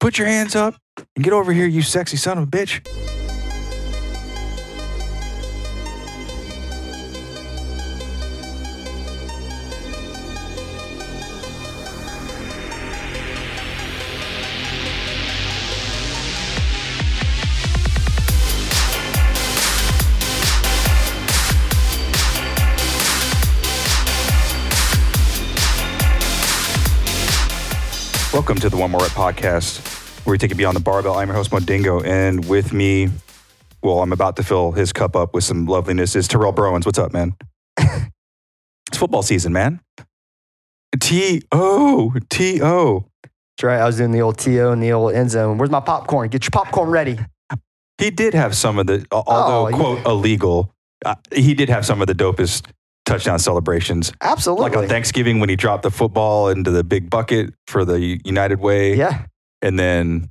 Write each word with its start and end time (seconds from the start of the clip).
put 0.00 0.18
your 0.18 0.26
hands 0.26 0.54
up 0.54 0.76
and 1.14 1.24
get 1.24 1.32
over 1.32 1.52
here, 1.52 1.66
you 1.66 1.82
sexy 1.82 2.16
son 2.16 2.38
of 2.38 2.44
a 2.44 2.46
bitch. 2.46 2.86
Welcome 28.56 28.70
to 28.70 28.76
the 28.76 28.80
One 28.80 28.90
More 28.90 29.02
Rep 29.02 29.10
podcast, 29.10 30.24
where 30.24 30.32
we 30.32 30.38
take 30.38 30.50
it 30.50 30.54
beyond 30.54 30.76
the 30.76 30.80
barbell. 30.80 31.18
I'm 31.18 31.28
your 31.28 31.36
host, 31.36 31.50
Modingo, 31.50 32.02
and 32.06 32.42
with 32.48 32.72
me, 32.72 33.10
well, 33.82 34.00
I'm 34.00 34.12
about 34.12 34.36
to 34.36 34.42
fill 34.42 34.72
his 34.72 34.94
cup 34.94 35.14
up 35.14 35.34
with 35.34 35.44
some 35.44 35.66
loveliness, 35.66 36.16
is 36.16 36.26
Terrell 36.26 36.54
Browens. 36.54 36.86
What's 36.86 36.98
up, 36.98 37.12
man? 37.12 37.34
it's 37.78 38.96
football 38.96 39.22
season, 39.22 39.52
man. 39.52 39.80
T 40.98 41.42
O 41.52 42.14
T 42.30 42.62
O. 42.62 43.04
That's 43.22 43.62
right. 43.62 43.78
I 43.78 43.84
was 43.84 43.98
doing 43.98 44.12
the 44.12 44.22
old 44.22 44.38
TO 44.38 44.68
in 44.72 44.80
the 44.80 44.90
old 44.92 45.12
end 45.12 45.30
zone. 45.32 45.58
Where's 45.58 45.68
my 45.68 45.80
popcorn? 45.80 46.30
Get 46.30 46.44
your 46.44 46.50
popcorn 46.50 46.88
ready. 46.88 47.18
He 47.98 48.10
did 48.10 48.32
have 48.32 48.56
some 48.56 48.78
of 48.78 48.86
the, 48.86 49.04
although 49.12 49.66
Oh, 49.66 49.68
yeah. 49.68 49.76
quote 49.76 50.06
illegal, 50.06 50.72
uh, 51.04 51.16
he 51.30 51.52
did 51.52 51.68
have 51.68 51.84
some 51.84 52.00
of 52.00 52.06
the 52.06 52.14
dopest 52.14 52.64
touchdown 53.06 53.38
celebrations. 53.38 54.12
Absolutely. 54.20 54.62
Like 54.64 54.76
on 54.76 54.88
Thanksgiving 54.88 55.40
when 55.40 55.48
he 55.48 55.56
dropped 55.56 55.84
the 55.84 55.90
football 55.90 56.48
into 56.50 56.70
the 56.70 56.84
big 56.84 57.08
bucket 57.08 57.54
for 57.66 57.84
the 57.84 58.20
United 58.24 58.60
Way. 58.60 58.94
yeah. 58.96 59.24
And 59.62 59.78
then 59.78 60.28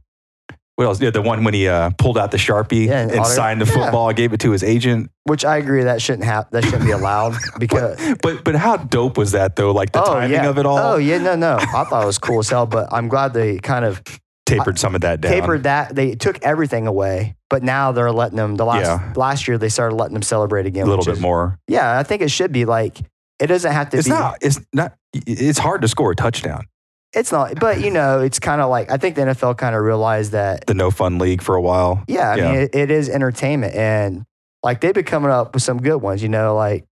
what 0.76 0.86
else? 0.86 1.02
Yeah, 1.02 1.10
the 1.10 1.22
one 1.22 1.44
when 1.46 1.54
he 1.54 1.68
uh, 1.70 1.90
pulled 1.98 2.18
out 2.18 2.32
the 2.32 2.38
sharpie 2.38 2.88
Yeah, 2.88 3.00
and, 3.02 3.12
and 3.12 3.26
signed 3.26 3.62
the 3.62 3.66
yeah. 3.66 3.74
football, 3.74 4.12
gave 4.14 4.34
it 4.34 4.42
to 4.42 4.52
his 4.52 4.62
agent. 4.64 5.10
Which 5.24 5.46
I 5.46 5.58
agree 5.58 5.84
that 5.84 6.02
shouldn't 6.02 6.26
have 6.26 6.50
that 6.52 6.64
shouldn't 6.66 6.84
be 6.84 6.92
allowed 6.92 7.36
because 7.60 7.98
But 8.22 8.44
but 8.44 8.56
how 8.56 8.78
dope 8.78 9.18
was 9.18 9.32
that 9.32 9.56
though? 9.56 9.72
Like 9.72 9.94
the 9.94 10.02
timing 10.02 10.32
yeah. 10.32 10.50
of 10.50 10.58
it 10.58 10.66
all. 10.66 10.78
Oh 10.78 10.98
yeah, 10.98 11.18
no, 11.18 11.36
no. 11.36 11.58
I 11.60 11.86
thought 11.86 12.04
it 12.04 12.06
was 12.06 12.20
cool 12.20 12.40
as 12.40 12.50
hell, 12.50 12.66
but 12.66 12.90
I'm 12.92 13.08
glad 13.08 13.34
they 13.34 13.58
kind 13.58 13.86
of 13.86 14.04
tapered 14.46 14.78
some 14.78 14.96
of 14.96 15.02
that 15.02 15.22
down. 15.22 15.32
tapered 15.32 15.64
that. 15.64 15.96
They 15.96 16.14
took 16.16 16.44
everything 16.44 16.88
away, 16.88 17.36
but 17.56 17.64
now 17.64 17.94
they're 17.94 18.12
letting 18.12 18.36
them. 18.36 18.56
The 18.56 18.66
last 18.66 18.86
Yeah. 18.86 19.14
last 19.16 19.48
year 19.48 19.58
they 19.58 19.70
started 19.70 19.96
letting 19.96 20.14
them 20.14 20.24
celebrate 20.24 20.66
again 20.66 20.86
a 20.88 20.90
little 20.90 21.06
bit 21.06 21.14
is- 21.14 21.22
more. 21.22 21.58
Yeah, 21.70 21.98
I 21.98 22.04
think 22.04 22.22
it 22.22 22.30
should 22.30 22.52
be 22.52 22.66
like 22.66 23.00
it 23.40 23.48
doesn't 23.48 23.72
have 23.72 23.90
to 23.92 23.98
It's 23.98 24.08
be. 24.08 24.14
not. 24.14 24.38
It's 24.42 24.60
not. 24.74 24.94
It's 25.14 25.58
hard 25.58 25.82
to 25.84 25.88
score 25.88 26.12
a 26.12 26.16
touchdown. 26.16 26.66
It's 27.14 27.32
not. 27.32 27.58
But 27.62 27.80
you 27.80 27.92
know, 27.92 28.20
it's 28.20 28.40
kind 28.40 28.60
of 28.60 28.70
like 28.70 28.92
I 28.92 28.98
think 28.98 29.16
the 29.16 29.22
NFL 29.22 29.58
kind 29.58 29.74
of 29.74 29.82
realized 29.84 30.34
that 30.34 30.66
The 30.68 30.74
no 30.74 30.92
fun 30.92 31.18
league 31.18 31.42
for 31.42 31.56
a 31.56 31.62
while. 31.62 32.04
Yeah, 32.10 32.32
I 32.32 32.36
Yeah. 32.36 32.52
mean, 32.52 32.62
it, 32.64 32.76
it 32.76 32.92
is 32.92 33.08
entertainment, 33.08 33.74
and 33.74 34.26
like 34.64 34.82
they've 34.82 34.94
been 34.94 35.06
coming 35.06 35.32
up 35.32 35.54
with 35.54 35.64
some 35.64 35.78
good 35.82 36.02
ones. 36.02 36.22
You 36.22 36.28
know, 36.30 36.56
like 36.56 36.84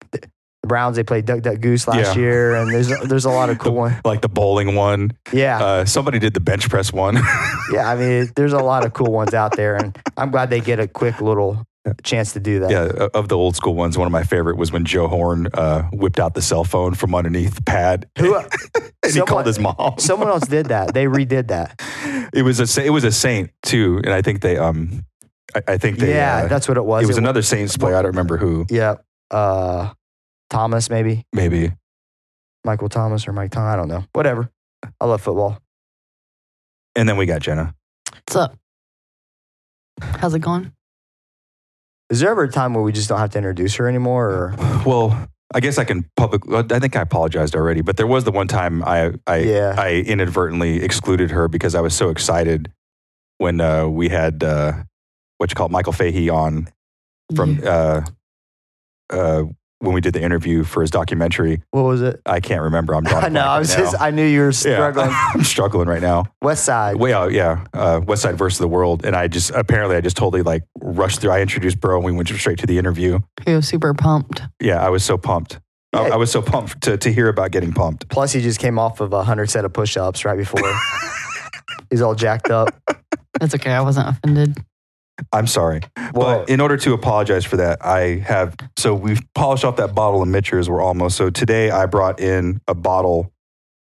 the 0.62 0.68
Browns 0.68 0.96
they 0.96 1.02
played 1.02 1.24
Duck 1.26 1.42
Duck 1.42 1.60
Goose 1.60 1.86
last 1.88 2.14
Yeah. 2.16 2.22
year, 2.22 2.54
and 2.56 2.70
there's 2.72 2.88
there's 3.08 3.24
a 3.24 3.30
lot 3.30 3.50
of 3.50 3.58
cool 3.64 3.74
ones. 3.74 3.96
Like 4.04 4.20
the 4.22 4.28
bowling 4.28 4.74
one. 4.74 5.12
Yeah, 5.32 5.62
Uh, 5.62 5.84
somebody 5.84 6.18
did 6.18 6.34
the 6.34 6.40
bench 6.40 6.68
press 6.70 6.92
one. 6.92 7.16
yeah. 7.72 7.88
I 7.90 7.96
mean, 7.96 8.30
there's 8.36 8.52
a 8.52 8.58
lot 8.62 8.84
of 8.86 8.92
cool 8.92 9.12
ones 9.12 9.34
out 9.34 9.56
there, 9.56 9.76
and 9.76 9.96
I'm 10.16 10.30
glad 10.30 10.50
they 10.50 10.60
get 10.60 10.78
a 10.80 10.86
quick 10.88 11.20
little 11.20 11.64
chance 12.04 12.32
to 12.34 12.38
do 12.40 12.60
that. 12.60 12.70
yeah, 12.70 13.08
of 13.12 13.28
the 13.28 13.36
old 13.36 13.56
school 13.56 13.74
ones, 13.74 13.98
one 13.98 14.06
of 14.06 14.12
my 14.12 14.22
favorite 14.22 14.56
was 14.56 14.70
when 14.70 14.84
Joe 14.84 15.08
Horn 15.08 15.48
uh, 15.52 15.82
whipped 15.92 16.20
out 16.20 16.34
the 16.34 16.42
cell 16.42 16.62
phone 16.62 16.94
from 16.94 17.12
underneath 17.12 17.56
the 17.56 17.62
pad. 17.62 18.08
Who- 18.18 18.36
and 18.36 18.46
he 19.04 19.10
someone- 19.10 19.26
called 19.26 19.46
his 19.46 19.58
mom. 19.58 19.94
Someone 19.98 20.28
else 20.28 20.46
did 20.46 20.66
that. 20.66 20.94
They 20.94 21.06
redid 21.06 21.48
that. 21.48 21.82
It 22.32 22.42
was 22.42 22.60
a 22.60 22.84
it 22.84 22.90
was 22.90 23.02
a 23.02 23.10
Saint 23.10 23.50
too, 23.64 24.00
and 24.04 24.14
I 24.14 24.22
think 24.22 24.42
they 24.42 24.56
um 24.58 25.04
I, 25.56 25.62
I 25.74 25.76
think 25.78 25.98
they 25.98 26.14
yeah, 26.14 26.42
uh, 26.44 26.48
that's 26.48 26.68
what 26.68 26.76
it 26.76 26.84
was. 26.84 27.02
it 27.02 27.06
was 27.08 27.16
wa- 27.16 27.22
another 27.22 27.42
Saints 27.42 27.76
player. 27.76 27.96
I 27.96 28.02
don't 28.02 28.12
remember 28.12 28.36
who. 28.36 28.64
Yeah, 28.70 28.94
uh, 29.32 29.90
Thomas 30.52 30.90
maybe 30.90 31.24
Maybe 31.32 31.72
Michael 32.62 32.90
Thomas 32.90 33.26
or 33.26 33.32
Mike 33.32 33.50
Thomas. 33.50 33.72
I 33.72 33.76
don't 33.76 33.88
know. 33.88 34.04
Whatever. 34.12 34.50
I 35.00 35.06
love 35.06 35.22
football. 35.22 35.58
and 36.94 37.08
then 37.08 37.16
we 37.16 37.24
got 37.26 37.40
Jenna. 37.40 37.74
What's 38.12 38.36
up? 38.36 38.56
How's 40.00 40.34
it 40.34 40.40
going? 40.40 40.72
Is 42.10 42.20
there 42.20 42.30
ever 42.30 42.42
a 42.44 42.50
time 42.50 42.74
where 42.74 42.82
we 42.82 42.92
just 42.92 43.08
don't 43.08 43.18
have 43.18 43.30
to 43.30 43.38
introduce 43.38 43.76
her 43.76 43.88
anymore? 43.88 44.28
Or 44.28 44.54
Well, 44.84 45.28
I 45.54 45.60
guess 45.60 45.78
I 45.78 45.84
can 45.84 46.04
public. 46.16 46.42
I 46.70 46.78
think 46.78 46.94
I 46.96 47.00
apologized 47.00 47.56
already, 47.56 47.80
but 47.80 47.96
there 47.96 48.06
was 48.06 48.24
the 48.24 48.30
one 48.32 48.46
time 48.48 48.84
I 48.84 49.14
I 49.26 49.36
Yeah. 49.38 49.74
I 49.78 50.04
inadvertently 50.06 50.82
excluded 50.82 51.30
her 51.30 51.48
because 51.48 51.74
I 51.74 51.80
was 51.80 51.94
so 51.94 52.10
excited 52.10 52.70
when 53.38 53.60
uh, 53.60 53.86
we 53.88 54.10
had 54.10 54.44
uh, 54.44 54.72
what 55.38 55.50
you 55.50 55.54
call 55.54 55.66
it, 55.66 55.72
Michael 55.72 55.92
Fahey 55.94 56.28
on 56.28 56.68
from 57.34 57.60
uh, 57.64 58.02
uh, 59.10 59.44
when 59.82 59.92
we 59.94 60.00
did 60.00 60.14
the 60.14 60.22
interview 60.22 60.62
for 60.64 60.80
his 60.80 60.90
documentary. 60.90 61.60
what 61.72 61.82
was 61.82 62.00
it? 62.02 62.20
I 62.24 62.40
can't 62.40 62.62
remember. 62.62 62.94
I'm 62.94 63.04
drawing 63.04 63.24
I 63.24 63.26
a 63.26 63.30
know. 63.30 63.40
blank 63.40 63.48
I 63.48 63.52
right 63.54 63.58
was 63.58 63.70
now. 63.70 63.76
just. 63.78 63.96
I 64.00 64.10
knew 64.10 64.24
you 64.24 64.40
were 64.40 64.46
Yeah, 64.46 64.52
struggling. 64.52 65.10
I'm 65.34 65.44
struggling 65.44 65.88
right 65.88 66.00
now. 66.02 66.24
West 66.40 66.64
Side. 66.64 66.96
Way 66.96 67.12
out, 67.12 67.32
yeah. 67.32 67.64
Uh, 67.74 68.00
West 68.06 68.22
Side 68.22 68.38
versus 68.38 68.58
the 68.58 68.68
World, 68.68 69.04
and 69.04 69.16
I 69.16 69.28
just 69.28 69.50
apparently 69.50 69.96
I 69.96 70.00
just 70.00 70.16
totally 70.16 70.42
like 70.42 70.62
rushed 70.80 71.20
through. 71.20 71.32
I 71.32 71.40
introduced 71.40 71.80
Bro, 71.80 71.96
and 71.96 72.04
we 72.04 72.12
went 72.12 72.28
straight 72.28 72.58
to 72.60 72.66
the 72.66 72.78
interview. 72.78 73.18
He 73.44 73.54
was 73.54 73.66
super 73.66 73.92
pumped. 73.94 74.42
Yeah, 74.60 74.84
I 74.84 74.88
was 74.88 75.04
so 75.04 75.18
pumped. 75.18 75.58
I, 75.94 76.10
I 76.10 76.16
was 76.16 76.30
so 76.30 76.40
pumped 76.40 76.80
to, 76.84 76.96
to 76.96 77.12
hear 77.12 77.28
about 77.28 77.50
getting 77.50 77.72
pumped. 77.72 78.08
Plus, 78.08 78.32
he 78.32 78.40
just 78.40 78.58
came 78.58 78.78
off 78.78 79.00
of 79.00 79.12
a 79.12 79.22
hundred 79.24 79.50
set 79.50 79.64
of 79.66 79.74
push-ups 79.74 80.24
right 80.24 80.38
before. 80.38 80.62
He's 81.90 82.00
all 82.00 82.14
jacked 82.14 82.50
up. 82.50 82.70
That's 83.38 83.54
okay. 83.56 83.72
I 83.72 83.80
wasn't 83.82 84.08
offended. 84.08 84.56
I'm 85.32 85.46
sorry. 85.46 85.80
Well, 86.14 86.40
but 86.40 86.48
in 86.48 86.60
order 86.60 86.76
to 86.78 86.92
apologize 86.94 87.44
for 87.44 87.56
that, 87.58 87.84
I 87.84 88.16
have 88.26 88.56
so 88.78 88.94
we've 88.94 89.20
polished 89.34 89.64
off 89.64 89.76
that 89.76 89.94
bottle 89.94 90.22
of 90.22 90.28
Michter's. 90.28 90.68
We're 90.68 90.82
almost 90.82 91.16
so 91.16 91.30
today 91.30 91.70
I 91.70 91.86
brought 91.86 92.20
in 92.20 92.60
a 92.66 92.74
bottle 92.74 93.32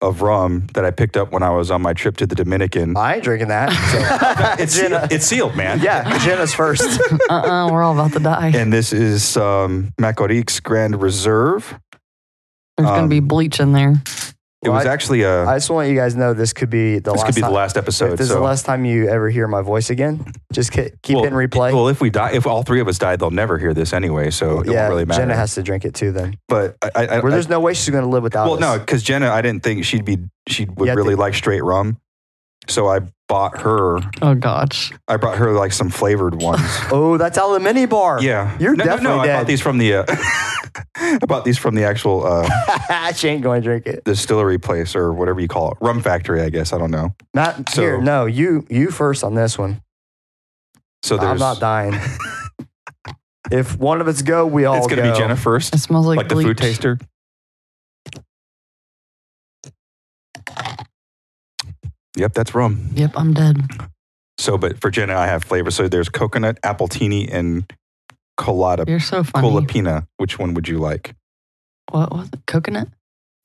of 0.01 0.21
rum 0.23 0.67
that 0.75 0.85
I 0.85 0.91
picked 0.91 1.17
up 1.17 1.33
when 1.33 1.43
I 1.43 1.51
was 1.51 1.71
on 1.71 1.81
my 1.81 1.95
trip 1.95 2.19
to 2.19 2.27
the 2.27 2.35
Dominican. 2.35 2.97
I 2.97 3.15
ain't 3.15 3.25
drinking 3.25 3.49
that. 3.49 3.71
So. 3.95 4.55
It's 4.63 4.77
Jenna. 4.77 5.01
sealed, 5.01 5.13
it's 5.13 5.27
sealed, 5.27 5.57
man. 5.57 5.81
yeah, 5.81 6.19
Jenna's 6.19 6.55
first. 6.55 6.83
Uh 6.83 7.17
uh-uh, 7.31 7.35
uh, 7.35 7.67
we 7.67 7.73
are 7.73 7.83
all 7.83 7.95
about 7.95 8.13
to 8.13 8.21
die. 8.21 8.53
And 8.55 8.73
this 8.73 8.93
is 8.93 9.37
um, 9.37 9.93
Macorix 10.01 10.63
Grand 10.63 11.01
Reserve. 11.01 11.79
There's 12.77 12.89
going 12.89 13.01
um, 13.01 13.09
to 13.09 13.15
be 13.15 13.21
bleach 13.21 13.61
in 13.61 13.73
there. 13.73 13.95
It 14.65 14.71
Well, 14.71 14.79
was 14.79 14.87
I- 14.87 14.93
actually 14.95 15.23
a. 15.23 15.45
I 15.45 15.57
just 15.57 15.69
want 15.69 15.91
you 15.91 15.95
guys 15.95 16.15
to 16.15 16.19
know 16.21 16.33
this 16.33 16.55
could 16.55 16.71
be 16.71 16.95
the 16.99 17.13
this 17.13 17.21
last 17.21 17.27
could 17.27 17.35
be 17.35 17.41
the 17.43 17.51
last 17.51 17.77
episode. 17.77 18.13
if 18.13 18.19
this 18.19 18.29
is 18.29 18.35
the 18.35 18.41
last 18.41 18.65
time 18.65 18.87
you 18.87 19.09
ever 19.09 19.29
hear 19.29 19.47
my 19.47 19.61
voice 19.61 19.91
again, 19.91 20.25
just 20.53 20.73
ke- 20.73 20.91
keep 21.03 21.17
well, 21.17 21.25
hitting 21.25 21.39
replay. 21.39 21.73
Well, 21.75 21.89
if 21.89 22.01
we 22.01 22.09
die, 22.09 22.31
if 22.33 22.47
all 22.47 22.63
three 22.63 22.81
of 22.81 22.89
us 22.89 22.97
died, 22.99 23.21
they'll 23.21 23.31
never 23.31 23.59
hear 23.59 23.75
this 23.75 23.93
anyway. 23.93 24.31
So 24.31 24.61
it 24.61 24.69
yeah, 24.69 24.83
won't 24.85 24.91
really 24.91 25.05
matter. 25.05 25.21
Jenna 25.21 25.37
has 25.37 25.55
to 25.57 25.63
drink 25.63 25.85
it 25.85 25.95
too. 25.95 26.13
Then, 26.13 26.39
but 26.49 26.77
I, 26.83 27.07
I, 27.07 27.21
where 27.21 27.31
there's 27.31 27.49
no 27.51 27.61
way 27.61 27.75
she's 27.75 27.91
going 27.91 28.05
to 28.05 28.09
live 28.09 28.23
without. 28.23 28.47
well, 28.47 28.55
us. 28.55 28.61
no, 28.61 28.79
because 28.79 29.03
Jenna, 29.03 29.29
I 29.31 29.43
didn't 29.43 29.63
think 29.63 29.85
she'd 29.85 30.07
be 30.07 30.19
she 30.49 30.65
would 30.65 30.89
have 30.89 30.97
really 30.97 31.15
like 31.15 31.35
straight 31.35 31.63
rum. 31.63 31.99
So 32.67 32.89
I 32.89 33.01
bought 33.29 33.61
her. 33.63 33.99
Oh, 34.23 34.35
gosh. 34.35 34.93
I 35.09 35.17
brought 35.17 35.39
her 35.39 35.53
like 35.53 35.73
some 35.73 35.91
flavored 35.91 36.41
ones. 36.43 36.61
Oh, 36.93 37.17
that's 37.17 37.39
out 37.39 37.49
of 37.49 37.55
the 37.55 37.61
mini 37.61 37.87
bar. 37.87 38.23
yeah, 38.23 38.57
You're 38.59 38.75
no, 38.77 38.85
no, 38.85 38.91
no. 38.91 38.97
definitely 38.97 39.31
I 39.31 39.37
bought 39.39 39.47
these 39.47 39.61
from 39.61 39.79
the. 39.79 39.95
Uh, 39.95 40.05
I 40.97 41.19
bought 41.27 41.45
these 41.45 41.59
from 41.59 41.75
the 41.75 41.85
actual 41.85 42.27
uh, 42.27 43.13
she 43.13 43.29
ain't 43.29 43.43
going 43.43 43.63
to 43.63 43.65
drink 43.67 43.87
it. 43.87 44.05
distillery 44.05 44.59
place 44.59 44.95
or 44.97 45.13
whatever 45.13 45.41
you 45.41 45.49
call 45.49 45.73
it, 45.73 45.79
rum 45.81 46.01
factory. 46.03 46.43
I 46.43 46.51
guess 46.51 46.73
I 46.73 46.79
don't 46.79 46.91
know. 46.91 47.15
Not 47.33 47.69
So- 47.71 47.81
here. 47.83 48.01
No, 48.01 48.27
you 48.27 48.67
you 48.69 48.91
first 48.91 49.25
on 49.25 49.35
this 49.35 49.57
one. 49.59 49.81
So 51.03 51.17
there's. 51.17 51.31
I'm 51.31 51.39
not 51.39 51.61
dying. 51.61 51.95
if 53.51 53.77
one 53.79 54.01
of 54.01 54.09
us 54.09 54.23
go, 54.23 54.47
we 54.47 54.65
all 54.65 54.77
it's 54.79 54.87
gonna 54.87 55.03
go. 55.03 55.13
be 55.13 55.19
Jenna 55.19 55.37
first, 55.37 55.75
It 55.75 55.79
smells 55.79 56.07
like, 56.07 56.17
like, 56.19 56.29
the 56.29 56.37
food 56.37 56.59
taster. 56.59 56.99
Yep, 62.17 62.35
that's 62.35 62.55
rum. 62.55 62.91
Yep, 62.95 63.13
I'm 63.17 63.33
dead. 63.35 63.57
So, 64.39 64.59
but 64.59 64.81
for 64.81 64.91
Jenna, 64.91 65.17
I 65.17 65.27
have 65.27 65.45
flavor. 65.45 65.71
So 65.71 65.89
there's 65.89 66.09
coconut, 66.09 66.59
apple, 66.63 66.89
appletini, 66.89 67.29
and 67.33 67.71
colada, 68.37 68.85
You're 68.87 69.01
so 69.01 69.23
funny. 69.23 69.49
colapina. 69.49 70.07
Which 70.17 70.39
one 70.39 70.55
would 70.55 70.69
you 70.69 70.79
like? 70.79 71.15
What 71.91 72.13
was 72.13 72.29
it? 72.33 72.41
Coconut? 72.47 72.89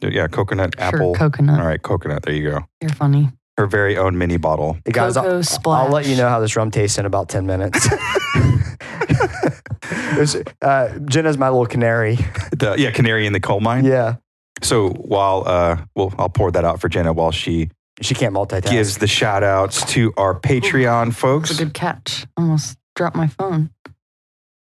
Yeah, 0.02 0.28
coconut, 0.28 0.76
Sure, 0.78 0.86
apple. 0.88 1.14
coconut. 1.16 1.60
All 1.60 1.66
right, 1.68 1.82
coconut. 1.82 2.24
There 2.24 2.34
you 2.34 2.50
go. 2.52 2.60
You're 2.82 2.92
funny. 2.92 3.30
Her 3.58 3.68
very 3.68 3.98
own 3.98 4.18
mini 4.18 4.38
bottle. 4.38 4.78
Hey, 4.86 4.92
guys, 4.94 5.16
Cocoa 5.16 5.38
I'll, 5.38 5.44
splash. 5.44 5.86
I'll 5.86 5.92
let 5.92 6.06
you 6.08 6.16
know 6.16 6.30
how 6.30 6.40
this 6.40 6.56
rum 6.56 6.72
tastes 6.72 6.98
in 6.98 7.06
about 7.06 7.28
10 7.30 7.46
minutes. 7.46 7.88
It's, 9.92 10.36
uh, 10.62 11.00
Jenna's 11.06 11.38
my 11.38 11.48
little 11.50 11.66
canary. 11.66 12.16
The 12.52 12.76
yeah, 12.78 12.92
canary 12.92 13.26
in 13.26 13.32
the 13.34 13.40
coal 13.40 13.60
mine. 13.62 13.86
Yeah. 13.86 14.16
So 14.62 14.90
while 14.90 15.44
uh, 15.46 15.78
well, 15.96 16.14
I'll 16.18 16.30
pour 16.30 16.52
that 16.52 16.66
out 16.66 16.82
for 16.82 16.90
Jenna 16.90 17.14
while 17.14 17.32
she 17.32 17.70
She 18.02 18.14
can't 18.16 18.34
multitask. 18.34 18.70
gives 18.70 18.98
the 18.98 19.08
shout 19.08 19.44
outs 19.44 19.84
to 19.94 20.14
our 20.18 20.40
Patreon 20.40 21.06
That's 21.08 21.18
folks. 21.20 21.52
a 21.52 21.64
good 21.64 21.74
catch. 21.74 22.26
Almost 22.38 22.78
dropped 22.96 23.16
my 23.16 23.28
phone. 23.28 23.70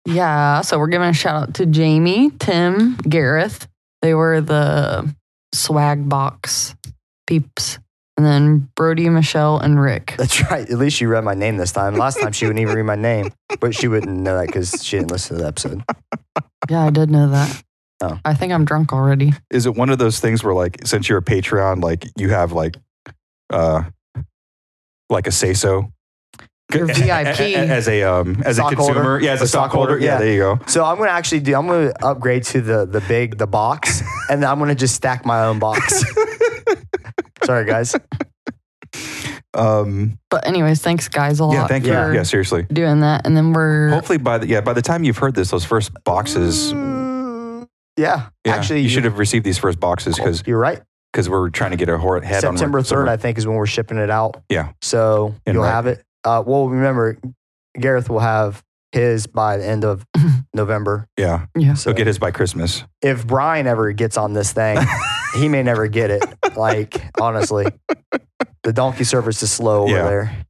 Yeah, 0.05 0.61
so 0.61 0.79
we're 0.79 0.87
giving 0.87 1.09
a 1.09 1.13
shout 1.13 1.35
out 1.43 1.53
to 1.55 1.65
Jamie, 1.65 2.31
Tim, 2.39 2.95
Gareth. 2.97 3.67
They 4.01 4.13
were 4.13 4.41
the 4.41 5.13
swag 5.53 6.07
box 6.09 6.75
peeps 7.27 7.79
and 8.17 8.25
then 8.25 8.69
Brody, 8.75 9.07
Michelle, 9.09 9.59
and 9.59 9.79
Rick. 9.79 10.15
That's 10.17 10.49
right. 10.51 10.69
At 10.69 10.77
least 10.77 10.97
she 10.97 11.05
read 11.05 11.23
my 11.23 11.35
name 11.35 11.57
this 11.57 11.71
time. 11.71 11.95
Last 11.95 12.19
time 12.19 12.31
she 12.31 12.45
wouldn't 12.45 12.61
even 12.61 12.75
read 12.75 12.83
my 12.83 12.95
name, 12.95 13.31
but 13.61 13.73
she 13.75 13.87
wouldn't 13.87 14.11
know 14.19 14.37
that 14.37 14.47
because 14.47 14.83
she 14.83 14.97
didn't 14.97 15.11
listen 15.11 15.37
to 15.37 15.43
the 15.43 15.47
episode. 15.47 15.83
Yeah, 16.69 16.83
I 16.85 16.89
did 16.89 17.09
know 17.09 17.29
that. 17.29 17.63
Oh. 18.01 18.19
I 18.25 18.33
think 18.33 18.51
I'm 18.53 18.65
drunk 18.65 18.93
already. 18.93 19.33
Is 19.51 19.65
it 19.65 19.75
one 19.75 19.89
of 19.89 19.97
those 19.99 20.19
things 20.19 20.43
where 20.43 20.53
like 20.53 20.85
since 20.85 21.07
you're 21.09 21.17
a 21.17 21.23
Patreon, 21.23 21.81
like 21.83 22.05
you 22.17 22.29
have 22.29 22.51
like 22.51 22.75
uh 23.49 23.83
like 25.09 25.27
a 25.27 25.31
say 25.31 25.53
so? 25.53 25.91
You're 26.71 26.85
VIP. 26.85 27.39
as 27.57 27.87
a 27.87 28.03
um 28.03 28.43
as 28.45 28.59
a 28.59 28.61
Stockholder? 28.61 28.93
consumer. 28.93 29.19
Yeah, 29.21 29.31
as 29.31 29.41
a, 29.41 29.45
A 29.45 29.47
stockholder, 29.47 29.47
stockholder. 29.47 29.97
Yeah, 29.97 30.11
yeah. 30.13 30.17
there 30.19 30.33
you 30.33 30.39
go. 30.39 30.59
So 30.67 30.85
I'm 30.85 30.97
gonna 30.99 31.09
actually 31.09 31.39
do. 31.39 31.55
I'm 31.55 31.65
gonna 31.65 31.91
upgrade 32.03 32.43
to 32.43 32.61
the 32.61 32.85
the 32.85 33.01
big 33.01 33.37
the 33.39 33.47
box, 33.47 34.03
and 34.29 34.43
then 34.43 34.49
I'm 34.49 34.59
gonna 34.59 34.75
just 34.75 34.93
stack 34.93 35.25
my 35.25 35.45
own 35.45 35.57
box. 35.57 36.03
Sorry, 37.43 37.65
guys. 37.65 37.95
Um 39.55 40.19
But 40.29 40.47
anyways, 40.47 40.81
thanks 40.81 41.07
guys 41.07 41.39
a 41.39 41.45
lot 41.45 41.53
yeah, 41.53 41.67
thank 41.67 41.85
you. 41.85 41.91
Yeah, 41.93 42.21
seriously. 42.23 42.63
doing 42.71 42.99
that. 42.99 43.25
And 43.25 43.35
then 43.35 43.51
we're 43.53 43.89
Hopefully 43.89 44.19
by 44.19 44.37
the 44.37 44.47
yeah, 44.47 44.61
by 44.61 44.73
the 44.73 44.81
time 44.83 45.03
you've 45.03 45.17
heard 45.17 45.33
this, 45.33 45.49
those 45.49 45.65
first 45.65 45.91
boxes 46.03 46.71
Mm, 46.73 47.67
yeah, 47.97 48.29
yeah, 48.45 48.53
actually, 48.55 48.81
you 48.81 48.89
should 48.89 49.03
have 49.05 49.17
received 49.17 49.43
these 49.43 49.57
first 49.57 49.79
boxes 49.79 50.15
because 50.17 50.43
You're 50.45 50.59
right. 50.59 50.81
Because 51.11 51.29
we're 51.29 51.49
trying 51.49 51.71
to 51.71 51.77
get 51.77 51.89
a 51.89 51.97
hor- 51.97 52.21
head 52.21 52.43
on 52.45 52.57
September 52.57 52.83
some- 52.83 52.97
3rd, 52.99 53.09
I 53.09 53.17
think, 53.17 53.37
is 53.37 53.47
when 53.47 53.55
we're 53.55 53.65
shipping 53.65 53.97
it 53.97 54.09
out. 54.09 54.41
Yeah. 54.49 54.71
So 54.81 55.35
And 55.45 55.55
you'll 55.55 55.63
right. 55.63 55.71
have 55.71 55.87
it. 55.87 56.03
Uh, 56.23 56.43
well, 56.45 56.67
remember, 56.69 57.17
Gareth 57.79 58.09
will 58.09 58.19
have 58.19 58.63
his 58.91 59.27
by 59.27 59.57
the 59.57 59.65
end 59.65 59.85
of 59.85 60.05
November. 60.53 61.07
yeah. 61.17 61.45
yeah. 61.55 61.73
So 61.75 61.93
get 61.93 62.07
his 62.07 62.19
by 62.19 62.31
Christmas. 62.31 62.83
if 63.01 63.25
Brian 63.25 63.67
ever 63.67 63.91
gets 63.91 64.17
on 64.17 64.33
this 64.33 64.51
thing, 64.51 64.77
he 65.35 65.47
may 65.47 65.63
never 65.63 65.87
get 65.87 66.09
it. 66.11 66.23
Like, 66.55 67.01
honestly, 67.21 67.67
the 68.63 68.73
donkey 68.73 69.03
service 69.03 69.41
is 69.43 69.51
slow 69.51 69.83
over 69.83 69.91
Yeah. 69.91 70.03
there. 70.03 70.45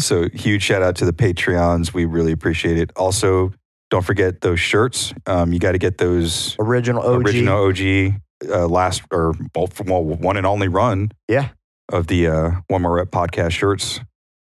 So 0.00 0.28
huge 0.30 0.62
shout 0.62 0.82
out 0.82 0.96
to 0.96 1.04
the 1.04 1.12
Patreons. 1.12 1.94
We 1.94 2.04
really 2.04 2.32
appreciate 2.32 2.78
it. 2.78 2.90
Also, 2.96 3.52
don't 3.90 4.04
forget 4.04 4.40
those 4.40 4.58
shirts. 4.58 5.14
Um, 5.26 5.52
you 5.52 5.60
got 5.60 5.72
to 5.72 5.78
get 5.78 5.98
those 5.98 6.56
Original 6.58 7.00
OG. 7.02 7.26
original 7.26 7.66
OG 7.68 8.14
uh, 8.48 8.66
last 8.66 9.02
or 9.10 9.34
well, 9.54 9.68
well, 9.86 10.02
one 10.02 10.36
and 10.36 10.46
only 10.46 10.68
run. 10.68 11.12
Yeah. 11.28 11.50
Of 11.92 12.06
the 12.06 12.28
uh, 12.28 12.50
One 12.68 12.82
More 12.82 12.94
Rep 12.94 13.10
podcast 13.10 13.50
shirts 13.50 14.00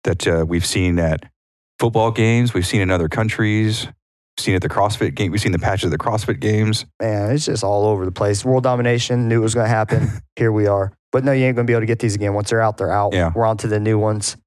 that 0.04 0.28
uh, 0.28 0.46
we've 0.48 0.66
seen 0.66 0.98
at 0.98 1.30
football 1.78 2.12
games, 2.12 2.54
we've 2.54 2.66
seen 2.66 2.82
in 2.82 2.90
other 2.90 3.08
countries, 3.08 3.86
we've 3.86 4.44
seen 4.44 4.56
at 4.56 4.62
the 4.62 4.70
CrossFit 4.70 5.16
game, 5.16 5.32
we've 5.32 5.42
seen 5.42 5.52
the 5.52 5.60
patches 5.60 5.86
at 5.86 5.92
the 5.92 6.04
CrossFit 6.04 6.40
games. 6.40 6.86
Man, 7.00 7.32
it's 7.32 7.46
just 7.46 7.64
all 7.64 7.86
over 7.86 8.06
the 8.06 8.12
place. 8.12 8.44
World 8.44 8.64
domination, 8.64 9.28
knew 9.28 9.40
it 9.40 9.44
was 9.44 9.54
going 9.54 9.66
to 9.66 9.70
happen. 9.70 10.10
Here 10.36 10.52
we 10.52 10.66
are. 10.68 10.92
But 11.12 11.24
no, 11.24 11.32
you 11.32 11.46
ain't 11.46 11.56
going 11.56 11.66
to 11.66 11.70
be 11.70 11.74
able 11.74 11.82
to 11.82 11.88
get 11.88 12.00
these 12.00 12.16
again. 12.16 12.34
Once 12.34 12.50
they're 12.50 12.62
out, 12.62 12.78
they're 12.78 12.92
out. 12.92 13.14
Yeah. 13.14 13.32
We're 13.36 13.46
on 13.46 13.58
to 13.58 13.68
the 13.68 13.80
new 13.80 13.98
ones. 13.98 14.38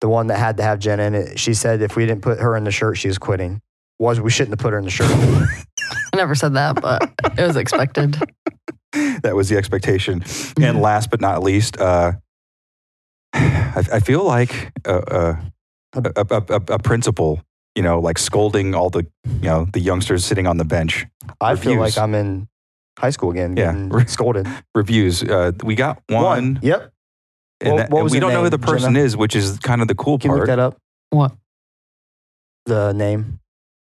The 0.00 0.08
one 0.08 0.28
that 0.28 0.38
had 0.38 0.56
to 0.56 0.62
have 0.62 0.78
Jenna 0.78 1.04
in 1.04 1.14
it. 1.14 1.38
She 1.38 1.54
said 1.54 1.80
if 1.82 1.96
we 1.96 2.06
didn't 2.06 2.22
put 2.22 2.40
her 2.40 2.56
in 2.56 2.64
the 2.64 2.70
shirt, 2.70 2.98
she 2.98 3.08
was 3.08 3.18
quitting. 3.18 3.60
Was 3.98 4.20
we 4.20 4.30
shouldn't 4.30 4.52
have 4.52 4.58
put 4.58 4.72
her 4.72 4.78
in 4.78 4.84
the 4.84 4.90
shirt. 4.90 5.10
I 6.12 6.16
never 6.16 6.34
said 6.34 6.54
that, 6.54 6.80
but 6.80 7.12
it 7.38 7.46
was 7.46 7.56
expected. 7.56 8.16
that 9.22 9.34
was 9.34 9.48
the 9.48 9.56
expectation. 9.56 10.20
Mm-hmm. 10.20 10.62
And 10.62 10.80
last 10.80 11.10
but 11.10 11.20
not 11.20 11.42
least, 11.42 11.78
uh, 11.80 12.12
I, 13.34 13.84
I 13.94 14.00
feel 14.00 14.24
like 14.24 14.72
a, 14.84 15.38
a, 15.94 16.00
a, 16.00 16.26
a, 16.30 16.36
a, 16.48 16.54
a 16.74 16.78
principal, 16.78 17.40
you 17.74 17.82
know, 17.82 18.00
like 18.00 18.18
scolding 18.18 18.74
all 18.74 18.90
the, 18.90 19.06
you 19.24 19.40
know, 19.48 19.66
the 19.72 19.80
youngsters 19.80 20.24
sitting 20.24 20.46
on 20.46 20.56
the 20.58 20.64
bench. 20.64 21.06
I 21.40 21.56
feel 21.56 21.78
like 21.78 21.96
I'm 21.96 22.14
in 22.14 22.48
high 22.98 23.10
school 23.10 23.30
again, 23.30 23.56
Yeah. 23.56 23.72
getting 23.72 24.06
scolded. 24.08 24.46
Reviews. 24.74 25.22
Uh, 25.22 25.52
we 25.64 25.74
got 25.74 26.02
one, 26.08 26.58
Yep. 26.62 26.92
and, 27.60 27.70
What- 27.72 27.76
that- 27.78 27.90
what 27.90 28.00
and 28.02 28.10
we 28.10 28.20
don't 28.20 28.32
know 28.32 28.42
who 28.42 28.50
the 28.50 28.58
person 28.58 28.92
Jenna? 28.94 29.04
is, 29.04 29.16
which 29.16 29.34
is 29.34 29.58
kind 29.58 29.80
of 29.80 29.88
the 29.88 29.94
cool 29.94 30.18
Can 30.18 30.30
you 30.30 30.36
look 30.36 30.46
part. 30.46 30.58
that 30.58 30.58
up? 30.58 30.76
What? 31.10 31.32
The 32.66 32.92
name. 32.92 33.40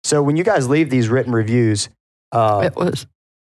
So 0.05 0.23
when 0.23 0.37
you 0.37 0.45
guys 0.45 0.69
leave 0.69 0.89
these 0.91 1.09
written 1.09 1.33
reviews, 1.33 1.89
uh, 2.33 2.63
it 2.65 2.77
was 2.77 3.07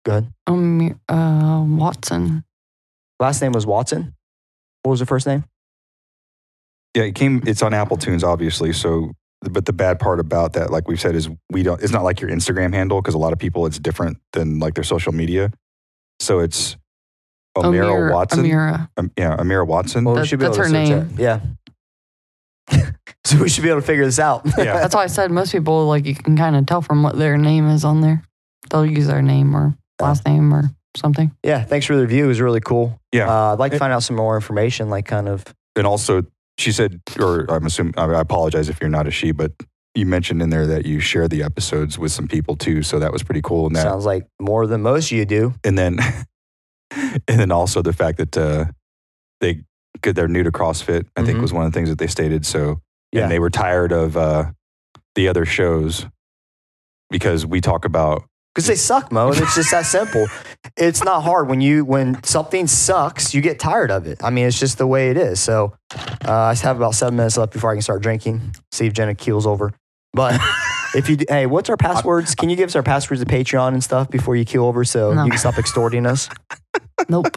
go 0.05 0.11
ahead. 0.11 0.33
um, 0.47 0.99
uh, 1.07 1.63
Watson. 1.67 2.43
Last 3.19 3.41
name 3.41 3.51
was 3.51 3.65
Watson. 3.65 4.15
What 4.83 4.91
was 4.91 4.99
the 4.99 5.05
first 5.05 5.27
name? 5.27 5.43
Yeah, 6.95 7.03
it 7.03 7.15
came. 7.15 7.43
It's 7.45 7.61
on 7.61 7.73
Apple 7.73 7.97
Tunes, 7.97 8.23
obviously. 8.23 8.73
So, 8.73 9.11
but 9.41 9.65
the 9.65 9.73
bad 9.73 9.99
part 9.99 10.19
about 10.19 10.53
that, 10.53 10.71
like 10.71 10.87
we've 10.87 10.99
said, 10.99 11.15
is 11.15 11.29
we 11.49 11.63
don't. 11.63 11.81
It's 11.81 11.91
not 11.91 12.03
like 12.03 12.21
your 12.21 12.29
Instagram 12.29 12.73
handle 12.73 13.01
because 13.01 13.13
a 13.13 13.19
lot 13.19 13.33
of 13.33 13.39
people 13.39 13.65
it's 13.65 13.77
different 13.77 14.17
than 14.33 14.59
like 14.59 14.73
their 14.73 14.83
social 14.83 15.11
media. 15.11 15.51
So 16.19 16.39
it's 16.39 16.77
Amira 17.57 17.85
Amira- 17.85 18.13
Watson. 18.13 18.43
Amira. 18.43 18.89
Um, 18.97 19.11
yeah, 19.17 19.35
Amira 19.37 19.67
Watson. 19.67 20.03
Well, 20.03 20.15
we 20.15 20.25
should 20.25 20.39
be 20.39 20.45
able 20.45 20.55
that's 20.55 20.69
to 20.69 20.75
her 20.77 20.83
name. 20.85 21.09
it. 21.17 21.19
Yeah. 21.19 21.41
so 23.23 23.37
we 23.41 23.49
should 23.49 23.63
be 23.63 23.69
able 23.69 23.81
to 23.81 23.85
figure 23.87 24.05
this 24.05 24.19
out. 24.19 24.43
Yeah. 24.57 24.77
That's 24.79 24.95
why 24.95 25.03
I 25.03 25.07
said 25.07 25.31
most 25.31 25.51
people 25.51 25.87
like 25.87 26.05
you 26.05 26.15
can 26.15 26.37
kind 26.37 26.55
of 26.55 26.65
tell 26.65 26.81
from 26.81 27.03
what 27.03 27.17
their 27.17 27.37
name 27.37 27.67
is 27.69 27.83
on 27.83 28.01
there. 28.01 28.23
They'll 28.69 28.85
use 28.85 29.07
their 29.07 29.21
name 29.21 29.55
or 29.55 29.75
last 30.01 30.25
name 30.25 30.53
or 30.53 30.69
something. 30.97 31.31
yeah. 31.43 31.63
Thanks 31.63 31.85
for 31.85 31.95
the 31.95 32.01
review. 32.01 32.25
It 32.25 32.27
was 32.27 32.41
really 32.41 32.59
cool. 32.61 32.99
Yeah. 33.11 33.29
Uh, 33.29 33.53
I'd 33.53 33.59
like 33.59 33.71
to 33.73 33.77
find 33.77 33.93
out 33.93 34.03
some 34.03 34.15
more 34.15 34.35
information, 34.35 34.89
like 34.89 35.05
kind 35.05 35.27
of. 35.27 35.43
and 35.75 35.85
also, 35.87 36.23
she 36.57 36.71
said, 36.71 36.99
or 37.19 37.45
I'm 37.49 37.65
assuming, 37.65 37.93
I 37.97 38.05
I 38.05 38.21
apologize 38.21 38.69
if 38.69 38.81
you're 38.81 38.89
not 38.89 39.07
a 39.07 39.11
she, 39.11 39.31
but 39.31 39.51
you 39.95 40.05
mentioned 40.05 40.41
in 40.41 40.49
there 40.49 40.67
that 40.67 40.85
you 40.85 40.99
share 40.99 41.27
the 41.27 41.41
episodes 41.43 41.97
with 41.97 42.11
some 42.11 42.27
people 42.27 42.55
too. 42.55 42.83
So 42.83 42.99
that 42.99 43.11
was 43.11 43.23
pretty 43.23 43.41
cool. 43.41 43.67
And 43.67 43.75
that, 43.75 43.83
Sounds 43.83 44.05
like 44.05 44.25
more 44.39 44.67
than 44.67 44.81
most 44.81 45.11
of 45.11 45.17
you 45.17 45.25
do. 45.25 45.53
and 45.63 45.77
then, 45.77 45.99
and 46.91 47.39
then 47.39 47.51
also 47.51 47.81
the 47.81 47.93
fact 47.93 48.17
that 48.17 48.37
uh, 48.37 48.65
they, 49.41 49.63
good, 50.01 50.15
they're 50.15 50.27
new 50.27 50.43
to 50.43 50.51
CrossFit. 50.51 51.05
I 51.15 51.23
think 51.23 51.37
Mhm. 51.37 51.41
was 51.41 51.53
one 51.53 51.65
of 51.65 51.71
the 51.71 51.77
things 51.77 51.89
that 51.89 51.97
they 51.97 52.07
stated. 52.07 52.45
So, 52.45 52.81
Yeah. 53.11 53.23
and 53.23 53.31
they 53.31 53.39
were 53.39 53.49
tired 53.49 53.91
of 53.91 54.15
uh, 54.17 54.51
the 55.15 55.27
other 55.27 55.45
shows 55.45 56.05
because 57.09 57.45
we 57.45 57.61
talk 57.61 57.85
about 57.85 58.23
Because 58.59 58.67
they 58.67 58.75
suck, 58.75 59.09
Mo. 59.09 59.29
and 59.31 59.37
It's 59.41 59.55
just 59.55 59.71
that 59.71 59.85
simple. 59.85 60.27
It's 60.75 61.01
not 61.01 61.21
hard 61.21 61.47
when 61.47 61.61
you 61.61 61.85
when 61.85 62.21
something 62.23 62.67
sucks, 62.67 63.33
you 63.33 63.39
get 63.39 63.57
tired 63.57 63.89
of 63.89 64.05
it. 64.05 64.21
I 64.21 64.31
mean, 64.31 64.45
it's 64.45 64.59
just 64.59 64.77
the 64.77 64.85
way 64.85 65.09
it 65.11 65.15
is. 65.17 65.39
So 65.39 65.73
uh, 66.27 66.31
I 66.33 66.51
just 66.51 66.63
have 66.63 66.75
about 66.75 66.93
seven 66.93 67.15
minutes 67.15 67.37
left 67.37 67.53
before 67.53 67.71
I 67.71 67.75
can 67.75 67.81
start 67.81 68.01
drinking. 68.03 68.41
See 68.73 68.85
if 68.87 68.91
Jenna 68.91 69.15
keels 69.15 69.47
over. 69.47 69.71
But 70.11 70.41
if 70.93 71.09
you, 71.09 71.17
hey, 71.29 71.45
what's 71.45 71.69
our 71.69 71.77
passwords? 71.77 72.35
Can 72.35 72.49
you 72.49 72.57
give 72.57 72.67
us 72.67 72.75
our 72.75 72.83
passwords 72.83 73.23
to 73.23 73.25
Patreon 73.29 73.69
and 73.69 73.81
stuff 73.81 74.09
before 74.09 74.35
you 74.35 74.43
keel 74.43 74.65
over 74.65 74.83
so 74.83 75.13
No. 75.13 75.23
you 75.23 75.29
can 75.31 75.39
stop 75.39 75.57
extorting 75.57 76.05
us? 76.05 76.27
Nope. 77.07 77.27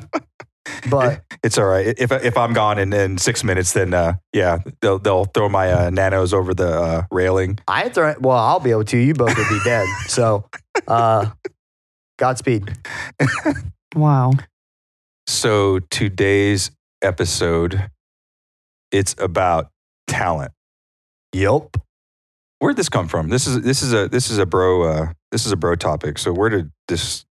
But 0.90 1.22
it's 1.42 1.58
all 1.58 1.66
right. 1.66 1.94
If 1.98 2.12
if 2.12 2.36
I'm 2.36 2.52
gone 2.52 2.78
in, 2.78 2.92
in 2.92 3.18
six 3.18 3.42
minutes, 3.42 3.72
then 3.72 3.94
uh, 3.94 4.14
yeah, 4.32 4.58
they'll 4.80 4.98
they'll 4.98 5.24
throw 5.24 5.48
my 5.48 5.72
uh, 5.72 5.90
nanos 5.90 6.32
over 6.32 6.54
the 6.54 6.68
uh, 6.68 7.02
railing. 7.10 7.58
I 7.66 7.88
throw. 7.88 8.14
Well, 8.20 8.36
I'll 8.36 8.60
be 8.60 8.70
able 8.70 8.84
to. 8.84 8.96
You 8.96 9.14
both 9.14 9.36
would 9.36 9.48
be 9.48 9.60
dead. 9.64 9.86
So, 10.06 10.48
uh, 10.86 11.30
Godspeed. 12.18 12.72
Wow. 13.94 14.32
So 15.26 15.80
today's 15.90 16.70
episode, 17.02 17.90
it's 18.90 19.14
about 19.18 19.70
talent. 20.06 20.52
Yup. 21.32 21.76
Where'd 22.58 22.76
this 22.76 22.88
come 22.88 23.08
from? 23.08 23.28
This 23.28 23.46
is 23.46 23.62
this 23.62 23.82
is 23.82 23.92
a 23.92 24.08
this 24.08 24.30
is 24.30 24.38
a 24.38 24.46
bro 24.46 24.82
uh, 24.82 25.12
this 25.32 25.46
is 25.46 25.52
a 25.52 25.56
bro 25.56 25.74
topic. 25.74 26.18
So 26.18 26.32
where 26.32 26.48
did 26.48 26.70
this? 26.88 27.24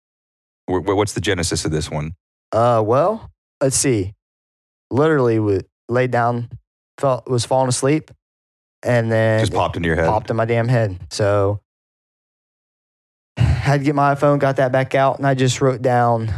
Wh- 0.69 0.83
wh- 0.83 0.97
what's 0.97 1.13
the 1.13 1.21
genesis 1.21 1.65
of 1.65 1.71
this 1.71 1.91
one? 1.91 2.13
Uh, 2.53 2.83
well, 2.85 3.31
let's 3.61 3.77
see. 3.77 4.15
Literally, 4.91 5.39
we 5.39 5.61
laid 5.89 6.11
down, 6.11 6.49
felt 6.99 7.29
was 7.29 7.45
falling 7.45 7.69
asleep, 7.69 8.11
and 8.83 9.11
then 9.11 9.41
Just 9.41 9.53
popped 9.53 9.77
into 9.77 9.87
your 9.87 9.97
head. 9.97 10.07
popped 10.07 10.31
in 10.31 10.37
my 10.37 10.45
damn 10.45 10.69
head. 10.69 10.99
So 11.11 11.61
had 13.37 13.79
to 13.79 13.85
get 13.85 13.95
my 13.95 14.15
iPhone, 14.15 14.39
got 14.39 14.57
that 14.57 14.73
back 14.73 14.95
out, 14.95 15.19
and 15.19 15.27
I 15.27 15.35
just 15.35 15.61
wrote 15.61 15.83
down 15.83 16.33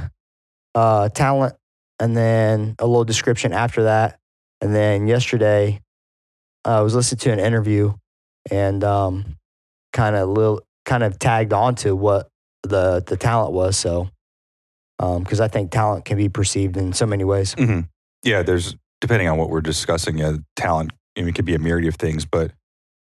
uh, 0.75 1.09
talent, 1.09 1.55
and 1.99 2.17
then 2.17 2.75
a 2.79 2.87
little 2.87 3.05
description 3.05 3.53
after 3.53 3.85
that. 3.85 4.19
And 4.61 4.75
then 4.75 5.07
yesterday, 5.07 5.81
I 6.65 6.81
was 6.83 6.95
listening 6.95 7.21
to 7.21 7.33
an 7.33 7.41
interview, 7.41 7.95
and 8.51 8.85
um, 8.85 9.37
kind 9.93 10.15
of 10.15 10.29
little 10.29 10.61
kind 10.85 11.03
of 11.03 11.19
tagged 11.19 11.53
onto 11.53 11.95
what 11.97 12.29
the 12.65 13.03
the 13.07 13.17
talent 13.17 13.53
was. 13.53 13.77
So 13.77 14.11
because 15.19 15.41
I 15.41 15.49
think 15.49 15.71
talent 15.71 16.05
can 16.05 16.17
be 16.17 16.29
perceived 16.29 16.77
in 16.77 16.93
so 16.93 17.07
many 17.07 17.25
ways. 17.25 17.55
hmm 17.55 17.81
Yeah, 18.23 18.43
there's 18.43 18.77
depending 19.01 19.29
on 19.29 19.37
what 19.39 19.51
we're 19.51 19.61
discussing. 19.61 20.19
Yeah, 20.19 20.37
talent. 20.57 20.93
I 21.17 21.21
mean, 21.21 21.29
it 21.29 21.35
could 21.35 21.45
be 21.45 21.55
a 21.55 21.59
myriad 21.59 21.89
of 21.89 21.97
things, 21.97 22.25
but 22.25 22.53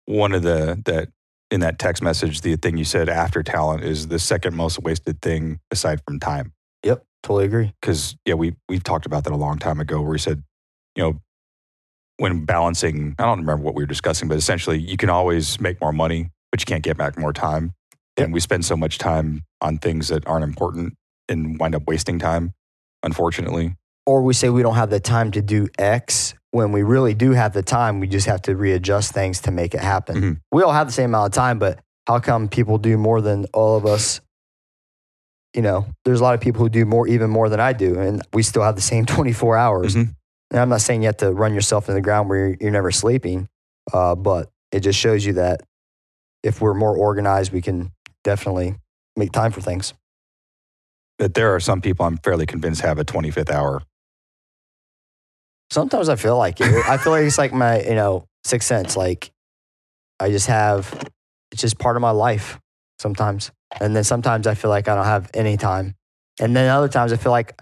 one 0.07 0.33
of 0.33 0.43
the 0.43 0.81
that 0.87 1.09
in 1.51 1.61
that 1.61 1.79
text 1.79 2.03
message, 2.03 2.41
the 2.43 2.57
thing 2.57 2.77
you 2.77 2.85
said 2.85 3.09
after 3.09 3.43
talent 3.43 3.83
is 3.83 4.09
the 4.09 4.19
second 4.19 4.55
most 4.55 4.81
wasted 4.81 5.21
thing 5.21 5.61
aside 5.71 6.01
from 6.07 6.21
time. 6.21 6.53
Yep, 6.85 7.05
totally 7.23 7.45
agree. 7.47 7.73
Because 7.81 8.17
yeah, 8.25 8.35
we 8.35 8.55
we've 8.69 8.85
talked 8.85 9.07
about 9.07 9.25
that 9.25 9.33
a 9.33 9.37
long 9.37 9.59
time 9.59 9.81
ago, 9.81 10.01
where 10.01 10.11
we 10.11 10.19
said, 10.19 10.43
you 10.95 11.03
know, 11.03 11.21
when 12.19 12.45
balancing, 12.45 13.15
I 13.19 13.25
don't 13.25 13.41
remember 13.41 13.63
what 13.65 13.75
we 13.75 13.83
were 13.83 13.89
discussing, 13.89 14.29
but 14.29 14.37
essentially, 14.37 14.79
you 14.79 14.97
can 14.97 15.11
always 15.11 15.61
make 15.61 15.81
more 15.81 15.93
money, 15.93 16.31
but 16.51 16.61
you 16.61 16.67
can't 16.67 16.83
get 16.83 16.97
back 16.97 17.19
more 17.19 17.33
time. 17.33 17.73
And 18.17 18.33
we 18.33 18.41
spend 18.41 18.65
so 18.65 18.77
much 18.77 18.99
time 18.99 19.45
on 19.61 19.79
things 19.79 20.09
that 20.09 20.27
aren't 20.27 20.45
important 20.45 20.95
and 21.29 21.59
wind 21.59 21.75
up 21.75 21.83
wasting 21.87 22.19
time, 22.19 22.55
unfortunately. 23.03 23.75
or 24.07 24.23
we 24.23 24.33
say 24.33 24.49
we 24.49 24.63
don't 24.63 24.77
have 24.77 24.89
the 24.89 25.01
time 25.01 25.31
to 25.33 25.43
do 25.43 25.69
X 25.79 26.33
when 26.51 26.73
we 26.73 26.83
really 26.83 27.13
do 27.13 27.33
have 27.33 27.53
the 27.53 27.63
time. 27.63 28.01
We 28.01 28.07
just 28.09 28.27
have 28.27 28.41
to 28.43 28.57
readjust 28.57 29.13
things 29.13 29.43
to 29.43 29.51
make 29.51 29.75
it 29.75 29.81
happen. 29.81 30.17
Mhm. 30.17 30.41
We 30.51 30.63
all 30.63 30.73
have 30.73 30.87
the 30.87 30.95
same 30.95 31.11
amount 31.11 31.27
of 31.27 31.33
time, 31.35 31.59
but 31.59 31.79
how 32.07 32.19
come 32.19 32.49
people 32.49 32.79
do 32.79 32.97
more 32.97 33.21
than 33.21 33.45
all 33.53 33.77
of 33.77 33.85
us? 33.85 34.23
You 35.55 35.61
know, 35.63 35.87
there's 36.07 36.21
a 36.21 36.23
lot 36.23 36.35
of 36.35 36.41
people 36.41 36.61
who 36.63 36.71
do 36.71 36.87
more, 36.87 37.07
even 37.07 37.29
more 37.29 37.51
than 37.51 37.61
I 37.61 37.75
do, 37.75 37.99
and 38.01 38.23
we 38.33 38.43
still 38.43 38.63
have 38.63 38.77
the 38.77 38.81
same 38.83 39.05
24 39.17 39.59
hours. 39.59 39.95
Mhm. 39.95 40.15
And 40.51 40.61
I'm 40.61 40.71
not 40.71 40.81
saying 40.81 41.03
you 41.03 41.09
have 41.09 41.19
to 41.19 41.31
run 41.33 41.53
yourself 41.53 41.91
in 41.91 41.95
the 41.95 42.01
ground 42.01 42.31
where 42.31 42.39
you're, 42.49 42.57
you're 42.63 42.71
never 42.71 42.91
sleeping, 42.91 43.47
uh, 43.93 44.15
but 44.15 44.49
it 44.73 44.81
just 44.81 44.99
shows 44.99 45.27
you 45.27 45.35
that 45.35 45.63
if 46.43 46.63
we're 46.63 46.73
more 46.75 46.97
organized, 46.97 47.53
we 47.53 47.61
can 47.61 47.93
definitely 48.25 48.77
make 49.17 49.33
time 49.33 49.53
for 49.53 49.61
things. 49.61 49.93
That 51.19 51.35
there 51.35 51.55
are 51.55 51.61
some 51.61 51.81
people 51.81 52.07
I'm 52.07 52.19
fairly 52.19 52.47
convinced 52.47 52.81
have 52.83 52.99
a 52.99 53.05
25th 53.05 53.51
hour. 53.51 53.83
Sometimes 55.71 56.09
I 56.09 56.17
feel 56.17 56.39
like 56.39 56.61
it. 56.61 56.89
I 56.89 56.97
feel 56.97 57.13
like 57.13 57.25
it's 57.25 57.39
like 57.39 57.53
my, 57.53 57.83
you 57.83 57.95
know, 57.95 58.25
sixth 58.45 58.69
sense. 58.69 58.97
Like 58.97 59.31
I 60.21 60.31
just 60.31 60.47
have, 60.47 60.93
it's 61.53 61.61
just 61.61 61.79
part 61.79 61.97
of 61.97 62.03
my 62.03 62.11
life 62.11 62.59
sometimes. 62.99 63.51
And 63.81 63.95
then 63.95 64.05
sometimes 64.05 64.47
I 64.47 64.55
feel 64.55 64.71
like 64.71 64.89
I 64.89 64.95
don't 64.95 65.05
have 65.05 65.31
any 65.35 65.57
time. 65.57 65.95
And 66.41 66.57
then 66.57 66.71
other 66.71 66.89
times 66.89 67.13
I 67.13 67.17
feel 67.17 67.33
like 67.33 67.61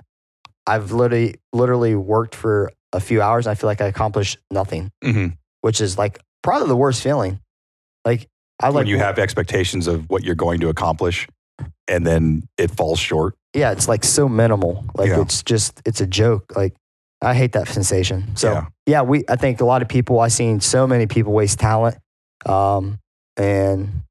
I've 0.67 0.93
literally, 0.93 1.37
literally 1.53 1.95
worked 1.95 2.35
for 2.35 2.73
a 2.93 3.01
few 3.01 3.21
hours 3.23 3.47
and 3.47 3.53
I 3.53 3.55
feel 3.55 3.69
like 3.69 3.81
I 3.81 3.87
accomplished 3.87 4.39
nothing, 4.51 4.91
hmm 5.03 5.29
which 5.63 5.81
is 5.81 5.99
like 5.99 6.21
probably 6.43 6.69
the 6.69 6.77
worst 6.77 7.03
feeling. 7.03 7.41
Like 8.05 8.29
I 8.63 8.69
like 8.69 8.75
when 8.75 8.87
you 8.87 8.99
have 8.99 9.19
expectations 9.19 9.89
of 9.89 10.09
what 10.09 10.23
you're 10.23 10.37
going 10.37 10.61
to 10.61 10.69
accomplish 10.69 11.27
and 11.89 12.07
then 12.07 12.43
it 12.59 12.71
falls 12.71 12.99
short. 12.99 13.35
yeah, 13.55 13.73
it's 13.73 13.89
like 13.89 14.05
so 14.05 14.29
minimal. 14.29 14.85
Like 14.95 15.09
Yeah. 15.11 15.21
it's 15.23 15.43
just 15.43 15.81
it's 15.87 16.01
a 16.01 16.07
joke. 16.07 16.53
Like 16.57 16.75
I 17.23 17.35
hate 17.35 17.53
that 17.53 17.69
sensation. 17.69 18.37
So 18.37 18.53
Yeah. 18.53 18.67
yeah. 18.87 19.03
we 19.03 19.25
I 19.29 19.37
think 19.37 19.61
a 19.61 19.65
lot 19.65 19.83
of 19.83 19.89
people 19.89 20.21
I've 20.21 20.33
seen 20.33 20.61
so 20.61 20.87
many 20.87 21.07
people 21.07 21.33
waste 21.33 21.59
talent. 21.59 21.97
Um 22.45 22.99
and 23.37 24.03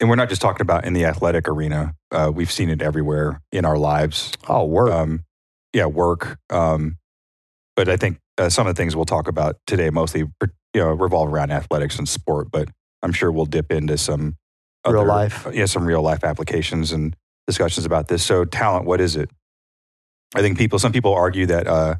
And 0.00 0.08
we're 0.10 0.16
not 0.16 0.28
just 0.28 0.42
talking 0.42 0.60
about 0.62 0.84
in 0.84 0.92
the 0.92 1.04
athletic 1.06 1.48
arena. 1.48 1.94
Uh, 2.10 2.30
we've 2.34 2.50
seen 2.52 2.68
it 2.70 2.82
everywhere 2.82 3.40
in 3.52 3.64
our 3.64 3.78
lives. 3.78 4.32
oh 4.48 4.64
work. 4.64 4.90
Um, 4.92 5.24
yeah, 5.72 5.86
work. 5.86 6.38
Um, 6.50 6.98
but 7.76 7.88
I 7.88 7.96
think 7.96 8.18
uh, 8.38 8.48
some 8.48 8.66
of 8.66 8.74
the 8.74 8.80
things 8.80 8.94
we'll 8.94 9.04
talk 9.04 9.28
about 9.28 9.56
today 9.66 9.90
mostly 9.90 10.20
you 10.42 10.80
know 10.80 10.92
revolve 10.92 11.32
around 11.32 11.50
athletics 11.52 11.98
and 11.98 12.08
sport. 12.08 12.48
But 12.50 12.68
I'm 13.02 13.12
sure 13.12 13.30
we'll 13.32 13.46
dip 13.46 13.70
into 13.72 13.96
some 13.98 14.36
Real 14.86 15.00
other- 15.00 15.08
life. 15.08 15.46
yeah, 15.52 15.66
some 15.66 15.84
real 15.86 16.02
life 16.02 16.24
applications 16.24 16.92
and 16.92 17.16
discussions 17.46 17.86
about 17.86 18.08
this. 18.08 18.22
So, 18.22 18.44
talent, 18.44 18.84
what 18.86 19.00
is 19.00 19.16
it? 19.16 19.30
I 20.34 20.40
think 20.40 20.58
people, 20.58 20.78
some 20.78 20.92
people 20.92 21.14
argue 21.14 21.46
that 21.46 21.66
uh, 21.66 21.96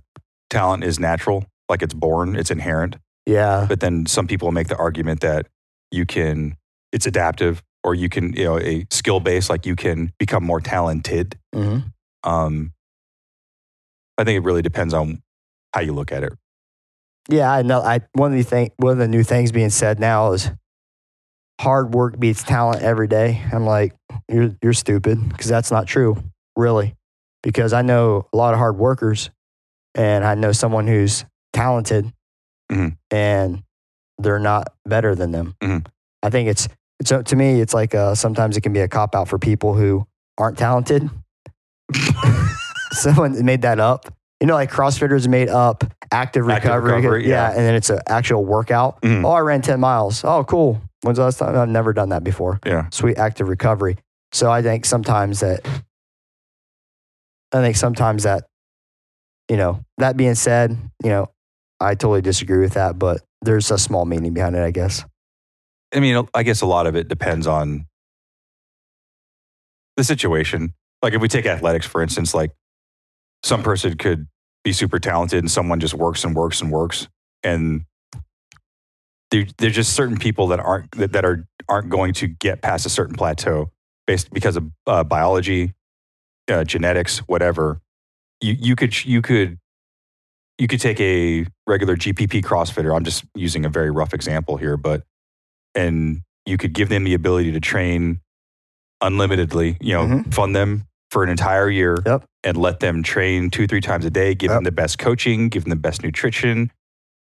talent 0.51 0.85
is 0.85 0.99
natural, 0.99 1.47
like 1.69 1.83
it's 1.83 1.95
born, 1.95 2.37
it's 2.37 2.51
inherent. 2.51 2.97
yeah. 3.27 3.67
But 3.69 3.81
then 3.81 4.07
some 4.07 4.27
people 4.27 4.51
make 4.53 4.69
the 4.69 4.77
argument 4.77 5.21
that 5.21 5.47
you 5.91 6.05
can, 6.07 6.57
it's 6.93 7.07
adaptive, 7.07 7.63
or 7.85 7.95
you 7.95 8.09
can, 8.09 8.33
you 8.35 8.45
know, 8.45 8.59
a 8.59 8.87
skill 8.91 9.21
base, 9.21 9.49
like 9.51 9.67
you 9.67 9.77
can 9.77 10.13
become 10.19 10.43
more 10.45 10.61
talented. 10.61 11.39
hmm 11.55 11.79
Um, 12.23 12.73
I 14.19 14.25
think 14.25 14.37
it 14.39 14.45
really 14.45 14.63
depends 14.63 14.95
on 14.95 15.23
how 15.73 15.81
you 15.81 15.93
look 15.93 16.13
at 16.13 16.23
it. 16.25 16.33
Yeah, 17.29 17.51
I 17.53 17.63
know. 17.63 17.81
I 17.81 18.01
one 18.13 18.33
of 18.33 18.39
the 18.39 18.45
thing 18.45 18.71
one 18.77 18.93
of 18.93 18.99
the 18.99 19.09
new 19.09 19.23
things 19.23 19.51
being 19.53 19.71
said 19.71 19.99
now 19.99 20.33
is 20.33 20.51
hard 21.61 21.95
work 21.95 22.19
beats 22.19 22.43
talent 22.43 22.83
every 22.83 23.07
day. 23.09 23.43
I'm 23.53 23.65
like, 23.67 23.95
you're 24.29 24.55
you're 24.63 24.73
stupid 24.73 25.27
because 25.29 25.47
that's 25.49 25.71
not 25.71 25.87
true, 25.87 26.23
really. 26.57 26.95
Because 27.43 27.73
I 27.73 27.83
know 27.83 28.27
a 28.33 28.37
lot 28.37 28.55
of 28.55 28.59
hard 28.59 28.77
workers, 28.79 29.31
and 29.95 30.25
I 30.25 30.35
know 30.35 30.53
someone 30.53 30.87
who's 30.87 31.25
talented, 31.53 32.13
Mhm. 32.73 32.97
and 33.11 33.63
they're 34.19 34.39
not 34.39 34.73
better 34.87 35.15
than 35.15 35.33
them. 35.33 35.55
Mhm. 35.63 35.87
I 36.23 36.31
think 36.31 36.49
it's 36.49 36.69
it's 37.01 37.11
to 37.11 37.37
me 37.37 37.61
it's 37.61 37.75
like 37.75 37.95
uh, 37.95 38.15
sometimes 38.15 38.57
it 38.57 38.61
can 38.63 38.73
be 38.73 38.81
a 38.81 38.89
cop 38.89 39.15
out 39.15 39.29
for 39.29 39.39
people 39.39 39.75
who 39.75 40.07
aren't 40.39 40.57
talented. 40.59 41.09
Someone 42.93 43.45
made 43.45 43.63
that 43.63 43.81
up. 43.81 44.13
You 44.41 44.47
know, 44.47 44.55
like 44.55 44.71
CrossFitters 44.71 45.27
made 45.29 45.49
up 45.49 45.85
active 46.13 46.49
Active 46.49 46.71
recovery. 46.71 46.93
recovery, 46.97 47.29
yeah. 47.29 47.49
and 47.51 47.59
then 47.59 47.75
it's 47.75 47.91
an 47.91 48.01
actual 48.09 48.45
workout. 48.45 49.01
Mhm. 49.03 49.25
Oh, 49.25 49.31
I 49.31 49.41
ran 49.41 49.63
10 49.63 49.81
miles. 49.81 50.23
Oh, 50.25 50.45
cool. 50.45 50.81
When's 51.05 51.19
the 51.19 51.25
last 51.25 51.39
time? 51.39 51.55
I've 51.55 51.69
never 51.69 51.93
done 51.93 52.09
that 52.09 52.25
before. 52.25 52.61
Yeah. 52.65 52.89
Sweet 52.91 53.19
active 53.19 53.49
recovery. 53.49 53.99
So 54.33 54.51
I 54.51 54.63
think 54.63 54.87
sometimes 54.87 55.41
that, 55.41 55.61
I 57.53 57.61
think 57.61 57.77
sometimes 57.77 58.23
that, 58.23 58.47
you 59.51 59.59
know, 59.59 59.85
that 59.99 60.17
being 60.17 60.35
said, 60.35 60.71
you 61.03 61.11
know, 61.11 61.31
I 61.79 61.95
totally 61.95 62.23
disagree 62.23 62.59
with 62.59 62.73
that, 62.73 62.99
but 62.99 63.21
there's 63.43 63.71
a 63.71 63.77
small 63.77 64.07
meaning 64.07 64.33
behind 64.33 64.57
it, 64.57 64.63
I 64.63 64.71
guess. 64.71 65.05
I 65.95 66.01
mean, 66.01 66.27
I 66.33 66.43
guess 66.43 66.63
a 66.63 66.67
lot 66.67 66.87
of 66.87 66.97
it 66.97 67.07
depends 67.07 67.47
on 67.47 67.85
the 69.99 70.05
situation. 70.05 70.73
Like 71.03 71.13
if 71.13 71.21
we 71.21 71.29
take 71.29 71.45
athletics, 71.45 71.85
for 71.85 72.03
instance, 72.03 72.35
like 72.35 72.51
some 73.43 73.63
person 73.63 73.99
could 73.99 74.27
be 74.65 74.73
super 74.73 74.99
talented 74.99 75.41
and 75.41 75.51
someone 75.51 75.81
just 75.81 75.93
works 75.93 76.25
and 76.25 76.35
works 76.35 76.63
and 76.63 76.73
works. 76.73 77.09
And 77.43 77.85
there, 79.35 79.47
there's 79.59 79.75
just 79.75 79.95
certain 79.95 80.17
people 80.17 80.47
that 80.49 80.61
aren't, 80.61 80.91
that, 80.93 81.13
that 81.13 81.25
are, 81.25 81.45
aren't 81.69 81.89
going 81.89 82.13
to 82.15 82.29
get 82.29 82.63
past 82.63 82.87
a 82.87 82.89
certain 82.89 83.17
plateau 83.17 83.71
based 84.07 84.31
because 84.33 84.57
of 84.57 84.71
uh, 84.87 85.03
biology, 85.03 85.73
uh, 86.51 86.63
genetics, 86.65 87.19
whatever. 87.21 87.81
You, 88.41 88.55
you 88.59 88.77
could, 88.77 89.05
you 89.05 89.23
could, 89.23 89.59
you 90.59 90.69
could 90.69 90.81
take 90.81 91.01
a 91.01 91.47
regular 91.67 91.97
GPP 91.97 92.43
CrossFitter. 92.45 92.95
I'm 92.95 93.05
just 93.05 93.25
using 93.35 93.65
a 93.65 93.69
very 93.69 93.91
rough 93.91 94.15
example 94.15 94.57
here, 94.57 94.77
but 94.77 95.03
and 95.75 96.21
you 96.47 96.57
could 96.57 96.73
give 96.73 96.89
them 96.89 97.03
the 97.05 97.15
ability 97.15 97.51
to 97.53 97.61
train 97.61 98.21
unlimitedly, 99.03 99.77
you 99.81 99.95
know, 99.95 100.07
Mhm. 100.07 100.33
fund 100.33 100.55
them 100.55 100.87
for 101.11 101.25
an 101.25 101.31
entire 101.31 101.69
year 101.69 101.97
Yep. 102.07 102.25
and 102.45 102.57
let 102.57 102.79
them 102.81 103.03
train 103.03 103.51
two, 103.51 103.67
three 103.67 103.81
times 103.81 104.05
a 104.05 104.11
day, 104.11 104.35
give 104.35 104.51
them 104.51 104.63
the 104.65 104.71
best 104.73 104.99
coaching, 104.99 105.49
give 105.49 105.65
them 105.65 105.71
the 105.71 105.77
best 105.77 106.03
nutrition, 106.03 106.71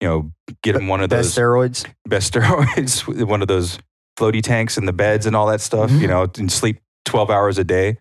you 0.04 0.10
know, 0.10 0.30
get 0.62 0.74
them 0.74 0.86
one 0.86 1.00
of 1.00 1.08
Best 1.08 1.34
those 1.34 1.42
steroids. 1.44 1.86
best 2.06 2.30
steroids, 2.34 3.26
one 3.26 3.40
of 3.40 3.48
those 3.48 3.78
floaty 4.18 4.42
tanks 4.42 4.76
in 4.76 4.84
the 4.84 4.92
beds 4.92 5.24
and 5.24 5.34
all 5.34 5.46
that 5.46 5.62
stuff, 5.62 5.90
Mhm. 5.90 6.00
you 6.02 6.06
know, 6.06 6.26
and 6.36 6.52
sleep 6.52 6.78
12 7.06 7.30
hours 7.30 7.56
a 7.56 7.64
day. 7.64 7.96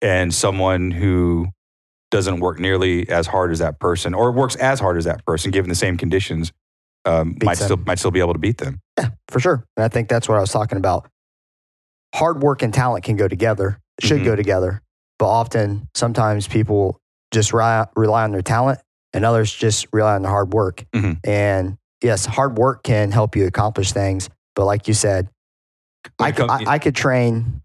And 0.00 0.32
someone 0.32 0.92
who 0.92 1.48
doesn't 2.12 2.38
work 2.38 2.60
nearly 2.60 3.08
as 3.08 3.26
hard 3.26 3.50
as 3.50 3.58
that 3.58 3.80
person 3.80 4.14
or 4.14 4.30
works 4.30 4.54
as 4.54 4.78
hard 4.78 4.96
as 4.98 5.04
that 5.06 5.26
person, 5.26 5.50
given 5.50 5.68
the 5.68 5.74
same 5.74 5.96
conditions, 5.96 6.52
um, 7.04 7.36
might 7.42 7.58
them. 7.58 7.64
still, 7.66 7.76
might 7.78 7.98
still 7.98 8.12
be 8.12 8.20
able 8.20 8.34
to 8.34 8.38
beat 8.38 8.58
them. 8.58 8.78
Yeah, 8.96 9.10
for 9.26 9.40
sure. 9.40 9.64
And 9.76 9.82
I 9.82 9.88
think 9.88 10.08
that's 10.08 10.28
what 10.28 10.38
I 10.38 10.40
was 10.40 10.52
talking 10.52 10.78
about. 10.78 11.10
Hard 12.14 12.40
work 12.40 12.62
and 12.62 12.72
talent 12.72 13.04
can 13.04 13.16
go 13.16 13.26
together, 13.26 13.80
should 14.00 14.20
Mhm. 14.20 14.24
go 14.26 14.36
together. 14.36 14.80
But 15.18 15.26
often, 15.26 15.88
sometimes 15.96 16.46
people 16.46 17.00
just 17.34 17.52
rely, 17.52 17.88
rely 17.96 18.22
on 18.22 18.30
their 18.30 18.42
talent 18.42 18.78
and 19.18 19.26
others 19.26 19.52
just 19.52 19.86
rely 19.92 20.14
on 20.14 20.22
the 20.22 20.28
hard 20.28 20.52
work. 20.54 20.84
Mhm. 20.94 21.18
And 21.26 21.76
yes, 22.00 22.24
hard 22.24 22.56
work 22.56 22.84
can 22.84 23.10
help 23.10 23.34
you 23.34 23.46
accomplish 23.46 23.90
things. 23.92 24.30
But 24.54 24.64
like 24.64 24.86
you 24.86 24.94
said, 24.94 25.28
I 26.20 26.30
comes- 26.30 26.52
I, 26.52 26.74
I 26.74 26.78
could 26.78 26.94
train 26.94 27.62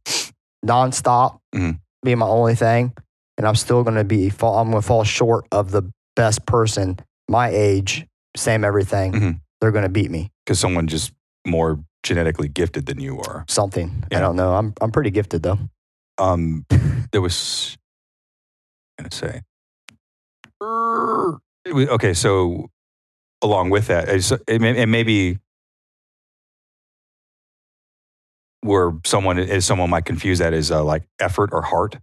nonstop, 0.66 1.38
Mhm. 1.54 1.80
be 2.04 2.16
my 2.16 2.26
only 2.26 2.56
thing, 2.56 2.94
and 3.38 3.48
I'm 3.48 3.56
still 3.56 3.84
going 3.84 3.96
to 3.98 4.04
be 4.04 4.30
fall. 4.30 4.58
I'm 4.58 4.72
going 4.72 4.82
to 4.82 4.88
fall 4.88 5.04
short 5.04 5.46
of 5.52 5.70
the 5.70 5.84
best 6.16 6.46
person 6.48 6.98
my 7.30 7.50
age, 7.50 8.06
same 8.36 8.64
everything. 8.64 9.14
Mhm. 9.14 9.40
They're 9.62 9.72
going 9.72 9.84
to 9.84 9.90
beat 9.90 10.10
me. 10.12 10.32
because 10.46 10.60
someone 10.60 10.88
just 10.88 11.14
more 11.48 11.80
genetically 12.04 12.50
gifted 12.50 12.86
than 12.86 13.00
you 13.00 13.20
are. 13.22 13.46
Something 13.48 14.04
Yeah. 14.12 14.18
I 14.18 14.22
don't 14.22 14.36
know. 14.36 14.56
I'm 14.56 14.74
I'm 14.82 14.92
pretty 14.92 15.10
gifted 15.12 15.42
though. 15.44 15.58
Um, 16.18 16.66
there 17.14 17.22
was, 17.22 17.78
I'm 19.00 19.04
gonna 19.06 19.12
say, 19.16 19.42
okay. 21.68 22.14
So 22.14 22.70
along 23.42 23.70
with 23.70 23.88
that, 23.88 24.10
it's, 24.10 24.32
it 24.48 24.62
may, 24.62 24.78
and 24.82 24.92
maybe 24.92 25.40
where 28.62 28.94
someone 29.06 29.38
is 29.38 29.66
someone 29.66 29.90
might 29.90 30.06
confuse 30.06 30.40
that 30.40 30.54
as 30.54 30.72
uh, 30.72 30.84
like 30.84 31.04
effort 31.20 31.50
or 31.52 31.62
heart. 31.62 31.98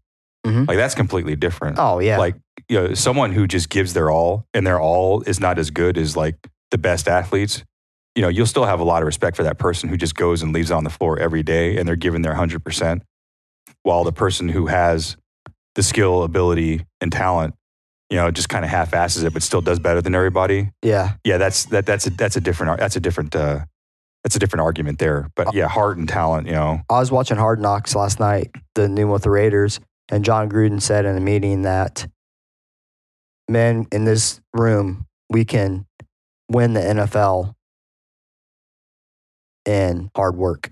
Mhm. 0.46 0.68
Like 0.68 0.76
that's 0.76 0.94
completely 0.94 1.36
different. 1.36 1.78
Oh 1.78 1.98
yeah, 1.98 2.18
Like 2.18 2.36
you 2.68 2.78
know, 2.80 2.94
someone 2.94 3.32
who 3.32 3.46
just 3.46 3.68
gives 3.68 3.94
their 3.94 4.10
all 4.10 4.46
and 4.54 4.66
their 4.66 4.80
all 4.80 5.22
is 5.22 5.40
not 5.40 5.58
as 5.58 5.70
good 5.70 5.98
as 5.98 6.16
like 6.16 6.36
the 6.70 6.78
best 6.78 7.08
athletes. 7.08 7.64
You 8.14 8.22
know, 8.22 8.28
you'll 8.28 8.46
still 8.46 8.64
have 8.66 8.80
a 8.80 8.84
lot 8.84 9.02
of 9.02 9.06
respect 9.06 9.36
for 9.36 9.42
that 9.44 9.58
person 9.58 9.88
who 9.88 9.96
just 9.96 10.14
goes 10.14 10.42
and 10.42 10.52
leaves 10.52 10.70
on 10.70 10.84
the 10.84 10.90
floor 10.90 11.18
every 11.18 11.42
day 11.42 11.76
and 11.78 11.86
they're 11.88 11.96
giving 11.96 12.22
their 12.22 12.34
100%. 12.34 13.02
While 13.82 14.04
the 14.04 14.12
person 14.12 14.48
who 14.48 14.66
has 14.66 15.16
the 15.74 15.82
skill, 15.82 16.22
ability, 16.22 16.84
and 17.00 17.10
talent, 17.12 17.54
you 18.10 18.16
know, 18.16 18.30
just 18.30 18.48
kind 18.48 18.64
of 18.64 18.70
half 18.70 18.92
asses 18.92 19.22
it, 19.22 19.32
but 19.32 19.42
still 19.42 19.60
does 19.60 19.78
better 19.78 20.02
than 20.02 20.14
everybody. 20.14 20.70
yeah. 20.82 21.14
Yeah, 21.24 21.38
that's 21.38 21.66
that 21.66 21.86
that's 21.86 22.06
a 22.06 22.10
that's 22.10 22.36
a 22.36 22.40
different 22.40 22.78
that's 22.78 22.96
a 22.96 23.00
different 23.00 23.34
uh 23.34 23.60
that's 24.24 24.36
a 24.36 24.38
different 24.38 24.62
argument 24.62 24.98
there. 24.98 25.30
But 25.34 25.54
yeah, 25.54 25.68
heart 25.68 25.96
and 25.96 26.08
talent, 26.08 26.46
you 26.46 26.52
know. 26.52 26.80
I 26.90 26.98
was 26.98 27.10
watching 27.10 27.36
Hard 27.38 27.60
Knocks 27.60 27.94
last 27.94 28.20
night, 28.20 28.50
the 28.74 28.88
new 28.88 29.06
one 29.06 29.14
with 29.14 29.22
the 29.22 29.30
Raiders, 29.30 29.80
and 30.10 30.24
Jon 30.24 30.50
Gruden 30.50 30.82
said 30.82 31.04
in 31.04 31.16
a 31.16 31.20
meeting 31.20 31.62
that 31.62 32.06
men 33.48 33.86
in 33.92 34.04
this 34.04 34.40
room, 34.52 35.06
we 35.30 35.44
can 35.44 35.86
win 36.50 36.74
the 36.74 36.80
NFL 36.80 37.54
in 39.64 40.10
hard 40.16 40.36
work. 40.36 40.70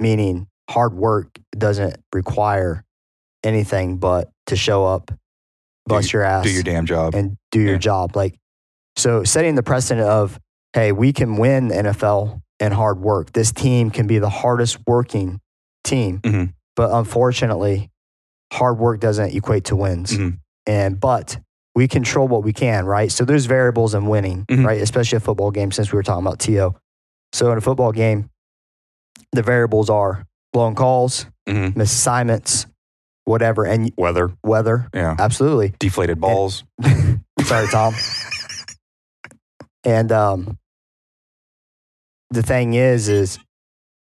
Meaning, 0.00 0.48
hard 0.68 0.94
work 0.94 1.38
doesn't 1.56 1.96
require 2.12 2.84
anything 3.44 3.96
but 3.98 4.30
to 4.46 4.56
show 4.56 4.84
up, 4.86 5.10
bust 5.86 6.12
your 6.12 6.22
ass, 6.22 6.44
Do 6.44 6.50
your 6.50 6.62
damn 6.62 6.86
job. 6.86 7.14
and 7.14 7.36
do 7.50 7.60
your 7.60 7.72
Yeah. 7.72 7.78
job. 7.78 8.16
Like, 8.16 8.38
so 8.96 9.24
setting 9.24 9.54
the 9.54 9.62
precedent 9.62 10.06
of, 10.06 10.38
hey, 10.72 10.92
we 10.92 11.12
can 11.12 11.36
win 11.36 11.68
the 11.68 11.76
NFL 11.76 12.40
and 12.60 12.74
hard 12.74 13.00
work. 13.00 13.32
This 13.32 13.52
team 13.52 13.90
can 13.90 14.06
be 14.06 14.18
the 14.18 14.28
hardest 14.28 14.78
working 14.86 15.40
team, 15.84 16.20
Mhm. 16.20 16.52
but 16.76 16.90
unfortunately, 16.92 17.90
hard 18.52 18.78
work 18.78 19.00
doesn't 19.00 19.34
equate 19.34 19.64
to 19.66 19.76
wins. 19.76 20.12
Mhm. 20.16 20.38
And 20.66 21.00
but 21.00 21.38
we 21.74 21.88
control 21.88 22.28
what 22.28 22.42
we 22.42 22.52
can, 22.52 22.84
right? 22.84 23.10
So 23.10 23.24
there's 23.24 23.46
variables 23.46 23.94
in 23.94 24.06
winning, 24.06 24.44
Mhm. 24.50 24.66
right? 24.66 24.80
Especially 24.82 25.16
a 25.16 25.20
football 25.20 25.50
game, 25.50 25.70
since 25.70 25.92
we 25.92 25.96
were 25.96 26.02
talking 26.02 26.26
about 26.26 26.38
To. 26.40 26.74
So 27.32 27.50
in 27.52 27.58
a 27.58 27.60
football 27.60 27.92
game, 27.92 28.28
the 29.32 29.42
variables 29.42 29.88
are 29.88 30.24
blown 30.52 30.74
calls, 30.74 31.26
Mhm. 31.48 31.74
misassignments, 31.74 32.66
whatever, 33.30 33.64
and 33.64 33.90
Weather. 33.96 34.32
weather. 34.44 34.88
Yeah. 34.94 35.16
Absolutely. 35.18 35.72
Deflated 35.78 36.20
balls. 36.20 36.64
Sorry, 37.42 37.66
Tom. 37.68 37.94
and 39.84 40.12
um, 40.12 40.58
the 42.30 42.42
thing 42.42 42.74
is, 42.74 43.08
is 43.08 43.38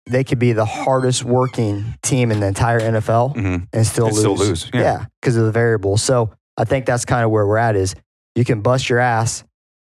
they 0.10 0.24
could 0.24 0.40
be 0.40 0.54
the 0.54 0.66
hardest 0.66 1.24
working 1.24 1.96
team 2.02 2.32
in 2.32 2.40
the 2.40 2.48
entire 2.48 2.80
NFL 2.80 3.36
Mhm. 3.36 3.68
and 3.72 3.86
still 3.88 4.08
And 4.08 4.16
lose. 4.16 4.20
still 4.22 4.36
lose, 4.36 4.70
yeah. 4.74 4.82
Yeah, 4.82 5.06
because 5.22 5.38
of 5.38 5.46
the 5.46 5.52
variables. 5.52 6.02
So 6.02 6.32
I 6.58 6.64
think 6.64 6.86
that's 6.86 7.06
kind 7.06 7.24
of 7.24 7.32
where 7.32 7.46
we're 7.46 7.58
at. 7.58 7.76
Is 7.76 7.96
you 8.36 8.44
can 8.44 8.62
bust 8.62 8.90
your 8.90 9.00
ass, 9.00 9.44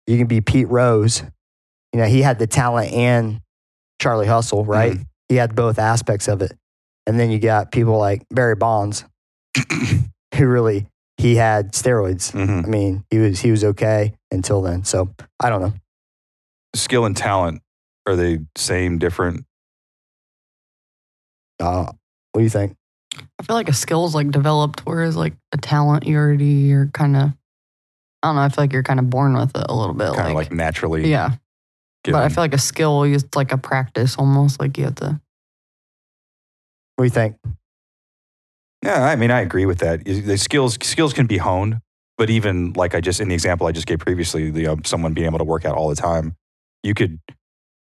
you 0.08 0.18
can 0.18 0.28
be 0.28 0.42
Pete 0.42 0.68
Rose. 0.70 1.24
You 1.94 2.00
know, 2.00 2.06
he 2.06 2.22
had 2.22 2.40
the 2.40 2.48
talent 2.48 2.92
and 2.94 3.40
Charlie 4.02 4.28
Hustle, 4.28 4.66
right? 4.66 4.94
Mm-hmm. 4.94 5.02
He 5.30 5.36
had 5.36 5.56
both 5.56 5.80
aspects 5.80 6.28
of 6.28 6.42
it. 6.42 6.52
And 7.08 7.20
then 7.20 7.32
you 7.32 7.40
got 7.40 7.72
people 7.72 7.98
like 7.98 8.24
Barry 8.30 8.56
Bonds, 8.56 9.06
who 10.36 10.48
really 10.48 10.88
he 11.18 11.36
had 11.36 11.74
steroids. 11.74 12.32
Mhm. 12.32 12.66
I 12.66 12.68
mean, 12.68 13.04
he 13.10 13.20
was 13.20 13.40
he 13.40 13.52
was 13.52 13.64
okay 13.64 14.14
until 14.32 14.62
then. 14.62 14.84
So 14.84 15.14
I 15.40 15.50
don't 15.50 15.62
know. 15.62 15.74
Skill 16.76 17.06
and 17.06 17.16
talent 17.16 17.62
are 18.08 18.16
they 18.16 18.40
same, 18.58 18.98
different? 18.98 19.46
Uh, 21.60 21.86
what 22.32 22.40
do 22.40 22.44
you 22.44 22.50
think? 22.50 22.76
I 23.40 23.44
feel 23.44 23.56
like 23.56 23.70
a 23.70 23.74
skill 23.74 24.06
is 24.06 24.16
like 24.16 24.32
developed, 24.32 24.82
whereas 24.86 25.16
like 25.16 25.34
a 25.52 25.58
talent, 25.58 26.08
you 26.08 26.16
already 26.18 26.46
you're 26.46 26.88
kind 26.88 27.16
of. 27.16 27.32
I 28.24 28.28
don't 28.28 28.36
know. 28.36 28.42
I 28.42 28.50
feel 28.50 28.64
like 28.64 28.74
you're 28.74 28.84
kind 28.84 29.00
of 29.00 29.10
born 29.10 29.34
with 29.34 29.56
it 29.56 29.66
a 29.68 29.74
little 29.74 29.96
bit. 29.96 30.14
Kind 30.14 30.30
of 30.30 30.36
like, 30.36 30.52
naturally. 30.52 31.10
yeah, 31.10 31.32
Given. 32.04 32.20
but 32.20 32.24
I 32.24 32.30
feel 32.30 32.44
like 32.44 32.54
a 32.54 32.60
skill 32.60 33.04
is 33.04 33.26
like 33.36 33.52
a 33.52 33.58
practice 33.58 34.16
almost. 34.16 34.60
Like 34.60 34.78
you 34.78 34.86
have 34.86 34.96
to. 34.96 35.20
What 36.96 37.04
do 37.04 37.06
you 37.06 37.10
think? 37.10 37.36
Yeah, 38.84 39.04
I 39.06 39.16
mean, 39.16 39.30
I 39.32 39.42
agree 39.42 39.66
with 39.66 39.80
that. 39.80 40.04
The 40.06 40.38
skills 40.38 40.78
skills 40.82 41.14
can 41.14 41.28
be 41.28 41.38
honed, 41.38 41.80
but 42.18 42.30
even 42.30 42.74
like 42.74 42.96
I 42.96 43.02
just 43.02 43.20
in 43.20 43.28
the 43.28 43.34
example 43.36 43.68
I 43.68 43.72
just 43.72 43.86
gave 43.88 44.00
previously, 44.00 44.50
the, 44.52 44.68
um, 44.68 44.84
someone 44.86 45.14
being 45.14 45.28
able 45.28 45.38
to 45.40 45.44
work 45.46 45.66
out 45.66 45.76
all 45.76 45.90
the 45.90 45.96
time, 45.96 46.36
you 46.84 46.94
could 46.94 47.20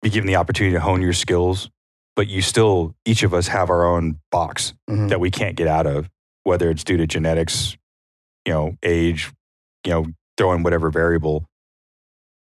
be 0.01 0.09
given 0.09 0.27
the 0.27 0.35
opportunity 0.35 0.73
to 0.73 0.81
hone 0.81 1.01
your 1.01 1.13
skills, 1.13 1.69
but 2.17 2.27
you 2.27 2.41
still 2.41 2.93
each 3.05 3.23
of 3.23 3.33
us 3.33 3.47
have 3.47 3.69
our 3.69 3.85
own 3.85 4.19
box 4.31 4.73
Mhm. 4.89 5.07
that 5.09 5.19
we 5.21 5.31
can't 5.31 5.55
get 5.55 5.67
out 5.67 5.87
of, 5.87 6.09
whether 6.43 6.69
it's 6.69 6.83
due 6.83 6.97
to 6.97 7.07
genetics, 7.07 7.77
you 8.45 8.51
know, 8.53 8.77
age, 8.83 9.31
you 9.85 9.91
know, 9.91 10.07
throw 10.37 10.51
in 10.51 10.63
whatever 10.63 10.89
variable. 10.89 11.45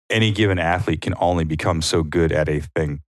Any 0.10 0.32
given 0.32 0.58
athlete 0.60 1.02
can 1.02 1.14
only 1.20 1.44
become 1.44 1.82
so 1.84 2.02
good 2.04 2.32
at 2.32 2.50
a 2.50 2.62
thing 2.76 3.02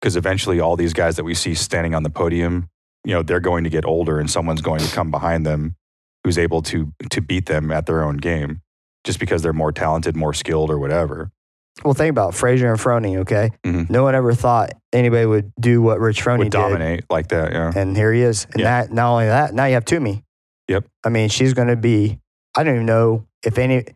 because 0.00 0.16
eventually 0.16 0.60
all 0.60 0.76
these 0.76 0.92
guys 0.94 1.16
that 1.16 1.24
we 1.24 1.34
see 1.34 1.54
standing 1.54 1.94
on 1.94 2.02
the 2.02 2.10
podium, 2.10 2.68
you 3.04 3.12
know, 3.14 3.22
they're 3.22 3.40
going 3.40 3.64
to 3.64 3.70
get 3.70 3.84
older 3.84 4.18
and 4.18 4.30
someone's 4.30 4.60
going 4.62 4.80
to 4.80 4.94
come 4.94 5.10
behind 5.10 5.44
them 5.46 5.76
who's 6.24 6.38
able 6.38 6.62
to 6.62 6.92
to 7.10 7.20
beat 7.20 7.46
them 7.46 7.70
at 7.70 7.86
their 7.86 8.02
own 8.02 8.16
game 8.16 8.62
just 9.04 9.20
because 9.20 9.42
they're 9.42 9.52
more 9.52 9.72
talented, 9.72 10.16
more 10.16 10.32
skilled 10.32 10.70
or 10.70 10.78
whatever. 10.78 11.30
Well, 11.84 11.92
think 11.92 12.10
about 12.10 12.34
Fraser 12.34 12.70
and 12.70 12.78
Froning. 12.80 13.18
Okay, 13.18 13.50
Mhm. 13.66 13.90
no 13.90 14.04
one 14.04 14.14
ever 14.14 14.32
thought 14.32 14.72
anybody 14.92 15.26
would 15.26 15.52
do 15.60 15.82
what 15.82 15.98
Rich 16.00 16.22
Froning 16.24 16.38
Would 16.38 16.44
did, 16.52 16.58
dominate 16.58 17.04
like 17.10 17.28
that, 17.28 17.52
yeah. 17.52 17.72
and 17.74 17.96
here 17.96 18.12
he 18.12 18.22
is. 18.22 18.46
And 18.52 18.60
Yeah. 18.62 18.82
that 18.86 18.92
not 18.92 19.10
only 19.12 19.26
that, 19.26 19.52
now 19.54 19.64
you 19.66 19.74
have 19.74 19.84
Toomey. 19.84 20.22
Yep. 20.68 20.86
I 21.04 21.08
mean, 21.10 21.28
she's 21.28 21.52
going 21.52 21.68
to 21.68 21.76
be. 21.76 22.20
I 22.56 22.62
don't 22.62 22.74
even 22.76 22.86
know 22.86 23.26
if 23.44 23.58
any. 23.58 23.80
The 23.80 23.92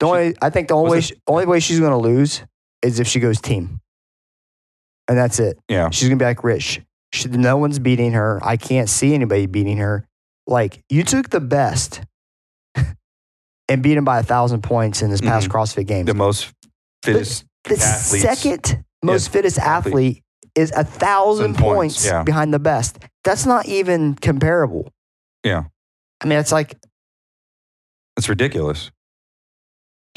She- 0.00 0.06
only 0.06 0.34
I 0.40 0.48
think 0.50 0.68
the 0.68 0.74
only 0.74 0.90
way 0.92 1.00
she, 1.00 1.14
only 1.26 1.44
way 1.44 1.58
she's 1.60 1.80
going 1.80 1.90
to 1.90 1.98
lose 1.98 2.44
is 2.82 3.00
if 3.00 3.08
she 3.08 3.18
goes 3.20 3.40
team, 3.40 3.80
and 5.08 5.18
that's 5.18 5.40
it. 5.40 5.58
Yeah. 5.68 5.90
She's 5.90 6.08
going 6.08 6.18
to 6.18 6.22
be 6.22 6.26
like 6.26 6.44
Rich. 6.44 6.80
She, 7.12 7.28
no 7.28 7.56
one's 7.56 7.78
beating 7.78 8.12
her. 8.12 8.38
I 8.42 8.56
can't 8.56 8.88
see 8.88 9.14
anybody 9.14 9.46
beating 9.46 9.78
her. 9.78 10.06
Like 10.46 10.82
you 10.88 11.04
took 11.04 11.30
the 11.30 11.40
best 11.40 12.02
and 13.68 13.82
beat 13.82 13.96
him 13.96 14.04
by 14.04 14.20
a 14.20 14.22
thousand 14.22 14.62
points 14.62 15.02
in 15.02 15.10
this 15.10 15.20
past 15.20 15.48
mm-hmm. 15.48 15.56
CrossFit 15.56 15.86
game. 15.86 16.06
The 16.06 16.14
most 16.14 16.52
fittest 17.02 17.44
the 17.64 17.74
athletes- 17.74 18.22
second 18.22 18.84
most 19.02 19.26
Yes, 19.26 19.28
fittest 19.28 19.58
athlete. 19.58 19.92
athlete 19.94 20.22
is 20.54 20.70
a 20.72 20.84
thousand 20.84 21.54
Thousand 21.54 21.54
points, 21.54 21.96
points, 21.96 22.06
yeah. 22.06 22.22
behind 22.24 22.52
the 22.52 22.58
best. 22.58 22.98
That's 23.24 23.46
not 23.46 23.66
even 23.66 24.14
comparable. 24.14 24.90
Yeah. 25.44 25.64
I 26.20 26.26
mean, 26.26 26.38
it's 26.38 26.50
like 26.50 26.76
it's 28.16 28.28
ridiculous. 28.28 28.90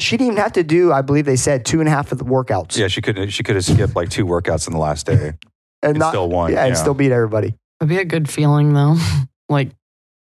she 0.00 0.16
didn't 0.16 0.32
even 0.32 0.42
have 0.42 0.52
to 0.54 0.64
do, 0.64 0.92
I 0.92 1.02
believe 1.02 1.26
they 1.26 1.36
said, 1.36 1.64
two 1.64 1.78
and 1.78 1.88
a 1.88 1.92
half 1.92 2.10
of 2.10 2.18
the 2.18 2.24
workouts. 2.24 2.76
Yeah, 2.76 2.88
she 2.88 3.00
could 3.00 3.32
she 3.32 3.42
could 3.44 3.54
have 3.54 3.64
skipped 3.64 3.94
like 3.94 4.08
two 4.08 4.26
workouts 4.26 4.66
in 4.66 4.72
the 4.72 4.80
last 4.80 5.06
day 5.06 5.34
and 5.82 5.90
and 5.90 5.98
not, 5.98 6.10
still 6.10 6.28
won. 6.28 6.52
yeah, 6.52 6.64
and 6.64 6.76
still 6.76 6.94
beat 6.94 7.12
everybody. 7.12 7.54
It'd 7.80 7.88
be 7.88 7.98
a 7.98 8.04
good 8.04 8.28
feeling 8.28 8.72
though. 8.72 8.96
like, 9.48 9.70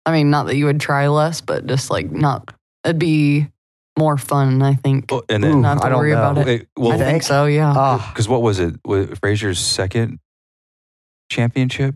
I 0.05 0.11
mean, 0.11 0.29
not 0.29 0.47
that 0.47 0.55
you 0.55 0.65
would 0.65 0.79
try 0.79 1.07
less, 1.07 1.41
but 1.41 1.65
just 1.65 1.89
like 1.89 2.11
not. 2.11 2.53
It'd 2.83 2.99
be 2.99 3.47
more 3.97 4.17
fun. 4.17 4.61
I 4.61 4.75
think. 4.75 5.11
Well, 5.11 5.23
and 5.29 5.43
then 5.43 5.57
Ooh, 5.57 5.61
not 5.61 5.81
to 5.81 5.89
don't 5.89 5.97
worry 5.97 6.11
about 6.13 6.35
know. 6.35 6.41
it. 6.43 6.67
Well, 6.77 6.93
I 6.93 6.97
think 6.97 7.09
think? 7.09 7.23
so. 7.23 7.45
Yeah. 7.45 7.73
Ah, 7.75 8.11
because 8.13 8.27
what 8.27 8.41
was 8.41 8.59
it? 8.59 8.75
Was 8.85 9.09
Fraser's 9.19 9.59
second 9.59 10.19
championship? 11.29 11.95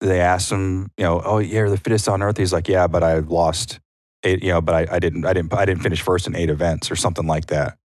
They 0.00 0.20
asked 0.20 0.52
him, 0.52 0.90
you 0.98 1.04
know, 1.04 1.22
oh, 1.24 1.38
yeah, 1.38 1.54
you're 1.54 1.70
the 1.70 1.78
fittest 1.78 2.06
on 2.06 2.22
earth. 2.22 2.36
He's 2.36 2.52
like, 2.52 2.68
yeah, 2.68 2.86
but 2.86 3.02
I 3.02 3.20
lost 3.20 3.80
eight, 4.24 4.42
you 4.42 4.50
know, 4.50 4.60
but 4.60 4.74
I, 4.74 4.96
I 4.96 4.98
didn't, 4.98 5.24
I 5.24 5.32
didn't, 5.32 5.54
I 5.54 5.64
didn't 5.64 5.82
finish 5.82 6.02
first 6.02 6.26
in 6.26 6.36
eight 6.36 6.50
events 6.50 6.90
or 6.90 6.96
something 6.96 7.26
like 7.26 7.46
that. 7.46 7.78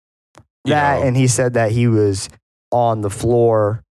You 0.65 0.75
that, 0.75 1.01
know? 1.01 1.07
and 1.07 1.17
he 1.17 1.29
said 1.29 1.55
that 1.55 1.71
he 1.71 1.87
was 1.87 2.29
on 2.73 3.01
the 3.03 3.11
floor 3.11 3.85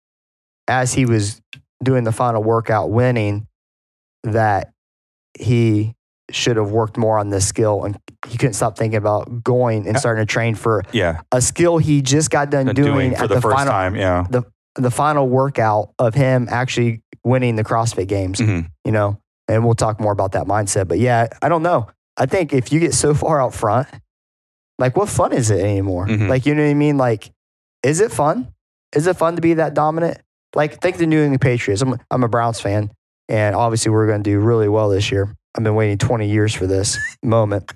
as 0.69 0.93
he 0.95 1.07
was 1.07 1.41
doing 1.83 2.05
the 2.05 2.13
final 2.13 2.43
workout 2.43 2.91
winning, 2.91 3.47
that 4.25 4.73
he 5.39 5.95
should 6.31 6.57
have 6.57 6.71
worked 6.71 6.97
more 6.99 7.19
on 7.19 7.31
this 7.31 7.47
skill 7.47 7.85
and 7.85 7.99
he 8.29 8.37
couldn't 8.37 8.53
stop 8.53 8.77
thinking 8.77 8.99
about 8.99 9.43
going 9.43 9.89
and 9.89 9.99
starting 9.99 10.21
to 10.21 10.31
train 10.31 10.55
for 10.55 10.83
yeah, 10.93 11.23
a 11.33 11.41
skill 11.41 11.79
he 11.79 12.03
just 12.03 12.31
got 12.31 12.51
done 12.51 12.67
doing, 12.67 12.93
doing 12.93 13.15
at 13.15 13.21
for 13.21 13.29
the, 13.29 13.35
the, 13.37 13.41
first 13.41 13.57
final 13.57 13.73
time. 13.73 13.97
Yeah. 13.97 14.27
the 14.29 14.43
the 14.75 14.91
final 14.91 15.27
workout 15.29 15.91
of 15.99 16.15
him 16.15 16.47
actually 16.51 17.03
winning 17.25 17.57
the 17.57 17.65
CrossFit 17.65 18.07
games, 18.09 18.39
Mhm. 18.41 18.69
you 18.85 18.93
know. 18.93 19.19
And 19.49 19.65
we'll 19.65 19.75
talk 19.75 19.99
more 19.99 20.13
about 20.13 20.33
that 20.33 20.47
mindset. 20.47 20.87
But 20.87 20.99
yeah, 20.99 21.29
I 21.41 21.49
don't 21.49 21.63
know. 21.63 21.89
I 22.19 22.27
think 22.27 22.53
if 22.53 22.71
you 22.71 22.79
get 22.81 22.93
so 22.93 23.15
far 23.15 23.41
out 23.41 23.55
front, 23.55 23.89
like 24.79 24.97
what 24.97 25.09
fun 25.09 25.33
is 25.33 25.51
it 25.51 25.61
anymore? 25.61 26.07
Mhm. 26.07 26.29
Like 26.29 26.45
you 26.45 26.55
know 26.55 26.63
what 26.63 26.71
I 26.71 26.75
mean? 26.75 26.99
Like, 26.99 27.31
is 27.83 28.01
it 28.01 28.13
fun? 28.13 28.49
Is 28.95 29.07
it 29.07 29.17
fun 29.17 29.37
to 29.37 29.41
be 29.43 29.55
that 29.55 29.73
dominant? 29.73 30.19
Like 30.55 30.81
think 30.81 30.97
the 30.97 31.07
New 31.07 31.21
England 31.23 31.41
Patriots. 31.41 31.83
I'm 31.83 31.97
I'm 32.11 32.25
a 32.25 32.29
Browns 32.29 32.61
fan, 32.61 32.91
and 33.29 33.55
obviously 33.55 33.91
we're 33.93 34.07
going 34.07 34.23
to 34.23 34.31
do 34.31 34.39
really 34.41 34.69
well 34.69 34.89
this 34.89 35.11
year. 35.13 35.35
I've 35.57 35.65
been 35.65 35.75
waiting 35.75 35.99
20 35.99 36.29
years 36.29 36.55
for 36.55 36.67
this 36.67 36.97
moment, 37.23 37.73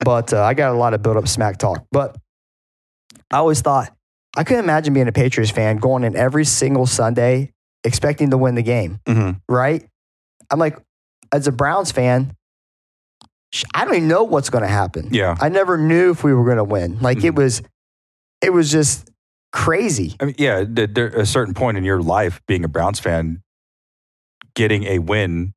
but 0.00 0.32
uh, 0.32 0.42
I 0.42 0.54
got 0.54 0.72
a 0.72 0.76
lot 0.76 0.94
of 0.94 1.02
built 1.02 1.16
up 1.16 1.26
smack 1.28 1.58
talk. 1.58 1.84
But 1.90 2.16
I 3.30 3.38
always 3.38 3.60
thought 3.60 3.92
I 4.36 4.44
couldn't 4.44 4.64
imagine 4.64 4.94
being 4.94 5.08
a 5.08 5.12
Patriots 5.12 5.50
fan 5.52 5.76
going 5.78 6.04
in 6.04 6.16
every 6.16 6.44
single 6.44 6.86
Sunday 6.86 7.52
expecting 7.82 8.30
to 8.30 8.38
win 8.38 8.54
the 8.54 8.62
game. 8.62 8.98
Mhm. 9.06 9.40
Right? 9.48 9.86
I'm 10.50 10.58
like, 10.58 10.78
as 11.32 11.46
a 11.46 11.52
Browns 11.52 11.90
fan, 11.92 12.34
I 13.74 13.84
don't 13.84 13.94
even 13.94 14.08
know 14.08 14.24
what's 14.24 14.50
going 14.50 14.62
to 14.62 14.68
happen. 14.68 15.08
Yeah. 15.12 15.36
I 15.40 15.48
never 15.48 15.78
knew 15.78 16.10
if 16.10 16.24
we 16.24 16.32
were 16.34 16.44
going 16.44 16.56
to 16.58 16.64
win. 16.64 16.98
Like 17.00 17.18
it 17.24 17.32
Mhm. 17.32 17.36
was, 17.36 17.62
it 18.42 18.52
was 18.52 18.70
just 18.70 19.08
crazy. 19.54 20.16
I 20.20 20.26
mean, 20.26 20.34
yeah, 20.36 20.64
th- 20.64 20.90
there, 20.92 21.06
a 21.08 21.24
certain 21.24 21.54
point 21.54 21.78
in 21.78 21.84
your 21.84 22.02
life, 22.02 22.42
being 22.46 22.64
a 22.64 22.68
Browns 22.68 22.98
fan, 23.00 23.40
getting 24.54 24.84
a 24.84 24.98
win 24.98 25.54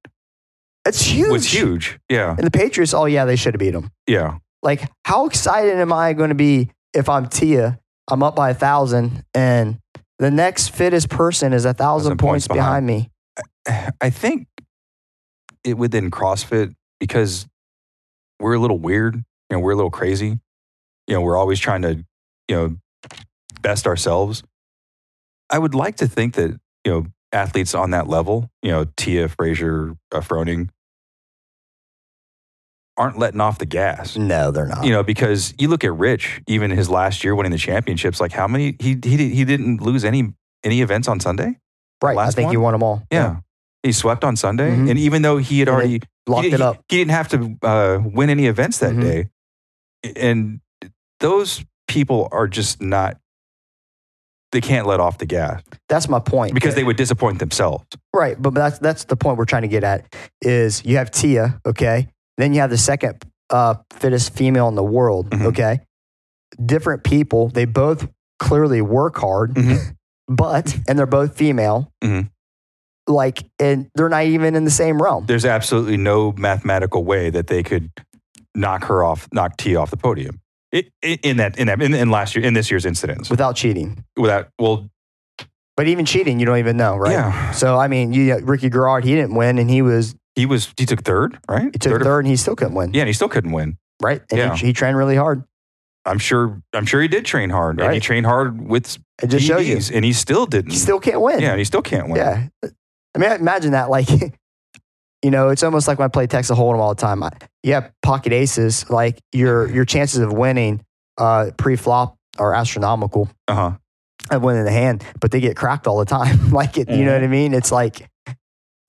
It's 0.86 1.02
huge. 1.02 1.30
was 1.30 1.52
huge. 1.52 2.00
Yeah. 2.08 2.36
And 2.38 2.46
the 2.46 2.52
Patriots, 2.52 2.94
oh 2.94 3.06
yeah, 3.06 3.26
they 3.26 3.36
should 3.36 3.56
have 3.56 3.60
beat 3.60 3.72
them. 3.72 3.92
Yeah. 4.08 4.38
Like, 4.62 4.90
how 5.04 5.26
excited 5.26 5.76
am 5.78 5.92
I 5.92 6.14
going 6.14 6.30
to 6.30 6.36
be 6.36 6.70
if 6.94 7.10
I'm 7.10 7.28
Tia? 7.28 7.80
I'm 8.10 8.24
up 8.24 8.36
by 8.36 8.52
a 8.52 8.54
thousand, 8.54 9.24
and 9.34 9.80
the 10.20 10.32
next 10.32 10.70
fittest 10.70 11.10
person 11.10 11.52
is 11.52 11.66
a 11.66 11.74
thousand 11.74 12.12
Thousand 12.12 12.18
points 12.20 12.48
points 12.48 12.60
behind 12.60 12.86
me. 12.86 13.10
I 14.00 14.10
think 14.12 14.48
it 15.64 15.78
within 15.78 16.10
CrossFit 16.10 16.74
because 17.00 17.48
we're 18.40 18.54
a 18.54 18.60
little 18.60 18.80
weird. 18.80 19.16
You 19.16 19.24
know, 19.52 19.60
we're 19.60 19.74
a 19.74 19.76
little 19.76 19.92
crazy. 19.92 20.40
You 21.08 21.16
know, 21.16 21.22
we're 21.22 21.38
always 21.38 21.60
trying 21.60 21.82
to, 21.82 22.06
you 22.48 22.56
know, 22.56 22.78
best 23.68 23.86
ourselves. 23.86 24.44
I 25.50 25.60
would 25.60 25.76
like 25.76 25.98
to 25.98 26.08
think 26.08 26.36
that, 26.36 26.58
you 26.86 26.92
know, 26.92 27.06
athletes 27.34 27.76
on 27.76 27.92
that 27.92 28.08
level, 28.08 28.50
you 28.64 28.72
know, 28.72 28.86
Tia, 28.96 29.28
Fraser, 29.28 29.94
uh, 30.14 30.22
Froning, 30.22 30.70
aren't 32.96 33.20
letting 33.20 33.42
off 33.42 33.60
the 33.60 33.66
gas. 33.66 34.16
No, 34.18 34.52
they're 34.52 34.68
not. 34.68 34.86
You 34.86 34.92
know, 34.92 35.04
because 35.04 35.54
you 35.60 35.68
look 35.68 35.84
at 35.84 35.94
Rich, 35.94 36.42
even 36.48 36.72
his 36.72 36.90
last 36.90 37.24
year 37.26 37.36
winning 37.36 37.52
the 37.52 37.58
championships, 37.58 38.22
like 38.22 38.32
how 38.32 38.48
many 38.48 38.76
he 38.80 38.98
he 39.04 39.30
he 39.30 39.44
didn't 39.44 39.82
lose 39.82 40.06
any 40.06 40.34
any 40.64 40.80
events 40.82 41.08
on 41.10 41.20
Sunday. 41.20 41.60
right. 42.02 42.14
I 42.14 42.16
last 42.16 42.36
think 42.36 42.46
one? 42.48 42.54
you 42.54 42.62
won 42.62 42.72
them 42.74 42.84
all. 42.84 43.04
Yeah, 43.12 43.38
he 43.84 43.92
swept 43.92 44.24
on 44.24 44.36
Sunday, 44.38 44.72
Mhm. 44.72 44.90
and 44.92 45.00
even 45.00 45.22
though 45.24 45.38
he 45.38 45.60
had 45.60 45.68
And 45.68 45.76
already 45.76 46.00
Locked 46.26 46.48
he, 46.48 46.54
it 46.54 46.62
up. 46.62 46.76
he, 46.90 46.96
he 46.96 47.02
didn't 47.02 47.12
have 47.12 47.28
to 47.30 47.58
uh, 47.62 48.00
win 48.04 48.30
any 48.30 48.48
events 48.48 48.80
that 48.80 48.94
Mhm. 48.94 49.02
day, 49.02 49.30
and 50.16 50.62
those 51.20 51.64
people 51.88 52.30
are 52.32 52.48
just 52.48 52.82
not. 52.82 53.20
They 54.54 54.62
can't 54.62 54.88
let 54.88 55.00
off 55.02 55.18
the 55.18 55.26
gas 55.26 55.62
That's 55.90 56.08
my 56.08 56.20
point. 56.20 56.54
because 56.54 56.74
they 56.76 56.84
would 56.84 56.96
disappoint 56.96 57.40
themselves. 57.40 57.86
Right, 58.14 58.42
but 58.42 58.54
that's 58.54 58.80
that's 58.80 59.04
the 59.06 59.16
point 59.18 59.38
we're 59.38 59.46
trying 59.46 59.64
to 59.64 59.68
get 59.68 59.84
at. 59.84 60.14
Is 60.42 60.84
you 60.86 60.98
have 60.98 61.12
Tia, 61.12 61.60
okay, 61.66 62.08
then 62.38 62.54
you 62.54 62.62
have 62.62 62.70
the 62.70 62.78
second 62.78 63.24
uh, 63.50 63.76
fittest 63.94 64.34
female 64.34 64.68
in 64.68 64.76
the 64.76 64.84
world, 64.84 65.30
Mhm. 65.30 65.46
okay. 65.48 65.80
Different 66.66 67.04
people, 67.04 67.50
they 67.50 67.66
both 67.66 68.08
clearly 68.40 68.82
work 68.82 69.18
hard, 69.18 69.54
Mhm. 69.54 69.96
but 70.28 70.78
and 70.88 70.98
they're 70.98 71.06
both 71.06 71.36
female, 71.38 71.92
Mhm. 72.04 72.30
like, 73.08 73.44
and 73.60 73.88
they're 73.96 74.10
not 74.10 74.26
even 74.26 74.56
in 74.56 74.64
the 74.66 74.72
same 74.72 75.02
realm 75.02 75.26
There's 75.28 75.46
absolutely 75.46 75.98
no 75.98 76.34
mathematical 76.38 77.04
way 77.04 77.30
that 77.30 77.48
they 77.48 77.64
could 77.64 77.90
knock 78.56 78.86
her 78.86 79.04
off, 79.04 79.28
knock 79.34 79.56
T 79.58 79.76
off 79.76 79.92
the 79.92 79.98
podium. 79.98 80.40
It, 80.72 80.92
in 81.02 81.38
that, 81.38 81.58
in 81.58 81.68
that, 81.68 81.82
in, 81.82 81.94
in 81.94 82.10
last 82.10 82.36
year, 82.36 82.44
in 82.46 82.54
this 82.54 82.70
year's 82.70 82.86
incidents, 82.86 83.30
without 83.30 83.56
cheating. 83.56 84.04
without, 84.18 84.50
well, 84.60 84.90
But 85.78 85.88
even 85.88 86.06
cheating, 86.06 86.40
you 86.40 86.46
don't 86.46 86.58
even 86.58 86.76
know, 86.76 86.98
right? 86.98 87.12
yeah, 87.12 87.52
So 87.52 87.78
I 87.78 87.88
mean, 87.88 88.12
you 88.12 88.34
uh, 88.34 88.40
Ricky 88.40 88.70
Garard, 88.70 89.06
he 89.06 89.16
didn't 89.16 89.36
win, 89.36 89.58
and 89.60 89.70
he 89.70 89.82
was 89.82 90.16
he 90.36 90.46
was, 90.46 90.72
he 90.78 90.86
took 90.86 91.04
third, 91.04 91.40
right? 91.50 91.70
he 91.74 91.80
took 91.80 91.94
or- 91.94 92.04
third, 92.04 92.20
and 92.26 92.28
he 92.28 92.36
still 92.36 92.56
couldn't 92.56 92.76
win, 92.76 92.94
yeah, 92.94 93.02
and 93.02 93.08
he 93.08 93.14
still 93.14 93.30
couldn't 93.30 93.52
win. 93.54 93.78
right? 94.02 94.22
And 94.30 94.38
Yeah. 94.38 94.56
he, 94.56 94.68
he 94.68 94.74
trained 94.74 94.98
really 94.98 95.16
hard. 95.16 95.44
I'm 96.06 96.20
sure, 96.20 96.62
I'm 96.74 96.86
sure 96.86 97.02
he 97.02 97.08
did 97.08 97.26
train 97.26 97.50
hard, 97.50 97.82
and 97.82 97.94
he 97.94 98.00
trained 98.00 98.26
hard 98.26 98.62
with 98.70 98.98
It 99.22 99.28
just 99.28 99.46
shows 99.46 99.68
you 99.68 99.80
and 99.96 100.06
he 100.06 100.14
still 100.14 100.46
didn't. 100.46 100.72
he 100.72 100.78
still 100.78 101.00
can't 101.00 101.22
win. 101.22 101.40
yeah, 101.40 101.50
and 101.52 101.60
he 101.60 101.66
still 101.66 101.82
can't 101.82 102.08
win. 102.08 102.16
Yeah. 102.18 102.48
I 103.16 103.18
mean, 103.20 103.32
imagine 103.32 103.72
that. 103.72 103.90
Like, 103.90 104.08
you 105.24 105.32
know, 105.32 105.50
it's 105.50 105.64
almost 105.64 105.88
like 105.88 106.00
when 106.00 106.06
I 106.06 106.10
play 106.10 106.28
Texas 106.28 106.58
Hold'em 106.58 106.80
all 106.80 106.94
the 106.94 107.02
time. 107.02 107.24
I, 107.24 107.32
you 107.64 107.74
have 107.74 107.92
pocket 108.02 108.34
aces. 108.34 108.90
Like 108.90 109.20
your 109.34 109.70
your 109.70 109.86
chances 109.86 110.20
of 110.20 110.32
winning 110.34 110.84
uh, 111.18 111.52
pre-flop 111.58 112.16
are 112.38 112.54
astronomical 112.54 113.30
Uh 113.48 113.56
huh. 113.56 113.72
of 114.32 114.44
winning 114.44 114.64
the 114.66 114.72
hand, 114.72 115.04
but 115.20 115.32
they 115.32 115.40
get 115.40 115.56
cracked 115.58 115.88
all 115.88 115.98
the 115.98 116.06
time. 116.06 116.52
like, 116.52 116.78
it, 116.78 116.90
you 116.90 117.04
know 117.04 117.14
what 117.14 117.24
I 117.24 117.28
mean? 117.28 117.54
It's 117.54 117.72
like 117.72 118.08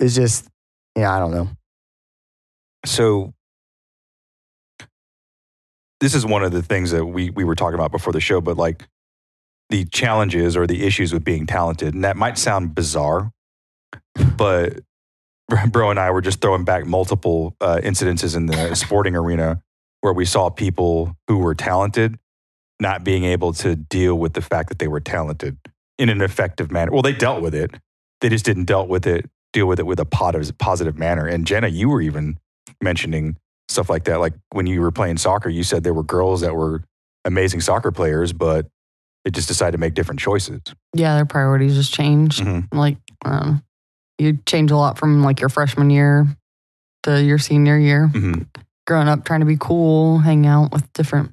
it's 0.00 0.14
just, 0.14 0.46
yeah, 0.96 1.14
I 1.14 1.18
don't 1.18 1.32
know. 1.32 1.48
So 2.86 3.32
this 6.00 6.14
is 6.14 6.24
one 6.24 6.44
of 6.44 6.52
the 6.52 6.62
things 6.62 6.90
that 6.92 7.04
we 7.04 7.30
we 7.30 7.42
were 7.44 7.54
talking 7.56 7.74
about 7.74 7.90
before 7.90 8.12
the 8.12 8.20
show, 8.20 8.40
but 8.40 8.56
like 8.56 8.86
the 9.70 9.84
challenges 9.86 10.56
or 10.56 10.66
the 10.66 10.86
issues 10.86 11.12
with 11.12 11.24
being 11.24 11.46
talented, 11.46 11.94
and 11.94 12.04
that 12.04 12.16
might 12.16 12.38
sound 12.38 12.74
bizarre, 12.74 13.32
but 14.36 14.80
bro 15.70 15.90
and 15.90 15.98
I 15.98 16.10
were 16.10 16.20
just 16.20 16.40
throwing 16.40 16.64
back 16.64 16.86
multiple 16.86 17.56
uh, 17.60 17.80
incidences 17.82 18.36
in 18.36 18.46
the 18.46 18.74
sporting 18.76 19.16
arena 19.16 19.62
where 20.00 20.12
we 20.12 20.24
saw 20.24 20.48
people 20.50 21.16
who 21.26 21.38
were 21.38 21.54
talented 21.54 22.18
not 22.80 23.02
being 23.02 23.24
able 23.24 23.52
to 23.52 23.74
deal 23.74 24.14
with 24.16 24.34
the 24.34 24.40
fact 24.40 24.68
that 24.68 24.78
they 24.78 24.86
were 24.86 25.00
talented 25.00 25.56
in 25.98 26.08
an 26.08 26.20
effective 26.20 26.70
manner. 26.70 26.92
Well, 26.92 27.02
they 27.02 27.12
dealt 27.12 27.42
with 27.42 27.54
it. 27.54 27.72
They 28.20 28.28
just 28.28 28.44
didn't 28.44 28.64
dealt 28.66 28.88
with 28.88 29.06
it, 29.06 29.28
deal 29.52 29.66
with 29.66 29.80
it 29.80 29.86
with 29.86 29.98
a 29.98 30.04
positive, 30.04 30.56
positive 30.58 30.96
manner. 30.96 31.26
And 31.26 31.44
Jenna, 31.46 31.68
you 31.68 31.88
were 31.88 32.00
even 32.00 32.38
mentioning 32.80 33.36
stuff 33.68 33.90
like 33.90 34.04
that. 34.04 34.20
Like 34.20 34.34
when 34.52 34.66
you 34.66 34.80
were 34.80 34.92
playing 34.92 35.18
soccer, 35.18 35.48
you 35.48 35.64
said 35.64 35.82
there 35.82 35.94
were 35.94 36.04
girls 36.04 36.40
that 36.42 36.54
were 36.54 36.84
amazing 37.24 37.60
soccer 37.60 37.90
players, 37.90 38.32
but 38.32 38.66
they 39.24 39.30
just 39.32 39.48
decided 39.48 39.72
to 39.72 39.78
make 39.78 39.94
different 39.94 40.20
choices. 40.20 40.60
Yeah, 40.94 41.16
their 41.16 41.26
priorities 41.26 41.74
just 41.74 41.92
changed. 41.92 42.40
Mhm. 42.40 42.68
Like, 42.72 42.98
um, 43.24 43.62
you 44.18 44.38
change 44.46 44.70
a 44.70 44.76
lot 44.76 44.98
from 44.98 45.22
like 45.22 45.40
your 45.40 45.48
freshman 45.48 45.90
year 45.90 46.26
to 47.04 47.22
your 47.22 47.38
senior 47.38 47.78
year. 47.78 48.10
Mhm. 48.12 48.46
Growing 48.86 49.08
up, 49.08 49.24
trying 49.24 49.40
to 49.40 49.46
be 49.46 49.56
cool, 49.58 50.18
hang 50.18 50.46
out 50.46 50.72
with 50.72 50.90
different 50.92 51.32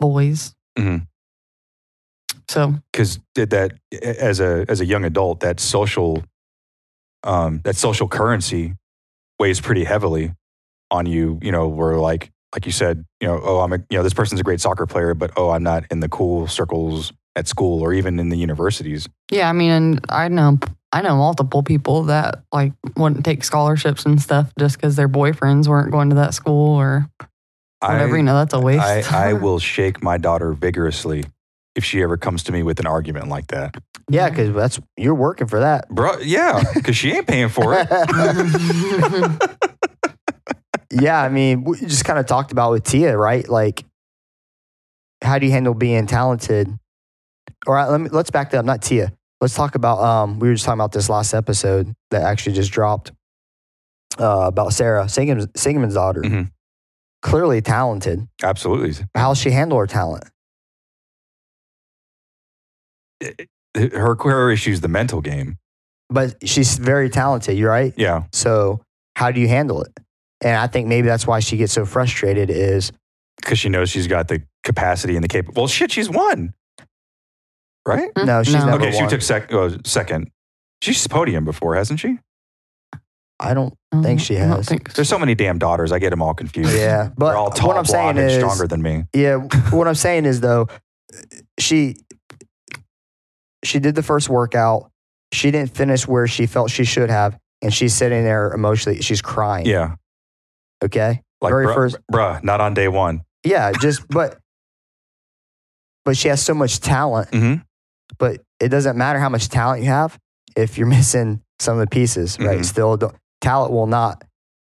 boys. 0.00 0.54
Mhm. 0.78 1.06
So 2.48 2.74
because 2.92 3.18
did 3.34 3.50
that 3.50 3.72
as 4.02 4.40
a 4.40 4.64
as 4.68 4.80
a 4.80 4.84
young 4.86 5.04
adult 5.04 5.40
that 5.40 5.60
social 5.60 6.22
um 7.22 7.60
that 7.64 7.76
social 7.76 8.06
currency 8.06 8.74
weighs 9.38 9.60
pretty 9.60 9.84
heavily 9.84 10.32
on 10.90 11.06
you 11.06 11.38
you 11.42 11.50
know 11.50 11.68
where 11.68 11.96
like 11.96 12.30
like 12.54 12.66
you 12.66 12.72
said 12.72 13.04
you 13.20 13.26
know 13.26 13.40
oh 13.42 13.60
i'm 13.60 13.72
a 13.72 13.78
you 13.88 13.96
know 13.96 14.02
this 14.02 14.12
person's 14.12 14.40
a 14.40 14.44
great 14.44 14.60
soccer 14.60 14.86
player 14.86 15.14
but 15.14 15.30
oh 15.36 15.50
i'm 15.50 15.62
not 15.62 15.84
in 15.90 16.00
the 16.00 16.08
cool 16.08 16.46
circles 16.46 17.12
at 17.36 17.48
school 17.48 17.82
or 17.82 17.92
even 17.92 18.18
in 18.20 18.28
the 18.28 18.36
universities 18.36 19.08
yeah, 19.30 19.48
I 19.48 19.52
mean, 19.52 19.70
and 19.70 20.00
I 20.08 20.28
know 20.28 20.58
I 20.92 21.02
know 21.02 21.16
multiple 21.16 21.62
people 21.64 22.04
that 22.04 22.42
like 22.52 22.72
wouldn't 22.96 23.24
take 23.24 23.42
scholarships 23.42 24.04
and 24.06 24.20
stuff 24.22 24.52
just 24.58 24.76
because 24.76 24.94
their 24.94 25.08
boyfriends 25.08 25.66
weren't 25.66 25.90
going 25.90 26.10
to 26.10 26.16
that 26.16 26.34
school 26.34 26.76
or 26.76 27.08
whatever. 27.80 28.14
I, 28.14 28.18
you 28.18 28.22
know, 28.22 28.34
that's 28.34 28.54
a 28.54 28.60
waste. 28.60 29.12
I, 29.12 29.30
I 29.30 29.32
will 29.44 29.58
shake 29.58 30.02
my 30.02 30.18
daughter 30.18 30.52
vigorously 30.52 31.24
if 31.74 31.84
she 31.84 32.02
ever 32.02 32.16
comes 32.16 32.44
to 32.44 32.52
me 32.52 32.62
with 32.62 32.78
an 32.78 32.86
argument 32.86 33.28
like 33.28 33.48
that 33.48 33.74
Yeah, 34.08 34.30
because 34.30 34.54
that's 34.54 34.78
you're 34.96 35.14
working 35.16 35.48
for 35.48 35.58
that. 35.58 35.88
bro 35.88 36.18
yeah 36.20 36.62
because 36.74 36.96
she 36.96 37.10
ain't 37.12 37.26
paying 37.26 37.48
for 37.48 37.74
it 37.76 37.88
yeah, 40.92 41.20
I 41.20 41.28
mean, 41.28 41.64
we 41.64 41.78
just 41.78 42.04
kind 42.04 42.18
of 42.20 42.26
talked 42.26 42.52
about 42.52 42.70
with 42.70 42.84
Tia, 42.84 43.16
right? 43.16 43.48
Like, 43.48 43.84
how 45.22 45.38
do 45.40 45.46
you 45.46 45.52
handle 45.52 45.74
being 45.74 46.06
talented? 46.06 46.72
All 47.66 47.74
right, 47.74 47.86
let 47.88 48.00
me 48.00 48.08
let's 48.10 48.30
back 48.30 48.50
that 48.50 48.58
up. 48.58 48.64
Not 48.64 48.82
Tia. 48.82 49.12
Let's 49.40 49.54
talk 49.54 49.74
about. 49.74 49.98
Um, 50.00 50.38
we 50.38 50.48
were 50.48 50.54
just 50.54 50.64
talking 50.64 50.78
about 50.80 50.92
this 50.92 51.08
last 51.08 51.34
episode 51.34 51.92
that 52.10 52.22
actually 52.22 52.54
just 52.54 52.72
dropped 52.72 53.12
uh, 54.18 54.44
about 54.46 54.72
Sarah 54.72 55.08
Singham, 55.08 55.46
Singham's 55.56 55.94
daughter. 55.94 56.22
Mhm. 56.22 56.50
Clearly 57.22 57.62
talented. 57.62 58.28
absolutely 58.42 59.02
How's 59.14 59.38
she 59.38 59.50
handle 59.50 59.78
her 59.78 59.86
talent? 59.86 60.24
her 63.74 64.14
her 64.16 64.50
issue 64.50 64.70
is 64.70 64.82
the 64.82 64.88
mental 64.88 65.20
game 65.22 65.56
But 66.10 66.36
she's 66.46 66.76
very 66.78 67.08
talented. 67.08 67.56
You're 67.56 67.70
right. 67.70 67.94
yeah 67.96 68.24
So 68.32 68.82
how 69.16 69.30
do 69.30 69.40
you 69.40 69.48
handle 69.48 69.82
it? 69.82 69.92
And 70.42 70.56
I 70.56 70.66
think 70.66 70.86
maybe 70.86 71.06
that's 71.08 71.26
why 71.26 71.40
she 71.40 71.56
gets 71.56 71.72
so 71.72 71.86
frustrated. 71.86 72.50
Is 72.50 72.92
because 73.40 73.58
she 73.58 73.70
knows 73.70 73.88
she's 73.88 74.06
got 74.06 74.28
the 74.28 74.42
capacity 74.62 75.14
and 75.16 75.24
the 75.24 75.28
capable. 75.28 75.62
Well, 75.62 75.68
shit, 75.68 75.90
she's 75.92 76.10
won, 76.10 76.52
right? 77.86 78.10
no, 78.16 78.42
she's 78.42 78.54
No. 78.54 78.66
never 78.66 78.82
okay, 78.84 78.92
she 78.92 79.00
won. 79.02 79.10
took 79.10 79.22
sec- 79.22 79.52
uh, 79.52 79.70
second. 79.84 80.30
She's 80.82 81.06
podium 81.06 81.44
before, 81.44 81.74
hasn't 81.76 82.00
she? 82.00 82.18
I 83.40 83.52
don't. 83.54 83.74
I 83.92 84.02
think 84.02 84.20
she 84.20 84.36
I 84.36 84.40
don't 84.46 84.56
has. 84.58 84.68
think 84.68 84.88
so. 84.90 84.94
There's 84.96 85.08
so 85.08 85.18
many 85.18 85.34
damn 85.34 85.58
daughters. 85.58 85.90
I 85.92 85.98
get 85.98 86.10
them 86.10 86.22
all 86.22 86.34
confused. 86.34 86.74
Yeah, 86.76 87.10
but 87.16 87.28
They're 87.30 87.36
all 87.36 87.50
tall, 87.50 87.68
what 87.68 87.76
I'm 87.76 87.84
saying 87.84 88.14
blonde, 88.14 88.18
and 88.20 88.30
is 88.30 88.36
stronger 88.36 88.66
than 88.68 88.80
me. 88.82 89.04
Yeah, 89.12 89.36
what 89.70 89.88
I'm 89.88 89.94
saying 89.96 90.24
is 90.24 90.40
though, 90.40 90.68
she 91.58 91.96
she 93.64 93.78
did 93.80 93.94
the 93.94 94.02
first 94.02 94.28
workout. 94.28 94.90
She 95.32 95.50
didn't 95.50 95.74
finish 95.74 96.06
where 96.06 96.26
she 96.28 96.46
felt 96.46 96.70
she 96.70 96.84
should 96.84 97.10
have, 97.10 97.36
and 97.60 97.72
she's 97.74 97.92
sitting 97.94 98.22
there 98.24 98.52
emotionally. 98.52 99.00
She's 99.02 99.20
crying. 99.22 99.66
Yeah, 99.66 99.96
Okay. 100.82 101.20
like 101.40 101.50
Very 101.50 101.66
bruh, 101.66 101.74
first- 101.74 101.96
bruh, 102.12 102.42
not 102.44 102.60
on 102.60 102.72
day 102.74 102.88
one. 102.88 103.22
Yeah. 103.42 103.72
Just 103.72 104.06
but 104.08 104.38
but 106.04 106.16
she 106.16 106.28
has 106.28 106.40
so 106.42 106.54
much 106.54 106.78
talent. 106.80 107.30
Mhm. 107.32 107.64
But 108.24 108.40
it 108.58 108.70
doesn't 108.70 108.96
matter 108.96 109.18
how 109.18 109.28
much 109.28 109.50
talent 109.50 109.82
you 109.82 109.90
have 109.90 110.18
if 110.56 110.78
you're 110.78 110.86
missing 110.98 111.42
some 111.58 111.74
of 111.78 111.80
the 111.80 111.90
pieces. 111.90 112.38
Right. 112.40 112.60
Mhm. 112.60 112.64
Still, 112.64 112.96
don't, 112.96 113.14
talent 113.42 113.70
will 113.70 113.86
not 113.86 114.24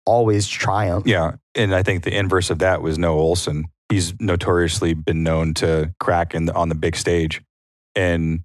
always 0.07 0.49
triumph. 0.49 1.07
Yeah, 1.07 1.33
and 1.55 1.75
I 1.75 1.83
think 1.83 2.05
the 2.05 2.17
inverse 2.17 2.49
of 2.49 2.61
that 2.61 2.81
was 2.81 2.99
Noah 2.99 3.21
Ohlsen. 3.21 3.65
He's 3.91 4.19
notoriously 4.19 4.95
been 4.95 5.23
known 5.23 5.53
to 5.55 5.93
crack 6.01 6.35
in 6.35 6.47
the, 6.47 6.55
on 6.55 6.71
the 6.71 6.75
big 6.75 6.97
stage, 6.97 7.43
and 7.95 8.41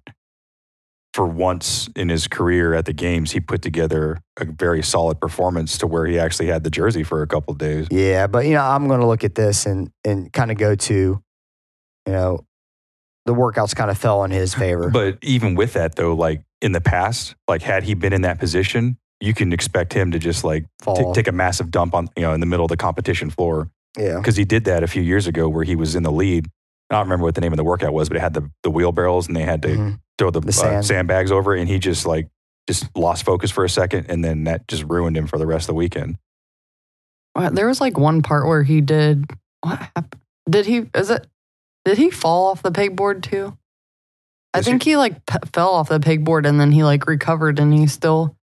for 1.14 1.24
once 1.26 1.88
in 1.96 2.10
his 2.10 2.28
career 2.28 2.74
at 2.74 2.84
the 2.84 2.92
games, 2.92 3.32
he 3.32 3.40
put 3.40 3.62
together 3.62 4.18
a 4.38 4.44
very 4.44 4.82
solid 4.82 5.18
performance 5.18 5.78
to 5.78 5.86
where 5.86 6.04
he 6.04 6.18
actually 6.18 6.48
had 6.48 6.62
the 6.62 6.70
jersey 6.70 7.02
for 7.04 7.22
a 7.22 7.26
couple 7.26 7.54
days. 7.54 7.88
Yeah, 7.90 8.26
but 8.26 8.44
you 8.44 8.52
know, 8.52 8.62
I'm 8.62 8.86
going 8.86 9.00
to 9.00 9.06
look 9.06 9.24
at 9.24 9.34
this 9.34 9.64
and 9.64 9.90
and 10.04 10.30
kind 10.30 10.50
of 10.50 10.58
go 10.58 10.74
to, 10.74 10.94
you 10.94 12.12
know, 12.12 12.44
the 13.26 13.34
workouts 13.34 13.74
kind 13.74 13.90
of 13.90 13.98
fell 13.98 14.24
in 14.24 14.30
his 14.30 14.54
favor. 14.54 14.90
But 14.90 15.18
even 15.22 15.54
with 15.54 15.74
that, 15.74 15.96
though, 15.96 16.14
like 16.14 16.42
in 16.62 16.72
the 16.72 16.80
past, 16.80 17.34
like 17.48 17.62
had 17.62 17.82
he 17.84 17.94
been 17.94 18.12
in 18.12 18.22
that 18.22 18.38
position, 18.38 18.96
you 19.20 19.34
can 19.34 19.52
expect 19.52 19.92
him 19.92 20.10
to 20.12 20.18
just 20.18 20.44
like 20.44 20.64
t- 20.82 21.12
take 21.14 21.28
a 21.28 21.32
massive 21.32 21.70
dump 21.70 21.94
on, 21.94 22.08
you 22.16 22.22
know, 22.22 22.32
in 22.32 22.40
the 22.40 22.46
middle 22.46 22.64
of 22.64 22.70
the 22.70 22.76
competition 22.76 23.28
floor 23.30 23.70
Yeah. 23.98 24.16
because 24.16 24.36
he 24.36 24.44
did 24.44 24.64
that 24.64 24.82
a 24.82 24.86
few 24.86 25.02
years 25.02 25.26
ago 25.26 25.48
where 25.48 25.64
he 25.64 25.76
was 25.76 25.94
in 25.94 26.02
the 26.02 26.12
lead. 26.12 26.46
I 26.90 26.94
don't 26.96 27.04
remember 27.04 27.24
what 27.24 27.34
the 27.34 27.40
name 27.40 27.52
of 27.52 27.56
the 27.58 27.64
workout 27.64 27.92
was, 27.92 28.08
but 28.08 28.16
it 28.16 28.20
had 28.20 28.34
the, 28.34 28.50
the 28.62 28.70
wheelbarrows 28.70 29.28
and 29.28 29.36
they 29.36 29.42
had 29.42 29.62
to 29.62 29.68
Mhm. 29.68 30.00
throw 30.18 30.30
the, 30.30 30.40
The 30.40 30.48
uh, 30.78 30.82
sandbags 30.82 31.30
over, 31.30 31.54
and 31.54 31.68
he 31.68 31.78
just 31.78 32.06
like 32.06 32.28
just 32.66 32.86
lost 32.96 33.24
focus 33.24 33.50
for 33.50 33.64
a 33.64 33.68
second, 33.68 34.06
and 34.08 34.24
then 34.24 34.44
that 34.44 34.66
just 34.68 34.84
ruined 34.84 35.16
him 35.16 35.26
for 35.26 35.38
the 35.38 35.46
rest 35.46 35.64
of 35.64 35.68
the 35.68 35.74
weekend. 35.74 36.16
What, 37.34 37.54
there 37.54 37.68
was 37.68 37.80
like 37.80 37.96
one 37.98 38.22
part 38.22 38.46
where 38.46 38.62
he 38.62 38.80
did. 38.80 39.24
What 39.60 39.78
happened? 39.78 40.20
Did 40.48 40.66
he? 40.66 40.86
Is 40.94 41.10
it? 41.10 41.26
Did 41.84 41.98
he 41.98 42.10
fall 42.10 42.48
off 42.48 42.62
the 42.62 42.70
pegboard 42.72 43.22
too? 43.22 43.56
I 44.52 44.58
Is 44.58 44.66
he- 44.66 44.72
think 44.72 44.82
he 44.82 44.96
like 44.96 45.24
p- 45.26 45.38
fell 45.52 45.70
off 45.70 45.88
the 45.88 46.00
pegboard 46.00 46.46
and 46.46 46.60
then 46.60 46.72
he 46.72 46.82
like 46.84 47.06
recovered 47.06 47.58
and 47.58 47.72
he 47.72 47.86
still 47.86 48.36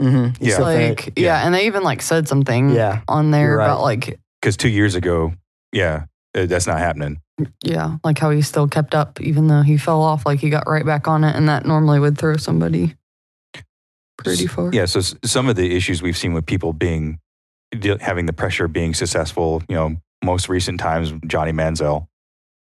Mm-hmm. 0.00 0.42
Yeah. 0.44 0.58
like 0.58 1.12
yeah. 1.16 1.46
and 1.46 1.54
they 1.54 1.66
even 1.66 1.84
like 1.84 2.02
said 2.02 2.26
something 2.26 2.70
Yeah. 2.70 3.02
on 3.06 3.30
there 3.30 3.48
You're 3.50 3.56
right. 3.58 3.66
about 3.66 3.82
like 3.82 4.18
Because 4.40 4.56
two 4.56 4.68
years 4.70 4.96
ago, 4.96 5.34
yeah, 5.70 6.06
uh, 6.36 6.46
that's 6.46 6.66
not 6.66 6.78
happening. 6.78 7.20
yeah 7.62 7.98
like 8.02 8.18
how 8.18 8.30
he 8.30 8.42
still 8.42 8.66
kept 8.66 8.94
up 8.96 9.20
even 9.20 9.46
though 9.46 9.62
he 9.62 9.76
fell 9.76 10.02
off 10.02 10.26
like 10.26 10.40
he 10.40 10.50
got 10.50 10.66
right 10.66 10.84
back 10.84 11.06
on 11.06 11.22
it 11.24 11.36
and 11.36 11.48
that 11.48 11.64
normally 11.66 12.00
would 12.00 12.18
throw 12.18 12.36
somebody 12.36 12.96
pretty 14.18 14.46
far. 14.46 14.70
Yeah, 14.72 14.86
so 14.86 14.98
s- 15.00 15.14
some 15.24 15.48
of 15.48 15.56
the 15.56 15.74
issues 15.76 16.02
we've 16.02 16.16
seen 16.16 16.32
with 16.32 16.46
people 16.46 16.72
being 16.72 17.18
de- 17.70 18.02
having 18.02 18.26
the 18.26 18.32
pressure 18.32 18.64
of 18.64 18.72
being 18.72 18.94
successful, 18.94 19.62
you 19.68 19.74
know, 19.76 19.96
most 20.24 20.48
recent 20.48 20.80
times 20.80 21.12
Johnny 21.26 21.52
Manziel. 21.52 22.06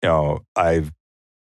You 0.02 0.08
know, 0.08 0.40
I've 0.54 0.92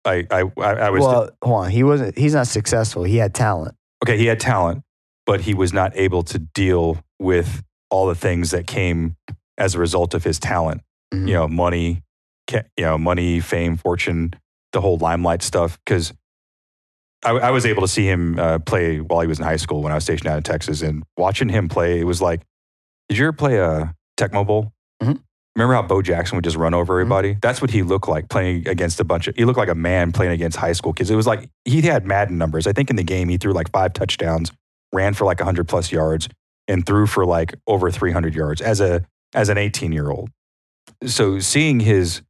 I 0.06 0.26
I 0.32 0.44
I, 0.58 0.72
I 0.74 0.90
was 0.90 1.02
well, 1.02 1.30
hold 1.44 1.66
on. 1.66 1.72
He 1.72 1.84
wasn't. 1.84 2.18
He's 2.18 2.34
not 2.34 2.48
successful. 2.48 3.04
He 3.04 3.18
had 3.18 3.34
talent. 3.34 3.76
okay, 4.04 4.18
he 4.18 4.26
had 4.28 4.40
talent, 4.40 4.84
but 5.26 5.42
he 5.42 5.54
was 5.54 5.74
not 5.74 5.92
able 5.96 6.24
to 6.24 6.40
deal 6.40 7.00
with 7.20 7.64
all 7.90 8.08
the 8.08 8.16
things 8.16 8.52
that 8.52 8.68
came 8.68 9.16
as 9.58 9.76
a 9.76 9.80
result 9.80 10.14
of 10.14 10.24
his 10.24 10.40
talent. 10.40 10.82
Mhm. 11.14 11.28
You 11.28 11.34
know, 11.34 11.48
money, 11.48 12.04
you 12.52 12.62
know, 12.80 12.98
money, 12.98 13.40
fame, 13.40 13.76
fortune, 13.78 14.34
the 14.72 14.82
whole 14.82 14.98
limelight 14.98 15.42
stuff. 15.42 15.78
Because 15.86 16.14
I, 17.26 17.32
I 17.32 17.52
was 17.52 17.66
able 17.66 17.82
to 17.82 17.88
see 17.88 18.06
him 18.06 18.38
uh, 18.40 18.60
play 18.60 19.00
while 19.00 19.22
he 19.22 19.28
was 19.28 19.40
in 19.40 19.46
high 19.46 19.56
school 19.58 19.82
when 19.82 19.92
I 19.92 19.96
was 19.96 20.04
stationed 20.04 20.28
out 20.28 20.38
in 20.38 20.44
Texas, 20.44 20.82
and 20.82 21.04
watching 21.18 21.50
him 21.50 21.68
play, 21.70 22.00
it 22.00 22.04
was 22.06 22.22
like, 22.22 22.42
did 23.10 23.18
you 23.18 23.26
ever 23.26 23.34
play 23.34 23.58
a 23.58 23.94
Tecmo 24.18 24.46
Bowl? 24.46 24.72
Remember 25.58 25.74
how 25.74 25.82
Bo 25.82 26.04
Jackson 26.04 26.36
would 26.38 26.44
just 26.44 26.56
run 26.56 26.76
over 26.76 27.00
everybody? 27.00 27.36
That's 27.42 27.62
what 27.62 27.72
he 27.72 27.82
looked 27.82 28.08
like 28.08 28.30
playing 28.30 28.68
against 28.68 29.00
a 29.00 29.04
bunch 29.04 29.28
of. 29.28 29.36
He 29.36 29.44
looked 29.44 29.58
like 29.58 29.70
a 29.70 29.76
man 29.76 30.12
playing 30.12 30.32
against 30.32 30.56
high 30.56 30.74
school 30.74 30.94
kids. 30.94 31.10
It 31.10 31.16
was 31.16 31.26
like 31.26 31.50
he 31.66 31.82
had 31.82 32.06
Madden 32.06 32.38
numbers. 32.38 32.68
I 32.68 32.74
think 32.74 32.92
in 32.92 32.96
the 32.96 33.04
game 33.04 33.28
he 33.28 33.38
threw 33.38 33.54
like 33.54 33.72
five 33.72 33.94
touchdowns, 33.94 34.52
ran 34.94 35.16
for 35.16 35.26
like 35.26 35.40
100 35.40 35.68
plus 35.68 35.92
yards, 35.92 36.30
and 36.68 36.86
threw 36.86 37.08
for 37.08 37.26
like 37.26 37.56
over 37.66 37.90
300 37.90 38.36
yards 38.36 38.62
as 38.62 38.80
a 38.80 39.04
as 39.34 39.50
an 39.50 39.58
18 39.58 39.92
year 39.92 40.12
old. 40.12 40.30
So 41.06 41.40
seeing 41.40 41.80
his 41.80 42.22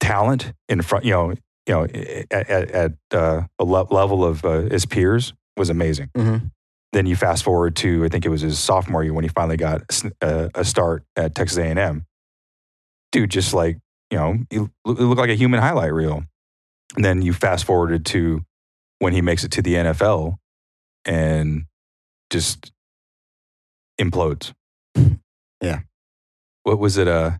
talent 0.00 0.54
in 0.70 0.80
front, 0.80 1.04
you 1.04 1.10
know, 1.12 1.30
you 1.66 1.74
know, 1.74 1.84
at, 2.30 2.50
at, 2.50 2.92
uh, 3.12 3.42
a 3.58 3.64
le- 3.64 3.92
level 3.92 4.24
of 4.24 4.42
uh, 4.42 4.62
his 4.62 4.86
peers 4.86 5.34
was 5.58 5.68
amazing. 5.68 6.08
Mhm. 6.16 6.50
Then 6.94 7.04
you 7.04 7.14
fast 7.14 7.44
forward 7.44 7.76
to 7.76 8.06
I 8.06 8.08
think 8.08 8.24
it 8.24 8.30
was 8.30 8.40
his 8.40 8.58
sophomore 8.58 9.04
year 9.04 9.12
when 9.12 9.24
he 9.24 9.28
finally 9.28 9.58
got 9.58 9.82
a 10.22 10.64
start 10.64 11.04
at 11.14 11.34
Texas 11.34 11.58
A&M. 11.58 12.06
Dude, 13.14 13.30
just 13.30 13.54
like 13.54 13.78
you 14.10 14.18
know, 14.18 14.38
it 14.50 14.68
looked 14.84 15.18
like 15.18 15.30
a 15.30 15.34
human 15.34 15.60
highlight 15.60 15.92
reel. 15.92 16.24
And 16.96 17.04
then 17.04 17.22
you 17.22 17.32
fast 17.32 17.64
forwarded 17.64 18.04
to 18.06 18.44
when 18.98 19.12
he 19.12 19.20
makes 19.20 19.44
it 19.44 19.52
to 19.52 19.62
the 19.62 19.74
NFL 19.74 20.36
and 21.04 21.66
just 22.30 22.72
implodes. 24.00 24.52
Yeah. 25.60 25.80
What 26.64 26.78
was 26.78 26.98
it? 26.98 27.08
Uh, 27.08 27.32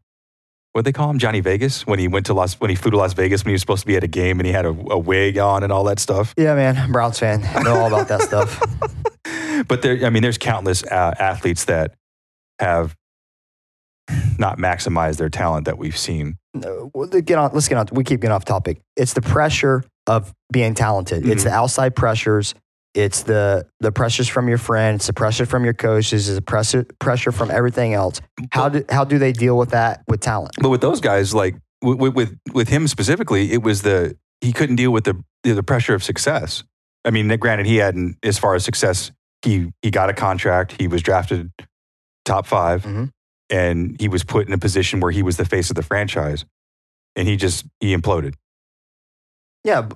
what 0.73 0.85
they 0.85 0.93
call 0.93 1.11
him? 1.11 1.19
Johnny 1.19 1.41
Vegas 1.41 1.87
when 1.87 1.99
he 1.99 2.09
went 2.09 2.27
to 2.27 2.35
Las 2.35 2.59
when 2.61 2.71
he 2.71 2.77
flew 2.77 2.93
to 2.93 2.97
Las 2.97 3.13
Vegas 3.13 3.45
when 3.45 3.51
he 3.51 3.55
was 3.55 3.61
supposed 3.61 3.83
to 3.83 3.87
be 3.87 3.97
at 3.97 4.05
a 4.05 4.09
game 4.09 4.41
and 4.41 4.47
he 4.47 4.53
had 4.53 4.65
a, 4.65 4.71
a 4.71 4.99
wig 4.99 5.39
on 5.39 5.63
and 5.63 5.73
all 5.73 5.85
that 5.85 5.99
stuff. 5.99 6.35
Yeah, 6.37 6.55
man. 6.55 6.91
Browns 6.91 7.19
fan. 7.19 7.45
I 7.45 7.63
know 7.63 7.75
all 7.75 7.89
about 7.89 8.09
that 8.09 8.23
stuff. 8.23 8.61
but 9.69 9.83
there, 9.83 10.05
I 10.07 10.11
mean, 10.11 10.23
there's 10.23 10.39
countless 10.39 10.83
uh, 10.85 11.15
athletes 11.19 11.67
that 11.67 11.95
have 12.59 12.97
not 14.38 14.59
maximize 14.59 15.17
their 15.17 15.29
talent 15.29 15.67
that 15.67 15.79
we've 15.79 15.97
seen. 15.97 16.37
No, 16.55 16.90
well, 16.95 17.09
get 17.09 17.38
on. 17.38 17.51
Let's 17.53 17.69
get 17.69 17.79
on. 17.79 17.87
We 17.93 18.05
keep 18.05 18.21
getting 18.21 18.33
off 18.35 18.45
topic. 18.45 18.81
It's 18.97 19.14
the 19.14 19.23
pressure 19.23 19.83
of 20.07 20.33
being 20.53 20.75
talented. 20.75 21.27
It's 21.27 21.43
Mhm. 21.43 21.47
the 21.47 21.53
outside 21.53 21.97
pressures. 21.97 22.55
It's 22.95 23.23
the 23.23 23.67
the 23.81 23.90
pressures 23.90 24.29
from 24.29 24.49
your 24.49 24.59
friends. 24.59 25.07
The 25.09 25.12
pressure 25.12 25.47
from 25.47 25.64
your 25.64 25.75
coaches. 25.75 26.29
It's 26.29 26.37
the 26.37 26.43
pressure 26.43 26.87
pressure 27.01 27.33
from 27.33 27.51
everything 27.51 27.93
else. 27.93 28.21
How 28.53 28.69
do 28.69 28.85
how 28.88 29.05
do 29.05 29.19
they 29.19 29.33
deal 29.33 29.57
with 29.59 29.71
that 29.71 30.03
with 30.07 30.21
talent? 30.21 30.55
But 30.61 30.69
with 30.69 30.81
those 30.81 31.01
guys, 31.01 31.35
like 31.35 31.57
with 31.83 31.99
with 32.14 32.37
with 32.53 32.69
him 32.69 32.87
specifically, 32.87 33.53
it 33.53 33.62
was 33.62 33.83
the 33.83 34.17
he 34.40 34.53
couldn't 34.53 34.77
deal 34.77 34.93
with 34.93 35.05
the 35.05 35.21
the 35.43 35.62
pressure 35.64 35.95
of 35.95 36.05
success. 36.05 36.62
I 37.05 37.11
mean, 37.11 37.29
granted, 37.38 37.67
he 37.67 37.77
hadn't 37.77 38.17
as 38.23 38.38
far 38.38 38.55
as 38.55 38.64
success. 38.64 39.11
He 39.43 39.73
he 39.83 39.90
got 39.90 40.09
a 40.09 40.14
contract. 40.14 40.77
He 40.79 40.87
was 40.87 41.03
drafted 41.03 41.51
top 42.25 42.47
5 42.47 42.85
Mhm. 42.85 43.11
And 43.50 43.96
he 44.00 44.09
was 44.09 44.24
put 44.24 44.46
in 44.46 44.52
a 44.52 44.59
position 44.59 45.00
where 45.00 45.11
he 45.11 45.22
was 45.22 45.37
the 45.37 45.44
face 45.44 45.70
of 45.70 45.76
the 45.76 45.83
franchise, 45.83 46.44
and 47.16 47.28
he 47.28 47.37
just 47.37 47.66
he 47.80 47.94
imploded. 47.96 48.35
Yeah. 49.64 49.88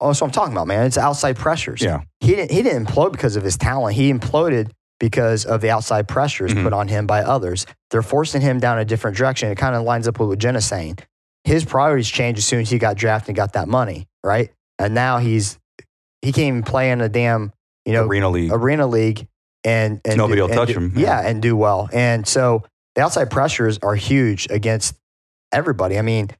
Oh, 0.00 0.08
that's 0.08 0.20
what 0.20 0.28
I'm 0.28 0.32
talking 0.32 0.52
about, 0.52 0.66
man. 0.66 0.86
It's 0.86 0.98
outside 0.98 1.36
pressures. 1.36 1.80
Yeah. 1.80 2.02
He 2.20 2.28
didn't 2.34 2.50
he 2.50 2.62
didn't 2.62 2.86
implode 2.86 3.12
because 3.12 3.36
of 3.36 3.42
his 3.44 3.56
talent. 3.56 3.94
He 3.96 4.12
imploded 4.12 4.70
because 4.98 5.44
of 5.44 5.60
the 5.60 5.70
outside 5.70 6.06
pressures 6.08 6.52
Mhm. 6.52 6.62
put 6.64 6.72
on 6.72 6.88
him 6.88 7.06
by 7.06 7.22
others. 7.22 7.66
They're 7.90 8.02
forcing 8.02 8.40
him 8.40 8.58
down 8.60 8.78
a 8.78 8.84
different 8.84 9.16
direction. 9.16 9.50
It 9.50 9.58
kind 9.58 9.74
of 9.74 9.82
lines 9.82 10.06
up 10.08 10.18
with 10.20 10.28
what 10.28 10.38
Jenna's 10.38 10.64
saying. 10.64 10.98
His 11.44 11.64
priorities 11.64 12.08
changed 12.08 12.38
as 12.38 12.44
soon 12.44 12.60
as 12.60 12.70
he 12.70 12.78
got 12.78 12.96
drafted 12.96 13.30
and 13.30 13.36
got 13.36 13.54
that 13.54 13.66
money, 13.68 14.06
right? 14.24 14.50
And 14.78 14.94
now 14.94 15.18
he's 15.18 15.58
he 16.20 16.30
can't 16.32 16.48
even 16.48 16.62
play 16.62 16.90
in 16.90 17.00
a 17.00 17.08
damn 17.08 17.52
you 17.84 17.92
know 17.92 18.06
Arena 18.06 18.28
league. 18.28 18.52
arena 18.52 18.86
league 18.86 19.26
and, 19.64 20.00
and 20.04 20.16
Nobody 20.16 20.36
do- 20.36 20.42
will 20.42 20.50
and 20.50 20.56
touch 20.56 20.68
do- 20.68 20.74
him, 20.74 20.92
yeah. 20.96 21.20
and 21.20 21.42
do 21.42 21.56
well. 21.56 21.88
And 21.92 22.26
so 22.26 22.64
the 22.94 23.02
outside 23.02 23.30
pressures 23.30 23.78
are 23.82 23.94
huge 23.94 24.46
against 24.50 24.94
everybody. 25.52 25.98
I 25.98 26.02
mean, 26.02 26.30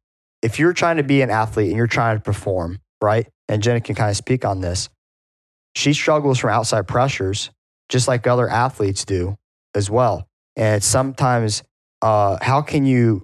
if 0.43 0.59
you're 0.59 0.73
trying 0.73 0.97
to 0.97 1.03
be 1.03 1.23
an 1.23 1.31
athlete 1.31 1.69
and 1.69 1.77
you're 1.77 1.87
trying 1.87 2.17
to 2.17 2.23
perform, 2.23 2.81
right? 3.01 3.29
And 3.49 3.63
Jenna 3.63 3.81
can 3.81 3.95
kind 3.95 4.11
of 4.11 4.17
speak 4.17 4.45
on 4.45 4.61
this. 4.61 4.89
She 5.75 5.95
struggles 5.95 6.39
from 6.39 6.51
outside 6.51 6.87
pressures, 6.87 7.51
just 7.89 8.09
like 8.09 8.27
other 8.27 8.49
athletes 8.49 9.05
do 9.05 9.37
as 9.75 9.91
well. 9.91 10.27
And 10.57 10.83
sometimes, 10.83 11.63
uh, 12.03 12.39
how 12.43 12.61
can 12.63 12.85
you 12.85 13.23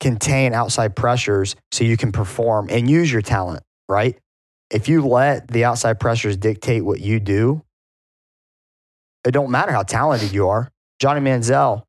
contain 0.00 0.52
outside 0.52 0.94
pressures 0.94 1.56
so 1.72 1.84
you 1.84 1.96
can 1.96 2.12
perform 2.12 2.68
and 2.70 2.88
use 2.88 3.10
your 3.10 3.22
talent, 3.22 3.62
right? 3.88 4.18
If 4.70 4.88
you 4.88 5.06
let 5.06 5.48
the 5.48 5.64
outside 5.64 5.98
pressures 5.98 6.36
dictate 6.36 6.84
what 6.84 7.00
you 7.00 7.18
do, 7.18 7.62
it 9.24 9.32
don't 9.32 9.50
matter 9.50 9.72
how 9.72 9.82
talented 9.82 10.32
you 10.32 10.48
are. 10.48 10.70
Johnny 11.00 11.20
Manziel, 11.20 11.82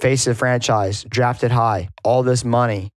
face 0.00 0.26
of 0.26 0.34
the 0.34 0.38
franchise, 0.38 1.04
drafted 1.08 1.50
high, 1.50 1.88
all 2.04 2.22
this 2.22 2.44
money, 2.44 2.90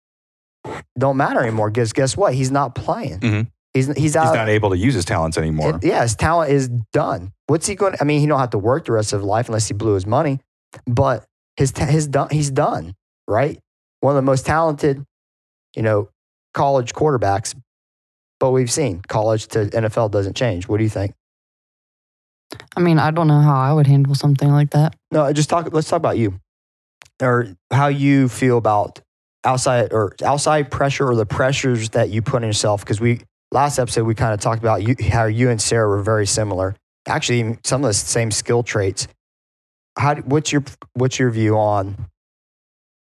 don't 0.99 1.17
matter 1.17 1.41
anymore. 1.41 1.71
Because 1.71 1.93
guess 1.93 2.17
what? 2.17 2.35
He's 2.35 2.51
not 2.51 2.75
playing. 2.75 3.21
Mhm. 3.21 3.47
He's 3.75 3.87
he's 3.88 3.97
He's 3.97 4.15
not 4.15 4.49
able 4.49 4.71
to 4.71 4.77
use 4.77 4.95
his 4.95 5.05
talents 5.05 5.38
anymore. 5.38 5.77
It- 5.77 5.85
yeah, 5.85 6.03
his 6.03 6.15
talent 6.15 6.51
is 6.53 6.69
done. 6.93 7.33
What's 7.47 7.67
he 7.67 7.75
going? 7.75 7.95
I 8.01 8.05
mean, 8.05 8.21
he 8.21 8.27
don't 8.27 8.38
have 8.38 8.51
to 8.51 8.59
work 8.59 8.85
the 8.85 8.93
rest 8.93 9.12
of 9.12 9.21
his 9.21 9.27
life 9.27 9.49
unless 9.49 9.67
he 9.69 9.75
blew 9.75 9.95
his 9.95 10.07
money. 10.07 10.41
But 10.87 11.25
his 11.57 11.73
ta- 11.73 11.87
his 11.87 12.07
done. 12.07 12.29
He's 12.31 12.51
done. 12.51 12.95
Right. 13.27 13.59
One 14.01 14.12
of 14.12 14.17
the 14.17 14.23
most 14.31 14.45
talented, 14.47 15.05
you 15.77 15.83
know, 15.83 16.09
college 16.55 16.93
quarterbacks. 16.95 17.55
But 18.41 18.51
we've 18.51 18.71
seen 18.71 19.01
college 19.09 19.47
to 19.49 19.67
NFL 19.67 20.11
doesn't 20.11 20.35
change. 20.37 20.67
What 20.69 20.79
do 20.79 20.85
you 20.85 20.91
think? 20.91 21.15
I 22.77 22.81
mean, 22.81 22.99
I 22.99 23.11
don't 23.11 23.29
know 23.29 23.41
how 23.41 23.55
I 23.59 23.73
would 23.73 23.87
handle 23.87 24.15
something 24.15 24.51
like 24.51 24.71
that. 24.71 24.95
No, 25.11 25.33
just 25.33 25.49
talk. 25.49 25.73
Let's 25.73 25.88
talk 25.88 25.97
about 25.99 26.19
you, 26.19 26.38
or 27.23 27.57
how 27.71 27.89
you 27.89 28.29
feel 28.29 28.59
about 28.59 29.01
outside 29.45 29.93
or 29.93 30.15
outside 30.25 30.71
pressure 30.71 31.09
or 31.09 31.15
the 31.15 31.27
pressures 31.27 31.91
that 31.91 32.11
you 32.11 32.23
put 32.23 32.37
on 32.37 32.43
yourself. 32.43 32.83
Because 32.85 33.01
we 33.01 33.21
last 33.51 33.79
episode 33.79 34.05
we 34.05 34.15
kind 34.15 34.35
of 34.35 34.41
talked 34.41 34.63
about 34.63 34.83
you, 34.83 34.95
how 35.11 35.25
you 35.25 35.51
and 35.51 35.61
Sarah 35.61 35.89
were 35.89 36.03
very 36.03 36.27
similar. 36.27 36.77
Actually, 37.07 37.59
some 37.65 37.83
of 37.83 37.89
the 37.89 37.95
same 37.95 38.31
skill 38.31 38.63
traits. 38.63 39.09
How? 39.99 40.17
What's 40.17 40.53
your 40.53 40.65
What's 40.95 41.19
your 41.19 41.31
view 41.31 41.57
on 41.57 41.97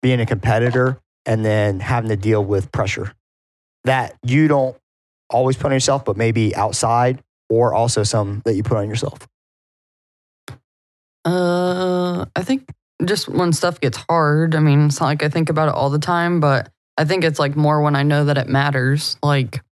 being 0.03 0.21
a 0.21 0.27
competitor 0.27 1.01
and 1.27 1.45
then 1.45 1.81
having 1.81 2.11
to 2.11 2.17
deal 2.17 2.45
with 2.45 2.71
pressure 2.73 3.13
that 3.85 4.15
you 4.23 4.49
don't 4.49 4.77
always 5.31 5.57
put 5.57 5.67
on 5.67 5.73
yourself, 5.73 6.05
but 6.05 6.17
maybe 6.17 6.55
outside 6.55 7.23
or 7.49 7.75
also 7.75 8.03
some 8.03 8.43
that 8.45 8.55
you 8.55 8.63
put 8.63 8.77
on 8.77 8.89
yourself? 8.89 9.27
Uh, 11.25 12.27
I 12.37 12.43
think 12.43 12.69
just 13.05 13.29
when 13.29 13.53
stuff 13.53 13.81
gets 13.81 13.99
hard. 14.09 14.55
I 14.55 14.61
mean, 14.61 14.87
it's 14.87 15.01
not 15.01 15.07
like 15.07 15.23
I 15.23 15.29
think 15.29 15.51
about 15.51 15.69
it 15.69 15.75
all 15.75 15.91
the 15.91 15.99
time, 15.99 16.41
but 16.41 16.71
I 16.97 17.05
think 17.05 17.25
it's 17.25 17.39
like 17.39 17.57
more 17.57 17.83
when 17.83 17.97
I 17.97 18.03
know 18.03 18.27
that 18.27 18.39
it 18.39 18.49
matters. 18.49 19.17
Like, 19.23 19.63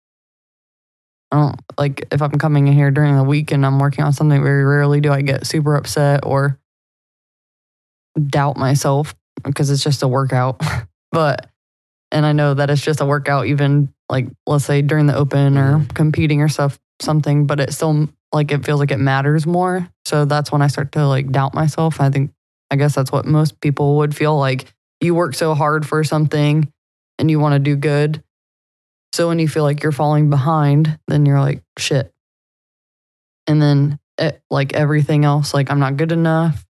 I 1.30 1.36
don't 1.36 1.60
like 1.78 2.06
if 2.10 2.20
I'm 2.20 2.32
coming 2.32 2.68
in 2.68 2.74
here 2.74 2.90
during 2.90 3.16
the 3.16 3.24
week 3.24 3.52
and 3.52 3.64
I'm 3.64 3.78
working 3.78 4.04
on 4.04 4.12
something. 4.12 4.42
Very 4.42 4.64
rarely 4.64 5.00
do 5.00 5.12
I 5.12 5.22
get 5.22 5.46
super 5.46 5.76
upset 5.76 6.26
or 6.26 6.58
doubt 8.20 8.56
myself 8.56 9.14
because 9.42 9.70
it's 9.70 9.82
just 9.82 10.02
a 10.02 10.08
workout. 10.08 10.60
but 11.12 11.48
and 12.10 12.26
I 12.26 12.32
know 12.32 12.54
that 12.54 12.70
it's 12.70 12.82
just 12.82 13.00
a 13.00 13.06
workout, 13.06 13.46
even 13.46 13.92
like 14.08 14.26
let's 14.46 14.64
say 14.64 14.82
during 14.82 15.06
the 15.06 15.16
open 15.16 15.56
or 15.56 15.78
mm-hmm. 15.78 15.86
competing 15.88 16.42
or 16.42 16.48
stuff, 16.48 16.78
something. 17.00 17.46
But 17.46 17.60
it 17.60 17.72
still 17.72 18.08
like 18.32 18.50
it 18.50 18.64
feels 18.64 18.80
like 18.80 18.90
it 18.90 18.98
matters 18.98 19.46
more. 19.46 19.88
So 20.04 20.24
that's 20.24 20.52
when 20.52 20.62
I 20.62 20.66
start 20.66 20.92
to 20.92 21.06
like 21.06 21.30
doubt 21.30 21.54
myself. 21.54 22.00
I 22.00 22.10
think 22.10 22.32
I 22.72 22.76
guess 22.76 22.94
that's 22.94 23.12
what 23.12 23.26
most 23.26 23.60
people 23.60 23.98
would 23.98 24.16
feel 24.16 24.36
like. 24.38 24.72
You 25.02 25.14
work 25.14 25.34
so 25.34 25.52
hard 25.54 25.86
for 25.86 26.02
something 26.04 26.72
and 27.18 27.30
you 27.30 27.38
want 27.38 27.52
to 27.54 27.58
do 27.58 27.76
good. 27.76 28.24
So 29.12 29.28
when 29.28 29.38
you 29.38 29.46
feel 29.46 29.62
like 29.62 29.82
you're 29.82 29.92
falling 29.92 30.30
behind, 30.30 30.98
then 31.06 31.26
you're 31.26 31.38
like, 31.40 31.62
shit. 31.78 32.10
And 33.46 33.60
then 33.60 33.98
it, 34.18 34.40
like 34.50 34.72
everything 34.72 35.24
else, 35.26 35.52
like 35.52 35.70
I'm 35.70 35.80
not 35.80 35.96
good 35.98 36.12
enough, 36.12 36.64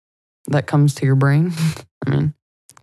that 0.47 0.65
comes 0.65 0.95
to 0.95 1.05
your 1.05 1.15
brain. 1.15 1.53
I 2.07 2.09
mean, 2.09 2.33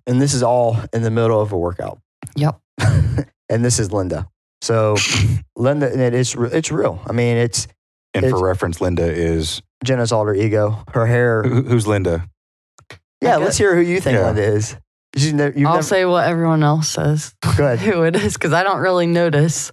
And 0.07 0.21
this 0.23 0.33
is 0.33 0.43
all 0.45 0.77
in 0.93 1.03
the 1.03 1.11
middle 1.11 1.41
of 1.41 1.51
a 1.53 1.59
workout. 1.59 1.99
Yep. 2.37 2.61
and 3.49 3.65
this 3.65 3.81
is 3.81 3.91
Linda. 3.93 4.29
So 4.63 4.97
Linda, 5.57 5.91
and 5.91 6.01
it 6.01 6.15
is 6.15 6.37
it's 6.39 6.71
real. 6.71 7.01
I 7.09 7.13
mean, 7.13 7.37
it's 7.37 7.67
And 8.15 8.25
It's- 8.25 8.31
for 8.39 8.45
reference, 8.47 8.81
Linda 8.81 9.11
is 9.11 9.61
Jenna's 9.85 10.13
alter 10.13 10.35
ego. 10.35 10.85
Her 10.93 11.07
hair. 11.07 11.43
who, 11.43 11.63
who's 11.63 11.87
Linda? 11.89 12.29
Yeah, 13.21 13.35
I 13.35 13.37
let's 13.39 13.57
hear 13.59 13.75
who 13.75 13.81
you 13.83 14.01
think 14.01 14.17
Yeah. 14.17 14.27
Linda 14.27 14.43
is. 14.43 14.77
You've 15.17 15.35
never, 15.35 15.59
you've 15.59 15.67
I'll 15.67 15.75
never, 15.77 15.83
say 15.87 16.05
what 16.05 16.29
everyone 16.29 16.63
else 16.63 16.89
says, 16.91 17.35
go 17.57 17.65
ahead. 17.73 17.79
who 17.95 18.03
it 18.03 18.15
is, 18.15 18.35
because 18.35 18.53
I 18.53 18.63
don't 18.63 18.79
really 18.79 19.07
notice. 19.07 19.73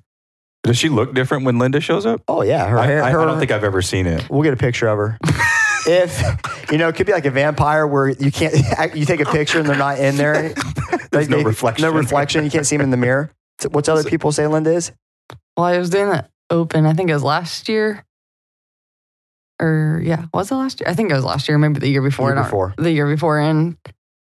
Does 0.63 0.77
she 0.77 0.89
look 0.89 1.13
different 1.13 1.45
when 1.45 1.59
Linda 1.59 1.79
shows 1.79 2.05
up? 2.05 2.21
Oh 2.27 2.41
yeah, 2.41 2.67
her 2.67 2.79
I, 2.79 2.85
hair. 2.87 3.03
I, 3.03 3.11
her, 3.11 3.19
I 3.21 3.25
don't 3.25 3.37
think 3.37 3.51
I've 3.51 3.63
ever 3.63 3.81
seen 3.81 4.07
it. 4.07 4.27
we'll 4.29 4.41
get 4.41 4.53
a 4.53 4.57
picture 4.57 4.87
of 4.87 4.97
her. 4.97 5.17
if 5.87 6.71
you 6.71 6.77
know, 6.79 6.87
it 6.87 6.95
could 6.95 7.05
be 7.05 7.11
like 7.13 7.25
a 7.25 7.31
vampire 7.31 7.85
where 7.85 8.09
you 8.09 8.31
can't. 8.31 8.55
You 8.95 9.05
take 9.05 9.19
a 9.19 9.25
picture 9.25 9.59
and 9.59 9.67
they're 9.69 9.77
not 9.77 9.99
in 9.99 10.15
there. 10.17 10.53
There's 11.11 11.11
Like, 11.11 11.29
no 11.29 11.37
they- 11.37 11.43
reflection. 11.43 11.83
No 11.83 11.91
reflection. 11.91 12.43
You 12.45 12.49
can't 12.49 12.65
see 12.65 12.77
them 12.77 12.83
in 12.85 12.89
the 12.89 12.97
mirror. 12.97 13.29
What's 13.69 13.87
other 13.89 14.03
people 14.03 14.31
say 14.31 14.47
Linda 14.47 14.71
is? 14.73 14.91
Well, 15.55 15.65
I 15.67 15.77
was 15.77 15.89
doing 15.89 16.09
that 16.09 16.29
open, 16.49 16.85
I 16.85 16.93
think 16.93 17.09
it 17.09 17.13
was 17.13 17.23
last 17.23 17.69
year. 17.69 18.03
Or 19.61 20.01
yeah, 20.03 20.25
was 20.33 20.51
it 20.51 20.55
last 20.55 20.81
year? 20.81 20.89
I 20.89 20.93
think 20.93 21.11
it 21.11 21.13
was 21.15 21.23
last 21.23 21.47
year, 21.47 21.57
maybe 21.57 21.79
the 21.79 21.87
year 21.89 22.01
before. 22.01 22.33
Year 22.33 22.43
before. 22.43 22.73
The 22.77 22.91
year 22.91 23.07
before. 23.07 23.39
And 23.39 23.77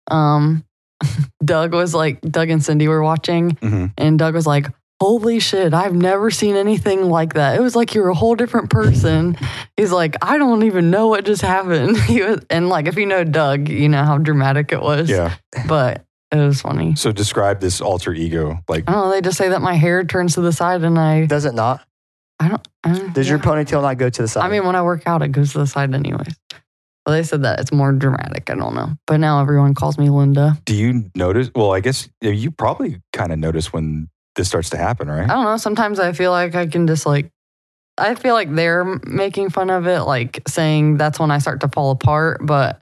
um 0.09 0.63
Doug 1.43 1.73
was 1.73 1.93
like, 1.93 2.21
Doug 2.21 2.49
and 2.49 2.63
Cindy 2.63 2.87
were 2.87 3.01
watching, 3.03 3.51
Mhm. 3.61 3.93
and 3.97 4.19
Doug 4.19 4.33
was 4.33 4.45
like, 4.47 4.67
Holy 5.01 5.39
shit, 5.39 5.73
I've 5.73 5.95
never 5.95 6.29
seen 6.29 6.57
anything 6.57 7.03
like 7.05 7.35
that. 7.35 7.55
It 7.55 7.61
was 7.61 7.73
like 7.73 7.95
you 7.95 8.01
were 8.01 8.09
a 8.09 8.13
whole 8.13 8.35
different 8.35 8.69
person. 8.69 9.37
He's 9.77 9.93
like, 9.93 10.17
I 10.21 10.37
don't 10.37 10.63
even 10.63 10.91
know 10.91 11.07
what 11.07 11.23
just 11.23 11.41
happened. 11.41 11.95
He 12.01 12.21
was, 12.21 12.41
and 12.49 12.67
like, 12.67 12.85
if 12.85 12.97
you 12.97 13.05
know 13.05 13.23
Doug, 13.23 13.69
you 13.69 13.87
know 13.87 14.03
how 14.03 14.17
dramatic 14.17 14.73
it 14.73 14.81
was. 14.81 15.09
Yeah. 15.09 15.35
But 15.69 16.03
it 16.31 16.35
was 16.35 16.61
funny. 16.61 16.95
So 16.97 17.13
describe 17.13 17.61
this 17.61 17.79
alter 17.79 18.11
ego. 18.13 18.59
Like, 18.67 18.89
I 18.89 18.91
don't 18.91 19.05
know. 19.05 19.11
They 19.11 19.21
just 19.21 19.37
say 19.37 19.47
that 19.47 19.61
my 19.61 19.75
hair 19.75 20.03
turns 20.03 20.33
to 20.33 20.41
the 20.41 20.51
side, 20.51 20.83
and 20.83 20.99
I, 20.99 21.27
Does 21.27 21.45
it 21.45 21.55
not? 21.55 21.79
I 22.39 22.47
don't. 22.47 22.67
I 22.83 22.93
don't 22.93 23.13
Does 23.13 23.29
your 23.29 23.39
ponytail 23.39 23.81
not 23.81 23.97
go 23.97 24.09
to 24.09 24.21
the 24.21 24.27
side? 24.27 24.45
I 24.45 24.49
mean, 24.49 24.65
when 24.65 24.75
I 24.75 24.81
work 24.81 25.03
out, 25.05 25.21
it 25.21 25.31
goes 25.31 25.51
to 25.53 25.59
the 25.59 25.67
side 25.67 25.93
anyways. 25.93 26.35
Well, 27.05 27.15
they 27.15 27.23
said 27.23 27.43
that 27.43 27.59
it's 27.59 27.71
more 27.71 27.91
dramatic. 27.91 28.49
I 28.49 28.55
don't 28.55 28.75
know. 28.75 28.91
But 29.07 29.17
now 29.17 29.41
everyone 29.41 29.73
calls 29.73 29.97
me 29.97 30.09
Linda. 30.09 30.57
do 30.65 30.75
you 30.75 31.09
notice? 31.15 31.49
Well, 31.55 31.73
I 31.73 31.79
guess 31.79 32.07
you 32.21 32.51
probably 32.51 33.01
kind 33.13 33.31
of 33.33 33.39
notice 33.39 33.73
when 33.73 34.09
this 34.35 34.47
starts 34.47 34.69
to 34.71 34.77
happen, 34.77 35.09
right? 35.09 35.23
I 35.29 35.33
don't 35.33 35.43
know. 35.43 35.57
Sometimes 35.57 35.99
I 35.99 36.13
feel 36.13 36.31
like 36.31 36.55
I 36.55 36.67
can 36.67 36.87
just 36.87 37.05
like, 37.05 37.29
I 37.97 38.15
feel 38.15 38.33
like 38.33 38.53
they're 38.53 38.85
making 39.05 39.49
fun 39.49 39.69
of 39.69 39.87
it, 39.87 40.01
like 40.03 40.41
saying 40.47 40.97
that's 40.97 41.19
when 41.19 41.31
I 41.31 41.39
start 41.39 41.61
to 41.61 41.67
fall 41.67 41.91
apart. 41.91 42.45
But 42.45 42.81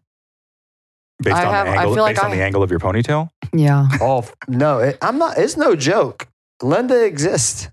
Based 1.24 1.36
I 1.36 1.46
on 1.46 1.54
have- 1.54 1.66
the 1.66 1.72
I 1.72 1.76
angle, 1.78 1.94
feel 1.96 2.04
like 2.04 2.24
on 2.24 2.32
I- 2.32 2.36
the 2.36 2.44
angle 2.44 2.62
of 2.64 2.70
your 2.70 2.80
ponytail. 2.80 3.30
yeah, 3.54 3.88
oh 4.02 4.30
no, 4.48 4.80
it, 4.80 4.98
I'm 5.02 5.18
not. 5.18 5.38
It's 5.40 5.58
no 5.58 5.76
joke. 5.76 6.28
Linda 6.62 7.04
exists. 7.06 7.70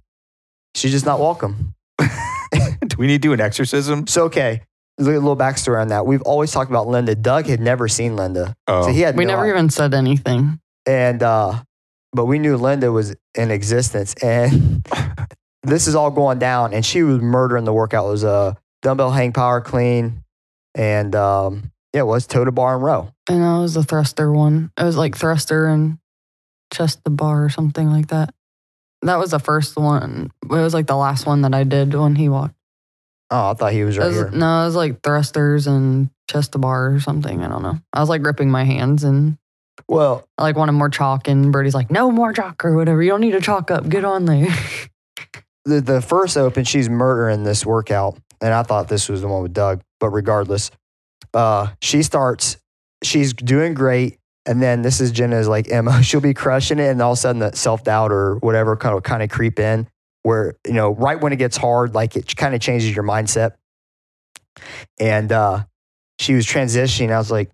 She's 0.74 0.92
just 0.92 1.04
not 1.04 1.20
welcome. 1.20 1.73
do 2.00 2.96
we 2.98 3.06
need 3.06 3.22
to 3.22 3.28
do 3.28 3.32
an 3.32 3.40
exorcism? 3.40 4.06
So 4.06 4.24
okay, 4.24 4.62
a 4.98 5.02
little 5.02 5.36
backstory 5.36 5.80
on 5.80 5.88
that. 5.88 6.06
We've 6.06 6.22
always 6.22 6.52
talked 6.52 6.70
about 6.70 6.86
Linda. 6.88 7.14
Doug 7.14 7.46
had 7.46 7.60
never 7.60 7.88
seen 7.88 8.16
Linda, 8.16 8.54
Oh, 8.66 8.82
so 8.86 8.88
he 8.92 9.00
had 9.00 9.16
we 9.16 9.24
no 9.24 9.32
never 9.32 9.42
idea. 9.44 9.54
even 9.54 9.70
said 9.70 9.94
anything. 9.94 10.60
and 10.86 11.22
uh, 11.22 11.62
but 12.12 12.26
we 12.26 12.38
knew 12.38 12.56
Linda 12.56 12.92
was 12.92 13.14
in 13.34 13.50
existence, 13.50 14.14
and 14.22 14.86
this 15.62 15.86
is 15.86 15.94
all 15.94 16.10
going 16.10 16.38
down, 16.38 16.72
and 16.72 16.84
she 16.84 17.02
was 17.02 17.20
murdering 17.20 17.64
the 17.64 17.72
workout. 17.72 18.06
It 18.06 18.10
was 18.10 18.24
a 18.24 18.56
dumbbell 18.82 19.10
hang 19.10 19.32
power 19.32 19.60
clean, 19.60 20.22
and 20.74 21.14
um, 21.14 21.70
yeah, 21.92 22.00
it 22.00 22.06
was 22.06 22.26
toe 22.26 22.44
to 22.44 22.52
bar 22.52 22.74
and 22.74 22.82
row. 22.84 23.10
And 23.28 23.38
it 23.42 23.60
was 23.62 23.76
a 23.76 23.82
thruster 23.82 24.30
one. 24.32 24.70
It 24.78 24.84
was 24.84 24.96
like 24.96 25.16
thruster 25.16 25.66
and 25.66 25.98
chest 26.72 27.02
to 27.04 27.10
bar 27.10 27.44
or 27.44 27.48
something 27.50 27.90
like 27.90 28.08
that. 28.08 28.34
That 29.04 29.18
was 29.18 29.30
the 29.30 29.38
first 29.38 29.76
one. 29.76 30.30
It 30.42 30.48
was 30.48 30.74
like 30.74 30.86
the 30.86 30.96
last 30.96 31.26
one 31.26 31.42
that 31.42 31.54
I 31.54 31.64
did 31.64 31.94
when 31.94 32.16
he 32.16 32.28
walked. 32.28 32.54
Oh, 33.30 33.50
I 33.50 33.54
thought 33.54 33.72
he 33.72 33.84
was 33.84 33.96
It 33.96 34.00
right 34.00 34.06
was- 34.08 34.16
here. 34.16 34.30
no, 34.30 34.62
it 34.62 34.66
was 34.66 34.76
like 34.76 35.02
thrusters 35.02 35.66
and 35.66 36.10
chest 36.30 36.52
to 36.52 36.58
bar 36.58 36.94
or 36.94 37.00
something. 37.00 37.42
I 37.42 37.48
don't 37.48 37.62
know. 37.62 37.78
I 37.92 38.00
was 38.00 38.08
like 38.08 38.22
gripping 38.22 38.50
my 38.50 38.64
hands 38.64 39.04
and 39.04 39.36
Well, 39.88 40.24
I 40.38 40.42
like 40.42 40.56
wanted 40.56 40.72
more 40.72 40.88
chalk, 40.88 41.26
and 41.28 41.52
Birdie's 41.52 41.74
like, 41.74 41.90
no 41.90 42.10
more 42.10 42.32
chalk 42.32 42.64
or 42.64 42.74
whatever. 42.76 43.02
You 43.02 43.10
don't 43.10 43.20
need 43.20 43.32
to 43.32 43.40
chalk 43.40 43.70
up. 43.70 43.88
Get 43.88 44.04
on 44.04 44.24
there. 44.24 44.46
the 45.64 45.80
the 45.80 46.00
first 46.00 46.36
open, 46.36 46.64
she's 46.64 46.88
murdering 46.88 47.42
this 47.44 47.66
workout, 47.66 48.18
and 48.40 48.54
I 48.54 48.62
thought 48.62 48.88
this 48.88 49.08
was 49.08 49.20
the 49.20 49.28
one 49.28 49.42
with 49.42 49.52
Doug. 49.52 49.82
But 50.00 50.10
regardless, 50.10 50.70
uh, 51.34 51.68
she 51.82 52.02
starts. 52.02 52.56
She's 53.02 53.32
doing 53.34 53.74
great, 53.74 54.18
and 54.46 54.62
then 54.62 54.82
this 54.82 55.00
is 55.00 55.10
Jenna's 55.10 55.48
like 55.48 55.70
Emma. 55.70 56.02
She'll 56.02 56.20
be 56.20 56.34
crushing 56.34 56.78
it, 56.78 56.88
and 56.88 57.00
all 57.00 57.12
of 57.12 57.18
a 57.18 57.20
sudden 57.20 57.40
the 57.40 57.52
self 57.52 57.84
doubt 57.84 58.12
or 58.12 58.36
whatever 58.36 58.76
kind 58.76 58.96
of 58.96 59.02
kind 59.02 59.22
of 59.22 59.30
creep 59.30 59.58
in, 59.58 59.88
where 60.22 60.56
you 60.66 60.74
know 60.74 60.90
right 60.94 61.20
when 61.20 61.32
it 61.32 61.36
gets 61.36 61.56
hard, 61.56 61.94
like 61.94 62.16
it 62.16 62.36
kind 62.36 62.54
of 62.54 62.60
changes 62.60 62.94
your 62.94 63.04
mindset. 63.04 63.52
And 65.00 65.32
uh, 65.32 65.64
she 66.18 66.34
was 66.34 66.46
transitioning. 66.46 67.10
I 67.10 67.18
was 67.18 67.30
like, 67.30 67.50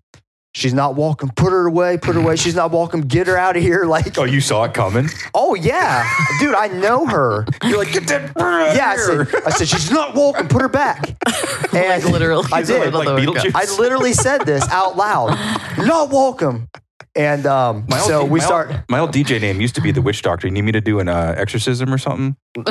she's 0.53 0.73
not 0.73 0.95
welcome. 0.95 1.29
Put 1.35 1.51
her 1.51 1.67
away. 1.67 1.97
Put 1.97 2.15
her 2.15 2.21
away. 2.21 2.35
She's 2.35 2.55
not 2.55 2.71
welcome. 2.71 3.01
Get 3.01 3.27
her 3.27 3.37
out 3.37 3.55
of 3.57 3.63
here. 3.63 3.85
Like, 3.91 4.17
oh, 4.17 4.23
you 4.23 4.39
saw 4.39 4.63
it 4.63 4.73
coming. 4.73 5.09
oh 5.33 5.53
yeah, 5.53 6.09
dude, 6.39 6.55
I 6.55 6.67
know 6.67 7.05
her. 7.07 7.45
You're 7.63 7.77
like, 7.77 7.91
get 7.91 8.07
that 8.07 8.33
bird 8.33 8.43
out 8.43 8.69
of 8.69 8.75
Yeah, 8.77 8.89
I 8.91 8.95
said, 8.95 9.43
I 9.45 9.49
said 9.49 9.67
she's 9.67 9.91
not 9.91 10.15
welcome. 10.15 10.47
Put 10.47 10.61
her 10.61 10.69
back. 10.69 11.15
And 11.73 12.03
like 12.03 12.11
literally. 12.11 12.47
I 12.51 12.63
did. 12.63 12.93
Like. 12.93 13.07
I 13.55 13.65
literally 13.79 14.11
said 14.13 14.39
this 14.39 14.67
out 14.69 14.97
loud. 14.97 15.29
Not 15.77 16.09
welcome. 16.09 16.67
And 17.13 17.45
um, 17.45 17.85
My 17.89 17.99
old, 17.99 18.07
so 18.07 18.23
we 18.23 18.39
my 18.39 18.45
start. 18.45 18.71
Old, 18.71 18.79
my 18.87 18.99
old 18.99 19.11
DJ 19.11 19.41
name 19.41 19.59
used 19.59 19.75
to 19.75 19.81
be 19.81 19.91
the 19.91 20.01
Witch 20.01 20.21
Doctor. 20.21 20.47
You 20.47 20.51
need 20.53 20.61
me 20.61 20.71
to 20.71 20.79
do 20.79 20.99
an 20.99 21.09
uh, 21.09 21.35
exorcism 21.37 21.93
or 21.93 21.97
something? 21.97 22.35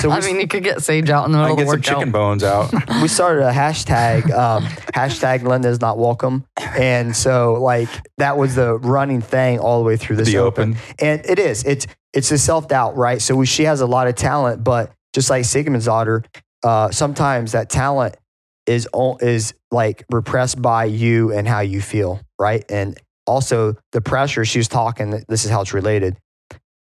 So 0.00 0.08
we- 0.08 0.14
I 0.14 0.20
mean, 0.20 0.40
you 0.40 0.46
could 0.48 0.64
get 0.64 0.82
Sage 0.82 1.10
out 1.10 1.26
in 1.26 1.32
the 1.32 1.38
I 1.38 1.42
middle 1.42 1.56
can 1.56 1.66
of 1.68 1.72
get 1.74 1.82
the 1.82 1.86
some 1.88 1.98
chicken 2.00 2.12
bones 2.12 2.42
out. 2.42 2.72
we 3.02 3.08
started 3.08 3.46
a 3.46 3.52
hashtag. 3.52 4.30
Um, 4.32 4.64
hashtag 4.94 5.42
Linda's 5.42 5.80
not 5.80 5.98
welcome. 5.98 6.44
And 6.58 7.14
so 7.14 7.54
like 7.54 7.88
that 8.18 8.36
was 8.38 8.54
the 8.54 8.78
running 8.78 9.20
thing 9.20 9.58
all 9.58 9.78
the 9.80 9.84
way 9.84 9.96
through 9.98 10.16
this 10.16 10.28
the 10.28 10.38
open. 10.38 10.70
open. 10.72 10.82
And 10.98 11.20
it 11.26 11.38
is. 11.38 11.62
It's 11.64 11.86
it's 12.14 12.30
a 12.30 12.38
self 12.38 12.68
doubt, 12.68 12.96
right? 12.96 13.20
So 13.20 13.34
we, 13.36 13.44
she 13.46 13.64
has 13.64 13.80
a 13.82 13.86
lot 13.86 14.06
of 14.06 14.14
talent, 14.14 14.64
but 14.64 14.92
just 15.14 15.28
like 15.30 15.44
Sigmund's 15.44 15.84
daughter, 15.86 16.24
uh, 16.64 16.90
sometimes 16.90 17.52
that 17.52 17.68
talent 17.68 18.16
is 18.66 18.88
o- 18.94 19.18
is 19.18 19.54
like 19.70 20.04
repressed 20.10 20.60
by 20.62 20.84
you 20.86 21.32
and 21.32 21.46
how 21.48 21.60
you 21.60 21.80
feel, 21.82 22.20
right? 22.38 22.64
And 22.70 22.98
also 23.26 23.76
the 23.92 24.00
pressure. 24.00 24.44
She 24.44 24.58
was 24.58 24.68
talking. 24.68 25.22
This 25.28 25.44
is 25.44 25.50
how 25.50 25.60
it's 25.62 25.72
related. 25.74 26.16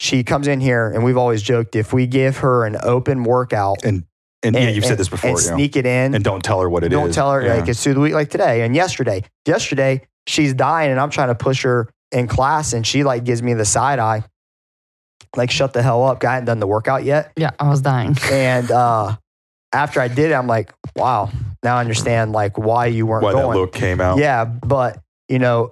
She 0.01 0.25
comes 0.25 0.49
in 0.49 0.61
here, 0.61 0.91
and 0.91 1.05
we've 1.05 1.17
always 1.17 1.43
joked 1.43 1.77
if 1.77 1.93
we 1.93 2.07
give 2.07 2.39
her 2.39 2.65
an 2.67 2.77
open 2.83 3.23
workout 3.25 3.85
And 3.85 4.05
and, 4.45 4.57
yeah, 4.57 4.71
you've 4.71 4.85
said 4.85 4.99
this 4.99 5.09
before. 5.09 5.31
and 5.31 5.39
you 5.41 5.51
know. 5.51 5.57
sneak 5.57 5.77
it 5.77 5.87
in, 5.87 6.15
and 6.17 6.25
don't 6.25 6.43
tell 6.43 6.61
her 6.61 6.69
what 6.69 6.83
it 6.83 6.93
is. 6.93 6.99
don't 6.99 7.15
tell 7.15 7.31
her 7.33 7.41
Yeah. 7.43 7.55
like 7.55 7.69
it's 7.69 7.81
through 7.83 7.95
the 7.95 8.01
week 8.01 8.13
like 8.15 8.29
today 8.31 8.63
and 8.63 8.75
yesterday. 8.75 9.23
Yesterday 9.47 10.03
she's 10.27 10.53
dying 10.55 10.91
and 10.91 10.99
I'm 10.99 11.11
trying 11.11 11.29
to 11.29 11.35
push 11.37 11.63
her 11.63 11.89
in 12.11 12.27
class 12.27 12.73
and 12.73 12.85
she 12.87 13.05
like 13.05 13.23
gives 13.25 13.41
me 13.43 13.55
the 13.55 13.65
side 13.65 14.01
eye. 14.01 14.25
Like 15.37 15.51
shut 15.53 15.73
the 15.73 15.83
hell 15.83 16.05
up. 16.05 16.25
I 16.25 16.33
hadn't 16.35 16.47
done 16.47 16.59
the 16.61 16.67
workout 16.67 17.05
yet. 17.05 17.33
Yeah, 17.37 17.51
I 17.61 17.69
was 17.69 17.81
dying. 17.81 18.17
And 18.33 18.71
uh 18.73 19.17
after 19.73 20.01
I 20.01 20.09
did 20.09 20.31
it, 20.33 20.35
I'm 20.35 20.49
like, 20.49 20.73
wow, 20.97 21.31
now 21.63 21.77
I 21.77 21.81
understand 21.81 22.33
like 22.33 22.59
why 22.59 22.87
you 22.87 23.07
weren't 23.07 23.23
why 23.23 23.33
that 23.35 23.47
look 23.49 23.73
came 23.73 24.01
out. 24.01 24.19
Yeah, 24.19 24.45
but 24.45 24.99
you 25.29 25.39
know, 25.39 25.71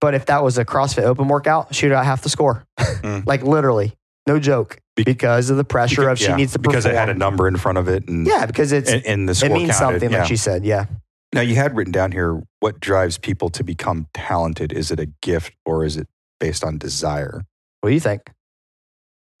but 0.00 0.14
if 0.14 0.26
that 0.26 0.42
was 0.42 0.58
a 0.58 0.64
CrossFit 0.64 1.02
open 1.04 1.28
workout, 1.28 1.74
she 1.74 1.86
would 1.86 1.94
have 1.94 2.04
half 2.04 2.22
the 2.22 2.28
score. 2.28 2.64
Mm. 2.78 3.26
like 3.26 3.42
literally. 3.42 3.94
No 4.26 4.38
joke. 4.38 4.78
Be- 4.94 5.04
because 5.04 5.48
of 5.48 5.56
the 5.56 5.64
pressure 5.64 6.02
Beca- 6.02 6.12
of 6.12 6.18
she 6.18 6.24
yeah, 6.26 6.36
needs 6.36 6.52
to 6.52 6.58
perform. 6.58 6.72
because 6.72 6.86
it 6.86 6.94
had 6.94 7.08
a 7.08 7.14
number 7.14 7.48
in 7.48 7.56
front 7.56 7.78
of 7.78 7.88
it 7.88 8.08
and 8.08 8.26
yeah, 8.26 8.46
because 8.46 8.72
it's 8.72 8.90
and, 8.90 9.06
and 9.06 9.28
the 9.28 9.46
it 9.46 9.52
means 9.52 9.70
counted, 9.70 10.00
something, 10.00 10.10
yeah. 10.12 10.18
like 10.18 10.28
she 10.28 10.36
said. 10.36 10.64
Yeah. 10.64 10.86
Now 11.32 11.40
you 11.40 11.54
had 11.54 11.76
written 11.76 11.92
down 11.92 12.12
here 12.12 12.42
what 12.60 12.80
drives 12.80 13.16
people 13.18 13.48
to 13.50 13.62
become 13.62 14.06
talented. 14.14 14.72
Is 14.72 14.90
it 14.90 14.98
a 14.98 15.06
gift 15.22 15.52
or 15.64 15.84
is 15.84 15.96
it 15.96 16.08
based 16.40 16.64
on 16.64 16.78
desire? 16.78 17.42
What 17.80 17.90
do 17.90 17.94
you 17.94 18.00
think? 18.00 18.22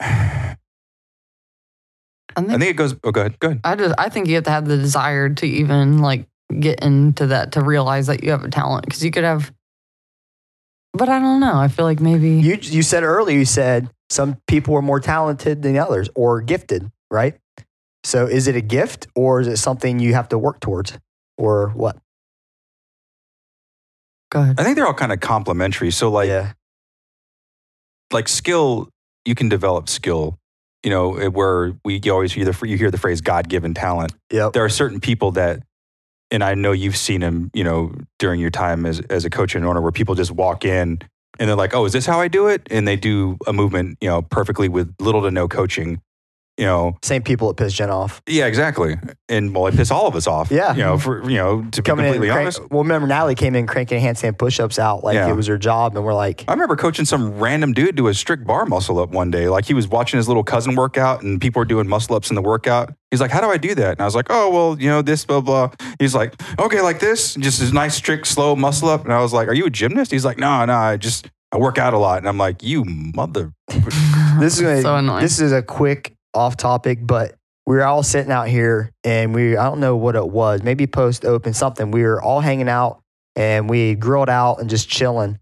I 0.00 0.56
I 2.36 2.40
think, 2.42 2.60
think 2.60 2.70
it 2.70 2.76
goes. 2.76 2.94
Oh, 3.02 3.10
go 3.10 3.20
ahead. 3.22 3.38
Go 3.40 3.48
ahead. 3.48 3.60
I 3.64 3.74
just 3.74 3.94
I 3.98 4.08
think 4.10 4.28
you 4.28 4.36
have 4.36 4.44
to 4.44 4.50
have 4.50 4.66
the 4.66 4.76
desire 4.76 5.28
to 5.28 5.46
even 5.46 5.98
like 5.98 6.26
get 6.60 6.80
into 6.82 7.26
that 7.28 7.52
to 7.52 7.62
realize 7.62 8.06
that 8.06 8.22
you 8.22 8.30
have 8.30 8.44
a 8.44 8.50
talent 8.50 8.84
because 8.84 9.04
you 9.04 9.10
could 9.10 9.24
have 9.24 9.52
but 10.98 11.08
I 11.08 11.18
don't 11.18 11.40
know. 11.40 11.56
I 11.56 11.68
feel 11.68 11.84
like 11.84 12.00
maybe 12.00 12.30
You 12.30 12.58
you 12.60 12.82
said 12.82 13.02
earlier 13.02 13.38
you 13.38 13.44
said 13.44 13.90
some 14.10 14.36
people 14.46 14.74
are 14.74 14.82
more 14.82 15.00
talented 15.00 15.62
than 15.62 15.76
others 15.76 16.10
or 16.14 16.40
gifted, 16.42 16.90
right? 17.10 17.38
So 18.04 18.26
is 18.26 18.46
it 18.46 18.56
a 18.56 18.60
gift 18.60 19.06
or 19.14 19.40
is 19.40 19.48
it 19.48 19.56
something 19.56 19.98
you 19.98 20.14
have 20.14 20.28
to 20.30 20.38
work 20.38 20.60
towards 20.60 20.98
or 21.36 21.68
what? 21.70 21.96
go 24.30 24.42
ahead. 24.42 24.58
I 24.58 24.64
think 24.64 24.76
they're 24.76 24.86
all 24.86 24.94
kind 24.94 25.12
of 25.12 25.20
complementary. 25.20 25.90
So 25.90 26.10
like 26.10 26.28
yeah. 26.28 26.52
like 28.12 28.28
skill, 28.28 28.88
you 29.24 29.34
can 29.34 29.48
develop 29.48 29.88
skill. 29.88 30.38
You 30.84 30.90
know, 30.90 31.30
where 31.30 31.72
we 31.84 32.00
you 32.02 32.12
always 32.12 32.32
hear 32.32 32.44
the 32.44 32.66
you 32.66 32.78
hear 32.78 32.90
the 32.90 32.98
phrase 32.98 33.20
God 33.20 33.48
given 33.48 33.74
talent. 33.74 34.14
Yep. 34.30 34.52
There 34.52 34.64
are 34.64 34.68
certain 34.68 35.00
people 35.00 35.32
that, 35.32 35.62
and 36.30 36.44
I 36.44 36.54
know 36.54 36.72
you've 36.72 36.96
seen 36.96 37.20
them. 37.20 37.50
You 37.54 37.64
know, 37.64 37.92
during 38.18 38.40
your 38.40 38.50
time 38.50 38.86
as 38.86 39.00
as 39.10 39.24
a 39.24 39.30
coach 39.30 39.54
and 39.54 39.64
owner, 39.64 39.80
where 39.80 39.92
people 39.92 40.14
just 40.14 40.30
walk 40.30 40.64
in 40.64 41.00
and 41.38 41.48
they're 41.48 41.56
like, 41.56 41.74
"Oh, 41.74 41.84
is 41.84 41.92
this 41.92 42.06
how 42.06 42.20
I 42.20 42.28
do 42.28 42.48
it?" 42.48 42.66
And 42.70 42.86
they 42.86 42.96
do 42.96 43.36
a 43.46 43.52
movement, 43.52 43.98
you 44.00 44.08
know, 44.08 44.22
perfectly 44.22 44.68
with 44.68 44.94
little 45.00 45.22
to 45.22 45.30
no 45.30 45.48
coaching. 45.48 46.00
You 46.58 46.64
know, 46.64 46.98
Same 47.04 47.22
people 47.22 47.46
that 47.48 47.54
piss 47.56 47.72
Jen 47.72 47.88
off. 47.88 48.20
yeah, 48.26 48.46
exactly. 48.46 48.96
And 49.28 49.54
well, 49.54 49.68
it 49.68 49.76
piss 49.76 49.92
all 49.92 50.08
of 50.08 50.16
us 50.16 50.26
off. 50.26 50.50
Yeah. 50.50 50.74
you 50.74 50.82
know, 50.82 50.98
for 50.98 51.22
you 51.30 51.36
know, 51.36 51.62
to 51.70 51.82
be 51.82 51.86
Coming 51.86 52.06
in, 52.06 52.12
completely 52.14 52.28
crank, 52.34 52.40
honest. 52.56 52.70
well, 52.72 52.82
remember 52.82 53.06
Natalie 53.06 53.36
came 53.36 53.54
in 53.54 53.66
cranking 53.68 54.00
handstand 54.02 54.38
push-ups 54.38 54.76
out 54.78 55.04
like 55.04 55.14
Yeah. 55.14 55.28
it 55.30 55.34
was 55.36 55.46
her 55.46 55.56
job, 55.56 55.94
and 55.96 56.04
we're 56.04 56.14
like, 56.14 56.44
I 56.48 56.52
remember 56.52 56.74
coaching 56.74 57.04
some 57.04 57.38
random 57.38 57.72
dude 57.74 57.94
do 57.94 58.08
a 58.08 58.14
strict 58.14 58.44
bar 58.44 58.66
muscle 58.66 58.98
up 58.98 59.10
one 59.10 59.30
day. 59.30 59.48
Like 59.48 59.66
he 59.66 59.74
was 59.74 59.86
watching 59.86 60.16
his 60.16 60.26
little 60.26 60.42
cousin 60.42 60.74
workout, 60.74 61.22
and 61.22 61.40
people 61.40 61.60
were 61.60 61.64
doing 61.64 61.86
muscle 61.88 62.16
ups 62.16 62.28
in 62.28 62.34
the 62.34 62.42
workout. 62.42 62.92
He's 63.12 63.20
like, 63.20 63.30
How 63.30 63.40
do 63.40 63.46
I 63.48 63.56
do 63.56 63.76
that? 63.76 63.92
And 63.92 64.00
I 64.00 64.04
was 64.04 64.16
like, 64.16 64.26
Oh, 64.28 64.50
well, 64.50 64.76
you 64.82 64.88
know, 64.88 65.00
this, 65.00 65.24
blah, 65.24 65.40
blah. 65.40 65.70
He's 66.00 66.14
like, 66.14 66.34
Okay, 66.58 66.80
like 66.80 66.98
this. 66.98 67.34
Just 67.36 67.60
this 67.60 67.72
nice, 67.72 67.94
strict, 67.94 68.26
slow 68.26 68.56
muscle 68.56 68.88
up. 68.88 69.04
And 69.04 69.12
I 69.12 69.20
was 69.20 69.32
like, 69.32 69.46
Are 69.46 69.54
you 69.54 69.66
a 69.66 69.70
gymnast? 69.70 70.10
He's 70.10 70.24
like, 70.24 70.38
No, 70.38 70.64
no, 70.64 70.74
I 70.74 70.96
just, 70.96 71.30
I 71.52 71.56
work 71.58 71.78
out 71.78 71.94
a 71.94 71.98
lot. 71.98 72.18
And 72.18 72.28
I'm 72.28 72.36
like, 72.36 72.64
You 72.64 72.84
mother. 72.84 73.52
this 74.40 74.56
is 74.56 74.60
gonna, 74.60 74.82
so 74.82 74.96
annoying. 74.96 75.22
this 75.22 75.40
is 75.40 75.52
a 75.52 75.62
quick 75.62 76.14
off 76.34 76.56
topic, 76.56 76.98
but 77.02 77.34
we 77.66 77.76
were 77.76 77.84
all 77.84 78.02
sitting 78.02 78.32
out 78.32 78.48
here 78.48 78.92
and 79.04 79.34
we 79.34 79.56
I 79.56 79.64
don't 79.64 79.80
know 79.80 79.96
what 79.96 80.14
it 80.16 80.26
was, 80.28 80.62
maybe 80.62 80.86
post 80.86 81.24
open 81.24 81.52
something. 81.54 81.90
We 81.90 82.02
were 82.02 82.20
all 82.22 82.40
hanging 82.40 82.68
out 82.68 83.02
and 83.36 83.68
we 83.68 83.94
grilled 83.94 84.28
out 84.30 84.56
and 84.60 84.70
just 84.70 84.88
chilling. 84.88 85.38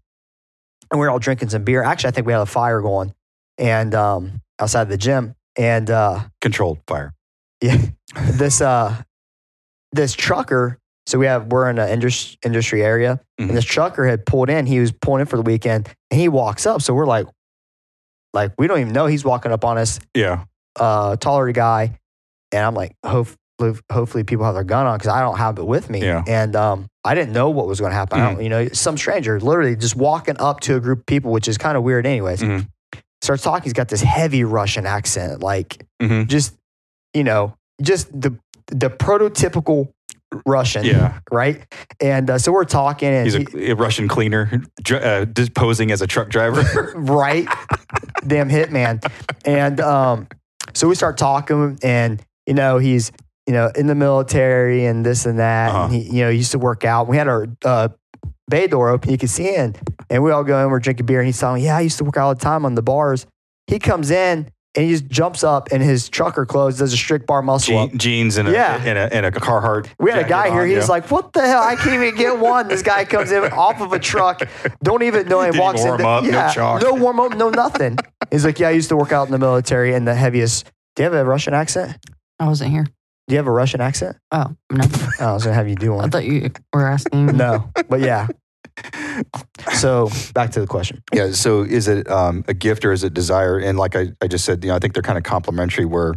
And 0.91 0.99
we 0.99 1.05
were 1.05 1.09
all 1.09 1.19
drinking 1.19 1.49
some 1.49 1.63
beer. 1.63 1.83
Actually, 1.83 2.09
I 2.09 2.11
think 2.11 2.27
we 2.27 2.33
had 2.33 2.41
a 2.41 2.45
fire 2.45 2.81
going 2.81 3.13
and 3.57 3.93
um 3.95 4.41
outside 4.59 4.83
of 4.83 4.89
the 4.89 4.97
gym. 4.97 5.35
And 5.57 5.89
uh 5.89 6.23
Controlled 6.41 6.79
fire. 6.87 7.13
yeah, 7.61 7.77
this 8.31 8.61
uh 8.61 9.01
this 9.93 10.13
trucker, 10.13 10.77
so 11.07 11.17
we 11.17 11.25
have 11.27 11.47
we're 11.47 11.69
in 11.69 11.79
an 11.79 11.89
indus- 11.89 12.37
industry 12.43 12.83
area 12.83 13.19
Mhm. 13.39 13.49
and 13.49 13.57
this 13.57 13.65
trucker 13.65 14.05
had 14.05 14.25
pulled 14.25 14.49
in. 14.49 14.65
He 14.65 14.79
was 14.79 14.91
pulling 14.91 15.21
in 15.21 15.27
for 15.27 15.37
the 15.37 15.43
weekend 15.43 15.89
and 16.11 16.19
he 16.19 16.27
walks 16.29 16.65
up. 16.65 16.81
So 16.81 16.93
we're 16.93 17.05
like 17.05 17.25
like 18.33 18.51
we 18.57 18.67
don't 18.67 18.79
even 18.79 18.93
know 18.93 19.05
he's 19.07 19.23
walking 19.25 19.51
up 19.51 19.63
on 19.65 19.77
us 19.77 19.99
Yeah. 20.13 20.43
Uh, 20.77 21.15
taller 21.17 21.51
guy, 21.51 21.97
and 22.51 22.65
I'm 22.65 22.73
like, 22.75 22.95
hopefully, 23.05 23.37
hopefully 23.91 24.23
people 24.23 24.45
have 24.45 24.53
their 24.55 24.63
gun 24.63 24.85
on 24.85 24.97
because 24.97 25.11
I 25.11 25.21
don't 25.21 25.37
have 25.37 25.57
it 25.59 25.65
with 25.65 25.89
me. 25.89 26.01
Yeah. 26.01 26.23
And 26.27 26.55
um, 26.55 26.87
I 27.03 27.15
didn't 27.15 27.33
know 27.33 27.49
what 27.49 27.67
was 27.67 27.79
going 27.79 27.91
to 27.91 27.95
happen. 27.95 28.19
I 28.19 28.31
don't, 28.33 28.43
you 28.43 28.49
know, 28.49 28.67
some 28.69 28.97
stranger 28.97 29.39
literally 29.39 29.75
just 29.75 29.95
walking 29.95 30.35
up 30.39 30.59
to 30.61 30.75
a 30.75 30.79
group 30.79 30.99
of 30.99 31.05
people, 31.05 31.31
which 31.31 31.47
is 31.47 31.57
kind 31.57 31.75
of 31.77 31.83
weird, 31.83 32.05
anyways. 32.05 32.41
Mhm. 32.41 32.67
Starts 33.21 33.41
talking. 33.43 33.63
He's 33.63 33.73
got 33.73 33.87
this 33.89 34.01
heavy 34.01 34.43
Russian 34.43 34.85
accent, 34.85 35.41
like 35.41 35.83
hmm 36.01 36.23
just 36.25 36.55
you 37.13 37.23
know, 37.23 37.55
just 37.81 38.09
the 38.11 38.37
the 38.67 38.89
prototypical 38.91 39.91
Russian. 40.45 40.83
Yeah. 40.85 41.19
Right. 41.31 41.63
And 41.99 42.29
uh, 42.29 42.37
so 42.37 42.51
we're 42.51 42.65
talking, 42.65 43.07
and 43.09 43.25
He's 43.25 43.33
he- 43.33 43.69
a, 43.69 43.71
a 43.71 43.75
Russian 43.75 44.07
cleaner 44.07 44.61
uh, 44.91 45.25
posing 45.55 45.89
as 45.91 46.01
a 46.01 46.07
truck 46.07 46.29
driver. 46.29 46.91
right? 46.95 47.47
Damn 48.27 48.49
hitman. 48.49 49.03
And 49.45 49.79
um, 49.79 50.27
so 50.73 50.87
we 50.87 50.95
start 50.95 51.17
talking, 51.17 51.77
and 51.83 52.21
you 52.45 52.53
know 52.53 52.77
he's 52.77 53.11
you 53.45 53.53
know 53.53 53.71
in 53.75 53.87
the 53.87 53.95
military 53.95 54.85
and 54.85 55.05
this 55.05 55.25
and 55.25 55.39
that. 55.39 55.69
Uh-huh. 55.69 55.85
And 55.85 55.93
he 55.93 56.01
you 56.01 56.23
know 56.23 56.31
he 56.31 56.37
used 56.37 56.51
to 56.51 56.59
work 56.59 56.85
out. 56.85 57.07
We 57.07 57.17
had 57.17 57.27
our 57.27 57.47
uh, 57.63 57.89
bay 58.49 58.67
door 58.67 58.89
open, 58.89 59.11
you 59.11 59.17
could 59.17 59.29
see 59.29 59.53
in, 59.55 59.75
and 60.09 60.23
we 60.23 60.31
all 60.31 60.43
go 60.43 60.63
in. 60.63 60.69
We're 60.71 60.79
drinking 60.79 61.05
beer, 61.05 61.19
and 61.19 61.27
he's 61.27 61.39
telling 61.39 61.61
me, 61.61 61.65
"Yeah, 61.65 61.77
I 61.77 61.81
used 61.81 61.97
to 61.99 62.03
work 62.03 62.17
out 62.17 62.27
all 62.27 62.35
the 62.35 62.41
time 62.41 62.65
on 62.65 62.75
the 62.75 62.81
bars." 62.81 63.25
He 63.67 63.79
comes 63.79 64.11
in 64.11 64.49
and 64.77 64.85
he 64.85 64.91
just 64.91 65.07
jumps 65.07 65.43
up 65.43 65.71
in 65.73 65.81
his 65.81 66.07
trucker 66.07 66.45
clothes, 66.45 66.77
does 66.77 66.93
a 66.93 66.97
strict 66.97 67.25
bar 67.27 67.41
muscle 67.41 67.77
up. 67.77 67.93
Jeans 67.95 68.37
and 68.37 68.47
a, 68.47 68.51
Yeah. 68.51 68.81
and 68.85 68.97
a, 68.97 69.13
and 69.13 69.25
a 69.25 69.31
Carhartt. 69.31 69.89
We 69.99 70.11
had 70.11 70.23
a 70.25 70.29
guy 70.29 70.49
here. 70.51 70.61
on, 70.61 70.67
He's 70.69 70.77
yeah. 70.77 70.85
like, 70.85 71.09
"What 71.11 71.33
the 71.33 71.41
hell? 71.41 71.61
I 71.63 71.75
can't 71.75 71.95
even 72.01 72.15
get 72.15 72.37
one." 72.39 72.67
This 72.69 72.83
guy 72.83 73.03
comes 73.03 73.31
in 73.31 73.43
off 73.51 73.81
of 73.81 73.91
a 73.91 73.99
truck, 73.99 74.41
don't 74.83 75.03
even 75.03 75.27
know, 75.27 75.41
and 75.41 75.51
Didn't 75.51 75.63
walks 75.65 75.81
warm 75.81 75.99
in. 75.99 76.05
up, 76.05 76.23
no 76.23 76.29
yeah, 76.29 76.53
chalk. 76.53 76.81
no 76.81 76.93
warm 76.93 77.19
up, 77.19 77.33
no 77.35 77.49
nothing. 77.49 77.97
He's 78.31 78.45
like, 78.45 78.59
"Yeah, 78.59 78.67
I 78.69 78.71
used 78.71 78.89
to 78.89 78.95
work 78.95 79.11
out 79.11 79.25
in 79.27 79.31
the 79.31 79.39
military 79.39 79.93
and 79.93 80.07
the 80.07 80.15
heaviest." 80.15 80.71
Do 80.95 81.03
you 81.03 81.09
have 81.11 81.13
a 81.13 81.25
Russian 81.25 81.53
accent? 81.53 81.97
I 82.39 82.47
wasn't 82.47 82.71
here. 82.71 82.83
Do 82.83 83.33
you 83.33 83.37
have 83.37 83.47
a 83.47 83.51
Russian 83.51 83.81
accent? 83.81 84.15
Oh 84.31 84.55
no, 84.71 84.83
Oh, 85.19 85.25
I 85.29 85.33
was 85.33 85.43
gonna 85.43 85.55
have 85.55 85.67
you 85.67 85.75
do 85.75 85.93
one. 85.93 86.05
I 86.05 86.09
thought 86.09 86.23
you 86.25 86.49
were 86.73 86.87
asking. 86.87 87.25
No, 87.37 87.69
but 87.89 87.99
yeah. 87.99 88.27
So 89.73 90.09
back 90.33 90.51
to 90.51 90.59
the 90.59 90.67
question. 90.67 91.01
Yeah. 91.13 91.31
So 91.31 91.61
is 91.61 91.87
it 91.87 92.09
um, 92.09 92.43
a 92.47 92.53
gift 92.53 92.85
or 92.85 92.91
is 92.91 93.03
it 93.03 93.13
desire? 93.13 93.57
And 93.57 93.77
like 93.77 93.95
I, 93.95 94.07
I 94.21 94.27
just 94.27 94.45
said, 94.45 94.63
you 94.63 94.69
know, 94.69 94.75
I 94.75 94.79
think 94.79 94.93
they're 94.93 95.03
kind 95.03 95.17
of 95.17 95.23
complementary 95.23 95.85
where 95.85 96.15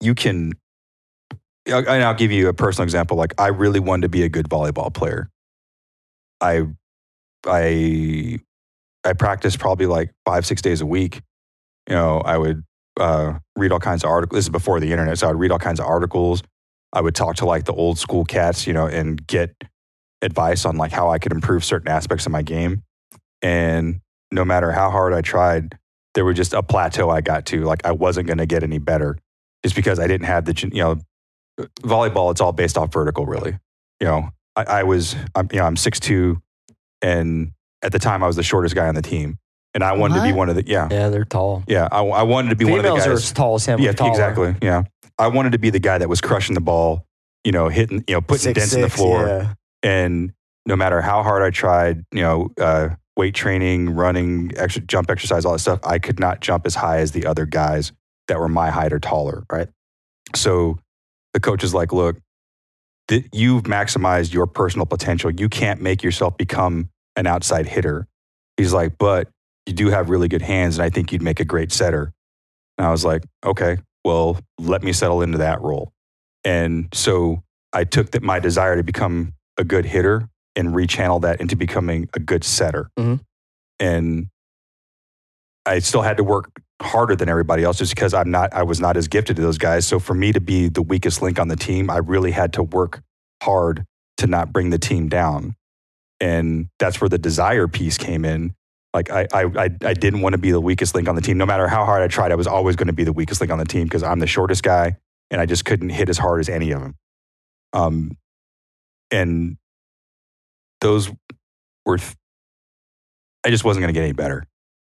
you 0.00 0.14
can, 0.14 0.52
and 1.66 1.88
I'll 1.88 2.14
give 2.14 2.32
you 2.32 2.48
a 2.48 2.54
personal 2.54 2.84
example. 2.84 3.16
Like 3.16 3.34
I 3.38 3.48
really 3.48 3.80
wanted 3.80 4.02
to 4.02 4.08
be 4.08 4.22
a 4.24 4.28
good 4.28 4.48
volleyball 4.48 4.92
player. 4.92 5.30
I, 6.40 6.66
I, 7.46 8.38
I 9.04 9.12
practiced 9.14 9.58
probably 9.58 9.86
like 9.86 10.12
five, 10.24 10.44
six 10.46 10.62
days 10.62 10.80
a 10.80 10.86
week. 10.86 11.20
You 11.88 11.94
know, 11.94 12.18
I 12.18 12.36
would 12.38 12.64
uh, 12.98 13.38
read 13.56 13.72
all 13.72 13.80
kinds 13.80 14.04
of 14.04 14.10
articles. 14.10 14.38
This 14.38 14.44
is 14.46 14.50
before 14.50 14.80
the 14.80 14.90
internet. 14.90 15.18
So 15.18 15.28
I 15.28 15.32
would 15.32 15.40
read 15.40 15.50
all 15.50 15.58
kinds 15.58 15.80
of 15.80 15.86
articles. 15.86 16.42
I 16.92 17.00
would 17.00 17.14
talk 17.14 17.36
to 17.36 17.46
like 17.46 17.64
the 17.64 17.72
old 17.72 17.98
school 17.98 18.24
cats, 18.24 18.66
you 18.66 18.72
know, 18.72 18.86
and 18.86 19.24
get 19.26 19.54
advice 20.22 20.64
on 20.64 20.76
like 20.76 20.92
how 20.92 21.10
I 21.10 21.18
could 21.18 21.32
improve 21.32 21.64
certain 21.64 21.88
aspects 21.88 22.26
of 22.26 22.32
my 22.32 22.42
game. 22.42 22.82
And 23.42 24.00
no 24.30 24.44
matter 24.44 24.70
how 24.72 24.90
hard 24.90 25.12
I 25.14 25.20
tried, 25.22 25.78
there 26.14 26.24
was 26.24 26.36
just 26.36 26.52
a 26.52 26.62
plateau 26.62 27.08
I 27.10 27.20
got 27.20 27.46
to. 27.46 27.64
Like 27.64 27.84
I 27.86 27.92
wasn't 27.92 28.26
going 28.26 28.38
to 28.38 28.46
get 28.46 28.62
any 28.62 28.78
better 28.78 29.16
just 29.62 29.74
because 29.74 29.98
I 29.98 30.06
didn't 30.06 30.26
have 30.26 30.44
the, 30.44 30.68
you 30.72 30.82
know, 30.82 30.98
volleyball, 31.82 32.30
it's 32.30 32.40
all 32.40 32.52
based 32.52 32.76
off 32.78 32.92
vertical, 32.92 33.26
really. 33.26 33.58
You 34.00 34.06
know, 34.06 34.30
I, 34.56 34.62
I 34.64 34.82
was, 34.84 35.14
I'm, 35.34 35.48
you 35.52 35.58
know, 35.58 35.66
I'm 35.66 35.76
6'2, 35.76 36.40
and 37.02 37.52
at 37.82 37.92
the 37.92 37.98
time 37.98 38.22
I 38.22 38.26
was 38.26 38.36
the 38.36 38.42
shortest 38.42 38.74
guy 38.74 38.88
on 38.88 38.94
the 38.94 39.02
team. 39.02 39.38
And 39.74 39.84
I 39.84 39.92
wanted 39.92 40.16
to 40.16 40.22
be 40.22 40.32
one 40.32 40.48
of 40.48 40.56
the, 40.56 40.66
yeah, 40.66 40.88
Yeah, 40.90 41.10
they're 41.10 41.24
tall. 41.24 41.62
yeah, 41.68 41.86
I, 41.92 42.02
I 42.02 42.22
wanted 42.24 42.48
to 42.50 42.56
be 42.56 42.64
one 42.64 42.80
of 42.80 42.84
Females 42.84 43.04
the 43.04 43.10
are 43.10 43.14
guys. 43.14 43.22
as 43.24 43.32
tall 43.32 43.54
as 43.54 43.66
him. 43.66 43.78
yeah, 43.78 43.92
taller. 43.92 44.10
exactly. 44.10 44.56
Yeah. 44.62 44.82
I 45.16 45.28
wanted 45.28 45.52
to 45.52 45.58
be 45.58 45.70
the 45.70 45.78
guy 45.78 45.98
that 45.98 46.08
was 46.08 46.20
crushing 46.20 46.54
the 46.54 46.60
ball, 46.60 47.06
you 47.44 47.52
know, 47.52 47.68
hitting, 47.68 48.02
you 48.08 48.14
know, 48.14 48.20
putting 48.20 48.42
Six, 48.54 48.58
dents 48.58 48.74
in 48.74 48.80
the 48.80 48.90
floor 48.90 49.26
yeah. 49.26 49.54
And 49.82 50.32
no 50.66 50.76
matter 50.76 51.00
how 51.00 51.22
hard 51.22 51.42
I 51.42 51.50
tried, 51.50 52.04
you 52.12 52.22
know, 52.22 52.50
uh, 52.60 52.90
weight 53.16 53.34
training, 53.34 53.90
running, 53.90 54.52
extra, 54.56 54.82
jump 54.82 55.10
exercise, 55.10 55.44
all 55.44 55.52
that 55.52 55.58
stuff, 55.58 55.80
I 55.84 55.98
could 55.98 56.20
not 56.20 56.40
jump 56.40 56.66
as 56.66 56.74
high 56.74 56.98
as 56.98 57.12
the 57.12 57.26
other 57.26 57.46
guys 57.46 57.92
that 58.28 58.38
were 58.38 58.48
my 58.48 58.70
height 58.70 58.92
or 58.92 59.00
taller, 59.00 59.44
right? 59.50 59.68
So 60.34 60.78
the 61.34 61.40
coach 61.40 61.64
is 61.64 61.74
like, 61.74 61.92
look, 61.92 62.16
th- 63.08 63.26
you've 63.32 63.64
maximized 63.64 64.32
your 64.32 64.46
personal 64.46 64.86
potential. 64.86 65.30
You 65.30 65.48
can't 65.48 65.80
make 65.80 66.02
yourself 66.02 66.36
become 66.36 66.90
an 67.16 67.26
outside 67.26 67.66
hitter. 67.66 68.06
He's 68.56 68.72
like, 68.72 68.96
but 68.98 69.28
you 69.66 69.72
do 69.72 69.88
have 69.88 70.10
really 70.10 70.28
good 70.28 70.42
hands, 70.42 70.78
and 70.78 70.84
I 70.84 70.90
think 70.90 71.12
you'd 71.12 71.22
make 71.22 71.40
a 71.40 71.44
great 71.44 71.72
setter. 71.72 72.12
And 72.78 72.86
I 72.86 72.90
was 72.90 73.04
like, 73.04 73.24
okay, 73.44 73.78
well, 74.04 74.38
let 74.58 74.82
me 74.82 74.92
settle 74.92 75.22
into 75.22 75.38
that 75.38 75.60
role. 75.60 75.92
And 76.44 76.88
so 76.94 77.42
I 77.72 77.84
took 77.84 78.12
that 78.12 78.22
my 78.22 78.40
desire 78.40 78.76
to 78.76 78.82
become 78.82 79.34
a 79.60 79.64
good 79.64 79.84
hitter 79.84 80.28
and 80.56 80.70
rechannel 80.74 81.20
that 81.20 81.40
into 81.40 81.54
becoming 81.54 82.08
a 82.14 82.18
good 82.18 82.42
setter. 82.42 82.90
Mhm. 82.98 83.20
And 83.78 84.26
I 85.66 85.78
still 85.78 86.02
had 86.02 86.16
to 86.16 86.24
work 86.24 86.50
harder 86.82 87.14
than 87.14 87.28
everybody 87.28 87.62
else 87.62 87.78
just 87.78 87.94
because 87.94 88.14
I'm 88.14 88.30
not 88.30 88.52
I 88.54 88.62
was 88.62 88.80
not 88.80 88.96
as 88.96 89.06
gifted 89.06 89.36
to 89.36 89.42
those 89.42 89.58
guys. 89.58 89.86
So 89.86 89.98
for 89.98 90.14
me 90.14 90.32
to 90.32 90.40
be 90.40 90.68
the 90.68 90.82
weakest 90.82 91.22
link 91.22 91.38
on 91.38 91.48
the 91.48 91.56
team, 91.56 91.90
I 91.90 91.98
really 91.98 92.30
had 92.32 92.52
to 92.54 92.62
work 92.62 93.02
hard 93.42 93.84
to 94.16 94.26
not 94.26 94.52
bring 94.52 94.70
the 94.70 94.78
team 94.78 95.08
down. 95.08 95.54
And 96.20 96.68
that's 96.78 97.00
where 97.00 97.08
the 97.08 97.18
desire 97.18 97.68
piece 97.68 97.96
came 97.98 98.24
in. 98.24 98.54
Like 98.94 99.10
I 99.10 99.26
I 99.32 99.42
I, 99.44 99.70
I 99.84 99.94
didn't 99.94 100.22
want 100.22 100.32
to 100.32 100.38
be 100.38 100.50
the 100.50 100.60
weakest 100.60 100.94
link 100.94 101.06
on 101.08 101.14
the 101.14 101.20
team. 101.22 101.36
No 101.38 101.46
matter 101.46 101.68
how 101.68 101.84
hard 101.84 102.02
I 102.02 102.08
tried, 102.08 102.32
I 102.32 102.34
was 102.34 102.46
always 102.46 102.76
going 102.76 102.88
to 102.88 102.92
be 102.94 103.04
the 103.04 103.12
weakest 103.12 103.40
link 103.40 103.52
on 103.52 103.58
the 103.58 103.64
team 103.66 103.84
because 103.84 104.02
I'm 104.02 104.18
the 104.18 104.26
shortest 104.26 104.62
guy 104.62 104.96
and 105.30 105.40
I 105.40 105.46
just 105.46 105.64
couldn't 105.66 105.90
hit 105.90 106.08
as 106.08 106.18
hard 106.18 106.40
as 106.40 106.48
any 106.48 106.72
of 106.72 106.80
them. 106.80 106.96
Um, 107.72 108.16
and 109.10 109.56
those 110.80 111.10
were, 111.84 111.98
th- 111.98 112.14
I 113.44 113.50
just 113.50 113.64
wasn't 113.64 113.82
going 113.82 113.92
to 113.92 113.98
get 113.98 114.04
any 114.04 114.12
better. 114.12 114.44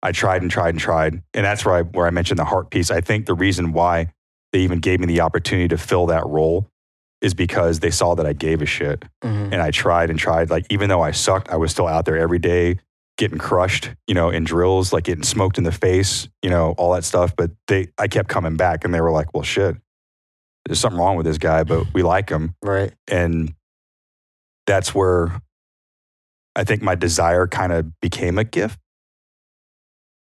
I 0.02 0.12
tried 0.12 0.42
and 0.42 0.50
tried 0.50 0.70
and 0.70 0.78
tried, 0.80 1.22
and 1.32 1.44
that's 1.44 1.64
where 1.64 1.76
I 1.76 1.82
where 1.82 2.06
I 2.06 2.10
mentioned 2.10 2.38
the 2.38 2.44
heart 2.44 2.70
piece. 2.70 2.90
I 2.90 3.00
think 3.00 3.26
the 3.26 3.34
reason 3.34 3.72
why 3.72 4.12
they 4.52 4.60
even 4.60 4.80
gave 4.80 4.98
me 4.98 5.06
the 5.06 5.20
opportunity 5.20 5.68
to 5.68 5.78
fill 5.78 6.06
that 6.06 6.26
role 6.26 6.68
is 7.20 7.34
because 7.34 7.78
they 7.78 7.90
saw 7.90 8.16
that 8.16 8.26
I 8.26 8.32
gave 8.32 8.62
a 8.62 8.66
shit 8.66 9.04
Mhm. 9.22 9.52
and 9.52 9.62
I 9.62 9.70
tried 9.70 10.10
and 10.10 10.18
tried. 10.18 10.50
Like 10.50 10.66
even 10.70 10.88
though 10.88 11.00
I 11.02 11.12
sucked, 11.12 11.48
I 11.50 11.56
was 11.56 11.70
still 11.70 11.86
out 11.86 12.04
there 12.04 12.16
every 12.18 12.40
day 12.40 12.78
getting 13.16 13.38
crushed, 13.38 13.90
you 14.08 14.14
know, 14.14 14.28
in 14.30 14.42
drills, 14.42 14.92
like 14.92 15.04
getting 15.04 15.22
smoked 15.22 15.56
in 15.56 15.62
the 15.62 15.70
face, 15.70 16.28
you 16.42 16.50
know, 16.50 16.74
all 16.78 16.92
that 16.94 17.04
stuff. 17.04 17.36
But 17.36 17.52
they, 17.68 17.88
I 17.96 18.08
kept 18.08 18.28
coming 18.28 18.56
back, 18.56 18.84
and 18.84 18.92
they 18.92 19.00
were 19.00 19.12
like, 19.12 19.32
"Well, 19.32 19.44
shit, 19.44 19.76
there's 20.66 20.80
something 20.80 20.98
wrong 20.98 21.14
with 21.16 21.26
this 21.26 21.38
guy, 21.38 21.62
but 21.62 21.94
we 21.94 22.02
like 22.02 22.28
him." 22.28 22.56
Right. 22.60 22.92
And 23.08 23.54
that's 24.66 24.94
where 24.94 25.40
I 26.54 26.64
think 26.64 26.82
my 26.82 26.94
desire 26.94 27.46
kind 27.46 27.72
of 27.72 27.98
became 28.00 28.38
a 28.38 28.44
gift 28.44 28.78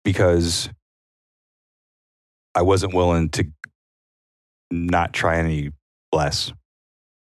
because 0.04 0.68
I 2.54 2.62
wasn't 2.62 2.94
willing 2.94 3.30
to 3.30 3.46
not 4.70 5.12
try 5.12 5.38
any 5.38 5.70
less. 6.12 6.52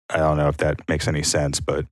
I 0.09 0.17
don't 0.17 0.37
know 0.37 0.47
if 0.47 0.57
that 0.57 0.87
makes 0.87 1.07
any 1.07 1.23
sense, 1.23 1.59
but 1.59 1.85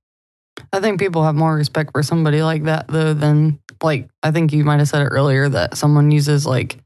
I 0.72 0.80
think 0.80 0.98
people 0.98 1.22
have 1.24 1.34
more 1.34 1.54
respect 1.54 1.92
for 1.92 2.02
somebody 2.02 2.42
like 2.42 2.64
that 2.64 2.88
though 2.88 3.14
than 3.14 3.60
like 3.82 4.08
I 4.22 4.30
think 4.30 4.52
you 4.52 4.64
might 4.64 4.78
have 4.78 4.88
said 4.88 5.02
it 5.02 5.10
earlier 5.10 5.48
that 5.48 5.76
someone 5.76 6.10
uses 6.10 6.44
like 6.46 6.78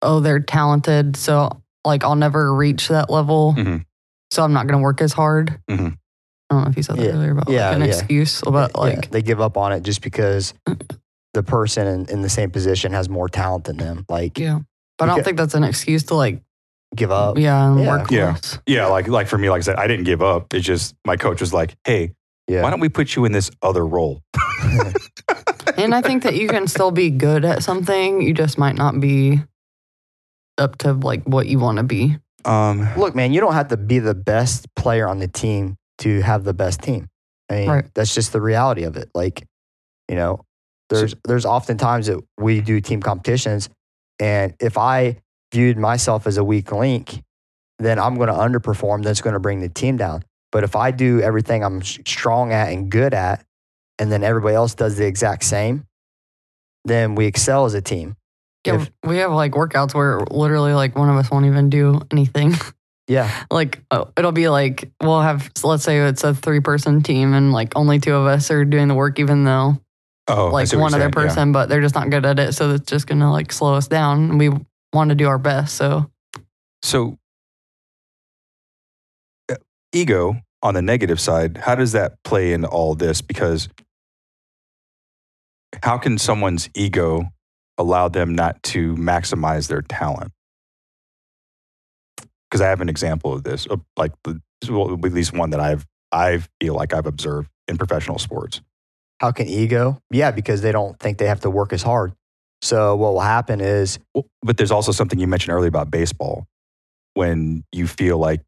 oh 0.00 0.20
they're 0.20 0.40
talented 0.40 1.16
so 1.16 1.60
like 1.84 2.04
I'll 2.04 2.16
never 2.16 2.54
reach 2.54 2.88
that 2.88 3.10
level 3.10 3.54
Mhm. 3.56 3.84
so 4.30 4.42
I'm 4.42 4.52
not 4.54 4.66
going 4.66 4.78
to 4.78 4.82
work 4.82 5.02
as 5.02 5.12
hard. 5.12 5.60
Mhm. 5.68 5.98
I 6.50 6.54
don't 6.54 6.64
know 6.64 6.70
if 6.70 6.76
you 6.76 6.82
said 6.82 6.96
that 6.96 7.04
Yeah. 7.04 7.10
earlier 7.12 7.30
about 7.32 7.48
Yeah, 7.48 7.66
like 7.68 7.76
an 7.76 7.80
yeah. 7.82 7.86
excuse 7.88 8.42
about 8.46 8.70
Yeah, 8.74 8.80
like 8.80 9.10
they 9.10 9.22
give 9.22 9.40
up 9.40 9.56
on 9.56 9.72
it 9.72 9.82
just 9.82 10.00
because 10.02 10.54
the 11.34 11.42
person 11.42 11.86
in, 11.86 12.06
in 12.08 12.22
the 12.22 12.28
same 12.30 12.50
position 12.50 12.92
has 12.92 13.08
more 13.08 13.28
talent 13.28 13.64
than 13.64 13.76
them. 13.76 14.04
Like 14.08 14.38
yeah. 14.38 14.60
But 14.96 15.04
I 15.04 15.06
don't 15.08 15.18
Okay. 15.20 15.24
think 15.26 15.36
that's 15.38 15.54
an 15.54 15.64
excuse 15.64 16.04
to 16.04 16.14
like 16.14 16.42
give 16.96 17.10
up. 17.10 17.36
yeah 17.38 17.68
and 17.70 17.80
Yeah. 17.80 17.88
work 17.88 18.10
Yeah. 18.10 18.24
less. 18.32 18.58
yeah, 18.66 18.86
like 18.86 19.08
like 19.08 19.26
for 19.28 19.36
me, 19.38 19.50
like 19.50 19.58
I 19.58 19.62
said, 19.62 19.76
I 19.76 19.86
didn't 19.86 20.04
give 20.04 20.22
up. 20.22 20.52
It's 20.54 20.66
just 20.66 20.94
my 21.06 21.16
coach 21.16 21.40
was 21.40 21.52
like, 21.52 21.76
"Hey, 21.84 22.12
Yeah. 22.48 22.62
why 22.62 22.70
don't 22.70 22.80
we 22.80 22.88
put 22.88 23.14
you 23.14 23.24
in 23.26 23.32
this 23.32 23.50
other 23.62 23.86
role?" 23.86 24.22
And 25.76 25.94
I 25.94 26.00
think 26.02 26.24
that 26.24 26.34
you 26.34 26.48
can 26.48 26.66
still 26.66 26.90
be 26.90 27.08
good 27.10 27.44
at 27.44 27.62
something. 27.62 28.20
You 28.20 28.34
just 28.34 28.58
might 28.58 28.74
not 28.74 28.98
be 28.98 29.40
up 30.56 30.76
to 30.78 30.92
like 30.92 31.22
what 31.22 31.46
you 31.46 31.60
want 31.60 31.76
to 31.78 31.84
be. 31.84 32.16
Um, 32.44 32.88
Look, 32.96 33.14
man, 33.14 33.32
you 33.32 33.40
don't 33.40 33.52
have 33.52 33.68
to 33.68 33.76
be 33.76 34.00
the 34.00 34.14
best 34.14 34.66
player 34.74 35.06
on 35.06 35.20
the 35.20 35.28
team 35.28 35.76
to 35.98 36.20
have 36.20 36.44
the 36.44 36.54
best 36.54 36.80
team. 36.82 37.08
I 37.50 37.54
mean, 37.54 37.68
Right. 37.68 37.84
that's 37.94 38.14
just 38.14 38.32
the 38.32 38.40
reality 38.40 38.84
of 38.84 38.96
it. 38.96 39.10
Like, 39.14 39.44
you 40.08 40.16
know, 40.16 40.44
there's 40.90 41.14
there's 41.24 41.44
often 41.44 41.76
times 41.76 42.06
that 42.06 42.20
we 42.38 42.60
do 42.60 42.80
team 42.80 43.00
competitions, 43.02 43.68
and 44.18 44.54
if 44.60 44.78
I 44.78 45.18
viewed 45.52 45.76
myself 45.78 46.26
as 46.26 46.36
a 46.36 46.44
weak 46.44 46.72
link, 46.72 47.22
then 47.78 47.98
I'm 47.98 48.16
going 48.16 48.28
to 48.28 48.34
underperform. 48.34 49.02
That's 49.02 49.20
going 49.20 49.34
to 49.34 49.40
bring 49.40 49.60
the 49.60 49.68
team 49.68 49.96
down. 49.96 50.24
But 50.52 50.64
if 50.64 50.74
I 50.76 50.90
do 50.90 51.20
everything 51.20 51.62
I'm 51.62 51.82
strong 51.82 52.52
at 52.52 52.72
and 52.72 52.90
good 52.90 53.12
at, 53.14 53.44
and 53.98 54.10
then 54.10 54.22
everybody 54.24 54.54
else 54.54 54.74
does 54.74 54.96
the 54.96 55.06
exact 55.06 55.44
same, 55.44 55.84
then 56.84 57.14
we 57.14 57.26
excel 57.26 57.64
as 57.66 57.74
a 57.74 57.82
team. 57.82 58.16
Yeah, 58.66 58.76
If- 58.82 58.90
we 59.04 59.18
have 59.18 59.32
like 59.32 59.52
workouts 59.52 59.94
where 59.94 60.20
literally 60.30 60.72
like 60.72 60.96
one 60.96 61.08
of 61.10 61.16
us 61.16 61.30
won't 61.30 61.46
even 61.46 61.68
do 61.70 62.00
anything. 62.10 62.54
Yeah, 63.08 63.44
like 63.50 63.80
oh, 63.90 64.12
it'll 64.16 64.32
be 64.32 64.48
like 64.48 64.90
we'll 65.02 65.22
have 65.22 65.50
let's 65.64 65.82
say 65.82 65.98
it's 65.98 66.22
a 66.24 66.34
three 66.34 66.60
person 66.60 67.02
team 67.02 67.34
and 67.34 67.52
like 67.52 67.74
only 67.74 67.98
two 67.98 68.14
of 68.14 68.26
us 68.26 68.50
are 68.50 68.64
doing 68.64 68.86
the 68.86 68.94
work 68.94 69.18
even 69.18 69.44
though 69.44 69.80
oh, 70.28 70.48
like 70.48 70.70
one 70.72 70.92
other 70.92 71.00
saying, 71.00 71.02
yeah. 71.02 71.10
person 71.10 71.52
but 71.52 71.68
they're 71.68 71.80
just 71.80 71.94
not 71.94 72.10
good 72.10 72.26
at 72.26 72.38
it 72.38 72.52
so 72.52 72.70
it's 72.74 72.90
just 72.90 73.06
gonna 73.06 73.32
like 73.32 73.50
slow 73.50 73.74
us 73.74 73.88
down 73.88 74.36
we 74.36 74.50
want 74.92 75.08
to 75.08 75.14
do 75.14 75.26
our 75.26 75.38
best 75.38 75.74
so 75.74 76.10
So, 76.82 77.18
uh, 79.50 79.56
ego 79.92 80.36
on 80.62 80.74
the 80.74 80.82
negative 80.82 81.20
side, 81.20 81.56
how 81.58 81.74
does 81.74 81.92
that 81.92 82.22
play 82.24 82.52
into 82.52 82.68
all 82.68 82.94
this? 82.94 83.20
Because 83.20 83.68
how 85.82 85.98
can 85.98 86.18
someone's 86.18 86.68
ego 86.74 87.28
allow 87.76 88.08
them 88.08 88.34
not 88.34 88.62
to 88.64 88.94
maximize 88.96 89.68
their 89.68 89.82
talent? 89.82 90.32
Because 92.50 92.60
I 92.60 92.68
have 92.68 92.80
an 92.80 92.88
example 92.88 93.32
of 93.34 93.42
this, 93.44 93.66
like 93.96 94.12
the, 94.24 94.40
well, 94.70 94.92
at 94.92 95.00
least 95.12 95.32
one 95.32 95.50
that 95.50 95.60
I've 95.60 95.86
I 96.10 96.42
feel 96.60 96.74
like 96.74 96.94
I've 96.94 97.06
observed 97.06 97.50
in 97.68 97.76
professional 97.76 98.18
sports. 98.18 98.62
How 99.20 99.32
can 99.32 99.46
ego? 99.46 100.00
Yeah, 100.10 100.30
because 100.30 100.62
they 100.62 100.72
don't 100.72 100.98
think 100.98 101.18
they 101.18 101.26
have 101.26 101.40
to 101.40 101.50
work 101.50 101.72
as 101.74 101.82
hard. 101.82 102.12
So 102.62 102.96
what 102.96 103.12
will 103.12 103.20
happen 103.20 103.60
is, 103.60 103.98
Well, 104.14 104.24
but 104.42 104.56
there's 104.56 104.70
also 104.70 104.90
something 104.92 105.18
you 105.18 105.26
mentioned 105.26 105.54
earlier 105.54 105.68
about 105.68 105.90
baseball, 105.90 106.46
when 107.14 107.64
you 107.72 107.86
feel 107.86 108.16
like 108.18 108.40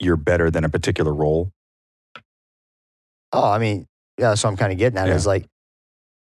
you're 0.00 0.16
better 0.16 0.50
than 0.50 0.64
a 0.64 0.68
particular 0.68 1.12
role. 1.12 1.50
oh, 3.32 3.50
I 3.50 3.58
mean, 3.58 3.86
yeah, 4.18 4.30
what 4.30 4.44
I'm 4.44 4.56
kind 4.56 4.72
of 4.72 4.78
getting 4.78 4.98
at 4.98 5.08
Yeah. 5.08 5.14
is 5.14 5.26
like, 5.26 5.44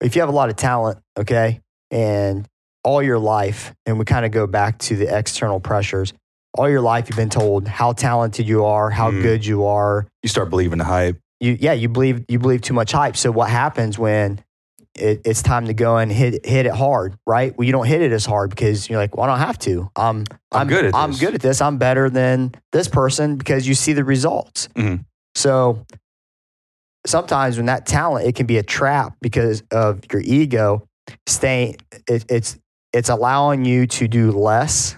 if 0.00 0.16
you 0.16 0.22
have 0.22 0.28
a 0.28 0.32
lot 0.32 0.48
of 0.50 0.56
talent, 0.56 0.98
okay, 1.16 1.60
and 1.90 2.46
all 2.82 3.02
your 3.02 3.18
life, 3.18 3.74
and 3.86 3.98
we 3.98 4.04
kind 4.04 4.24
of 4.26 4.32
go 4.32 4.46
back 4.46 4.78
to 4.78 4.96
the 4.96 5.16
external 5.16 5.60
pressures, 5.60 6.12
all 6.56 6.68
your 6.68 6.80
life 6.80 7.08
you've 7.08 7.16
been 7.16 7.30
told 7.30 7.68
how 7.68 7.92
talented 7.92 8.48
you 8.48 8.64
are, 8.64 8.90
how 8.90 9.10
Mm. 9.10 9.22
good 9.22 9.46
you 9.46 9.64
are. 9.66 10.06
You 10.22 10.28
start 10.28 10.50
believing 10.50 10.78
the 10.78 10.84
hype. 10.84 11.18
You, 11.40 11.56
yeah, 11.60 11.72
you 11.72 11.88
believe 11.88 12.24
you 12.28 12.38
believe 12.38 12.62
too 12.62 12.74
much 12.74 12.90
hype. 12.92 13.16
So 13.16 13.30
what 13.30 13.48
happens 13.50 13.98
when 13.98 14.40
it, 14.96 15.20
it's 15.24 15.42
time 15.42 15.66
to 15.66 15.74
go 15.74 15.96
and 15.98 16.10
hit 16.10 16.44
hit 16.44 16.66
it 16.66 16.72
hard, 16.72 17.14
right? 17.26 17.56
Well, 17.56 17.64
you 17.66 17.70
don't 17.72 17.86
hit 17.86 18.02
it 18.02 18.10
as 18.10 18.26
hard 18.26 18.50
because 18.50 18.88
you're 18.90 18.98
like, 18.98 19.16
well, 19.16 19.26
I 19.26 19.28
don't 19.28 19.46
have 19.46 19.58
to. 19.60 19.88
I'm 19.94 20.24
I'm 20.50 20.66
good 20.66 20.86
at 20.86 20.94
I'm 20.96 21.12
this. 21.12 21.20
good 21.20 21.34
at 21.36 21.40
this. 21.42 21.60
I'm 21.60 21.78
better 21.78 22.10
than 22.10 22.52
this 22.72 22.88
person 22.88 23.36
because 23.36 23.68
you 23.68 23.74
see 23.74 23.92
the 23.92 24.02
results. 24.04 24.68
Mhm. 24.74 25.04
So 25.36 25.86
sometimes 27.06 27.56
when 27.56 27.66
that 27.66 27.86
talent, 27.86 28.26
it 28.26 28.34
can 28.34 28.46
be 28.46 28.58
a 28.58 28.62
trap 28.62 29.14
because 29.20 29.62
of 29.70 30.00
your 30.12 30.22
ego 30.22 30.86
staying. 31.26 31.76
It, 32.08 32.24
it's 32.28 32.58
it's 32.92 33.08
allowing 33.10 33.64
you 33.64 33.86
to 33.86 34.08
do 34.08 34.32
less, 34.32 34.96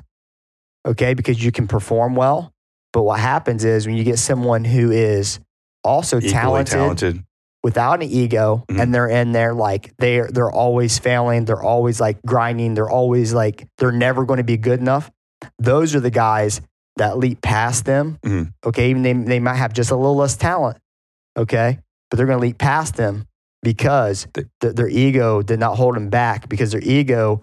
okay, 0.86 1.14
because 1.14 1.42
you 1.44 1.52
can 1.52 1.66
perform 1.68 2.14
well. 2.14 2.52
But 2.92 3.02
what 3.02 3.20
happens 3.20 3.64
is 3.64 3.86
when 3.86 3.96
you 3.96 4.04
get 4.04 4.18
someone 4.18 4.64
who 4.64 4.90
is 4.90 5.38
also 5.84 6.16
Equally 6.18 6.32
talented, 6.32 6.72
talented. 6.74 7.24
without 7.62 8.02
an 8.02 8.08
ego 8.10 8.64
Mhm. 8.70 8.80
and 8.82 8.94
they're 8.94 9.08
in 9.08 9.32
there 9.32 9.54
like 9.54 9.92
they're 9.98 10.28
they're 10.30 10.50
always 10.50 10.98
failing 10.98 11.44
they're 11.46 11.62
always 11.62 12.00
like 12.00 12.18
grinding 12.26 12.74
they're 12.74 12.90
always 12.90 13.32
like 13.32 13.66
they're 13.78 13.92
never 13.92 14.24
going 14.26 14.38
to 14.38 14.44
be 14.44 14.56
good 14.58 14.80
enough 14.80 15.10
those 15.58 15.94
are 15.94 16.00
the 16.00 16.10
guys 16.10 16.60
that 16.96 17.16
leap 17.16 17.40
past 17.40 17.84
them 17.86 18.18
Mhm. 18.24 18.52
okay 18.66 18.90
even 18.90 19.02
they, 19.02 19.12
they 19.14 19.40
might 19.40 19.54
have 19.56 19.72
just 19.72 19.90
a 19.90 19.96
little 19.96 20.16
less 20.16 20.36
talent 20.36 20.76
okay 21.38 21.78
but 22.10 22.16
they're 22.16 22.26
going 22.26 22.38
to 22.38 22.42
leap 22.46 22.58
past 22.58 22.96
them 22.96 23.24
because 23.62 24.26
th- 24.34 24.74
their 24.74 24.88
ego 24.88 25.40
did 25.42 25.60
not 25.60 25.76
hold 25.76 25.94
them 25.96 26.10
back 26.10 26.48
because 26.48 26.72
their 26.72 26.82
ego 26.82 27.42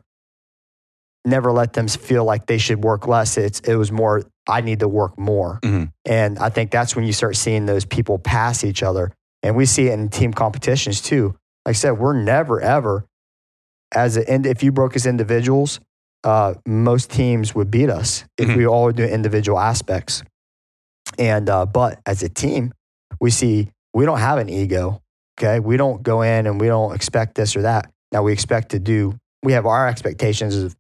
never 1.28 1.52
let 1.52 1.74
them 1.74 1.88
feel 1.88 2.24
like 2.24 2.46
they 2.48 2.58
should 2.58 2.84
work 2.84 3.08
less 3.08 3.38
it's 3.38 3.60
it 3.62 3.76
was 3.76 3.92
more 3.92 4.24
i 4.48 4.62
need 4.62 4.80
to 4.80 4.88
work 4.88 5.18
more 5.20 5.60
Mhm. 5.64 5.92
and 6.06 6.40
I 6.40 6.50
think 6.50 6.72
that's 6.72 6.96
when 6.96 7.06
you 7.06 7.14
start 7.14 7.36
seeing 7.36 7.66
those 7.66 7.86
people 7.86 8.18
pass 8.18 8.64
each 8.64 8.82
other. 8.82 9.12
And 9.44 9.56
we 9.56 9.66
see 9.66 9.88
it 9.88 9.94
in 9.94 10.10
team 10.10 10.34
competitions 10.34 11.00
too. 11.02 11.36
Like 11.66 11.74
I 11.76 11.80
said, 11.84 11.92
we're 12.00 12.14
never, 12.20 12.60
ever, 12.60 13.06
as 13.94 14.18
a, 14.18 14.28
and 14.30 14.46
if 14.46 14.64
you 14.64 14.72
broke 14.72 14.96
as 14.96 15.06
individuals, 15.06 15.80
uh, 16.24 16.56
most 16.66 17.12
teams 17.12 17.54
would 17.54 17.70
beat 17.70 17.90
us 17.90 18.26
if 18.38 18.48
Mhm. 18.48 18.58
we 18.58 18.66
all 18.68 18.92
do 18.92 19.04
individual 19.06 19.60
aspects. 19.60 20.24
And, 21.20 21.50
uh, 21.50 21.66
but 21.66 22.00
as 22.06 22.24
a 22.24 22.30
team, 22.30 22.74
we 23.22 23.30
see 23.30 23.70
we 23.94 24.06
don't 24.06 24.20
have 24.20 24.38
an 24.40 24.50
ego. 24.50 25.02
Okay. 25.40 25.60
We 25.60 25.78
don't 25.78 26.02
go 26.04 26.22
in 26.24 26.48
and 26.48 26.60
we 26.60 26.68
don't 26.68 26.96
expect 26.96 27.36
this 27.36 27.56
or 27.56 27.62
that. 27.64 27.90
Now 28.12 28.24
we 28.24 28.32
expect 28.34 28.70
to 28.70 28.80
do, 28.80 29.16
we 29.44 29.54
have 29.54 29.66
our 29.66 29.88
expectations 29.88 30.56
of 30.56 30.76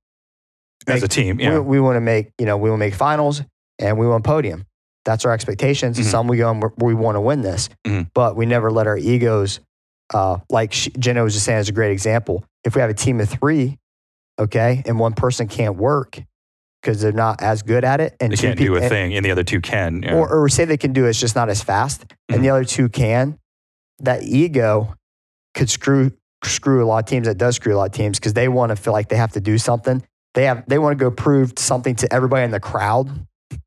as 0.88 1.03
a 1.03 1.07
team. 1.07 1.39
Yeah. 1.39 1.55
we, 1.55 1.59
we 1.59 1.79
want 1.79 1.95
to 1.97 2.01
make, 2.01 2.31
you 2.39 2.45
know, 2.45 2.57
we 2.57 2.69
want 2.69 2.79
to 2.79 2.85
make 2.85 2.93
finals 2.95 3.41
and 3.79 3.97
we 3.97 4.07
want 4.07 4.23
podium. 4.23 4.65
That's 5.05 5.25
our 5.25 5.31
expectations. 5.33 5.97
Mhm. 5.99 6.03
Some 6.03 6.27
we 6.27 6.38
go 6.38 6.51
and 6.51 6.61
we're- 6.61 6.95
want 6.95 7.15
to 7.15 7.21
win 7.21 7.41
this, 7.41 7.69
Mhm. 7.85 8.09
but 8.13 8.35
we 8.35 8.45
never 8.45 8.71
let 8.71 8.88
our 8.88 8.97
egos, 8.97 9.59
uh, 10.13 10.38
like 10.49 10.73
she, 10.73 10.89
Jenna 10.91 11.23
was 11.23 11.33
just 11.33 11.45
saying, 11.45 11.59
is 11.59 11.69
a 11.69 11.73
great 11.73 11.91
example. 11.91 12.43
If 12.63 12.75
we 12.75 12.81
have 12.81 12.89
a 12.89 12.93
team 12.93 13.19
of 13.21 13.29
three, 13.29 13.77
okay, 14.39 14.83
and 14.85 14.99
one 14.99 15.13
person 15.13 15.47
can't 15.47 15.75
work 15.77 16.19
because 16.81 17.01
they're 17.01 17.11
not 17.11 17.41
as 17.41 17.61
good 17.63 17.83
at 17.85 17.99
it, 18.01 18.15
and 18.19 18.31
they 18.31 18.38
can't 18.38 18.57
do 18.57 18.75
a 18.75 18.79
and- 18.81 18.89
thing, 18.89 19.13
and 19.15 19.25
the 19.25 19.31
other 19.31 19.43
two 19.43 19.61
can. 19.61 20.03
Yeah. 20.03 20.15
or, 20.15 20.29
or 20.29 20.49
say 20.49 20.65
they 20.65 20.77
can 20.77 20.93
do 20.93 21.05
it, 21.05 21.09
it's 21.09 21.19
just 21.19 21.35
not 21.35 21.49
as 21.49 21.61
fast, 21.63 22.05
and 22.29 22.39
Mhm. 22.39 22.41
the 22.43 22.49
other 22.49 22.63
two 22.65 22.89
can. 22.89 23.38
That 23.99 24.23
ego 24.23 24.93
could 25.55 25.69
screw 25.69 26.11
screw 26.43 26.83
a 26.83 26.85
lot 26.85 26.99
of 26.99 27.05
teams. 27.09 27.25
That 27.27 27.39
does 27.39 27.55
screw 27.55 27.73
a 27.75 27.77
lot 27.77 27.85
of 27.85 27.91
teams 27.93 28.19
because 28.19 28.33
they 28.33 28.47
want 28.47 28.69
to 28.69 28.75
feel 28.75 28.93
like 28.93 29.09
they 29.09 29.15
have 29.15 29.31
to 29.31 29.39
do 29.41 29.57
something. 29.57 30.03
They 30.38 30.43
have 30.45 30.63
they 30.67 30.77
want 30.77 30.95
to 30.99 31.03
go 31.03 31.09
prove 31.09 31.53
something 31.57 31.95
to 31.95 32.13
everybody 32.13 32.45
in 32.45 32.51
the 32.51 32.59
crowd. 32.59 33.09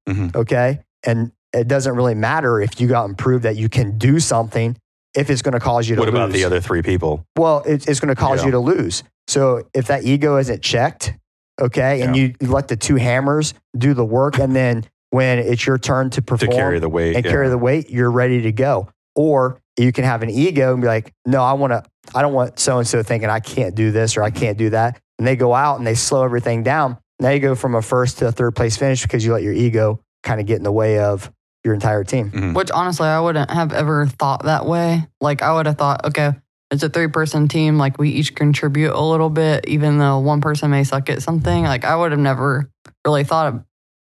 Mhm. 0.08 0.36
Okay, 0.36 0.78
and 1.04 1.32
it 1.52 1.66
doesn't 1.66 1.96
really 1.96 2.14
matter 2.14 2.60
if 2.60 2.80
you 2.80 2.86
got 2.86 3.06
and 3.06 3.18
prove 3.18 3.42
that 3.42 3.56
you 3.56 3.68
can 3.68 3.98
do 3.98 4.20
something 4.20 4.76
if 5.16 5.30
it's 5.30 5.42
going 5.42 5.54
to 5.54 5.58
cause 5.58 5.88
you 5.88 5.96
to 5.96 6.00
what 6.00 6.06
lose. 6.10 6.14
about 6.14 6.30
the 6.30 6.44
other 6.44 6.60
three 6.60 6.80
people? 6.82 7.26
Well, 7.36 7.64
it, 7.66 7.88
it's 7.88 7.98
going 7.98 8.14
to 8.14 8.14
cause 8.14 8.38
Yeah. 8.38 8.44
you 8.46 8.50
to 8.52 8.60
lose. 8.60 9.02
So 9.26 9.64
if 9.74 9.88
that 9.88 10.04
ego 10.04 10.36
isn't 10.36 10.62
checked, 10.62 11.12
okay, 11.60 12.02
and 12.02 12.14
you 12.16 12.34
let 12.40 12.68
the 12.68 12.76
two 12.76 12.94
hammers 12.94 13.52
do 13.76 13.92
the 13.92 14.04
work, 14.04 14.38
and 14.38 14.54
then 14.54 14.84
when 15.10 15.40
it's 15.40 15.66
your 15.66 15.76
turn 15.76 16.10
to 16.10 16.22
perform 16.22 16.50
To 16.52 16.56
carry 16.56 16.78
the 16.78 16.88
weight. 16.88 17.16
and 17.16 17.24
yeah. 17.24 17.30
carry 17.32 17.48
the 17.48 17.58
weight, 17.58 17.90
you're 17.90 18.12
ready 18.12 18.42
to 18.42 18.52
go. 18.52 18.88
Or 19.16 19.58
you 19.76 19.90
can 19.90 20.04
have 20.04 20.22
an 20.22 20.30
ego 20.30 20.72
and 20.72 20.80
be 20.80 20.86
like, 20.86 21.12
no, 21.26 21.42
I 21.42 21.54
want 21.54 21.72
to, 21.72 21.82
I 22.14 22.22
don't 22.22 22.32
want 22.32 22.60
so 22.60 22.78
and 22.78 22.86
so 22.86 23.02
thinking 23.02 23.28
I 23.28 23.40
can't 23.40 23.74
do 23.74 23.90
this 23.90 24.16
or 24.16 24.22
I 24.22 24.30
can't 24.30 24.56
do 24.56 24.70
that. 24.70 25.00
And 25.20 25.26
they 25.26 25.36
go 25.36 25.52
out 25.54 25.76
and 25.76 25.86
they 25.86 25.94
slow 25.94 26.24
everything 26.24 26.62
down. 26.62 26.96
Now 27.20 27.28
you 27.28 27.40
go 27.40 27.54
from 27.54 27.74
a 27.74 27.82
first 27.82 28.18
to 28.18 28.28
a 28.28 28.32
third 28.32 28.56
place 28.56 28.78
finish 28.78 29.02
because 29.02 29.22
you 29.22 29.34
let 29.34 29.42
your 29.42 29.52
ego 29.52 30.00
kind 30.22 30.40
of 30.40 30.46
get 30.46 30.56
in 30.56 30.62
the 30.62 30.72
way 30.72 30.98
of 30.98 31.30
your 31.62 31.74
entire 31.74 32.04
team. 32.04 32.30
Mhm. 32.30 32.54
Which 32.54 32.70
honestly, 32.70 33.06
I 33.06 33.20
wouldn't 33.20 33.50
have 33.50 33.74
ever 33.74 34.06
thought 34.06 34.44
that 34.44 34.64
way. 34.64 35.06
Like, 35.20 35.42
I 35.42 35.52
would 35.52 35.66
have 35.66 35.76
thought, 35.76 36.06
okay, 36.06 36.32
it's 36.70 36.82
a 36.82 36.88
three 36.88 37.08
person 37.08 37.48
team. 37.48 37.76
Like, 37.76 37.98
we 37.98 38.08
each 38.08 38.34
contribute 38.34 38.94
a 38.94 39.00
little 39.02 39.28
bit, 39.28 39.68
even 39.68 39.98
though 39.98 40.20
one 40.20 40.40
person 40.40 40.70
may 40.70 40.84
suck 40.84 41.10
at 41.10 41.20
something. 41.20 41.64
Like, 41.64 41.84
I 41.84 41.94
would 41.94 42.12
have 42.12 42.20
never 42.20 42.70
really 43.06 43.24
thought 43.24 43.52
of, 43.52 43.64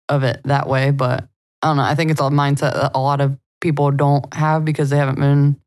of 0.09 0.24
it 0.24 0.40
that 0.46 0.68
way. 0.68 0.90
But 0.90 1.28
I 1.62 1.68
don't 1.68 1.76
know. 1.76 1.84
I 1.84 1.94
think 1.94 2.11
it's 2.11 2.20
a 2.20 2.24
mindset 2.24 2.74
that 2.74 2.90
a 2.96 2.98
lot 2.98 3.20
of 3.20 3.38
people 3.61 3.92
don't 3.92 4.34
have 4.34 4.64
because 4.64 4.90
they 4.90 4.96
haven't 4.96 5.20
been 5.20 5.61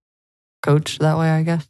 coached 0.62 1.00
that 1.00 1.18
way, 1.18 1.30
I 1.30 1.44
guess. 1.44 1.66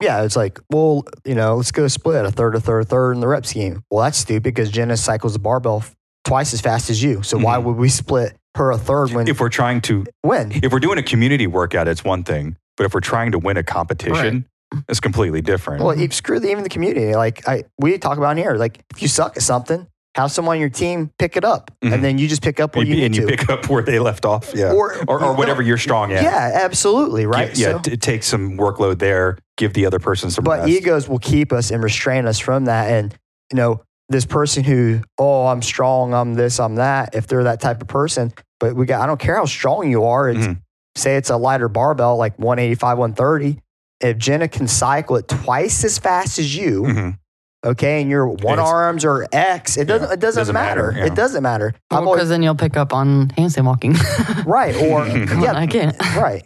But 0.00 0.06
Yeah, 0.06 0.22
it's 0.22 0.36
like, 0.36 0.58
well, 0.70 1.04
you 1.24 1.34
know, 1.34 1.56
let's 1.56 1.70
go 1.72 1.86
split 1.88 2.24
a 2.24 2.30
third, 2.30 2.54
a 2.54 2.60
third, 2.60 2.80
a 2.80 2.84
third 2.86 3.12
in 3.12 3.20
the 3.20 3.28
rep 3.28 3.44
scheme. 3.46 3.82
Well, 3.90 4.02
that's 4.04 4.18
stupid 4.18 4.42
because 4.42 4.70
Jenna 4.70 4.96
cycles 4.96 5.34
the 5.34 5.38
barbell 5.38 5.78
f- 5.78 5.94
twice 6.24 6.52
as 6.54 6.60
fast 6.60 6.90
as 6.90 7.02
you. 7.02 7.22
So 7.22 7.38
why 7.38 7.58
Mhm. 7.58 7.64
would 7.64 7.76
we 7.76 7.88
split 7.90 8.36
her 8.56 8.70
a 8.72 8.78
third 8.78 9.12
when 9.12 9.28
If 9.28 9.40
we're 9.40 9.48
trying 9.50 9.80
to, 9.82 10.04
win, 10.24 10.52
if 10.62 10.72
we're 10.72 10.80
doing 10.80 10.98
a 10.98 11.02
community 11.02 11.46
workout, 11.46 11.86
it's 11.86 12.02
one 12.02 12.24
thing. 12.24 12.56
But 12.76 12.86
if 12.86 12.94
we're 12.94 13.00
trying 13.00 13.32
to 13.32 13.38
win 13.38 13.56
a 13.58 13.62
competition, 13.62 14.46
it's 14.88 15.00
completely 15.00 15.42
different. 15.42 15.82
Well, 15.84 15.94
screw 16.10 16.40
the, 16.40 16.50
even 16.50 16.62
the 16.62 16.70
community. 16.70 17.14
Like 17.14 17.46
I, 17.46 17.64
we 17.78 17.98
talk 17.98 18.16
about 18.16 18.32
in 18.32 18.38
here. 18.38 18.54
Like 18.54 18.80
if 18.90 19.02
you 19.02 19.08
suck 19.08 19.36
at 19.36 19.42
something, 19.42 19.86
have 20.16 20.32
someone 20.32 20.56
on 20.56 20.60
your 20.60 20.68
team 20.70 21.10
pick 21.18 21.36
it 21.36 21.44
up, 21.44 21.70
Mhm. 21.84 21.92
and 21.94 22.04
then 22.04 22.18
you 22.18 22.26
just 22.28 22.42
pick 22.42 22.58
up 22.60 22.74
where 22.76 22.84
you 22.84 22.96
you, 22.96 23.04
and 23.06 23.14
you 23.14 23.22
to. 23.22 23.28
pick 23.28 23.48
up 23.48 23.68
where 23.68 23.82
they 23.82 23.98
left 23.98 24.24
off. 24.24 24.52
Yeah. 24.54 24.72
Or- 24.72 24.96
or, 25.06 25.22
or 25.22 25.34
whatever 25.34 25.62
you're 25.62 25.78
strong 25.78 26.12
at. 26.12 26.22
yeah, 26.22 26.50
absolutely, 26.64 27.26
right. 27.26 27.56
Yeah. 27.56 27.80
So- 27.82 27.94
take 27.96 28.22
some 28.24 28.56
workload 28.56 28.98
there, 28.98 29.38
give 29.56 29.72
the 29.74 29.86
other 29.86 29.98
person 30.00 30.30
some 30.30 30.44
but 30.44 30.60
rest. 30.60 30.68
egos 30.70 31.08
will 31.08 31.18
keep 31.20 31.52
us 31.52 31.70
and 31.70 31.82
restrain 31.82 32.26
us 32.26 32.38
from 32.38 32.64
that. 32.64 32.90
And 32.90 33.14
you 33.52 33.56
know, 33.56 33.82
this 34.08 34.24
person 34.26 34.64
who, 34.64 35.00
oh, 35.18 35.46
I'm 35.46 35.62
strong, 35.62 36.12
I'm 36.14 36.34
this, 36.34 36.58
I'm 36.58 36.74
that. 36.76 37.14
If 37.14 37.26
they're 37.28 37.44
that 37.44 37.60
type 37.60 37.80
of 37.80 37.86
person, 37.88 38.32
but 38.58 38.74
we 38.74 38.86
got, 38.86 39.00
I 39.02 39.06
don't 39.06 39.20
care 39.20 39.36
how 39.36 39.44
strong 39.44 39.88
you 39.90 40.04
are. 40.04 40.28
It's 40.28 40.46
Mhm. 40.46 40.58
say 40.96 41.16
it's 41.16 41.30
a 41.30 41.36
lighter 41.36 41.68
barbell, 41.68 42.16
like 42.16 42.36
185, 42.38 42.98
130. 42.98 43.60
If 44.00 44.18
Jenna 44.18 44.48
can 44.48 44.66
cycle 44.66 45.14
it 45.16 45.28
twice 45.28 45.84
as 45.84 45.98
fast 45.98 46.38
as 46.40 46.56
you, 46.56 46.82
Mhm. 46.82 47.18
Okay, 47.64 48.00
and 48.00 48.10
your 48.10 48.26
one 48.26 48.54
It's- 48.54 48.68
arms 48.68 49.04
or 49.04 49.26
X, 49.32 49.76
it 49.76 49.84
doesn't, 49.86 50.08
Yeah, 50.08 50.14
it 50.14 50.20
doesn't, 50.20 50.40
doesn't 50.40 50.54
matter. 50.54 50.86
matter, 50.88 50.98
yeah. 50.98 51.06
It 51.06 51.14
doesn't 51.14 51.42
matter. 51.42 51.74
Because 51.90 52.06
always, 52.06 52.28
then 52.28 52.42
you'll 52.42 52.54
pick 52.54 52.76
up 52.76 52.92
on 52.92 53.28
handstand 53.30 53.66
walking. 53.66 53.94
right. 54.46 54.74
Or, 54.76 55.06
yeah, 55.08 55.50
on, 55.50 55.56
I 55.56 55.66
can't. 55.66 55.98
right. 56.16 56.42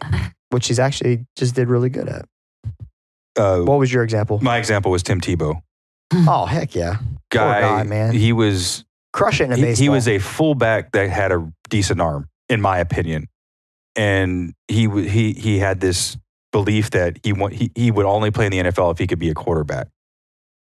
Which 0.49 0.67
he's 0.67 0.79
actually 0.79 1.25
just 1.35 1.55
did 1.55 1.67
really 1.69 1.89
good 1.89 2.07
at. 2.09 2.25
Uh, 3.37 3.59
What 3.61 3.79
was 3.79 3.91
your 3.91 4.03
example? 4.03 4.39
my 4.41 4.57
example 4.57 4.91
was 4.91 5.03
Tim 5.03 5.19
Tebow. 5.19 5.61
Oh, 6.13 6.45
heck 6.45 6.75
yeah. 6.75 6.97
Guy, 7.31 7.61
guy, 7.61 7.83
man. 7.83 8.13
He 8.13 8.31
was 8.31 8.85
crushing 9.11 9.51
it 9.51 9.53
in 9.53 9.53
a 9.53 9.55
he, 9.57 9.61
baseball. 9.63 9.83
he 9.83 9.89
was 9.89 10.07
a 10.07 10.19
fullback 10.19 10.91
that 10.93 11.09
had 11.09 11.31
a 11.31 11.51
decent 11.69 11.99
arm, 11.99 12.29
in 12.47 12.61
my 12.61 12.77
opinion, 12.77 13.27
and 13.95 14.53
he 14.67 14.87
he 15.09 15.33
he 15.33 15.57
had 15.59 15.79
this 15.81 16.15
belief 16.53 16.91
that 16.91 17.17
he 17.23 17.33
want, 17.33 17.53
he 17.53 17.71
he 17.75 17.91
would 17.91 18.05
only 18.05 18.31
play 18.31 18.45
in 18.45 18.51
the 18.51 18.59
NFL 18.59 18.91
if 18.93 18.99
he 18.99 19.07
could 19.07 19.19
be 19.19 19.29
a 19.29 19.33
quarterback. 19.33 19.87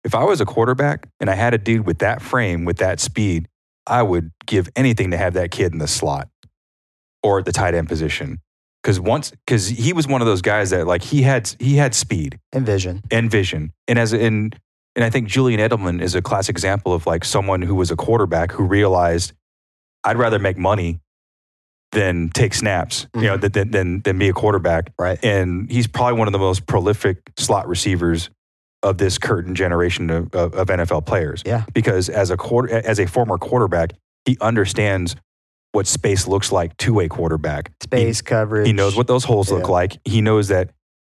If 0.04 0.16
I 0.16 0.24
was 0.24 0.42
a 0.42 0.46
quarterback 0.46 1.08
and 1.20 1.30
I 1.30 1.36
had 1.36 1.54
a 1.54 1.58
dude 1.58 1.86
with 1.86 2.00
that 2.00 2.22
frame, 2.22 2.66
with 2.66 2.78
that 2.78 3.00
speed, 3.00 3.48
I 3.88 4.02
would 4.02 4.32
give 4.46 4.70
anything 4.76 5.12
to 5.12 5.18
have 5.18 5.34
that 5.34 5.52
kid 5.52 5.72
in 5.72 5.80
the 5.80 5.88
slot 5.88 6.30
or 7.22 7.40
at 7.40 7.46
the 7.46 7.52
tight 7.52 7.74
end 7.74 7.88
position. 7.88 8.40
Because 8.82 9.00
once, 9.00 9.32
because 9.46 9.70
he 9.70 9.94
was 9.94 10.08
one 10.08 10.22
of 10.22 10.28
those 10.28 10.42
guys 10.42 10.72
that 10.72 10.86
like 10.86 11.04
he 11.04 11.22
had 11.22 11.56
he 11.60 11.78
had 11.78 11.96
speed 11.96 12.38
and 12.52 12.66
vision. 12.66 13.02
and 13.12 13.32
vision. 13.32 13.72
And 13.88 13.98
as 13.98 14.12
in, 14.12 14.54
and 14.96 15.06
I 15.06 15.10
think 15.10 15.30
Julian 15.30 15.60
Edelman 15.60 16.02
is 16.02 16.16
a 16.16 16.22
classic 16.22 16.54
example 16.54 16.94
of 16.94 17.06
like 17.06 17.24
someone 17.24 17.62
who 17.62 17.76
was 17.76 17.92
a 17.92 17.96
quarterback 17.96 18.52
who 18.52 18.66
realized 18.66 19.32
I'd 20.04 20.18
rather 20.18 20.38
make 20.38 20.58
money 20.58 21.00
than 21.94 22.30
take 22.30 22.54
snaps, 22.54 23.08
you 23.14 23.22
mm-hmm. 23.22 23.28
know, 23.28 23.38
than, 23.38 23.72
than 23.72 24.02
than 24.02 24.18
be 24.20 24.28
a 24.28 24.34
quarterback. 24.34 24.92
Right. 25.00 25.18
And 25.24 25.72
he's 25.72 25.88
probably 25.88 26.20
one 26.20 26.28
of 26.28 26.34
the 26.34 26.40
most 26.40 26.66
prolific 26.66 27.32
slot 27.38 27.70
receivers 27.70 28.30
of 28.84 28.98
this 29.00 29.18
current 29.18 29.54
generation 29.56 30.10
of, 30.10 30.34
of, 30.36 30.54
of 30.54 30.68
NFL 30.68 31.06
players. 31.06 31.42
Yeah. 31.46 31.64
Because 31.74 32.10
as 32.10 32.30
a 32.30 32.38
quarter, 32.38 32.70
as 32.86 33.00
a 33.00 33.08
former 33.08 33.38
quarterback, 33.38 33.94
he 34.26 34.38
understands 34.42 35.16
what 35.72 35.88
space 35.88 36.28
looks 36.28 36.52
like 36.52 36.78
to 36.78 37.00
a 37.00 37.08
quarterback. 37.08 37.70
He- 37.70 37.86
Space 37.86 38.22
coverage. 38.22 38.68
he 38.68 38.74
knows 38.74 38.96
what 38.96 39.08
those 39.08 39.24
holes 39.24 39.52
look 39.52 39.70
like. 39.70 39.98
He 40.06 40.22
knows 40.22 40.50
that, 40.50 40.70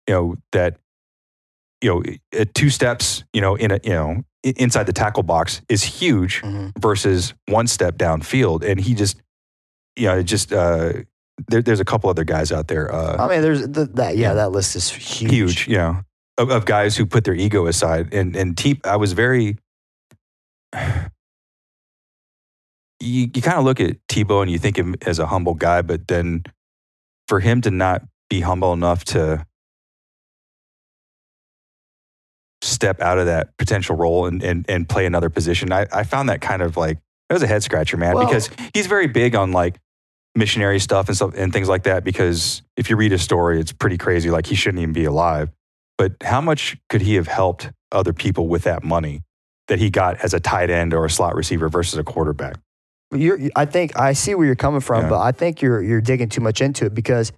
you 0.08 0.14
know, 0.16 0.36
that, 0.54 0.78
you 1.82 1.90
know, 1.90 2.04
uh, 2.40 2.46
two 2.56 2.70
steps, 2.72 3.24
you 3.34 3.42
know, 3.42 3.56
in 3.56 3.72
a, 3.72 3.80
you 3.84 3.92
know, 3.92 4.24
inside 4.44 4.86
the 4.86 4.94
tackle 4.94 5.24
box 5.24 5.62
is 5.70 5.84
huge 5.84 6.42
Mhm. 6.42 6.72
versus 6.80 7.34
one 7.50 7.68
step 7.68 7.98
downfield. 7.98 8.64
And 8.64 8.80
he 8.80 8.96
just, 8.96 9.22
you 9.96 10.08
know, 10.08 10.18
it 10.20 10.24
just, 10.24 10.52
uh, 10.54 10.94
there, 11.50 11.62
there's 11.62 11.80
a 11.80 11.86
couple 11.86 12.10
other 12.10 12.24
guys 12.24 12.52
out 12.52 12.68
there, 12.68 12.92
uh, 12.92 13.24
I 13.24 13.28
mean, 13.30 13.42
there's 13.44 13.62
the, 13.68 13.86
that. 13.94 14.18
Yeah, 14.18 14.30
Yeah. 14.30 14.34
that 14.36 14.52
list 14.52 14.76
is 14.76 14.90
huge. 14.90 15.32
huge, 15.32 15.68
know, 15.68 16.02
of, 16.38 16.50
of 16.50 16.66
guys 16.66 16.96
who 16.98 17.06
put 17.06 17.24
their 17.24 17.34
ego 17.34 17.68
aside. 17.68 18.14
And, 18.14 18.36
and 18.36 18.58
T, 18.58 18.80
I 18.84 18.96
was 18.96 19.14
very, 19.14 19.58
you, 23.00 23.30
you 23.34 23.42
kind 23.42 23.58
of 23.58 23.64
look 23.64 23.80
at 23.80 23.98
Tebow 24.08 24.42
and 24.42 24.52
you 24.52 24.58
think 24.58 24.78
him 24.78 24.96
as 25.06 25.20
a 25.20 25.28
humble 25.28 25.54
guy, 25.54 25.82
but 25.82 26.08
then 26.08 26.44
for 27.28 27.40
him 27.40 27.62
to 27.62 27.72
not 27.72 28.04
be 28.30 28.42
humble 28.42 28.74
enough 28.74 29.04
to 29.06 29.46
step 32.62 33.02
out 33.02 33.18
of 33.20 33.26
that 33.28 33.56
potential 33.58 33.96
role 33.96 34.26
and, 34.26 34.44
and, 34.44 34.66
and 34.70 34.90
play 34.90 35.06
another 35.06 35.30
position, 35.30 35.72
I, 35.72 35.88
I 35.92 36.04
found 36.04 36.30
that 36.30 36.42
kind 36.42 36.62
of 36.62 36.76
like, 36.78 36.98
that 37.30 37.36
was 37.36 37.44
a 37.44 37.48
head 37.48 37.64
scratcher, 37.64 37.98
man, 37.98 38.16
Well- 38.16 38.26
because 38.26 38.50
he's 38.74 38.88
very 38.88 39.08
big 39.08 39.36
on 39.36 39.52
like 39.52 39.78
missionary 40.36 40.80
stuff 40.80 41.08
and 41.08 41.16
stuff 41.16 41.34
and 41.36 41.52
things 41.52 41.68
like 41.68 41.84
that. 41.84 42.04
Because 42.04 42.62
if 42.78 42.90
you 42.90 42.96
read 42.96 43.12
his 43.12 43.22
story, 43.22 43.60
it's 43.60 43.72
pretty 43.72 43.98
crazy. 43.98 44.30
Like 44.30 44.46
he 44.46 44.56
shouldn't 44.56 44.82
even 44.82 44.94
be 44.94 45.06
alive. 45.06 45.50
But 45.98 46.14
how 46.24 46.42
much 46.42 46.78
could 46.90 47.02
he 47.02 47.16
have 47.16 47.28
helped 47.28 47.72
other 47.92 48.14
people 48.14 48.48
with 48.48 48.64
that 48.64 48.84
money 48.84 49.22
that 49.68 49.80
he 49.80 49.90
got 49.90 50.18
as 50.24 50.34
a 50.34 50.40
tight 50.40 50.70
end 50.70 50.94
or 50.94 51.06
a 51.06 51.10
slot 51.10 51.36
receiver 51.36 51.70
versus 51.70 51.98
a 51.98 52.04
quarterback? 52.04 52.56
You're, 53.14 53.40
I 53.56 53.66
think 53.66 53.98
I 53.98 54.14
see 54.14 54.36
where 54.36 54.46
you're 54.46 54.56
coming 54.56 54.82
from, 54.82 55.04
Yeah. 55.04 55.10
but 55.10 55.20
I 55.22 55.32
think 55.32 55.62
you're 55.62 55.82
you're 55.82 56.02
digging 56.02 56.28
too 56.30 56.42
much 56.42 56.62
into 56.62 56.86
it 56.86 56.94
because 56.94 57.32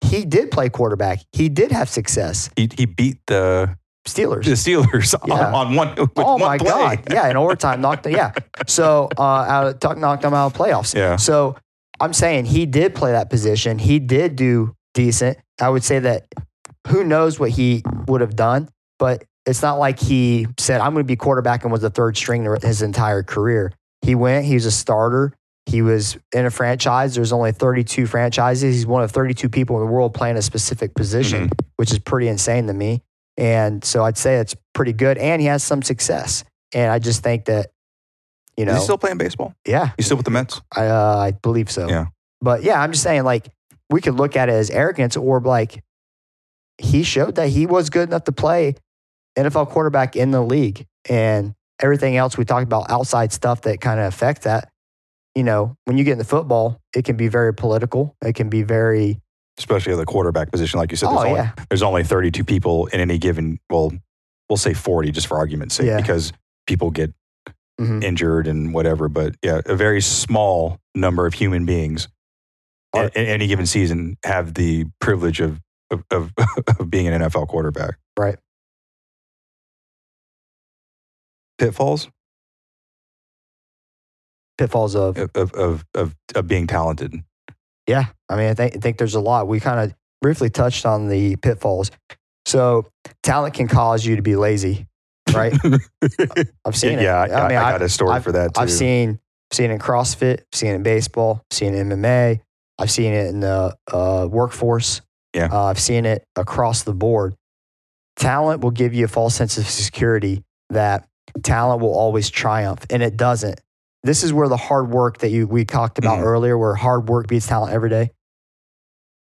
he 0.00 0.24
did 0.24 0.50
play 0.50 0.68
quarterback. 0.70 1.20
He 1.32 1.48
did 1.48 1.72
have 1.72 1.88
success. 1.88 2.50
He, 2.56 2.68
he 2.76 2.86
beat 2.86 3.18
the, 3.26 3.76
Steelers. 4.06 4.44
the 4.44 4.52
Steelers 4.52 5.14
Yeah. 5.26 5.34
on, 5.52 5.54
on 5.68 5.74
one. 5.74 6.08
Oh 6.16 6.36
my 6.38 6.58
play. 6.58 6.68
god! 6.70 7.12
Yeah, 7.12 7.28
in 7.28 7.36
overtime, 7.36 7.80
knocked. 7.80 8.06
Yeah. 8.06 8.32
So 8.66 9.08
uh, 9.18 9.22
out 9.22 9.84
of, 9.84 9.98
knocked 9.98 10.22
them 10.22 10.34
out 10.34 10.46
of 10.46 10.52
playoffs. 10.54 10.94
Yeah. 10.94 11.16
So 11.16 11.56
I'm 12.00 12.12
saying 12.12 12.46
he 12.46 12.66
did 12.66 12.94
play 12.94 13.12
that 13.12 13.30
position. 13.30 13.78
He 13.78 13.98
did 13.98 14.36
do 14.36 14.74
decent. 14.94 15.38
I 15.60 15.68
would 15.68 15.84
say 15.84 15.98
that 16.00 16.26
who 16.88 17.04
knows 17.04 17.38
what 17.40 17.50
he 17.50 17.82
would 18.06 18.20
have 18.20 18.36
done, 18.36 18.68
but 18.98 19.24
it's 19.46 19.62
not 19.62 19.78
like 19.78 19.98
he 19.98 20.46
said, 20.58 20.80
I'm 20.80 20.92
going 20.94 21.04
to 21.04 21.06
be 21.06 21.16
quarterback 21.16 21.62
and 21.64 21.72
was 21.72 21.82
the 21.82 21.90
third 21.90 22.16
string 22.16 22.46
his 22.62 22.82
entire 22.82 23.22
career. 23.22 23.72
He 24.02 24.14
went, 24.14 24.44
he 24.46 24.54
was 24.54 24.66
a 24.66 24.70
starter. 24.70 25.32
He 25.66 25.80
was 25.82 26.18
in 26.32 26.44
a 26.44 26.50
franchise. 26.50 27.14
There's 27.14 27.32
only 27.32 27.52
32 27.52 28.06
franchises. 28.06 28.74
He's 28.74 28.86
one 28.86 29.02
of 29.02 29.10
32 29.10 29.48
people 29.48 29.80
in 29.80 29.86
the 29.86 29.92
world 29.92 30.12
playing 30.12 30.36
a 30.36 30.42
specific 30.42 30.94
position, 30.94 31.50
which 31.76 31.90
is 31.90 31.98
pretty 31.98 32.28
insane 32.28 32.66
to 32.66 32.74
me. 32.74 33.02
And 33.36 33.82
so 33.82 34.04
I'd 34.04 34.18
say 34.18 34.36
it's 34.36 34.54
pretty 34.74 34.92
good. 34.92 35.16
And 35.18 35.40
he 35.40 35.48
has 35.48 35.64
some 35.64 35.82
success. 35.82 36.44
And 36.74 36.90
I 36.92 36.98
just 36.98 37.22
think 37.22 37.46
that, 37.46 37.70
you 38.56 38.66
know, 38.66 38.72
Is 38.72 38.78
he 38.78 38.84
still 38.84 38.98
playing 38.98 39.16
baseball? 39.18 39.54
yeah, 39.66 39.90
He's 39.96 40.06
still 40.06 40.16
with 40.18 40.26
the 40.26 40.30
Mets? 40.30 40.60
I, 40.74 40.86
uh, 40.86 41.16
I 41.16 41.30
believe 41.32 41.70
so. 41.70 41.88
Yeah. 41.88 42.06
But 42.40 42.62
yeah, 42.62 42.80
I'm 42.80 42.92
just 42.92 43.02
saying, 43.02 43.24
like, 43.24 43.48
we 43.90 44.00
could 44.00 44.14
look 44.14 44.36
at 44.36 44.48
it 44.48 44.52
as 44.52 44.70
arrogance 44.70 45.16
or 45.16 45.40
like 45.40 45.82
he 46.78 47.02
showed 47.02 47.36
that 47.36 47.48
he 47.48 47.66
was 47.66 47.90
good 47.90 48.08
enough 48.08 48.24
to 48.24 48.32
play 48.32 48.74
NFL 49.38 49.68
quarterback 49.70 50.16
in 50.16 50.30
the 50.30 50.42
league 50.42 50.86
and 51.08 51.54
everything 51.80 52.16
else 52.16 52.36
we 52.38 52.44
talked 52.44 52.64
about 52.64 52.90
outside 52.90 53.32
stuff 53.32 53.62
that 53.62 53.80
kind 53.80 54.00
of 54.00 54.06
affect 54.06 54.42
that. 54.42 54.70
You 55.34 55.42
know, 55.42 55.76
when 55.84 55.98
you 55.98 56.04
get 56.04 56.12
into 56.12 56.24
football, 56.24 56.80
it 56.94 57.04
can 57.04 57.16
be 57.16 57.28
very 57.28 57.52
political. 57.52 58.16
It 58.22 58.34
can 58.34 58.48
be 58.48 58.62
very, 58.62 59.20
Especially 59.58 59.92
at 59.92 59.96
the 59.96 60.04
quarterback 60.06 60.50
position. 60.50 60.78
Like 60.78 60.90
you 60.90 60.96
said, 60.96 61.08
oh, 61.08 61.14
there's, 61.14 61.24
only, 61.26 61.38
yeah. 61.40 61.52
there's 61.70 61.82
only 61.82 62.04
32 62.04 62.44
people 62.44 62.86
in 62.86 63.00
any 63.00 63.18
given, 63.18 63.58
well, 63.70 63.92
we'll 64.48 64.56
say 64.56 64.74
40 64.74 65.10
just 65.12 65.26
for 65.28 65.36
argument's 65.36 65.74
sake, 65.76 65.86
Yeah. 65.86 65.96
because 66.00 66.32
people 66.66 66.90
get 66.90 67.12
Mhm. 67.80 68.02
injured 68.04 68.46
and 68.46 68.72
whatever. 68.72 69.08
But 69.08 69.34
yeah, 69.42 69.60
a 69.66 69.74
very 69.74 70.00
small 70.00 70.78
number 70.94 71.26
of 71.26 71.34
human 71.34 71.66
beings 71.66 72.06
in 72.94 73.10
any 73.16 73.48
given 73.48 73.66
season 73.66 74.16
have 74.24 74.54
the 74.54 74.86
privilege 75.00 75.40
of, 75.40 75.60
of, 75.90 76.04
of, 76.10 76.32
of 76.78 76.90
being 76.90 77.06
an 77.08 77.20
NFL 77.20 77.48
quarterback. 77.48 77.96
Right. 78.18 78.36
Pitfalls 81.58 82.08
pitfalls 84.58 84.94
of, 84.94 85.18
of, 85.18 85.30
of, 85.54 85.84
of, 85.94 86.14
of, 86.34 86.48
being 86.48 86.66
talented. 86.66 87.14
Yeah, 87.86 88.06
I 88.28 88.36
mean, 88.36 88.48
I 88.48 88.54
think, 88.54 88.76
I 88.76 88.80
think 88.80 88.98
there's 88.98 89.14
a 89.14 89.20
lot. 89.20 89.48
We 89.48 89.60
kind 89.60 89.80
of 89.80 89.96
briefly 90.22 90.50
touched 90.50 90.86
on 90.86 91.08
the 91.08 91.36
pitfalls. 91.36 91.90
So 92.46 92.86
talent 93.22 93.54
can 93.54 93.68
cause 93.68 94.04
you 94.04 94.16
to 94.16 94.22
be 94.22 94.36
lazy, 94.36 94.86
right? 95.32 95.52
I've 96.64 96.76
seen 96.76 96.98
yeah, 96.98 97.24
it. 97.24 97.30
I, 97.30 97.44
I, 97.44 97.48
mean, 97.48 97.58
I 97.58 97.64
I- 97.64 97.72
got 97.72 97.82
a 97.82 97.88
story 97.88 98.12
I've- 98.12 98.24
for 98.24 98.32
that 98.32 98.54
too. 98.54 98.60
I've 98.60 98.70
seen 98.70 99.18
seen 99.52 99.70
it 99.70 99.74
in 99.74 99.78
CrossFit, 99.78 100.40
seen 100.52 100.70
it 100.70 100.74
in 100.76 100.82
baseball, 100.82 101.44
seen 101.50 101.74
it 101.74 101.78
in 101.78 101.88
MMA. 101.88 102.40
I've 102.78 102.90
seen 102.90 103.12
it 103.12 103.28
in 103.28 103.40
the 103.40 103.76
uh, 103.92 104.26
workforce. 104.28 105.00
Yeah. 105.34 105.48
Uh, 105.52 105.64
I've 105.64 105.80
seen 105.80 106.06
it 106.06 106.24
across 106.36 106.82
the 106.84 106.94
board. 106.94 107.34
Talent 108.16 108.60
will 108.62 108.70
give 108.70 108.94
you 108.94 109.04
a 109.04 109.08
false 109.08 109.34
sense 109.34 109.58
of 109.58 109.66
security 109.68 110.42
that 110.70 111.06
talent 111.42 111.80
will 111.82 111.94
always 111.94 112.30
triumph, 112.30 112.86
and 112.90 113.02
it 113.02 113.16
doesn't. 113.16 113.60
This 114.04 114.22
is 114.22 114.32
where 114.32 114.48
the 114.48 114.56
hard 114.56 114.90
work 114.90 115.18
that 115.18 115.30
you 115.30 115.46
we 115.46 115.64
talked 115.64 115.98
about 115.98 116.20
Mhm. 116.20 116.24
earlier, 116.24 116.56
where 116.56 116.74
hard 116.74 117.08
work 117.08 117.26
beats 117.26 117.46
talent 117.48 117.72
every 117.72 117.90
day. 117.90 118.10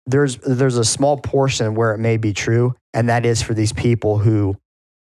There's 0.06 0.36
there's 0.38 0.76
a 0.76 0.84
small 0.84 1.18
portion 1.18 1.74
where 1.74 1.94
it 1.94 1.98
may 1.98 2.16
be 2.16 2.32
true, 2.32 2.74
and 2.94 3.08
that 3.08 3.24
is 3.24 3.42
for 3.42 3.54
these 3.54 3.72
people 3.72 4.18
who 4.18 4.56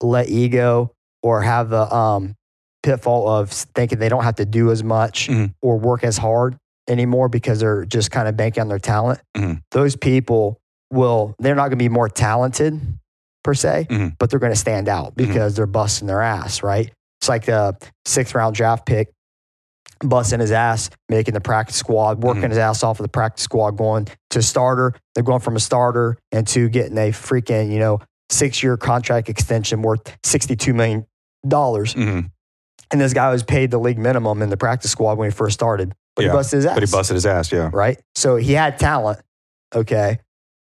let 0.00 0.28
ego 0.28 0.92
or 1.22 1.42
have 1.42 1.70
the 1.70 1.92
um, 1.94 2.34
pitfall 2.82 3.28
of 3.28 3.50
thinking 3.50 3.98
they 3.98 4.08
don't 4.08 4.24
have 4.24 4.36
to 4.36 4.44
do 4.44 4.70
as 4.70 4.82
much 4.84 5.28
Mhm. 5.28 5.54
or 5.62 5.78
work 5.78 6.04
as 6.04 6.18
hard 6.18 6.56
anymore 6.88 7.28
because 7.28 7.60
they're 7.60 7.84
just 7.84 8.10
kind 8.10 8.28
of 8.28 8.36
banking 8.36 8.60
on 8.60 8.68
their 8.68 8.78
talent. 8.80 9.20
Mhm. 9.36 9.62
Those 9.70 9.96
people 9.96 10.58
will, 10.92 11.34
they're 11.38 11.54
not 11.54 11.62
going 11.62 11.72
to 11.72 11.76
be 11.76 11.88
more 11.88 12.08
talented 12.08 12.80
per 13.44 13.54
se, 13.54 13.86
Mhm. 13.90 14.16
but 14.18 14.30
they're 14.30 14.38
going 14.38 14.52
to 14.52 14.58
stand 14.58 14.88
out 14.88 15.16
because 15.16 15.56
they're 15.56 15.66
busting 15.66 16.06
their 16.06 16.22
ass, 16.22 16.62
right? 16.62 16.92
It's 17.20 17.28
like 17.28 17.48
a 17.48 17.76
sixth 18.06 18.34
round 18.34 18.54
draft 18.54 18.86
pick 18.86 19.08
busting 20.04 20.40
his 20.40 20.50
ass, 20.52 20.90
making 21.08 21.34
the 21.34 21.40
practice 21.40 21.76
squad, 21.76 22.22
working 22.22 22.42
Mhm. 22.42 22.48
his 22.50 22.58
ass 22.58 22.82
off 22.82 22.98
of 22.98 23.04
the 23.04 23.08
practice 23.08 23.44
squad, 23.44 23.72
going 23.76 24.08
to 24.30 24.42
starter. 24.42 24.94
They're 25.14 25.22
going 25.24 25.40
from 25.40 25.54
a 25.56 25.60
starter 25.60 26.16
into 26.32 26.68
getting 26.68 26.98
a 26.98 27.10
freaking, 27.12 27.70
you 27.70 27.78
know, 27.78 28.00
six 28.30 28.62
year 28.62 28.76
contract 28.76 29.28
extension 29.28 29.82
worth 29.82 30.02
$62 30.24 30.74
million. 30.74 31.06
Mhm. 31.44 32.30
And 32.90 33.00
this 33.00 33.12
guy 33.12 33.30
was 33.30 33.42
paid 33.42 33.70
the 33.70 33.78
league 33.78 33.98
minimum 33.98 34.42
in 34.42 34.50
the 34.50 34.56
practice 34.56 34.90
squad 34.90 35.18
when 35.18 35.30
he 35.30 35.34
first 35.34 35.54
started. 35.54 35.94
But 36.16 36.24
Yeah, 36.24 36.30
he 36.32 36.36
busted 36.36 36.56
his 36.58 36.66
ass. 36.66 36.74
But 36.74 36.82
he 36.82 36.90
busted 36.92 37.14
his 37.14 37.26
ass. 37.26 37.52
Yeah. 37.52 37.70
Right? 37.72 38.00
So 38.14 38.36
he 38.36 38.52
had 38.54 38.78
talent. 38.78 39.20
Okay. 39.74 40.18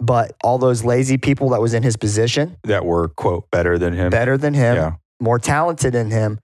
But 0.04 0.32
all 0.44 0.58
those 0.58 0.84
lazy 0.84 1.16
people 1.16 1.50
that 1.50 1.60
was 1.60 1.72
in 1.72 1.82
his 1.82 1.96
position, 1.96 2.56
That 2.64 2.84
were 2.84 3.08
quote 3.08 3.50
better 3.50 3.78
than 3.78 3.94
him. 3.94 4.10
better 4.10 4.36
than 4.36 4.52
him, 4.54 4.76
Yeah. 4.76 4.92
more 5.20 5.38
talented 5.38 5.94
than 5.94 6.10
him, 6.10 6.38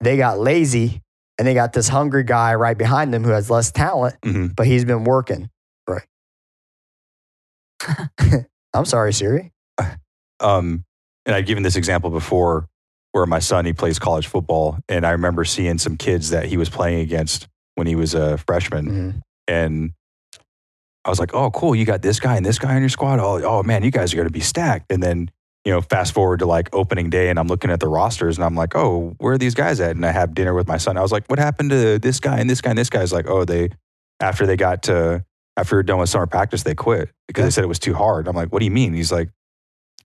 they 0.00 0.16
got 0.16 0.38
lazy 0.38 1.00
and 1.38 1.46
they 1.48 1.54
got 1.54 1.72
this 1.72 1.88
hungry 1.88 2.24
guy 2.24 2.54
right 2.54 2.76
behind 2.76 3.14
them 3.14 3.24
who 3.24 3.30
has 3.30 3.48
less 3.48 3.70
talent, 3.72 4.16
hmm 4.22 4.48
but 4.56 4.66
he's 4.66 4.84
been 4.84 5.04
working. 5.04 5.48
Right. 5.88 6.02
I'm 8.74 8.84
sorry, 8.84 9.12
Siri. 9.12 9.52
Um, 10.42 10.84
and 11.26 11.34
I've 11.36 11.44
given 11.44 11.62
this 11.62 11.76
example 11.76 12.08
before 12.08 12.66
where 13.12 13.26
my 13.26 13.40
son, 13.40 13.66
he 13.66 13.74
plays 13.74 13.98
college 13.98 14.26
football. 14.26 14.78
And 14.88 15.04
I 15.06 15.10
remember 15.10 15.44
seeing 15.44 15.76
some 15.76 15.98
kids 15.98 16.30
that 16.30 16.46
he 16.46 16.56
was 16.56 16.70
playing 16.70 17.00
against 17.00 17.46
when 17.74 17.86
he 17.86 17.94
was 17.94 18.14
a 18.14 18.38
freshman. 18.38 18.86
Mhm. 18.88 19.20
And 19.46 19.90
I 21.10 21.12
was 21.12 21.18
like, 21.18 21.34
oh, 21.34 21.50
cool. 21.50 21.74
You 21.74 21.84
got 21.84 22.02
this 22.02 22.20
guy 22.20 22.36
and 22.36 22.46
this 22.46 22.58
guy 22.60 22.74
on 22.76 22.80
your 22.82 22.88
squad. 22.88 23.18
Oh, 23.18 23.42
oh 23.44 23.62
man, 23.64 23.82
you 23.82 23.90
guys 23.90 24.12
are 24.12 24.16
going 24.16 24.28
to 24.28 24.32
be 24.32 24.38
stacked. 24.40 24.92
And 24.92 25.02
then, 25.02 25.28
you 25.64 25.72
know, 25.72 25.80
fast 25.80 26.14
forward 26.14 26.38
to 26.38 26.46
like 26.46 26.68
opening 26.72 27.10
day 27.10 27.28
and 27.30 27.38
I'm 27.38 27.48
looking 27.48 27.70
at 27.72 27.80
the 27.80 27.88
rosters 27.88 28.38
and 28.38 28.44
I'm 28.44 28.54
like, 28.54 28.76
oh, 28.76 29.14
where 29.18 29.32
are 29.34 29.38
these 29.38 29.54
guys 29.54 29.80
at? 29.80 29.96
And 29.96 30.06
I 30.06 30.12
have 30.12 30.34
dinner 30.34 30.54
with 30.54 30.68
my 30.68 30.76
son. 30.76 30.96
I 30.96 31.02
was 31.02 31.10
like, 31.10 31.26
what 31.26 31.40
happened 31.40 31.70
to 31.70 31.98
this 31.98 32.20
guy 32.20 32.38
and 32.38 32.48
this 32.48 32.60
guy 32.60 32.70
and 32.70 32.78
this 32.78 32.88
guy? 32.90 33.02
Is 33.02 33.12
like, 33.12 33.28
oh, 33.28 33.44
they, 33.44 33.70
after 34.20 34.46
they 34.46 34.56
got 34.56 34.84
to, 34.84 35.24
after 35.56 35.74
we 35.76 35.80
are 35.80 35.82
done 35.82 35.98
with 35.98 36.08
summer 36.08 36.26
practice, 36.28 36.62
they 36.62 36.76
quit 36.76 37.10
because 37.26 37.44
they 37.44 37.50
said 37.50 37.64
it 37.64 37.66
was 37.66 37.80
too 37.80 37.94
hard. 37.94 38.28
I'm 38.28 38.36
like, 38.36 38.50
what 38.52 38.60
do 38.60 38.64
you 38.64 38.70
mean? 38.70 38.94
He's 38.94 39.10
like, 39.10 39.30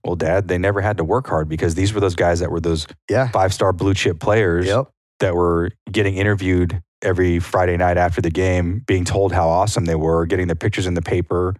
well, 0.04 0.16
dad, 0.16 0.48
they 0.48 0.58
never 0.58 0.80
had 0.80 0.96
to 0.98 1.04
work 1.04 1.26
hard 1.28 1.48
because 1.48 1.74
these 1.76 1.92
were 1.94 2.00
those 2.00 2.14
guys 2.16 2.40
that 2.40 2.50
were 2.50 2.60
those 2.60 2.86
Yeah. 3.08 3.28
five 3.28 3.54
star 3.54 3.72
blue 3.72 3.94
chip 3.94 4.18
players 4.20 4.66
Yep. 4.66 4.88
that 5.20 5.34
were 5.34 5.70
getting 5.90 6.16
interviewed 6.16 6.82
every 7.02 7.38
Friday 7.38 7.76
night 7.76 7.96
after 7.96 8.20
the 8.20 8.30
game, 8.30 8.82
being 8.86 9.04
told 9.04 9.32
how 9.32 9.48
awesome 9.48 9.84
they 9.84 9.94
were, 9.94 10.26
getting 10.26 10.48
the 10.48 10.56
pictures 10.56 10.86
in 10.86 10.94
the 10.94 11.02
paper, 11.02 11.54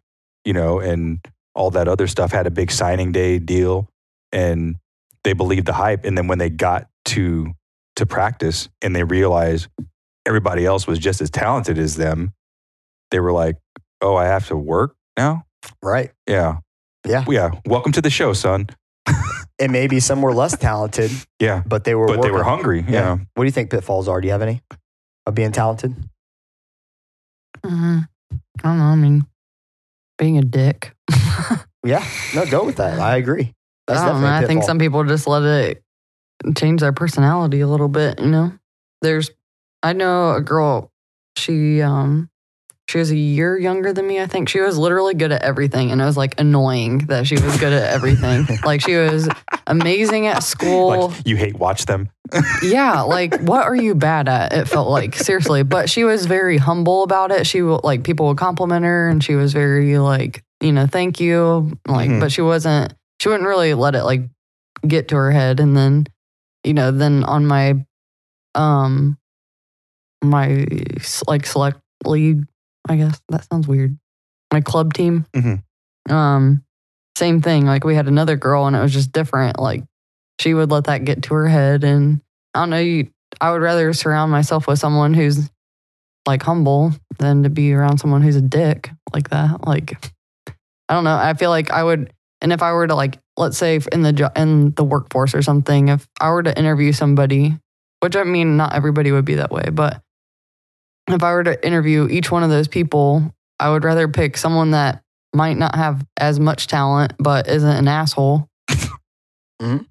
you 0.45 0.53
know, 0.53 0.79
and 0.81 1.19
all 1.55 1.71
that 1.71 1.89
other 1.89 2.07
stuff. 2.07 2.33
Had 2.33 2.47
a 2.47 2.51
big 2.51 2.71
signing 2.71 3.13
day 3.13 3.39
deal, 3.39 3.89
and 4.33 4.77
they 5.25 5.33
believed 5.33 5.67
the 5.67 5.73
hype. 5.75 6.05
And 6.05 6.17
then 6.17 6.27
when 6.27 6.39
they 6.39 6.51
got 6.51 6.89
to 7.07 7.53
to 7.97 8.05
practice 8.07 8.69
and 8.83 8.95
they 8.95 9.05
realized 9.05 9.69
everybody 10.27 10.67
else 10.67 10.87
was 10.87 10.99
just 10.99 11.21
as 11.23 11.31
talented 11.31 11.79
as 11.79 11.97
them, 11.97 12.33
they 13.11 13.21
were 13.21 13.33
like, 13.33 13.57
"Oh, 14.01 14.17
I 14.17 14.25
have 14.27 14.47
to 14.49 14.57
work 14.57 14.95
now." 15.17 15.45
Right. 15.83 16.13
Yeah, 16.29 16.59
Yeah. 17.07 17.25
yeah. 17.29 17.51
Welcome 17.67 17.93
to 17.93 18.01
the 18.03 18.11
show, 18.11 18.33
son. 18.33 18.69
And 19.59 19.73
maybe 19.73 20.01
some 20.01 20.21
were 20.21 20.35
less 20.35 20.55
talented, 20.59 21.11
Yeah, 21.41 21.63
but 21.67 21.85
they 21.85 21.95
were 21.95 22.07
but 22.09 22.21
they 22.21 22.31
were 22.31 22.41
working. 22.41 22.51
hungry. 22.51 22.85
Yeah. 22.87 23.13
What 23.33 23.45
do 23.45 23.45
you 23.45 23.51
think 23.51 23.71
pitfalls 23.71 24.07
are? 24.07 24.21
Do 24.21 24.27
you 24.27 24.33
have 24.33 24.43
any 24.43 24.61
of 25.27 25.35
being 25.35 25.53
talented? 25.53 25.95
Mm-hmm. 27.65 27.99
I 28.65 28.69
don't 28.69 28.79
know. 28.79 28.85
I 28.85 28.95
mean, 28.97 29.27
being 30.19 30.39
a 30.39 30.43
dick. 30.43 30.95
Yeah. 31.87 32.05
No, 32.35 32.45
go 32.45 32.65
with 32.65 32.77
that. 32.77 32.99
I 32.99 33.17
agree. 33.17 33.55
That's 33.87 34.01
I 34.01 34.09
don't 34.09 34.21
know. 34.21 34.27
I 34.27 34.45
think 34.45 34.65
some 34.65 34.81
people 34.81 35.05
just 35.05 35.29
let 35.29 35.45
it 35.45 35.85
change 36.57 36.81
their 36.81 36.93
personality 36.93 37.61
a 37.61 37.69
little 37.69 37.87
bit. 37.89 38.19
You 38.21 38.27
know, 38.27 38.53
there's. 39.03 39.31
I 39.85 39.93
know 39.93 40.33
a 40.33 40.41
girl. 40.41 40.91
She 41.37 41.81
um, 41.83 42.29
she 42.89 42.99
was 42.99 43.11
a 43.11 43.17
year 43.17 43.59
younger 43.59 43.93
than 43.93 44.07
me. 44.07 44.21
I 44.21 44.27
think 44.27 44.49
she 44.49 44.61
was 44.61 44.79
literally 44.79 45.15
good 45.15 45.33
at 45.33 45.43
everything, 45.43 45.91
and 45.91 46.01
it 46.01 46.05
was 46.05 46.17
like 46.17 46.39
annoying 46.41 46.99
that 47.07 47.27
she 47.27 47.35
was 47.35 47.57
good 47.59 47.73
at 47.73 47.93
everything. 47.93 48.47
like 48.65 48.81
she 48.81 48.95
was 48.97 49.29
amazing 49.67 50.27
at 50.29 50.43
school. 50.43 51.09
Like 51.09 51.27
you 51.27 51.37
hate 51.37 51.57
watch 51.59 51.87
them. 51.87 52.09
yeah, 52.63 53.01
like 53.03 53.41
what 53.41 53.65
are 53.65 53.75
you 53.75 53.95
bad 53.95 54.29
at? 54.29 54.53
It 54.53 54.69
felt 54.69 54.89
like 54.89 55.17
seriously, 55.17 55.63
but 55.65 55.91
she 55.91 56.05
was 56.05 56.27
very 56.27 56.59
humble 56.59 57.03
about 57.03 57.31
it. 57.33 57.47
She 57.47 57.63
like 57.63 58.05
people 58.05 58.29
would 58.29 58.39
compliment 58.39 58.85
her, 58.85 59.09
and 59.09 59.23
she 59.23 59.35
was 59.35 59.53
very 59.53 59.99
like 59.99 60.45
you 60.61 60.73
know 60.73 60.87
thank 60.87 61.19
you, 61.21 61.73
like 61.89 62.11
Mhm. 62.11 62.21
but 62.21 62.31
she 62.31 62.43
wasn't. 62.43 62.95
She 63.21 63.29
wouldn't 63.29 63.49
really 63.49 63.75
let 63.75 63.95
it 63.97 64.05
like 64.05 64.23
get 64.87 65.09
to 65.09 65.17
her 65.17 65.33
head, 65.33 65.59
and 65.59 65.77
then 65.77 66.07
you 66.63 66.75
know 66.75 66.93
then 66.93 67.25
on 67.25 67.47
my 67.47 67.85
um 68.55 69.19
my 70.23 70.67
like 71.27 71.47
select 71.47 71.81
league, 72.05 72.45
I 72.89 72.97
guess 72.97 73.21
that 73.29 73.47
sounds 73.51 73.67
weird. 73.69 73.97
My 74.53 74.61
club 74.61 74.95
team, 74.95 75.27
Mhm. 75.35 75.63
um, 76.09 76.63
same 77.17 77.43
thing. 77.43 77.67
Like 77.67 77.85
we 77.85 77.95
had 77.95 78.07
another 78.09 78.37
girl, 78.37 78.67
and 78.67 78.77
it 78.77 78.81
was 78.81 78.93
just 78.93 79.13
different. 79.13 79.59
Like 79.59 79.83
she 80.41 80.55
would 80.55 80.71
let 80.71 80.85
that 80.85 81.05
get 81.05 81.23
to 81.25 81.35
her 81.35 81.49
head 81.49 81.83
and 81.83 82.21
i 82.55 82.61
don't 82.61 82.69
know 82.69 82.79
you 82.79 83.09
i 83.41 83.51
would 83.51 83.63
rather 83.63 83.91
surround 83.95 84.31
myself 84.31 84.67
with 84.67 84.79
someone 84.79 85.15
who's 85.15 85.49
like 86.27 86.43
humble 86.43 86.93
than 87.19 87.43
to 87.43 87.49
be 87.49 87.73
around 87.73 87.97
someone 87.97 88.21
who's 88.21 88.37
a 88.37 88.43
dick 88.43 88.91
like 89.15 89.31
that 89.31 89.67
like 89.67 89.97
i 90.91 90.95
don't 90.95 91.05
know 91.05 91.17
i 91.17 91.33
feel 91.33 91.49
like 91.49 91.71
i 91.71 91.83
would 91.83 92.13
and 92.43 92.53
if 92.53 92.61
i 92.63 92.71
were 92.75 92.87
to 92.87 92.95
like 92.95 93.19
let's 93.39 93.57
say 93.57 93.81
in 93.93 94.03
the 94.03 94.31
in 94.37 94.73
the 94.73 94.85
workforce 94.85 95.35
or 95.35 95.41
something 95.41 95.89
if 95.89 96.07
i 96.21 96.29
were 96.31 96.43
to 96.43 96.57
interview 96.59 96.93
somebody 96.93 97.57
which 98.01 98.15
i 98.15 98.23
mean 98.23 98.59
not 98.59 98.75
everybody 98.75 99.11
would 99.11 99.25
be 99.25 99.37
that 99.37 99.51
way 99.51 99.65
but 99.73 100.03
if 101.09 101.23
i 101.23 101.33
were 101.33 101.45
to 101.45 101.67
interview 101.67 102.09
each 102.11 102.31
one 102.31 102.43
of 102.43 102.51
those 102.51 102.69
people 102.69 103.23
i 103.61 103.71
would 103.71 103.85
rather 103.85 104.09
pick 104.09 104.37
someone 104.37 104.73
that 104.73 105.03
might 105.35 105.57
not 105.57 105.75
have 105.75 106.05
as 106.19 106.39
much 106.41 106.67
talent 106.67 107.13
but 107.19 107.49
isn't 107.49 107.77
an 107.77 107.89
asshole 107.89 108.49
Mhm. 109.63 109.87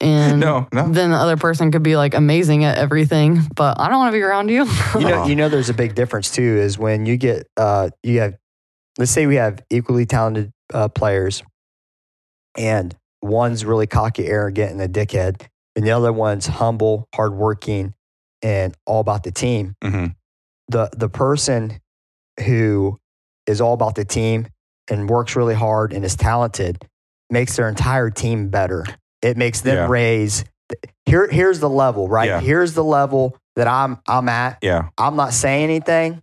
And 0.00 0.40
No, 0.40 0.66
no. 0.72 0.88
then 0.88 1.10
the 1.10 1.16
other 1.18 1.36
person 1.36 1.70
could 1.70 1.82
be 1.82 1.96
like 1.98 2.14
amazing 2.14 2.64
at 2.64 2.78
everything, 2.78 3.40
but 3.54 3.78
I 3.78 3.88
don't 3.90 3.98
want 3.98 4.08
to 4.12 4.16
be 4.18 4.22
around 4.22 4.48
you. 4.48 4.64
you 4.94 5.00
know, 5.06 5.26
you 5.26 5.36
know, 5.36 5.50
there's 5.50 5.68
a 5.68 5.74
big 5.74 5.94
difference 5.94 6.30
too. 6.30 6.42
Is 6.56 6.78
when 6.78 7.04
you 7.04 7.18
get, 7.18 7.46
uh, 7.58 7.90
you 8.02 8.20
have, 8.20 8.38
let's 8.98 9.10
say 9.10 9.26
we 9.26 9.34
have 9.34 9.62
equally 9.68 10.06
talented 10.06 10.50
uh, 10.72 10.88
players, 10.88 11.42
and 12.56 12.96
one's 13.20 13.66
really 13.66 13.86
cocky, 13.86 14.26
arrogant, 14.26 14.72
and 14.72 14.80
a 14.80 14.88
dickhead, 14.88 15.42
and 15.76 15.86
the 15.86 15.90
other 15.90 16.10
one's 16.12 16.46
humble, 16.46 17.06
hardworking, 17.14 17.92
and 18.46 18.74
all 18.86 19.00
about 19.00 19.24
the 19.24 19.32
team. 19.32 19.74
hmm 19.82 20.06
The 20.68 20.88
the 20.96 21.08
person 21.08 21.80
who 22.46 22.98
is 23.46 23.60
all 23.60 23.74
about 23.74 23.94
the 23.96 24.04
team 24.04 24.46
and 24.88 25.08
works 25.08 25.34
really 25.36 25.54
hard 25.54 25.92
and 25.92 26.04
is 26.04 26.14
talented 26.16 26.84
makes 27.30 27.56
their 27.56 27.68
entire 27.68 28.10
team 28.10 28.48
better. 28.50 28.84
It 29.22 29.36
makes 29.36 29.60
them 29.62 29.76
Yeah. 29.76 29.88
raise. 29.88 30.44
Here, 31.06 31.28
here's 31.28 31.60
the 31.60 31.68
level, 31.68 32.08
right? 32.08 32.28
Yeah. 32.28 32.40
Here's 32.40 32.74
the 32.74 32.84
level 32.84 33.36
that 33.56 33.66
I'm 33.68 33.98
I'm 34.06 34.28
at. 34.28 34.58
Yeah. 34.62 34.88
I'm 34.98 35.16
not 35.16 35.32
saying 35.32 35.64
anything. 35.64 36.22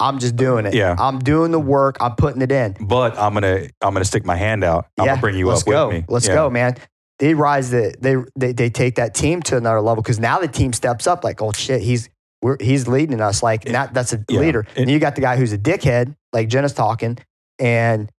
I'm 0.00 0.18
just 0.18 0.34
doing 0.36 0.66
it. 0.66 0.74
Yeah. 0.74 0.94
I'm 0.98 1.18
doing 1.20 1.50
the 1.52 1.60
work. 1.60 1.96
I'm 2.00 2.14
putting 2.16 2.42
it 2.42 2.50
in. 2.52 2.76
But 2.80 3.16
I'm 3.18 3.32
gonna 3.34 3.68
I'm 3.80 3.92
gonna 3.94 4.04
stick 4.04 4.24
my 4.24 4.36
hand 4.36 4.62
out. 4.64 4.86
I'm 4.98 5.06
yeah. 5.06 5.12
gonna 5.12 5.20
bring 5.20 5.36
you 5.38 5.46
Let's 5.48 5.62
up 5.62 5.66
go. 5.68 5.88
with 5.88 5.96
me. 5.96 6.04
Let's 6.08 6.26
Yeah. 6.28 6.34
go, 6.34 6.50
man. 6.50 6.76
They 7.20 7.34
rise 7.34 7.70
the 7.70 7.94
they, 8.00 8.16
they 8.36 8.52
they 8.52 8.70
take 8.70 8.96
that 8.96 9.14
team 9.14 9.40
to 9.42 9.56
another 9.56 9.80
level 9.80 10.02
because 10.02 10.18
now 10.18 10.40
the 10.40 10.48
team 10.48 10.72
steps 10.72 11.06
up. 11.06 11.22
Like, 11.24 11.40
oh 11.42 11.52
shit, 11.52 11.80
he's 11.82 12.08
we're, 12.42 12.56
he's 12.60 12.88
leading 12.88 13.20
us. 13.20 13.42
Like 13.42 13.64
that 13.66 13.94
that's 13.94 14.12
a 14.12 14.24
Yeah. 14.28 14.40
leader. 14.40 14.66
It- 14.74 14.82
and 14.82 14.90
you 14.90 14.98
got 14.98 15.14
the 15.14 15.20
guy 15.20 15.36
who's 15.36 15.52
a 15.52 15.58
dickhead, 15.58 16.14
like 16.32 16.48
Jenna's 16.48 16.72
talking, 16.72 17.18
and 17.58 18.10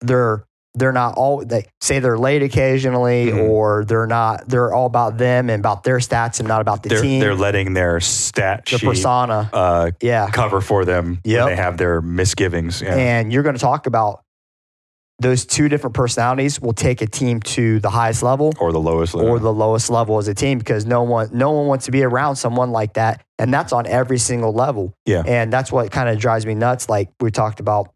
they're 0.00 0.44
they're 0.74 0.92
not 0.92 1.14
all 1.16 1.44
they 1.44 1.66
say 1.80 1.98
they're 1.98 2.16
late 2.18 2.42
occasionally 2.42 3.26
Mhm. 3.26 3.48
or 3.48 3.84
they're 3.84 4.06
not 4.06 4.48
they're 4.48 4.72
all 4.72 4.86
about 4.86 5.18
them 5.18 5.50
and 5.50 5.58
about 5.60 5.82
their 5.82 5.96
stats 5.98 6.38
and 6.38 6.46
not 6.46 6.60
about 6.60 6.84
the 6.84 6.90
They're 6.90 7.02
team 7.02 7.18
they're 7.20 7.34
letting 7.34 7.72
their 7.74 7.98
stat 7.98 8.66
their 8.70 8.78
sheet 8.78 8.86
persona 8.86 9.50
uh, 9.52 9.90
yeah 10.00 10.30
cover 10.30 10.60
for 10.60 10.84
them 10.84 11.18
Yeah, 11.24 11.46
they 11.46 11.56
have 11.56 11.76
their 11.76 12.00
misgivings. 12.00 12.82
Yeah. 12.82 12.94
and 12.94 13.32
you're 13.32 13.42
going 13.42 13.56
to 13.56 13.60
talk 13.60 13.86
about 13.88 14.22
those 15.20 15.44
two 15.46 15.68
different 15.68 15.94
personalities 15.94 16.60
will 16.60 16.72
take 16.72 17.02
a 17.02 17.06
team 17.06 17.40
to 17.40 17.78
the 17.80 17.90
highest 17.90 18.22
level 18.22 18.52
or 18.58 18.72
the 18.72 18.80
lowest 18.80 19.14
level. 19.14 19.30
or 19.30 19.38
the 19.38 19.52
lowest 19.52 19.90
level 19.90 20.18
as 20.18 20.26
a 20.28 20.34
team 20.34 20.58
because 20.58 20.86
no 20.86 21.02
one 21.02 21.28
no 21.32 21.50
one 21.52 21.66
wants 21.66 21.84
to 21.84 21.90
be 21.92 22.02
around 22.02 22.36
someone 22.36 22.70
like 22.72 22.94
that 22.94 23.22
and 23.38 23.52
that's 23.52 23.72
on 23.72 23.86
every 23.86 24.18
single 24.18 24.52
level 24.52 24.94
Yeah. 25.06 25.22
and 25.26 25.52
that's 25.52 25.70
what 25.70 25.90
kind 25.92 26.08
of 26.08 26.18
drives 26.18 26.46
me 26.46 26.54
nuts 26.54 26.88
like 26.88 27.10
we 27.20 27.30
talked 27.30 27.60
about 27.60 27.92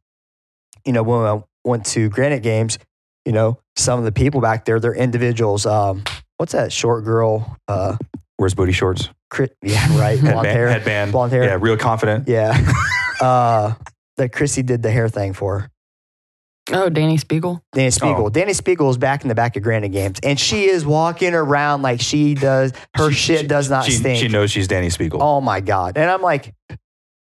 you 0.85 0.93
know 0.93 1.03
when 1.03 1.21
I 1.21 1.43
went 1.65 1.87
to 1.87 2.09
granite 2.11 2.43
games 2.43 2.79
you 3.25 3.33
know 3.33 3.59
some 3.77 3.99
of 3.99 4.05
the 4.05 4.13
people 4.13 4.41
back 4.43 4.67
there 4.67 4.79
they're 4.79 4.95
individuals 4.95 5.65
um 5.65 6.05
what's 6.37 6.53
that 6.53 6.73
short 6.73 7.05
girl 7.05 7.57
uh 7.69 7.97
Wears 8.39 8.55
booty 8.55 8.73
shorts, 8.73 9.09
yeah 9.63 9.99
right 9.99 10.21
blonde 10.21 10.47
headband, 10.47 10.47
hair 10.47 10.69
headband. 10.69 11.13
blonde 11.13 11.33
hair 11.33 11.45
Yeah, 11.45 11.59
real 11.61 11.77
confident. 11.79 12.29
yeah 12.29 12.53
uh 13.21 13.73
that 14.19 14.33
chrissy 14.33 14.63
did 14.63 14.83
the 14.83 14.91
hair 14.91 15.09
thing 15.09 15.33
for 15.33 15.71
Oh, 16.73 16.89
Dani 16.89 17.21
Speegle. 17.21 17.61
Dani 17.75 17.87
oh. 18.03 18.07
Speegle. 18.07 18.27
Oh. 18.27 18.31
Dani 18.31 18.51
Speegle 18.59 18.91
is 18.91 18.97
back 18.97 19.23
in 19.23 19.29
the 19.29 19.35
back 19.35 19.57
of 19.57 19.63
Granite 19.63 19.91
Games, 19.91 20.19
and 20.23 20.41
she 20.41 20.65
is 20.65 20.87
walking 20.87 21.35
around 21.35 21.83
like 21.83 22.01
she 22.01 22.35
does. 22.35 22.73
Her 22.95 23.11
She- 23.11 23.17
shit 23.35 23.41
she- 23.43 23.47
does 23.47 23.69
not 23.69 23.85
she, 23.85 23.93
stink. 23.93 24.19
She 24.19 24.29
knows 24.29 24.51
she's 24.51 24.69
Dani 24.69 24.87
Speegle. 24.87 25.19
Oh 25.21 25.41
my 25.41 25.61
god! 25.61 25.99
And 25.99 26.11
I'm 26.11 26.23
like, 26.23 26.55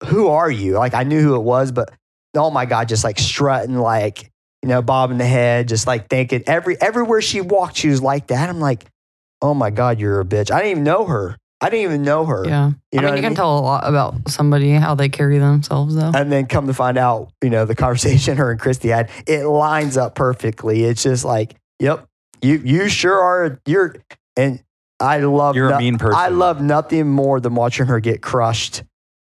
who 0.06 0.28
are 0.28 0.50
you? 0.50 0.74
Like 0.74 0.94
I 0.94 1.02
knew 1.02 1.20
who 1.20 1.34
it 1.36 1.42
was, 1.42 1.72
but 1.72 1.90
oh 2.36 2.50
my 2.50 2.64
god, 2.64 2.88
just 2.88 3.04
like 3.04 3.18
strutting, 3.18 3.76
like 3.76 4.30
you 4.62 4.68
know, 4.68 4.82
bobbing 4.82 5.18
the 5.18 5.26
head, 5.26 5.68
just 5.68 5.86
like 5.86 6.08
thinking 6.08 6.42
every 6.46 6.80
everywhere 6.80 7.20
she 7.20 7.40
walked, 7.40 7.76
she 7.76 7.88
was 7.88 8.00
like 8.02 8.28
that. 8.28 8.48
I'm 8.48 8.60
like, 8.60 8.86
oh 9.42 9.54
my 9.54 9.70
god, 9.70 10.00
you're 10.00 10.20
a 10.20 10.24
bitch. 10.24 10.50
I 10.50 10.58
didn't 10.58 10.70
even 10.70 10.84
know 10.84 11.04
her. 11.04 11.36
I 11.60 11.70
didn't 11.70 11.84
even 11.84 12.02
know 12.02 12.24
her. 12.24 12.44
Yeah. 12.46 12.70
You 12.92 13.00
I 13.00 13.02
know 13.02 13.08
mean, 13.08 13.10
what 13.10 13.16
you 13.16 13.22
can 13.22 13.34
tell 13.34 13.58
a 13.58 13.60
lot 13.60 13.88
about 13.88 14.30
somebody 14.30 14.70
how 14.72 14.94
they 14.94 15.08
carry 15.08 15.38
themselves, 15.38 15.94
though. 15.96 16.12
And 16.14 16.30
then 16.30 16.46
come 16.46 16.68
to 16.68 16.74
find 16.74 16.96
out, 16.96 17.32
you 17.42 17.50
know, 17.50 17.64
the 17.64 17.74
conversation 17.74 18.36
her 18.36 18.50
and 18.52 18.60
Christy 18.60 18.88
had, 18.88 19.10
it 19.26 19.44
lines 19.44 19.96
up 19.96 20.14
perfectly. 20.14 20.84
It's 20.84 21.02
just 21.02 21.24
like, 21.24 21.56
yep, 21.80 22.06
you 22.42 22.62
you 22.64 22.88
sure 22.88 23.18
are. 23.18 23.60
You're 23.66 23.96
and 24.36 24.62
I 25.00 25.18
love 25.18 25.56
You're 25.56 25.70
a 25.70 25.78
mean 25.78 25.98
person. 25.98 26.18
I 26.18 26.28
love 26.28 26.60
nothing 26.62 27.08
more 27.08 27.40
than 27.40 27.54
watching 27.54 27.86
her 27.86 27.98
get 28.00 28.22
crushed 28.22 28.84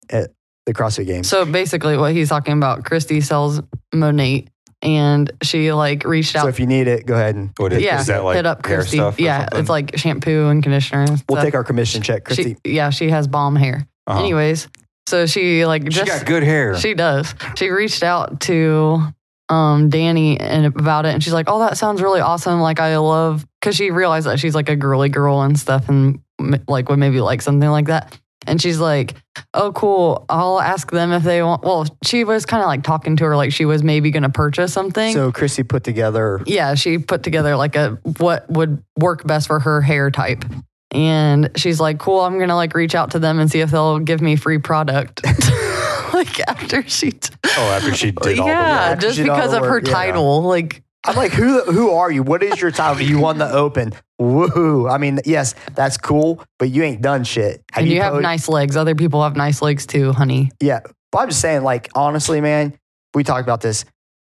at 0.09 0.31
the 0.65 0.73
CrossFit 0.73 1.07
Games. 1.07 1.27
So 1.27 1.45
basically, 1.45 1.97
what 1.97 2.13
he's 2.13 2.29
talking 2.29 2.53
about, 2.53 2.85
Christy 2.85 3.19
sells 3.21 3.61
Monat, 3.93 4.47
and 4.83 5.31
she 5.41 5.71
like 5.71 6.03
reached 6.03 6.35
out. 6.35 6.43
So 6.43 6.49
if 6.49 6.59
you 6.59 6.67
need 6.67 6.87
it, 6.87 7.05
go 7.05 7.15
ahead 7.15 7.35
and 7.35 7.51
What 7.57 7.73
is, 7.73 7.81
yeah, 7.81 8.01
is 8.01 8.07
that 8.07 8.23
like 8.23 8.35
hit 8.35 8.45
up 8.45 8.65
hair 8.65 8.77
Christy. 8.79 8.97
stuff? 8.97 9.19
Yeah, 9.19 9.39
something? 9.39 9.59
it's 9.59 9.69
like 9.69 9.97
shampoo 9.97 10.47
and 10.47 10.61
conditioner. 10.61 11.03
And 11.03 11.23
we'll 11.29 11.41
take 11.41 11.55
our 11.55 11.63
commission 11.63 12.01
check, 12.01 12.25
Christy. 12.25 12.57
She, 12.65 12.73
yeah, 12.73 12.89
she 12.89 13.09
has 13.09 13.27
bomb 13.27 13.55
hair. 13.55 13.87
Uh-huh. 14.05 14.19
Anyways, 14.19 14.67
so 15.07 15.25
she 15.25 15.65
like 15.65 15.83
she 15.83 15.89
just 15.89 16.11
got 16.11 16.25
good 16.25 16.43
hair. 16.43 16.77
She 16.77 16.93
does. 16.93 17.33
She 17.55 17.69
reached 17.69 18.03
out 18.03 18.41
to 18.41 19.01
um, 19.49 19.89
Dani 19.89 20.37
and 20.39 20.65
about 20.65 21.05
it, 21.05 21.13
and 21.13 21.23
she's 21.23 21.33
like, 21.33 21.47
"Oh, 21.49 21.59
that 21.59 21.77
sounds 21.77 22.01
really 22.01 22.21
awesome. 22.21 22.59
Like, 22.59 22.79
I 22.79 22.97
love 22.97 23.45
because 23.61 23.75
she 23.75 23.91
realized 23.91 24.27
that 24.27 24.39
she's 24.39 24.55
like 24.55 24.69
a 24.69 24.75
girly 24.75 25.09
girl 25.09 25.41
and 25.41 25.57
stuff, 25.57 25.87
and 25.87 26.19
like 26.67 26.89
would 26.89 26.99
maybe 26.99 27.21
like 27.21 27.41
something 27.41 27.69
like 27.69 27.87
that." 27.87 28.19
And 28.45 28.61
she's 28.61 28.79
like, 28.79 29.15
"Oh, 29.53 29.71
cool. 29.71 30.25
I'll 30.29 30.59
ask 30.59 30.91
them 30.91 31.11
if 31.11 31.23
they 31.23 31.41
want." 31.41 31.63
Well, 31.63 31.85
she 32.03 32.23
was 32.23 32.45
kind 32.45 32.61
of 32.61 32.67
like 32.67 32.83
talking 32.83 33.15
to 33.17 33.25
her 33.25 33.35
like 33.35 33.51
she 33.51 33.65
was 33.65 33.83
maybe 33.83 34.11
going 34.11 34.23
to 34.23 34.29
purchase 34.29 34.73
something. 34.73 35.13
so 35.13 35.31
Christy 35.31 35.63
put 35.63 35.83
together. 35.83 36.41
yeah, 36.45 36.75
she 36.75 36.97
put 36.97 37.23
together 37.23 37.55
like 37.55 37.75
a 37.75 37.97
what 38.19 38.49
would 38.49 38.83
work 38.97 39.25
best 39.25 39.47
for 39.47 39.59
her 39.59 39.81
hair 39.81 40.11
type. 40.11 40.43
And 40.91 41.49
she's 41.55 41.79
like, 41.79 41.97
"Cool, 41.99 42.19
I'm 42.21 42.37
gonna 42.37 42.55
like 42.55 42.75
reach 42.75 42.93
out 42.93 43.11
to 43.11 43.19
them 43.19 43.39
and 43.39 43.49
see 43.49 43.61
if 43.61 43.71
they'll 43.71 43.99
give 43.99 44.21
me 44.21 44.35
free 44.35 44.59
product." 44.59 45.21
like 46.13 46.39
after 46.47 46.87
she, 46.87 47.11
t- 47.11 47.33
oh, 47.57 47.61
after 47.71 47.95
she 47.95 48.11
did 48.11 48.39
all 48.39 48.45
the 48.45 48.51
yeah, 48.51 48.91
work. 48.91 48.99
just 48.99 49.15
She 49.15 49.23
did 49.23 49.29
all 49.29 49.37
because 49.37 49.51
the 49.51 49.61
of 49.61 49.65
her 49.65 49.81
yeah. 49.83 49.91
title. 49.91 50.43
Like, 50.43 50.83
I'm 51.05 51.15
like, 51.15 51.33
who 51.33 51.61
who 51.63 51.91
are 51.91 52.09
you? 52.09 52.23
What 52.23 52.43
is 52.43 52.61
your 52.61 52.71
title? 52.71 53.01
You 53.01 53.19
won 53.19 53.37
the 53.37 53.51
Open. 53.51 53.93
Woohoo! 54.21 54.89
I 54.89 54.97
mean, 54.97 55.19
yes, 55.25 55.53
that's 55.73 55.97
cool, 55.97 56.43
but 56.59 56.69
you 56.69 56.83
ain't 56.83 57.01
done 57.01 57.23
shit. 57.25 57.61
and 57.75 57.87
you, 57.87 58.01
have 58.01 58.13
po- 58.13 58.19
nice 58.19 58.47
legs. 58.47 58.77
Other 58.77 58.95
people 58.95 59.21
have 59.23 59.35
nice 59.35 59.61
legs 59.61 59.85
too, 59.85 60.13
honey. 60.13 60.51
Yeah, 60.61 60.79
but 61.11 61.19
I'm 61.19 61.29
just 61.29 61.41
saying, 61.41 61.63
like, 61.63 61.89
honestly, 61.93 62.39
man, 62.39 62.77
we 63.13 63.23
talked 63.23 63.43
about 63.43 63.61
this. 63.61 63.85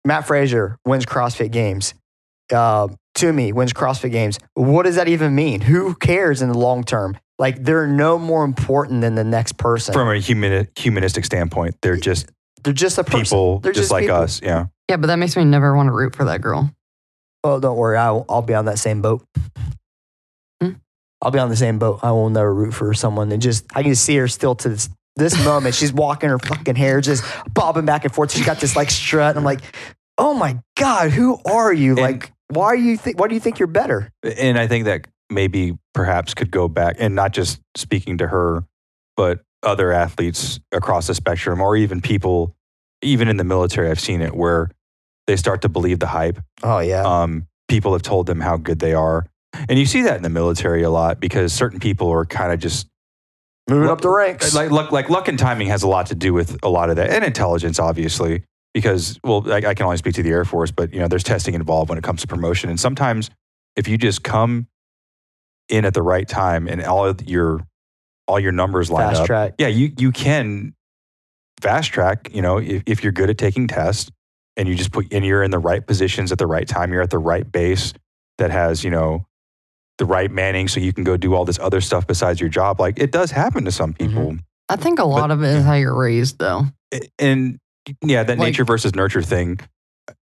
Mat 0.05 0.27
Fraser 0.27 0.79
wins 0.85 1.05
CrossFit 1.07 1.51
Games. 1.51 1.95
Uh, 2.53 2.89
me, 3.23 3.53
wins 3.53 3.73
CrossFit 3.73 4.13
Games. 4.13 4.39
What 4.55 4.85
does 4.85 4.97
that 4.97 5.09
even 5.09 5.35
mean? 5.35 5.61
Who 5.61 5.95
cares 5.95 6.41
in 6.41 6.49
the 6.49 6.57
long 6.59 6.85
term? 6.85 7.19
Like, 7.39 7.65
they're 7.65 7.87
no 7.87 8.19
more 8.19 8.45
important 8.45 9.01
than 9.01 9.15
the 9.15 9.25
next 9.25 9.57
person. 9.59 9.93
From 9.93 10.09
a 10.09 10.19
human, 10.19 10.69
humanistic 10.77 11.25
standpoint, 11.25 11.77
they're 11.83 11.97
just 11.97 12.31
they're 12.63 12.73
just 12.73 12.99
a 12.99 13.05
person. 13.05 13.23
people, 13.23 13.59
They're 13.61 13.73
just, 13.73 13.91
like 13.91 14.05
people. 14.05 14.17
us. 14.17 14.41
Yeah. 14.43 14.67
Yeah, 14.91 14.97
but 14.97 15.07
that 15.07 15.21
makes 15.21 15.37
me 15.37 15.45
never 15.45 15.77
want 15.77 15.87
to 15.87 15.93
root 15.93 16.17
for 16.17 16.25
that 16.25 16.41
girl. 16.41 16.69
Oh, 17.45 17.61
don't 17.61 17.77
worry. 17.77 17.97
I'll, 17.97 18.27
I'll 18.29 18.43
be 18.43 18.55
on 18.55 18.65
that 18.65 18.81
same 18.81 19.01
boat. 19.01 19.25
Hmm? 20.61 20.73
I'll 21.23 21.31
be 21.31 21.39
on 21.39 21.49
the 21.49 21.55
same 21.55 21.79
boat. 21.79 22.01
I 22.03 22.11
will 22.11 22.29
never 22.29 22.53
root 22.53 22.75
for 22.75 22.93
someone. 22.93 23.31
And 23.31 23.41
just, 23.41 23.65
I 23.73 23.85
can 23.85 23.95
see 23.95 24.17
her 24.17 24.27
still 24.27 24.57
to 24.57 24.69
this, 24.71 24.89
this 25.15 25.45
moment. 25.45 25.77
She's 25.77 25.93
walking 25.93 26.29
her 26.29 26.41
fucking 26.41 26.75
hair, 26.75 27.01
just 27.01 27.23
bobbing 27.55 27.85
back 27.85 28.05
and 28.05 28.13
forth. 28.13 28.33
She's 28.33 28.45
got 28.45 28.59
this 28.59 28.75
like 28.75 28.91
strut. 28.91 29.37
I'm 29.37 29.45
like, 29.45 29.61
oh 30.19 30.35
my 30.35 30.59
God, 30.77 31.13
who 31.13 31.39
are 31.45 31.73
you? 31.73 31.93
And- 31.93 32.01
like, 32.01 32.33
why 32.49 32.65
are 32.65 32.75
you 32.75 32.97
think, 32.97 33.21
why 33.21 33.29
do 33.29 33.35
you 33.35 33.41
think 33.41 33.61
you're 33.61 33.69
better? 33.69 34.11
And 34.25 34.59
I 34.59 34.67
think 34.67 34.87
that 34.87 35.07
maybe 35.31 35.79
perhaps 35.95 36.35
could 36.35 36.51
go 36.51 36.67
back 36.67 36.97
and 36.99 37.15
not 37.15 37.33
just 37.33 37.61
speaking 37.77 38.19
to 38.19 38.27
her, 38.27 38.65
but 39.17 39.39
other 39.63 39.93
athletes 39.93 40.59
across 40.73 41.07
the 41.07 41.15
spectrum 41.15 41.61
or 41.61 41.77
even 41.77 42.01
people, 42.01 42.57
even 43.03 43.29
in 43.29 43.37
the 43.37 43.45
military, 43.45 43.89
I've 43.89 44.01
seen 44.01 44.21
it 44.21 44.35
where 44.35 44.69
they 45.31 45.37
start 45.37 45.63
to 45.63 45.69
believe 45.69 46.01
the 46.01 46.09
hype. 46.09 46.41
Oh, 46.65 46.81
yeah. 46.81 47.03
Um, 47.03 47.47
people 47.69 47.93
have 47.93 48.03
told 48.03 48.27
them 48.27 48.41
how 48.41 48.57
good 48.57 48.81
they 48.81 48.95
are. 48.95 49.27
And 49.69 49.79
you 49.79 49.87
see 49.87 50.03
that 50.03 50.17
in 50.17 50.25
the 50.25 50.29
military 50.29 50.83
a 50.83 50.91
lot 50.91 51.21
because 51.21 51.53
certain 51.53 51.79
people 51.79 52.09
are 52.11 52.25
kind 52.25 52.53
of 52.53 52.59
just 52.59 52.89
Moving 53.69 53.89
up 53.89 54.01
the 54.01 54.09
ranks. 54.09 54.53
like 54.57 54.73
luck, 54.73 54.91
like 54.91 55.09
luck 55.09 55.29
and 55.29 55.39
timing 55.39 55.69
has 55.69 55.85
a 55.85 55.89
lot 55.89 56.07
to 56.07 56.17
do 56.17 56.35
with 56.35 56.59
a 56.65 56.69
lot 56.69 56.91
of 56.91 56.97
that, 56.97 57.11
and 57.11 57.25
intelligence, 57.25 57.79
obviously. 57.79 58.43
Because 58.75 59.21
well, 59.23 59.45
I, 59.53 59.59
I 59.59 59.75
can 59.75 59.85
only 59.85 59.99
speak 59.99 60.15
to 60.15 60.25
the 60.25 60.31
Air 60.31 60.45
Force, 60.45 60.73
but 60.73 60.93
you 60.93 60.99
know, 60.99 61.07
there's 61.07 61.23
testing 61.23 61.55
involved 61.55 61.89
when 61.91 61.99
it 61.99 62.03
comes 62.03 62.23
to 62.23 62.27
promotion, 62.27 62.69
and 62.71 62.81
sometimes 62.81 63.31
if 63.77 63.87
you 63.87 63.97
just 63.97 64.25
come 64.25 64.67
in 65.69 65.85
at 65.85 65.95
the 65.95 66.03
right 66.03 66.27
time 66.27 66.67
and 66.67 66.83
all 66.83 67.07
of 67.07 67.29
your 67.29 67.65
all 68.27 68.41
your 68.41 68.51
numbers 68.53 68.91
line 68.91 69.11
Fast 69.11 69.21
up, 69.21 69.27
track. 69.27 69.55
yeah, 69.59 69.69
you 69.69 69.93
you 69.97 70.11
can 70.11 70.75
fast 71.61 71.93
track. 71.93 72.31
You 72.33 72.43
know, 72.43 72.59
if, 72.59 72.83
if 72.87 73.03
you're 73.05 73.13
good 73.13 73.31
at 73.31 73.39
taking 73.39 73.69
tests 73.69 74.11
and 74.61 74.69
you 74.69 74.75
just 74.75 74.93
put 74.93 75.11
and 75.11 75.25
you're 75.25 75.43
in 75.43 75.51
the 75.51 75.59
right 75.59 75.85
positions 75.85 76.31
at 76.31 76.39
the 76.39 76.47
right 76.47 76.69
time, 76.69 76.93
you're 76.93 77.01
at 77.01 77.09
the 77.09 77.19
right 77.19 77.51
base 77.51 77.95
that 78.37 78.51
has 78.51 78.85
you 78.85 78.91
know 78.91 79.27
the 79.97 80.05
right 80.05 80.31
manning, 80.31 80.69
so 80.69 80.81
you 80.81 80.93
can 80.93 81.03
go 81.03 81.17
do 81.17 81.35
all 81.35 81.47
this 81.47 81.59
other 81.59 81.81
stuff 81.81 82.07
besides 82.07 82.41
your 82.41 82.51
job. 82.51 82.79
Like 82.79 82.99
it 82.99 83.11
does 83.11 83.31
happen 83.31 83.65
to 83.65 83.73
some 83.73 83.95
mm-hmm. 83.95 84.09
people, 84.09 84.37
I 84.69 84.77
think 84.77 84.99
a 84.99 85.05
lot 85.05 85.31
of 85.31 85.43
it 85.43 85.49
is 85.49 85.65
how 85.65 85.75
you're 85.75 85.97
raised, 85.97 86.39
though. 86.39 86.67
and 87.19 87.59
yeah, 88.05 88.23
that 88.23 88.39
Like- 88.39 88.49
nature 88.51 88.65
versus 88.65 88.95
nurture 88.95 89.23
thing. 89.23 89.59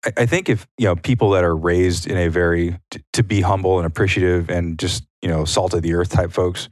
I, 0.04 0.12
I 0.18 0.26
think 0.26 0.48
if 0.48 0.66
you 0.78 0.86
know 0.86 0.94
people 0.94 1.30
that 1.30 1.44
are 1.44 1.56
raised 1.56 2.06
in 2.06 2.16
a 2.16 2.28
very 2.28 2.78
t- 2.92 3.02
to 3.14 3.24
be 3.24 3.40
humble 3.40 3.78
and 3.78 3.86
appreciative 3.86 4.50
and 4.50 4.78
just 4.78 5.04
you 5.20 5.28
know 5.28 5.44
salt 5.44 5.74
of 5.74 5.82
the 5.82 5.94
earth 5.94 6.10
type 6.10 6.30
folks, 6.30 6.68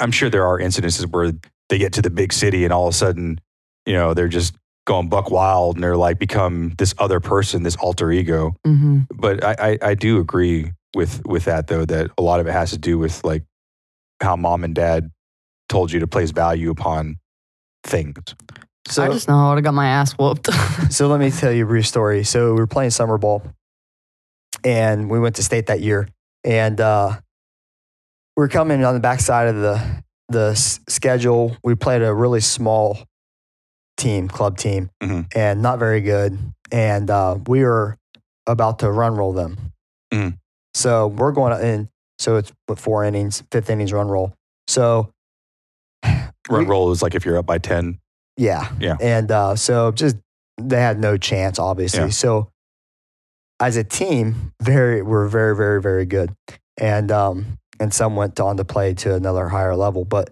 I'm 0.00 0.10
sure 0.10 0.28
there 0.28 0.46
are 0.46 0.58
incidences 0.58 1.06
where 1.06 1.32
they 1.68 1.78
get 1.78 1.92
to 1.94 2.02
the 2.02 2.10
big 2.10 2.32
city 2.32 2.64
and 2.64 2.72
all 2.72 2.88
of 2.88 2.94
a 2.94 2.96
sudden, 2.96 3.40
you 3.86 3.92
know, 3.92 4.14
they're 4.14 4.28
just 4.28 4.54
going 4.84 5.08
buck 5.08 5.30
wild 5.30 5.76
and 5.76 5.84
they're 5.84 5.96
like 5.96 6.18
become 6.18 6.74
this 6.78 6.94
other 6.98 7.20
person, 7.20 7.62
this 7.62 7.76
alter 7.76 8.10
ego. 8.10 8.54
hmm 8.64 9.00
But 9.14 9.44
I, 9.44 9.54
I, 9.58 9.78
I 9.90 9.94
do 9.94 10.18
agree 10.18 10.72
with 10.94 11.24
with 11.26 11.44
that 11.46 11.68
though 11.68 11.84
that 11.86 12.10
a 12.18 12.22
lot 12.22 12.40
of 12.40 12.46
it 12.46 12.52
has 12.52 12.70
to 12.72 12.78
do 12.78 12.98
with 12.98 13.24
like 13.24 13.44
how 14.20 14.36
mom 14.36 14.64
and 14.64 14.74
dad 14.74 15.10
told 15.68 15.90
you 15.90 16.00
to 16.00 16.06
place 16.06 16.30
value 16.30 16.70
upon 16.70 17.16
things. 17.84 18.16
So, 18.88 19.04
I 19.04 19.08
just 19.08 19.28
know 19.28 19.36
I 19.36 19.48
would 19.50 19.58
have 19.58 19.64
got 19.64 19.74
my 19.74 19.86
ass 19.86 20.12
whooped. 20.12 20.52
so 20.90 21.06
let 21.06 21.20
me 21.20 21.30
tell 21.30 21.52
you 21.52 21.64
a 21.64 21.66
brief 21.66 21.86
story. 21.86 22.24
So 22.24 22.52
we 22.52 22.60
were 22.60 22.66
playing 22.66 22.90
summer 22.90 23.16
ball, 23.16 23.42
and 24.64 25.08
we 25.08 25.18
went 25.20 25.36
to 25.36 25.42
state 25.42 25.66
that 25.68 25.80
year, 25.80 26.08
and 26.44 26.80
uh, 26.80 27.18
we 28.36 28.44
are 28.44 28.48
coming 28.48 28.84
on 28.84 28.94
the 28.94 29.00
backside 29.00 29.48
of 29.48 29.56
the 29.56 30.02
the 30.28 30.50
s- 30.50 30.80
schedule. 30.88 31.56
We 31.62 31.74
played 31.74 32.02
a 32.02 32.12
really 32.12 32.40
small 32.40 32.98
team, 33.96 34.28
club 34.28 34.56
team, 34.56 34.90
Mhm. 35.02 35.26
and 35.34 35.62
not 35.62 35.78
very 35.78 36.00
good. 36.00 36.38
And 36.70 37.10
uh, 37.10 37.38
we 37.46 37.62
were 37.64 37.96
about 38.46 38.78
to 38.80 38.90
run 38.90 39.14
roll 39.16 39.32
them. 39.32 39.56
Mhm. 40.12 40.38
So 40.74 41.08
we're 41.08 41.32
going 41.32 41.58
in. 41.64 41.88
So 42.18 42.36
it's 42.36 42.52
four 42.76 43.04
innings, 43.04 43.42
fifth 43.50 43.68
innings 43.70 43.92
run 43.92 44.08
roll. 44.08 44.32
So 44.68 45.10
Run 46.04 46.24
we- 46.50 46.64
roll 46.64 46.90
is 46.92 47.02
like 47.02 47.14
if 47.14 47.24
you're 47.24 47.38
up 47.38 47.46
by 47.46 47.58
10. 47.58 47.98
yeah. 48.36 48.70
Yeah. 48.80 48.96
And 49.00 49.30
uh, 49.30 49.56
so 49.56 49.92
just 49.92 50.16
they 50.60 50.80
had 50.80 50.98
no 50.98 51.16
chance, 51.16 51.58
obviously. 51.58 52.00
Yeah. 52.00 52.08
So 52.10 52.48
as 53.60 53.76
a 53.76 53.84
team, 53.84 54.52
very 54.60 55.02
we're 55.02 55.28
very 55.28 55.54
very 55.56 55.80
very 55.80 56.04
good, 56.06 56.34
and 56.78 57.10
um 57.12 57.58
and 57.80 57.92
some 57.94 58.16
went 58.16 58.38
on 58.40 58.56
to 58.56 58.64
play 58.64 58.94
to 58.94 59.14
another 59.14 59.48
higher 59.48 59.76
level, 59.76 60.04
but 60.04 60.30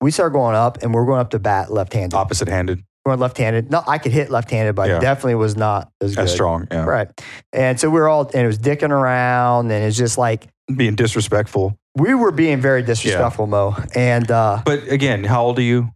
we 0.00 0.10
started 0.10 0.32
going 0.32 0.56
up, 0.56 0.82
and 0.82 0.94
we're 0.94 1.04
going 1.06 1.20
up 1.20 1.30
to 1.30 1.38
bat 1.38 1.72
left-handed. 1.72 2.14
Opposite 2.16 2.48
handed, 2.48 2.82
Going 3.06 3.18
left-handed. 3.18 3.70
No, 3.70 3.82
I 3.86 3.98
could 3.98 4.12
hit 4.12 4.30
left-handed, 4.30 4.74
but 4.74 4.90
I 4.90 4.94
Yeah. 4.94 5.00
definitely 5.00 5.36
was 5.36 5.56
not 5.56 5.90
as 6.02 6.14
good. 6.16 6.24
as 6.24 6.32
strong. 6.32 6.68
Yeah. 6.70 6.84
Right. 6.84 7.08
And 7.52 7.80
so 7.80 7.88
we 7.88 7.98
were 7.98 8.08
all, 8.08 8.22
and 8.34 8.42
it 8.44 8.46
was 8.46 8.58
dicking 8.58 8.90
around, 8.90 9.70
and 9.70 9.84
it's 9.84 9.96
just 9.96 10.18
like 10.18 10.48
Being 10.74 10.94
disrespectful. 10.96 11.76
we 11.96 12.14
were 12.14 12.30
being 12.30 12.60
very 12.60 12.82
disrespectful, 12.82 13.46
Mo. 13.46 13.74
And 13.94 14.30
uh, 14.30 14.62
But 14.64 14.88
again, 14.88 15.24
how 15.24 15.44
old 15.44 15.58
are 15.58 15.62
you? 15.62 15.90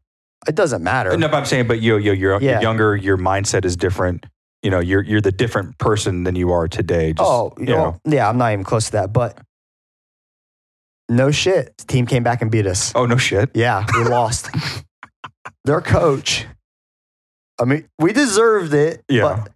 it 0.48 0.54
doesn't 0.54 0.82
matter. 0.82 1.16
No, 1.16 1.28
but 1.28 1.36
I'm 1.38 1.44
saying, 1.46 1.66
but 1.68 1.80
you, 1.80 1.96
you, 1.96 2.12
you're 2.12 2.38
Yeah. 2.40 2.60
younger. 2.60 2.94
Your 2.96 3.16
mindset 3.16 3.64
is 3.64 3.76
different. 3.76 4.26
You 4.62 4.70
know, 4.70 4.80
you're 4.80 5.02
you're 5.02 5.20
the 5.22 5.32
different 5.32 5.76
person 5.78 6.24
than 6.24 6.36
you 6.36 6.52
are 6.52 6.68
today. 6.68 7.12
Just, 7.14 7.30
oh, 7.30 7.52
you 7.58 7.66
know, 7.66 7.98
yeah, 8.06 8.28
I'm 8.28 8.36
not 8.38 8.52
even 8.52 8.64
close 8.64 8.86
to 8.86 8.92
that. 8.92 9.12
But 9.12 9.38
no 11.08 11.30
shit, 11.30 11.76
the 11.78 11.84
team 11.84 12.06
came 12.06 12.22
back 12.22 12.42
and 12.42 12.50
beat 12.50 12.66
us. 12.66 12.92
oh 12.94 13.06
no 13.06 13.16
shit. 13.16 13.50
Yeah, 13.54 13.84
we 13.94 14.04
lost. 14.08 14.50
Their 15.64 15.80
coach, 15.80 16.46
I 17.60 17.64
mean, 17.64 17.86
we 17.98 18.12
deserved 18.12 18.74
it. 18.74 19.02
Yeah. 19.08 19.22
But 19.44 19.52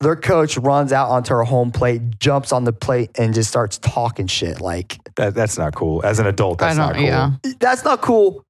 their 0.00 0.16
coach 0.16 0.58
runs 0.58 0.92
out 0.92 1.08
onto 1.08 1.32
our 1.32 1.44
home 1.44 1.72
plate, 1.72 2.18
jumps 2.18 2.52
on 2.52 2.64
the 2.64 2.72
plate, 2.72 3.10
and 3.18 3.32
just 3.32 3.48
starts 3.48 3.78
talking 3.78 4.26
shit. 4.26 4.60
Like, 4.60 4.98
That 5.16 5.34
that's 5.34 5.56
not 5.56 5.74
cool. 5.74 6.04
As 6.04 6.18
an 6.18 6.26
adult, 6.26 6.58
that's 6.58 6.76
don't. 6.76 6.86
not 6.88 6.96
cool. 6.96 7.04
Yeah. 7.04 7.30
that's 7.60 7.84
not 7.84 8.00
cool. 8.02 8.44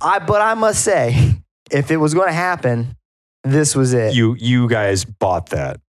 I, 0.00 0.20
but 0.20 0.40
I 0.40 0.54
must 0.54 0.84
say, 0.84 1.34
if 1.72 1.90
it 1.90 1.96
was 1.96 2.14
going 2.14 2.28
to 2.28 2.32
happen, 2.34 2.94
this 3.42 3.74
was 3.74 3.92
it. 3.94 4.14
You 4.14 4.36
you 4.38 4.68
guys 4.68 5.04
bought 5.04 5.48
that. 5.50 5.80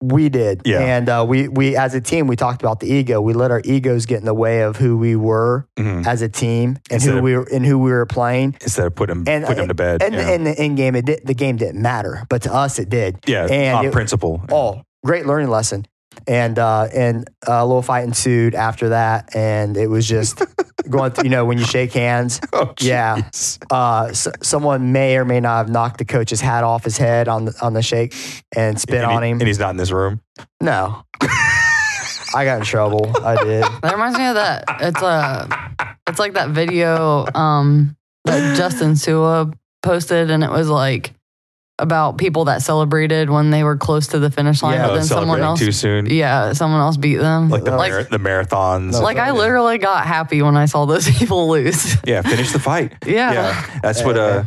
We 0.00 0.28
did. 0.28 0.62
Yeah. 0.64 0.78
And 0.80 1.08
uh, 1.08 1.24
we, 1.28 1.48
we, 1.48 1.76
as 1.76 1.92
a 1.94 2.00
team, 2.00 2.28
we 2.28 2.36
talked 2.36 2.62
about 2.62 2.78
the 2.78 2.86
ego. 2.86 3.20
We 3.20 3.32
let 3.32 3.50
our 3.50 3.60
egos 3.64 4.06
get 4.06 4.20
in 4.20 4.26
the 4.26 4.34
way 4.34 4.60
of 4.62 4.76
who 4.76 4.96
we 4.96 5.16
were 5.16 5.66
Mhm. 5.76 6.06
as 6.06 6.22
a 6.22 6.28
team 6.28 6.70
and 6.90 7.02
Instead 7.02 7.10
who 7.12 7.18
of- 7.18 7.24
we 7.24 7.36
were 7.36 7.48
and 7.52 7.66
who 7.66 7.78
we 7.78 7.90
were 7.90 8.06
playing. 8.06 8.54
Instead 8.60 8.86
of 8.86 8.94
putting 8.94 9.24
And- 9.28 9.44
putting 9.44 9.62
him 9.64 9.68
to 9.68 9.74
bed. 9.74 10.02
And 10.02 10.14
yeah. 10.14 10.30
in 10.30 10.44
the 10.44 10.56
end 10.56 10.76
game, 10.76 10.94
it 10.94 11.04
did, 11.04 11.22
the 11.26 11.34
game 11.34 11.56
didn't 11.56 11.82
matter, 11.82 12.24
but 12.28 12.42
to 12.42 12.54
us, 12.54 12.78
it 12.78 12.88
did. 12.88 13.16
yeah, 13.26 13.46
and 13.50 13.76
on 13.78 13.86
it- 13.86 13.92
principle. 13.92 14.40
Oh, 14.52 14.82
great 15.04 15.26
learning 15.26 15.50
lesson. 15.50 15.84
And 16.26 16.58
uh, 16.58 16.88
and 16.94 17.28
a 17.46 17.64
little 17.64 17.82
fight 17.82 18.04
ensued 18.04 18.54
after 18.54 18.90
that, 18.90 19.34
and 19.34 19.76
it 19.76 19.86
was 19.88 20.06
just 20.06 20.42
going. 20.90 21.12
Through, 21.12 21.24
you 21.24 21.30
know, 21.30 21.44
when 21.44 21.58
you 21.58 21.64
shake 21.64 21.92
hands, 21.92 22.40
Oh, 22.52 22.74
yeah. 22.80 23.22
uh, 23.70 24.06
s- 24.10 24.28
someone 24.42 24.92
may 24.92 25.16
or 25.16 25.24
may 25.24 25.40
not 25.40 25.56
have 25.58 25.68
knocked 25.70 25.98
the 25.98 26.04
coach's 26.04 26.40
hat 26.40 26.64
off 26.64 26.84
his 26.84 26.98
head 26.98 27.28
on 27.28 27.46
the, 27.46 27.54
on 27.62 27.72
the 27.72 27.82
shake 27.82 28.14
and 28.54 28.78
spit 28.80 28.96
and 29.02 29.06
on 29.06 29.22
he- 29.22 29.30
him. 29.30 29.38
and 29.40 29.46
he's 29.46 29.58
not 29.58 29.70
in 29.70 29.76
this 29.76 29.90
room. 29.90 30.20
No. 30.60 31.02
I 32.34 32.44
got 32.44 32.58
in 32.58 32.64
trouble. 32.64 33.10
I 33.24 33.42
did. 33.42 33.64
That 33.82 33.92
reminds 33.92 34.18
me 34.18 34.26
of 34.26 34.34
that. 34.34 34.64
It's 34.80 35.00
a. 35.02 35.48
It's 36.08 36.18
like 36.18 36.34
that 36.34 36.50
video 36.50 37.26
um, 37.34 37.96
that 38.24 38.56
Justin 38.56 38.92
Su'a 38.92 39.52
posted, 39.82 40.30
and 40.30 40.42
it 40.44 40.50
was 40.50 40.68
like 40.68 41.14
about 41.78 42.18
people 42.18 42.46
that 42.46 42.60
celebrated 42.62 43.30
when 43.30 43.50
they 43.50 43.62
were 43.62 43.76
close 43.76 44.08
to 44.08 44.18
the 44.18 44.30
finish 44.30 44.62
line, 44.62 44.74
Yeah, 44.74 44.88
but 44.88 44.94
then 44.94 45.04
someone 45.04 45.38
celebrating 45.38 45.44
else. 45.48 45.58
too 45.60 45.72
soon. 45.72 46.06
Yeah, 46.06 46.52
someone 46.52 46.80
else 46.80 46.96
beat 46.96 47.16
them. 47.16 47.50
Like 47.50 47.64
the 47.64 47.76
like, 47.76 47.92
mar- 47.92 48.02
the 48.04 48.18
marathons. 48.18 48.92
No. 48.92 49.00
like 49.02 49.16
I 49.18 49.30
literally 49.30 49.78
got 49.78 50.06
happy 50.06 50.42
when 50.42 50.56
I 50.56 50.64
saw 50.66 50.86
those 50.86 51.08
people 51.18 51.48
lose. 51.48 51.96
yeah, 52.04 52.22
finish 52.22 52.52
the 52.52 52.58
fight. 52.58 52.94
yeah. 53.06 53.32
Yeah, 53.32 53.80
that's 53.82 54.02
what. 54.02 54.16
Uh, 54.18 54.44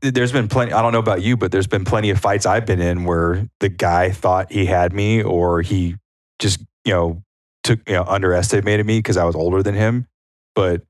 there's 0.00 0.32
been 0.32 0.48
plenty. 0.48 0.72
I 0.72 0.82
don't 0.82 0.92
know 0.92 0.98
about 0.98 1.22
you, 1.22 1.36
but 1.36 1.52
there's 1.52 1.68
been 1.68 1.84
plenty 1.84 2.10
of 2.10 2.18
fights 2.18 2.44
I've 2.44 2.66
been 2.66 2.80
in 2.80 3.04
where 3.04 3.46
the 3.60 3.68
guy 3.68 4.10
thought 4.10 4.50
he 4.50 4.66
had 4.66 4.92
me, 4.92 5.22
or 5.22 5.62
he 5.62 5.96
just 6.40 6.60
you 6.84 6.92
know 6.92 7.22
took 7.62 7.88
you 7.88 7.94
know 7.94 8.02
underestimated 8.08 8.84
me 8.84 8.98
because 8.98 9.16
I 9.16 9.22
was 9.24 9.36
older 9.36 9.62
than 9.62 9.76
him. 9.76 10.08
But 10.56 10.82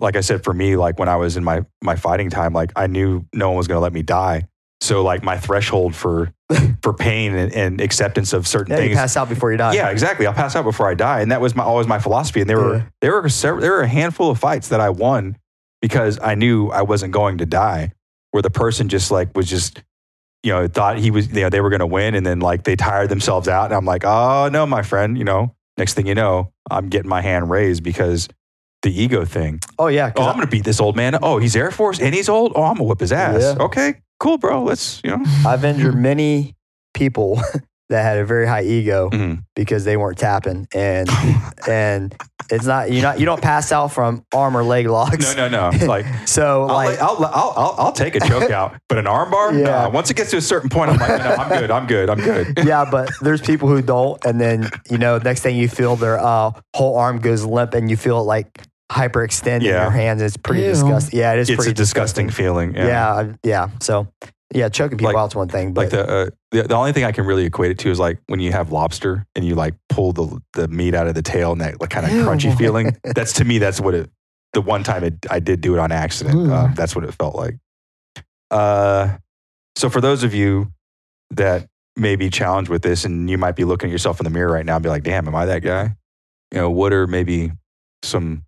like 0.00 0.16
I 0.16 0.22
said, 0.22 0.42
for 0.42 0.54
me, 0.54 0.76
like 0.76 0.98
when 0.98 1.10
I 1.10 1.16
was 1.16 1.36
in 1.36 1.44
my 1.44 1.66
my 1.82 1.96
fighting 1.96 2.30
time, 2.30 2.54
like 2.54 2.72
I 2.74 2.86
knew 2.86 3.26
no 3.34 3.48
one 3.50 3.58
was 3.58 3.68
going 3.68 3.76
to 3.76 3.82
let 3.82 3.92
me 3.92 4.00
die. 4.02 4.48
So 4.80 5.02
like 5.02 5.22
my 5.22 5.38
threshold 5.38 5.94
for 5.94 6.32
for 6.82 6.92
pain 6.92 7.34
and, 7.34 7.52
and 7.54 7.80
acceptance 7.80 8.32
of 8.32 8.46
certain 8.46 8.72
Yeah, 8.72 8.80
you 8.82 8.88
things 8.88 8.96
pass 8.98 9.16
out 9.16 9.28
before 9.28 9.50
you 9.50 9.56
die. 9.58 9.74
yeah, 9.74 9.88
exactly. 9.88 10.26
I'll 10.26 10.34
pass 10.34 10.54
out 10.56 10.64
before 10.64 10.88
I 10.88 10.94
die, 10.94 11.20
and 11.20 11.30
that 11.32 11.40
was 11.40 11.54
my 11.54 11.64
always 11.64 11.86
my 11.86 11.98
philosophy. 11.98 12.40
And 12.40 12.50
there 12.50 12.58
were 12.58 12.86
there 13.00 13.12
were 13.20 13.28
several, 13.28 13.62
there 13.62 13.72
were 13.72 13.80
a 13.82 13.88
handful 13.88 14.30
of 14.30 14.38
fights 14.38 14.68
that 14.68 14.80
I 14.80 14.90
won 14.90 15.36
because 15.80 16.18
I 16.20 16.34
knew 16.34 16.68
I 16.68 16.82
wasn't 16.82 17.12
going 17.12 17.38
to 17.38 17.46
die. 17.46 17.92
Where 18.32 18.42
the 18.42 18.50
person 18.50 18.88
just 18.88 19.10
like 19.10 19.34
was 19.36 19.48
just 19.48 19.82
you 20.42 20.52
know 20.52 20.66
thought 20.68 20.98
he 20.98 21.10
was 21.10 21.28
you 21.28 21.42
know 21.42 21.48
they 21.50 21.60
were 21.60 21.70
going 21.70 21.80
to 21.80 21.86
win, 21.86 22.14
and 22.14 22.26
then 22.26 22.40
like 22.40 22.64
they 22.64 22.76
tired 22.76 23.08
themselves 23.08 23.48
out, 23.48 23.66
and 23.66 23.74
I'm 23.74 23.84
like, 23.86 24.04
oh 24.04 24.48
no, 24.52 24.66
my 24.66 24.82
friend, 24.82 25.16
you 25.16 25.24
know. 25.24 25.54
Next 25.76 25.94
thing 25.94 26.06
you 26.06 26.14
know, 26.14 26.52
I'm 26.70 26.88
getting 26.88 27.08
my 27.08 27.20
hand 27.20 27.50
raised 27.50 27.82
because 27.82 28.28
the 28.82 28.90
ego 29.02 29.24
thing. 29.24 29.58
Oh 29.78 29.86
yeah. 29.88 30.12
Oh, 30.14 30.22
I'm 30.24 30.34
going 30.36 30.46
to 30.46 30.50
beat 30.50 30.64
this 30.64 30.78
old 30.78 30.94
man. 30.94 31.18
Oh, 31.20 31.38
he's 31.38 31.56
Air 31.56 31.70
Force 31.72 32.00
and 32.00 32.14
he's 32.14 32.28
old. 32.28 32.52
Oh, 32.54 32.62
I'm 32.62 32.74
going 32.74 32.78
to 32.78 32.84
whip 32.84 33.00
his 33.00 33.10
ass. 33.12 33.40
Yeah. 33.42 33.64
Okay, 33.64 33.94
cool, 34.24 34.38
bro. 34.38 34.62
Let's 34.64 35.00
you 35.04 35.10
know. 35.16 35.22
I've 35.46 35.64
injured 35.64 35.94
many 35.94 36.54
people 36.94 37.40
that 37.90 38.02
had 38.02 38.18
a 38.18 38.24
very 38.24 38.46
high 38.46 38.62
ego 38.64 39.10
Mhm. 39.10 39.44
because 39.54 39.84
they 39.84 39.96
weren't 39.96 40.18
tapping, 40.18 40.66
and 40.74 41.08
and 41.68 42.14
it's 42.50 42.66
not 42.66 42.90
you 42.90 43.00
not 43.02 43.18
you 43.20 43.26
don't 43.26 43.40
pass 43.42 43.72
out 43.72 43.88
from 43.92 44.24
arm 44.34 44.56
or 44.56 44.62
leg 44.64 44.86
locks. 44.86 45.34
No, 45.36 45.48
no, 45.48 45.70
no. 45.70 45.86
Like 45.86 46.06
So 46.26 46.62
I'll, 46.62 46.74
like 46.74 46.98
I'll, 47.00 47.16
I'll, 47.24 47.52
I'll, 47.56 47.74
I'll 47.78 47.92
take 47.92 48.14
a 48.16 48.20
choke 48.20 48.50
out, 48.50 48.76
but 48.88 48.98
an 48.98 49.04
armbar? 49.06 49.52
Yeah. 49.58 49.64
Nah. 49.64 49.88
Once 49.90 50.10
it 50.10 50.16
gets 50.16 50.30
to 50.32 50.36
a 50.38 50.42
certain 50.42 50.68
point, 50.70 50.90
I'm 50.90 50.98
like, 50.98 51.18
no, 51.22 51.34
I'm 51.36 51.48
good. 51.60 51.70
I'm 51.70 51.86
good. 51.86 52.10
I'm 52.10 52.20
good. 52.20 52.58
yeah, 52.66 52.84
but 52.90 53.10
there's 53.22 53.40
people 53.40 53.68
who 53.68 53.80
don't, 53.82 54.22
and 54.26 54.40
then 54.40 54.68
you 54.90 54.98
know, 54.98 55.18
next 55.18 55.40
thing 55.42 55.56
you 55.56 55.68
feel 55.68 55.96
their 55.96 56.18
uh, 56.18 56.50
whole 56.74 56.96
arm 56.96 57.18
goes 57.18 57.44
limp, 57.44 57.72
and 57.74 57.88
you 57.90 57.96
feel 57.96 58.18
it 58.20 58.24
like 58.24 58.48
hyperextend 58.94 59.56
in 59.56 59.62
Yeah. 59.62 59.82
your 59.82 59.90
hands. 59.90 60.22
It's 60.22 60.36
pretty 60.36 60.62
Ew. 60.62 60.68
disgusting. 60.70 61.18
Yeah, 61.18 61.32
it 61.32 61.40
is 61.40 61.50
It's 61.50 61.56
pretty 61.56 61.70
a 61.72 61.74
disgusting 61.74 62.30
feeling. 62.30 62.74
Yeah. 62.74 62.86
Yeah, 62.86 63.32
yeah. 63.42 63.68
So 63.80 64.06
yeah, 64.54 64.68
choking 64.68 64.98
people 64.98 65.12
Like- 65.14 65.20
out's 65.22 65.34
one 65.34 65.48
thing, 65.48 65.72
but 65.72 65.82
Like 65.82 65.90
the, 65.90 66.08
uh, 66.08 66.26
the 66.52 66.62
the 66.62 66.74
only 66.74 66.92
thing 66.92 67.04
I 67.04 67.10
can 67.12 67.26
really 67.26 67.44
equate 67.44 67.72
it 67.72 67.78
to 67.80 67.90
is 67.90 67.98
like 67.98 68.18
when 68.28 68.38
you 68.40 68.52
have 68.52 68.70
lobster 68.70 69.26
and 69.34 69.44
you 69.44 69.54
like 69.56 69.74
pull 69.88 70.12
the 70.12 70.38
the 70.52 70.68
meat 70.68 70.94
out 70.94 71.06
of 71.08 71.14
the 71.14 71.22
tail 71.22 71.52
and 71.52 71.60
that 71.60 71.80
like 71.80 71.90
kind 71.90 72.06
of 72.06 72.12
crunchy 72.12 72.56
feeling. 72.56 72.96
That's 73.02 73.32
to 73.34 73.44
me. 73.44 73.58
That's 73.58 73.80
what 73.80 73.94
it. 73.94 74.10
The 74.52 74.60
one 74.60 74.84
time 74.84 75.02
it, 75.02 75.14
I 75.28 75.40
did 75.40 75.60
do 75.60 75.74
it 75.74 75.80
on 75.80 75.90
accident. 75.90 76.36
Ooh. 76.36 76.52
Uh, 76.52 76.72
that's 76.74 76.94
what 76.94 77.04
it 77.04 77.12
felt 77.14 77.34
like. 77.34 77.56
Uh, 78.50 79.16
so 79.76 79.90
for 79.90 80.00
those 80.00 80.22
of 80.22 80.32
you 80.34 80.72
that 81.30 81.66
may 81.96 82.14
be 82.14 82.30
challenged 82.30 82.70
with 82.70 82.82
this, 82.82 83.04
and 83.04 83.28
you 83.28 83.36
might 83.38 83.56
be 83.56 83.64
looking 83.64 83.88
at 83.90 83.92
yourself 83.92 84.20
in 84.20 84.24
the 84.24 84.30
mirror 84.30 84.52
right 84.52 84.64
now 84.64 84.76
and 84.76 84.82
be 84.84 84.88
like, 84.88 85.02
"Damn, 85.02 85.26
am 85.26 85.34
I 85.34 85.46
that 85.46 85.62
guy?" 85.62 85.96
You 86.52 86.58
know, 86.60 86.70
what 86.70 86.92
are 86.92 87.08
maybe 87.08 87.50
some 88.04 88.44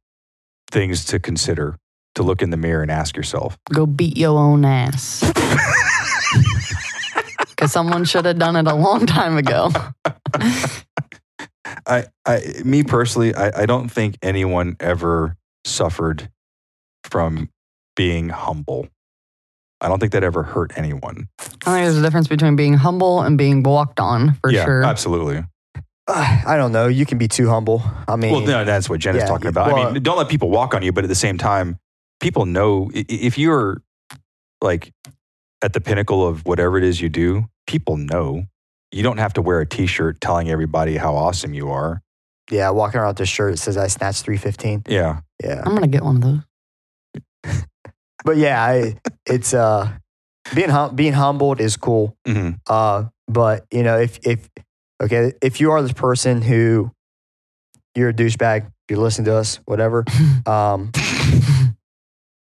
things 0.77 1.07
to 1.07 1.19
consider 1.19 1.79
to 2.15 2.23
look 2.23 2.43
in 2.43 2.51
the 2.51 2.57
mirror 2.59 2.83
and 2.83 2.91
ask 2.91 3.17
yourself? 3.17 3.57
Go 3.73 3.87
beat 3.87 4.19
your 4.19 4.39
own 4.39 4.65
ass. 4.65 5.25
Because 7.49 7.73
someone 7.73 8.05
should 8.05 8.27
have 8.27 8.39
done 8.39 8.55
it 8.55 8.67
a 8.67 8.75
long 8.75 9.07
time 9.07 9.39
ago. 9.39 9.71
I, 11.87 12.05
I, 12.27 12.43
me 12.67 12.83
personally, 12.83 13.35
I, 13.35 13.63
I 13.63 13.67
don't 13.67 13.89
think 13.89 14.19
anyone 14.21 14.77
ever 14.79 15.39
suffered 15.65 16.29
from 17.05 17.49
being 17.95 18.29
humble. 18.29 18.89
I 19.81 19.89
don't 19.89 19.99
think 19.99 20.13
that 20.13 20.23
ever 20.23 20.43
hurt 20.43 20.77
anyone. 20.77 21.29
I 21.39 21.45
think 21.45 21.63
there's 21.65 21.97
a 21.97 22.03
difference 22.03 22.29
between 22.29 22.57
being 22.57 22.75
humble 22.75 23.23
and 23.23 23.39
being 23.39 23.63
walked 23.63 24.01
on 24.01 24.35
for 24.43 24.53
yeah, 24.53 24.67
sure. 24.67 24.85
absolutely. 24.85 25.43
Uh, 26.09 26.43
I 26.47 26.57
don't 26.57 26.73
know. 26.73 26.87
You 26.89 27.05
can 27.07 27.19
be 27.19 27.29
too 27.29 27.49
humble. 27.49 27.83
I 28.09 28.17
mean, 28.17 28.33
Well, 28.33 28.41
no, 28.43 28.65
that's 28.65 28.89
what 28.89 29.01
Jen 29.01 29.17
is 29.17 29.25
talking 29.29 29.49
about. 29.49 29.73
I 29.73 29.93
mean, 29.93 30.03
don't 30.03 30.17
let 30.19 30.29
people 30.29 30.51
walk 30.51 30.75
on 30.75 30.83
you, 30.83 30.93
but 30.93 31.05
at 31.05 31.09
the 31.09 31.15
same 31.17 31.39
time, 31.39 31.79
people 32.21 32.47
know 32.47 32.91
i- 32.95 32.99
i- 33.01 33.05
if 33.09 33.37
you're 33.39 33.83
like 34.61 34.93
at 35.63 35.73
the 35.73 35.81
pinnacle 35.81 36.27
of 36.27 36.45
whatever 36.47 36.79
it 36.79 36.85
is 36.85 37.01
you 37.01 37.09
do, 37.09 37.45
people 37.67 37.97
know. 37.97 38.45
You 38.93 39.03
don't 39.03 39.19
have 39.19 39.33
to 39.35 39.43
wear 39.43 39.61
a 39.61 39.67
T-shirt 39.67 40.21
telling 40.21 40.49
everybody 40.51 40.97
how 40.97 41.15
awesome 41.17 41.53
you 41.55 41.71
are. 41.71 42.03
yeah, 42.51 42.71
walking 42.71 43.01
around 43.01 43.09
with 43.09 43.17
this 43.19 43.29
shirt 43.29 43.53
that 43.55 43.57
says 43.59 43.77
I 43.77 43.89
snatched 43.89 44.23
315. 44.25 44.85
Yeah, 44.89 45.21
Yeah. 45.43 45.63
I'm 45.65 45.73
going 45.73 45.83
to 45.83 45.89
get 45.89 46.05
one 46.05 46.17
of 46.17 46.23
those. 46.23 46.41
But 48.25 48.37
yeah, 48.39 48.63
I, 48.65 48.97
it's 49.25 49.55
uh 49.55 49.89
being 50.55 50.69
hum- 50.71 50.97
being 50.97 51.13
humbled 51.13 51.61
is 51.61 51.77
cool. 51.77 52.17
hmm 52.27 52.51
Uh, 52.69 53.05
but 53.29 53.67
you 53.73 53.83
know, 53.85 53.99
if 53.99 54.19
if 54.27 54.49
okay, 55.03 55.33
if 55.43 55.61
you 55.61 55.71
are 55.73 55.83
this 55.83 55.93
person 55.93 56.43
who 56.43 56.91
you're 57.95 58.11
a 58.11 58.15
douchebag, 58.15 58.71
you're 58.89 58.99
listening 58.99 59.27
to 59.27 59.35
us, 59.35 59.57
whatever. 59.65 60.05
Um, 60.47 60.93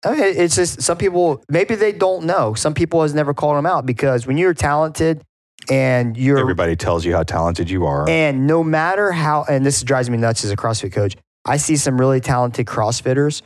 I 0.06 0.12
mean, 0.12 0.22
it's 0.22 0.56
just 0.56 0.84
some 0.84 0.98
people 0.98 1.44
maybe 1.50 1.74
they 1.74 1.92
don't 1.92 2.26
know. 2.26 2.54
Some 2.54 2.76
people 2.76 3.02
has 3.02 3.16
never 3.16 3.34
called 3.34 3.58
them 3.58 3.66
out 3.66 3.88
because 3.88 4.28
when 4.28 4.38
you're 4.38 4.54
talented 4.54 5.24
and 5.72 6.16
you're 6.16 6.38
everybody 6.38 6.76
tells 6.76 7.04
you 7.06 7.14
how 7.16 7.24
talented 7.24 7.72
you 7.72 7.86
are. 7.88 8.08
and 8.08 8.46
no 8.46 8.64
matter 8.64 9.12
how, 9.12 9.46
and 9.50 9.66
this 9.66 9.82
drives 9.82 10.08
me 10.10 10.18
nuts 10.18 10.46
as 10.46 10.52
a 10.52 10.56
CrossFit 10.56 10.92
coach, 10.92 11.16
I 11.44 11.58
see 11.58 11.76
some 11.76 12.00
really 12.00 12.20
talented 12.20 12.68
CrossFitters 12.68 13.42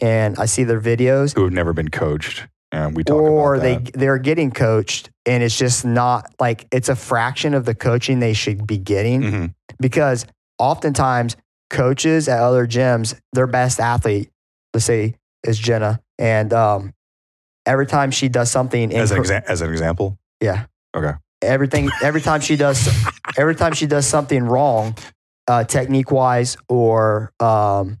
and 0.00 0.36
I 0.36 0.46
see 0.46 0.64
their 0.64 0.80
videos 0.80 1.36
who 1.36 1.44
have 1.44 1.52
never 1.52 1.72
been 1.72 1.90
coached. 1.90 2.48
And 2.72 2.96
we 2.96 3.02
talk 3.04 3.20
or 3.20 3.58
they 3.58 3.76
that. 3.76 3.92
they're 3.94 4.18
getting 4.18 4.50
coached 4.52 5.10
and 5.26 5.42
it's 5.42 5.56
just 5.58 5.84
not 5.84 6.32
like 6.38 6.66
it's 6.70 6.88
a 6.88 6.94
fraction 6.94 7.54
of 7.54 7.64
the 7.64 7.74
coaching 7.74 8.20
they 8.20 8.32
should 8.32 8.66
be 8.66 8.78
getting 8.78 9.20
Mhm. 9.22 9.54
because 9.80 10.24
oftentimes 10.58 11.36
coaches 11.68 12.28
at 12.28 12.38
other 12.40 12.66
gyms 12.66 13.18
their 13.32 13.46
best 13.48 13.80
athlete 13.80 14.30
let's 14.74 14.84
say 14.86 15.14
is 15.44 15.58
jenna 15.58 16.00
and 16.18 16.52
um, 16.52 16.92
every 17.66 17.86
time 17.86 18.10
she 18.12 18.28
does 18.28 18.50
something 18.50 18.94
as 18.94 19.10
an 19.10 19.18
exa- 19.22 19.42
as 19.44 19.62
an 19.62 19.70
example. 19.70 20.16
yeah 20.40 20.66
Okay. 20.96 21.12
everything 21.42 21.90
every 22.02 22.20
time 22.20 22.40
she 22.40 22.54
does 22.56 22.88
every 23.36 23.54
time 23.56 23.72
she 23.72 23.86
does 23.86 24.06
something 24.06 24.44
wrong 24.44 24.96
uh, 25.48 25.64
technique 25.64 26.10
wise 26.12 26.56
or 26.68 27.32
um, 27.40 27.98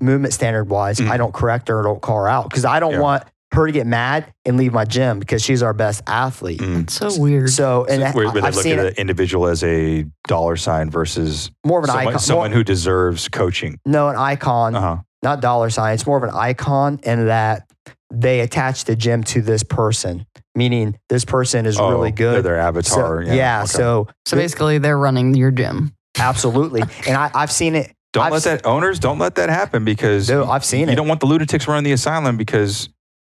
movement 0.00 0.34
standard 0.34 0.64
wise 0.68 0.98
Mhm. 0.98 1.10
i 1.10 1.16
don't 1.16 1.32
correct 1.32 1.68
her 1.68 1.80
or 1.80 1.82
don't 1.82 2.02
call 2.02 2.16
her 2.18 2.28
out 2.28 2.50
because 2.50 2.64
i 2.66 2.80
don't 2.80 2.92
Yeah. 2.94 3.00
want 3.00 3.24
her 3.52 3.66
to 3.66 3.72
get 3.72 3.86
mad 3.86 4.32
and 4.44 4.56
leave 4.56 4.72
my 4.72 4.84
gym 4.84 5.18
because 5.18 5.42
she's 5.42 5.62
our 5.62 5.72
best 5.72 6.02
athlete 6.06 6.60
Mm. 6.60 6.88
So 6.90 7.18
weird. 7.20 7.50
so 7.50 7.86
and 7.86 8.02
So 8.02 8.10
where, 8.16 8.26
where 8.30 8.42
they 8.42 8.48
i've 8.48 8.54
look 8.56 8.66
at 8.66 8.78
an 8.78 8.94
individual 8.98 9.46
as 9.46 9.64
a 9.64 10.04
dollar 10.26 10.56
sign 10.56 10.90
versus 10.90 11.50
more 11.64 11.78
of 11.78 11.84
an 11.84 11.88
someone, 11.90 12.06
icon 12.08 12.18
someone 12.20 12.50
more, 12.50 12.58
who 12.58 12.64
deserves 12.64 13.28
coaching. 13.28 13.78
no 13.86 14.08
an 14.08 14.16
icon 14.16 14.74
Uh 14.74 14.80
huh. 14.80 14.96
not 15.22 15.40
dollar 15.40 15.70
sign 15.70 15.94
it's 15.94 16.06
more 16.06 16.18
of 16.18 16.24
an 16.24 16.30
icon 16.34 17.00
in 17.02 17.26
that 17.26 17.68
they 18.12 18.40
attach 18.40 18.84
the 18.84 18.96
gym 18.96 19.22
to 19.24 19.40
this 19.40 19.62
person 19.62 20.26
meaning 20.54 20.98
this 21.08 21.24
person 21.24 21.66
is 21.66 21.78
really 21.78 22.10
good 22.10 22.38
Oh, 22.38 22.42
Their 22.42 22.56
So- 22.60 22.66
avatar. 22.68 23.22
yeah, 23.22 23.32
yeah. 23.34 23.58
okay. 23.60 23.66
so 23.68 24.08
so 24.26 24.36
basically, 24.36 24.78
they're 24.78 24.98
running 24.98 25.34
your 25.34 25.50
gym. 25.52 25.92
absolutely 26.18 26.82
and 27.06 27.16
I, 27.16 27.30
i've 27.34 27.52
seen 27.52 27.74
it 27.74 27.92
don't 28.12 28.24
I've 28.26 28.32
let 28.32 28.42
that 28.44 28.66
owners 28.66 28.98
don't 28.98 29.18
let 29.18 29.34
that 29.36 29.48
happen 29.50 29.84
because 29.84 30.26
Dude, 30.26 30.46
I've 30.46 30.64
seen 30.64 30.80
you 30.80 30.86
it. 30.86 30.90
You 30.90 30.96
don't 30.96 31.08
want 31.08 31.20
the 31.20 31.26
lunatics 31.26 31.68
running 31.68 31.84
the 31.84 31.92
asylum 31.92 32.36
because 32.38 32.88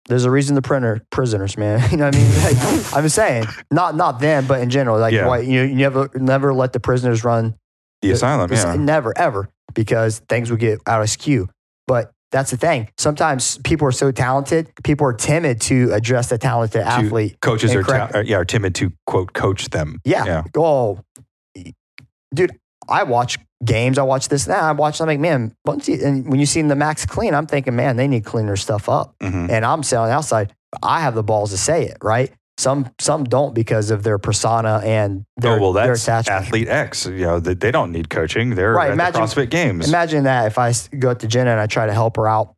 there's 0.06 0.24
a 0.24 0.30
reason 0.30 0.54
the 0.54 0.62
printer 0.62 1.00
prisoners, 1.10 1.56
man. 1.56 1.80
You 1.90 1.96
know 1.96 2.06
what 2.06 2.16
I 2.16 2.18
mean? 2.18 2.42
Like, 2.42 2.94
I'm 2.94 3.08
saying 3.08 3.44
not 3.70 3.94
not 3.96 4.20
them, 4.20 4.46
but 4.46 4.60
in 4.60 4.70
general. 4.70 4.98
Like 4.98 5.12
Yeah. 5.12 5.26
why 5.26 5.40
you, 5.40 5.62
you 5.62 5.74
never 5.76 6.10
never 6.14 6.52
let 6.54 6.72
the 6.72 6.80
prisoners 6.80 7.24
run. 7.24 7.54
the 8.02 8.10
asylum. 8.12 8.50
It's- 8.52 8.64
Yeah. 8.64 8.74
Never 8.82 9.16
ever 9.16 9.48
because 9.74 10.20
things 10.28 10.50
would 10.50 10.60
get 10.60 10.80
out 10.86 11.02
of 11.02 11.10
skew. 11.10 11.48
But 11.86 12.10
that's 12.32 12.50
the 12.52 12.56
thing. 12.56 12.88
Sometimes 12.96 13.58
people 13.58 13.86
are 13.88 13.92
so 13.92 14.10
talented, 14.12 14.70
people 14.84 15.06
are 15.06 15.12
timid 15.12 15.60
to 15.62 15.92
address 15.92 16.28
the 16.28 16.38
talented 16.38 16.82
athlete. 16.82 17.36
Coaches 17.40 17.74
are, 17.74 17.82
ta- 17.82 18.10
are- 18.14 18.22
yeah 18.24 18.36
are 18.36 18.44
timid 18.44 18.74
to 18.76 18.92
quote 19.06 19.32
coach 19.32 19.68
them. 19.70 19.98
Yeah. 20.04 20.24
Yeah. 20.24 20.42
Oh, 20.56 21.00
dude, 22.34 22.56
I 22.88 23.02
watch 23.02 23.38
games. 23.64 23.98
I 23.98 24.02
watch 24.02 24.28
this 24.28 24.46
now. 24.46 24.60
I 24.60 24.72
watch. 24.72 25.00
I'm 25.00 25.06
like, 25.06 25.20
man. 25.20 25.54
And 25.66 26.28
when 26.28 26.40
you 26.40 26.46
see 26.46 26.62
the 26.62 26.76
max 26.76 27.04
clean, 27.06 27.34
I'm 27.34 27.46
thinking, 27.46 27.76
man, 27.76 27.96
they 27.96 28.08
need 28.08 28.24
to 28.24 28.30
clean 28.30 28.46
their 28.46 28.56
stuff 28.56 28.88
up. 28.88 29.14
Mhm. 29.22 29.50
and 29.50 29.64
I'm 29.64 29.82
selling 29.82 30.12
outside, 30.12 30.52
I 30.82 31.00
have 31.00 31.14
the 31.14 31.22
balls 31.22 31.50
to 31.50 31.58
say 31.58 31.84
it, 31.86 31.98
right? 32.02 32.32
Some 32.58 32.90
some 33.00 33.24
don't 33.24 33.54
because 33.54 33.90
of 33.90 34.02
their 34.02 34.18
persona 34.18 34.82
and 34.84 35.24
their, 35.38 35.52
oh 35.58 35.60
well, 35.60 35.72
that's 35.72 36.06
athlete 36.08 36.68
X. 36.68 37.06
You 37.06 37.12
know, 37.24 37.40
they, 37.40 37.54
they 37.54 37.70
don't 37.70 37.90
need 37.90 38.10
coaching. 38.10 38.54
They're 38.54 38.74
Right, 38.74 38.88
at 38.88 38.92
imagine- 38.94 39.20
the 39.22 39.26
CrossFit 39.26 39.50
Games. 39.50 39.88
Imagine 39.88 40.24
that 40.24 40.46
if 40.46 40.58
I 40.58 40.72
go 40.98 41.10
up 41.10 41.20
to 41.20 41.26
Jenna 41.26 41.52
and 41.52 41.60
I 41.60 41.66
try 41.66 41.86
to 41.86 41.92
help 41.94 42.16
her 42.16 42.28
out, 42.28 42.54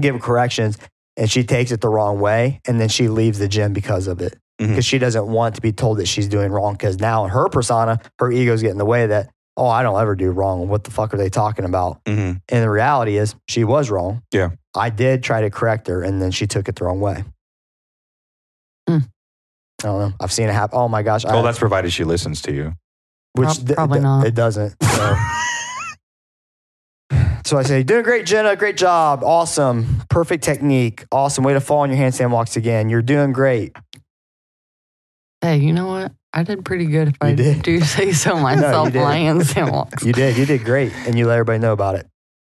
give 0.00 0.14
her 0.14 0.20
corrections, 0.20 0.76
and 1.16 1.30
she 1.30 1.42
takes 1.42 1.70
it 1.70 1.80
the 1.80 1.88
wrong 1.88 2.20
way, 2.20 2.60
and 2.66 2.78
then 2.80 2.88
she 2.90 3.08
leaves 3.08 3.38
the 3.38 3.48
gym 3.48 3.72
because 3.72 4.06
of 4.08 4.20
it. 4.20 4.36
Because 4.58 4.84
she 4.84 4.98
doesn't 4.98 5.26
want 5.28 5.54
to 5.54 5.60
be 5.60 5.70
told 5.72 5.98
that 5.98 6.06
she's 6.08 6.26
doing 6.26 6.50
wrong. 6.50 6.72
Because 6.74 6.98
now 6.98 7.24
in 7.24 7.30
her 7.30 7.48
persona, 7.48 8.00
her 8.18 8.30
ego's 8.30 8.60
getting 8.60 8.72
in 8.72 8.78
the 8.78 8.84
way 8.84 9.06
that, 9.06 9.30
oh, 9.58 9.68
I 9.68 9.82
don't 9.82 10.00
ever 10.00 10.14
do 10.14 10.30
wrong. 10.30 10.68
What 10.68 10.84
the 10.84 10.90
fuck 10.90 11.12
are 11.12 11.16
they 11.18 11.28
talking 11.28 11.64
about? 11.64 12.02
Mhm. 12.04 12.40
And 12.48 12.62
the 12.62 12.70
reality 12.70 13.18
is, 13.18 13.34
she 13.48 13.64
was 13.64 13.90
wrong. 13.90 14.22
Yeah. 14.32 14.50
I 14.74 14.90
did 14.90 15.22
try 15.22 15.42
to 15.42 15.50
correct 15.50 15.88
her, 15.88 16.02
and 16.02 16.22
then 16.22 16.30
she 16.30 16.46
took 16.46 16.68
it 16.68 16.76
the 16.76 16.84
wrong 16.84 17.00
way. 17.00 17.24
Hmm. 18.88 18.98
I 19.82 19.86
don't 19.86 20.00
know. 20.00 20.12
I've 20.20 20.32
seen 20.32 20.48
it 20.48 20.52
happen. 20.52 20.78
Oh 20.78 20.88
my 20.88 21.02
gosh. 21.02 21.24
I- 21.24 21.42
that's 21.42 21.58
provided 21.58 21.92
she 21.92 22.04
listens 22.04 22.42
to 22.42 22.52
you. 22.52 22.74
which 23.34 23.46
Prob- 23.48 23.66
th- 23.66 23.76
probably 23.76 23.98
th- 23.98 24.02
not. 24.02 24.26
It 24.26 24.34
doesn't. 24.34 24.74
So. 24.82 25.16
so 27.44 27.58
I 27.58 27.62
say, 27.62 27.82
doing 27.82 28.02
great, 28.02 28.26
Jenna. 28.26 28.56
Great 28.56 28.76
job. 28.76 29.22
Awesome. 29.22 30.02
Perfect 30.10 30.42
technique. 30.44 31.04
Awesome. 31.12 31.44
Way 31.44 31.54
to 31.54 31.60
fall 31.60 31.80
on 31.80 31.90
your 31.90 31.98
handstand 31.98 32.30
walks 32.30 32.56
again. 32.56 32.88
You're 32.88 33.02
doing 33.02 33.32
great. 33.32 33.76
Hey, 35.40 35.58
you 35.58 35.72
know 35.72 35.86
what? 35.86 36.12
I 36.32 36.42
did 36.42 36.64
pretty 36.64 36.86
good 36.86 37.08
if 37.08 37.14
I 37.20 37.34
did. 37.34 37.62
do 37.62 37.80
say 37.80 38.12
so 38.12 38.36
myself. 38.40 38.92
did. 38.92 39.00
my 39.02 39.16
handstand 39.18 39.72
walks. 39.72 40.04
You 40.04 40.12
did. 40.12 40.36
You 40.36 40.44
did 40.46 40.64
great, 40.64 40.92
and 41.06 41.16
you 41.18 41.26
let 41.26 41.34
everybody 41.34 41.58
know 41.58 41.72
about 41.72 41.94
it. 41.94 42.06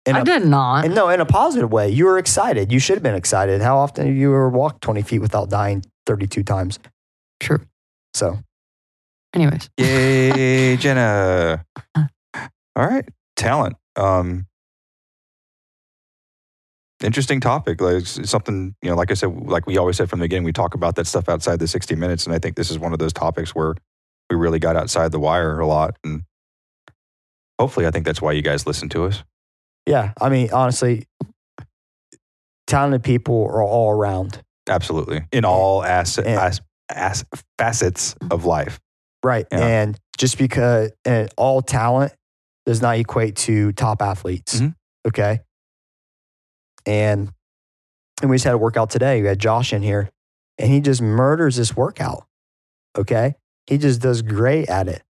In 0.04 0.16
I 0.16 0.20
a- 0.20 0.24
did 0.24 0.44
not. 0.44 0.84
And 0.84 0.94
no, 0.94 1.08
in 1.08 1.20
a 1.20 1.24
positive 1.26 1.70
way. 1.72 1.88
You 1.88 2.06
were 2.06 2.18
excited. 2.18 2.72
You 2.72 2.78
should 2.80 2.96
have 2.96 3.02
been 3.02 3.14
excited. 3.14 3.62
How 3.62 3.78
often 3.78 4.06
have 4.06 4.16
you 4.16 4.30
ever 4.30 4.48
walked 4.48 4.82
20 4.82 5.02
feet 5.02 5.20
without 5.20 5.48
dying 5.48 5.84
32 6.06 6.42
times? 6.42 6.78
True. 7.40 7.60
So 8.14 8.38
Anyways, 9.34 9.70
Yay, 9.78 10.76
Jenna. 10.76 11.64
All 11.96 12.06
right. 12.76 13.08
Talent. 13.36 13.76
Um, 13.96 14.46
interesting 17.02 17.40
topic. 17.40 17.80
Like 17.80 17.96
it's 18.02 18.30
something, 18.30 18.74
you 18.82 18.90
know, 18.90 18.96
like 18.96 19.10
I 19.10 19.14
said, 19.14 19.28
like 19.46 19.66
we 19.66 19.76
always 19.78 19.96
said 19.96 20.08
from 20.10 20.18
the 20.20 20.24
beginning, 20.24 20.44
we 20.44 20.52
talk 20.52 20.74
about 20.74 20.94
that 20.96 21.06
stuff 21.06 21.28
outside 21.28 21.58
the 21.58 21.66
60 21.68 21.94
minutes. 21.96 22.26
And 22.26 22.34
I 22.34 22.38
think 22.38 22.56
this 22.56 22.70
is 22.70 22.78
one 22.78 22.92
of 22.92 22.98
those 22.98 23.12
topics 23.12 23.54
where 23.54 23.74
we 24.30 24.36
really 24.36 24.58
got 24.58 24.76
outside 24.76 25.12
the 25.12 25.18
wire 25.20 25.58
a 25.60 25.66
lot. 25.66 25.96
And 26.04 26.22
hopefully, 27.58 27.86
I 27.86 27.90
think 27.90 28.04
that's 28.06 28.22
why 28.22 28.32
you 28.32 28.42
guys 28.42 28.66
listen 28.66 28.88
to 28.90 29.04
us. 29.04 29.22
yeah, 29.86 30.12
I 30.20 30.28
mean, 30.28 30.48
honestly, 30.52 31.06
talented 32.66 33.02
people 33.02 33.44
are 33.46 33.62
all 33.62 33.90
around. 33.90 34.40
Absolutely. 34.68 35.22
In 35.32 35.44
all 35.44 35.82
as- 35.84 36.18
And- 36.18 36.28
as- 36.28 36.60
as- 36.88 37.24
facets 37.58 38.14
of 38.30 38.44
life. 38.44 38.78
Right. 39.24 39.46
Yeah. 39.52 39.58
And 39.58 39.98
just 40.18 40.38
because 40.38 40.90
and 41.04 41.28
all 41.36 41.62
talent 41.62 42.12
does 42.66 42.80
not 42.82 42.96
equate 42.96 43.36
to 43.36 43.72
top 43.72 44.02
athletes. 44.02 44.60
Mhm. 44.60 44.74
Okay. 45.06 45.40
And 46.86 47.32
and 48.20 48.30
we 48.30 48.36
just 48.36 48.44
had 48.44 48.54
a 48.54 48.58
workout 48.58 48.90
today. 48.90 49.20
We 49.20 49.28
had 49.28 49.38
Josh 49.38 49.72
in 49.72 49.82
here 49.82 50.10
and 50.58 50.70
he 50.70 50.80
just 50.80 51.02
murders 51.02 51.56
this 51.56 51.76
workout. 51.76 52.24
Okay. 52.96 53.34
He 53.66 53.78
just 53.78 54.00
does 54.00 54.22
great 54.22 54.68
at 54.68 54.88
it. 54.88 55.02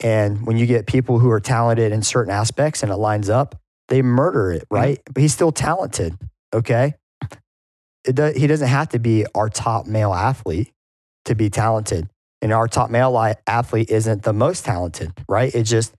And 0.00 0.46
when 0.46 0.56
you 0.56 0.66
get 0.66 0.86
people 0.86 1.18
who 1.18 1.30
are 1.30 1.40
talented 1.40 1.92
in 1.92 2.02
certain 2.02 2.32
aspects 2.32 2.82
and 2.82 2.92
it 2.92 2.96
lines 2.96 3.28
up, 3.28 3.56
they 3.88 4.02
murder 4.02 4.52
it, 4.52 4.62
mm-hmm. 4.62 4.74
right? 4.74 5.00
But 5.06 5.20
he's 5.20 5.34
still 5.34 5.52
talented. 5.52 6.16
Okay. 6.52 6.94
Does, 8.04 8.36
he 8.36 8.46
doesn't 8.46 8.68
have 8.68 8.90
to 8.90 8.98
be 8.98 9.26
our 9.34 9.48
top 9.48 9.86
male 9.86 10.14
athlete 10.14 10.72
to 11.26 11.34
be 11.34 11.50
talented 11.50 12.08
and 12.42 12.52
our 12.52 12.66
top 12.66 12.90
male 12.90 13.34
athlete 13.46 13.90
isn't 13.90 14.22
the 14.22 14.32
most 14.32 14.64
talented, 14.64 15.12
right? 15.28 15.54
It 15.54 15.64
just 15.64 15.94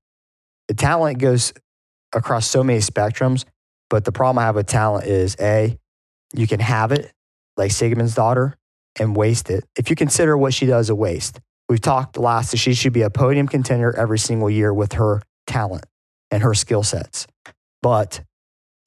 the 0.67 0.73
talent 0.73 1.19
goes 1.19 1.53
across 2.13 2.47
so 2.47 2.63
many 2.63 2.79
spectrums. 2.79 3.45
But 3.91 4.05
the 4.05 4.11
problem 4.11 4.39
I 4.39 4.45
have 4.47 4.55
with 4.55 4.65
talent 4.67 5.05
is 5.05 5.35
a 5.39 5.77
you 6.33 6.47
can 6.47 6.61
have 6.61 6.91
it 6.93 7.11
like 7.57 7.71
Sigmund's 7.71 8.15
daughter 8.15 8.55
and 8.97 9.15
waste 9.15 9.49
it. 9.51 9.65
If 9.77 9.89
you 9.89 9.95
consider 9.95 10.37
what 10.37 10.53
she 10.53 10.65
does 10.65 10.89
a 10.89 10.95
waste, 10.95 11.39
we've 11.69 11.81
talked 11.81 12.17
last 12.17 12.51
that 12.51 12.57
she 12.57 12.73
should 12.73 12.93
be 12.93 13.01
a 13.03 13.09
podium 13.09 13.47
contender 13.49 13.93
every 13.95 14.17
single 14.17 14.49
year 14.49 14.73
with 14.73 14.93
her 14.93 15.21
talent 15.45 15.85
and 16.31 16.41
her 16.41 16.53
skill 16.53 16.83
sets, 16.83 17.27
but 17.81 18.21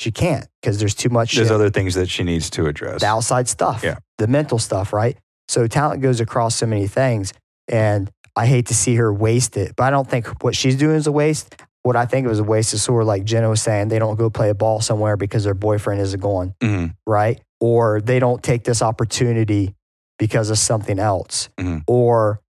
she 0.01 0.11
can't 0.11 0.47
because 0.61 0.79
there's 0.79 0.95
too 0.95 1.11
much. 1.11 1.35
There's 1.35 1.49
shit 1.49 1.55
other 1.55 1.71
things 1.71 1.95
that 1.95 2.09
she 2.09 2.25
needs 2.25 2.49
to 2.51 2.67
address. 2.67 3.03
the 3.03 3.07
outside 3.07 3.47
stuff, 3.47 3.85
Yeah. 3.85 3.99
the 4.19 4.27
mental 4.27 4.59
stuff, 4.59 4.93
right? 4.93 5.17
So 5.49 5.67
talent 5.67 6.01
goes 6.01 6.19
across 6.21 6.57
so 6.57 6.67
many 6.67 6.87
things. 6.89 7.33
And 7.69 8.11
I 8.37 8.47
hate 8.47 8.67
to 8.67 8.75
see 8.75 8.97
her 8.97 9.13
waste 9.13 9.57
it, 9.59 9.75
but 9.77 9.85
I 9.85 9.91
don't 9.91 10.09
think 10.09 10.43
what 10.43 10.57
she's 10.57 10.77
doing 10.77 10.97
is 10.97 11.07
a 11.07 11.13
waste. 11.13 11.55
What 11.85 11.97
I 11.97 12.07
think 12.07 12.25
of 12.27 12.33
as 12.33 12.39
a 12.41 12.45
waste 12.45 12.73
is 12.75 12.83
sort 12.83 13.03
of 13.03 13.07
like 13.09 13.25
Jenna 13.25 13.49
was 13.49 13.61
saying, 13.63 13.89
they 13.89 13.99
don't 13.99 14.17
go 14.17 14.31
play 14.31 14.49
a 14.49 14.55
ball 14.55 14.81
somewhere 14.81 15.17
because 15.17 15.45
their 15.45 15.55
boyfriend 15.55 16.01
isn't 16.01 16.19
going, 16.21 16.55
Mhm. 16.63 16.97
right? 17.07 17.41
Or 17.61 18.01
they 18.01 18.19
don't 18.19 18.43
take 18.43 18.65
this 18.65 18.81
opportunity 18.83 19.75
because 20.19 20.49
of 20.51 20.59
something 20.59 20.99
else. 20.99 21.51
Mhm. 21.61 21.83
Or 21.87 22.41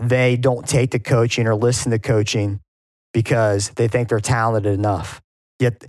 they 0.00 0.36
don't 0.36 0.66
take 0.68 0.90
the 0.90 0.98
coaching 0.98 1.46
or 1.46 1.54
listen 1.54 1.92
to 1.92 1.98
coaching 2.00 2.60
because 3.14 3.70
they 3.76 3.86
think 3.86 4.08
they're 4.08 4.18
talented 4.20 4.72
enough. 4.74 5.20
Yet 5.60 5.84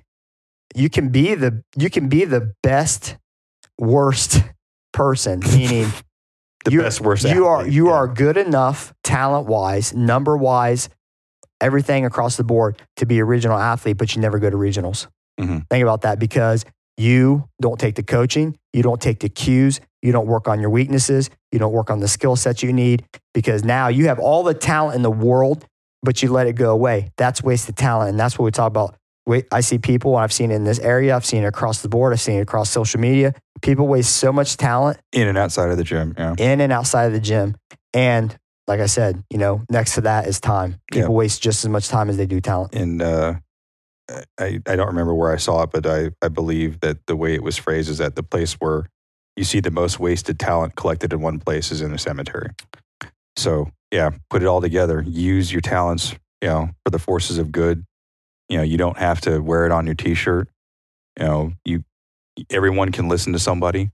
you 0.75 0.87
can 0.89 1.09
be 1.09 1.33
the 1.33 1.63
you 1.75 1.89
can 1.89 2.09
be 2.09 2.25
the 2.25 2.53
best 2.61 3.17
worst 3.79 4.43
person, 4.91 5.39
meaning 5.51 5.91
The 6.65 6.77
best, 6.77 7.01
worst. 7.01 7.23
you 7.23 7.47
are 7.47 7.65
you 7.67 7.87
yeah. 7.87 7.93
are 7.93 8.07
good 8.07 8.37
enough 8.37 8.93
talent 9.03 9.47
wise, 9.47 9.93
number 9.95 10.37
wise, 10.37 10.89
everything 11.63 12.05
across 12.05 12.37
the 12.37 12.43
board 12.43 12.79
to 12.97 13.05
be 13.05 13.19
a 13.19 13.25
regional 13.25 13.57
athlete, 13.57 13.97
but 13.97 14.15
you 14.15 14.21
never 14.21 14.37
go 14.39 14.49
to 14.49 14.57
regionals. 14.57 15.07
Mhm. 15.39 15.65
Think 15.69 15.81
about 15.83 16.01
that 16.01 16.19
because 16.19 16.65
you 16.97 17.45
don't 17.59 17.79
take 17.79 17.95
the 17.95 18.03
coaching, 18.03 18.55
you 18.73 18.83
don't 18.83 19.01
take 19.01 19.19
the 19.19 19.29
cues, 19.29 19.79
you 20.03 20.11
don't 20.11 20.27
work 20.27 20.47
on 20.47 20.59
your 20.59 20.69
weaknesses, 20.69 21.29
you 21.51 21.57
don't 21.57 21.71
work 21.73 21.89
on 21.89 21.99
the 21.99 22.07
skill 22.07 22.35
sets 22.35 22.61
you 22.61 22.71
need 22.71 23.03
because 23.33 23.63
now 23.63 23.87
you 23.87 24.07
have 24.07 24.19
all 24.19 24.43
the 24.43 24.53
talent 24.53 24.95
in 24.95 25.01
the 25.01 25.09
world, 25.11 25.65
but 26.03 26.21
you 26.21 26.31
let 26.31 26.45
it 26.45 26.53
go 26.53 26.69
away. 26.71 27.09
That's 27.17 27.41
wasted 27.41 27.75
talent. 27.77 28.09
And 28.11 28.19
that's 28.19 28.37
what 28.37 28.45
we 28.45 28.51
talk 28.51 28.67
about 28.67 28.95
I 29.53 29.61
see 29.61 29.77
people, 29.77 30.17
I've 30.17 30.33
seen 30.33 30.51
in 30.51 30.65
this 30.65 30.79
area, 30.79 31.15
I've 31.15 31.25
seen 31.25 31.43
it 31.43 31.47
across 31.47 31.81
the 31.81 31.87
board, 31.87 32.11
I've 32.11 32.19
seen 32.19 32.39
it 32.39 32.41
across 32.41 32.69
social 32.69 32.99
media. 32.99 33.33
People 33.61 33.87
waste 33.87 34.17
so 34.17 34.33
much 34.33 34.57
talent 34.57 34.97
In 35.13 35.29
and 35.29 35.37
outside 35.37 35.69
of 35.71 35.77
the 35.77 35.83
gym. 35.85 36.13
Yeah. 36.17 36.35
in 36.37 36.59
and 36.59 36.73
outside 36.73 37.05
of 37.05 37.13
the 37.13 37.21
gym. 37.21 37.55
And 37.93 38.35
like 38.73 38.81
I 38.81 38.87
said, 38.87 39.23
you 39.29 39.37
know, 39.37 39.61
next 39.69 39.93
to 39.93 40.01
that 40.01 40.25
is 40.25 40.39
time. 40.39 40.81
Yeah. 40.91 41.01
People 41.01 41.13
waste 41.13 41.43
just 41.43 41.63
as 41.63 41.69
much 41.69 41.89
time 41.89 42.09
as 42.09 42.17
they 42.17 42.25
do 42.25 42.41
talent. 42.41 42.73
And 42.73 43.03
uh, 43.03 43.35
I, 44.39 44.59
I 44.65 44.75
don't 44.75 44.87
remember 44.87 45.13
where 45.13 45.31
I 45.31 45.37
saw 45.37 45.61
it, 45.61 45.69
but 45.71 45.85
I, 45.85 46.09
I 46.23 46.29
believe 46.29 46.79
that 46.79 47.05
the 47.05 47.15
way 47.15 47.35
it 47.35 47.43
was 47.43 47.55
phrased 47.55 47.87
is 47.87 47.99
that 47.99 48.15
the 48.15 48.23
place 48.23 48.53
where 48.53 48.87
you 49.35 49.43
see 49.43 49.59
the 49.59 49.69
most 49.69 49.99
wasted 49.99 50.39
talent 50.39 50.75
collected 50.75 51.13
in 51.13 51.21
one 51.21 51.39
place 51.39 51.71
is 51.71 51.81
in 51.81 51.93
a 51.93 51.99
cemetery. 51.99 52.49
So, 53.37 53.69
yeah, 53.91 54.09
put 54.31 54.41
it 54.41 54.47
all 54.47 54.59
together. 54.59 55.03
Use 55.05 55.51
your 55.51 55.61
talents, 55.61 56.15
you 56.41 56.47
know, 56.47 56.71
for 56.83 56.89
the 56.89 56.97
forces 56.97 57.37
of 57.37 57.51
good. 57.51 57.85
You 58.49 58.57
know, 58.57 58.63
you 58.63 58.79
don't 58.79 58.97
have 58.97 59.21
to 59.21 59.37
wear 59.37 59.67
it 59.67 59.71
on 59.71 59.85
your 59.85 59.93
t-shirt. 59.93 60.49
You 61.19 61.25
know, 61.25 61.53
you 61.63 61.83
everyone 62.49 62.91
can 62.91 63.07
listen 63.07 63.33
to 63.33 63.39
somebody 63.39 63.91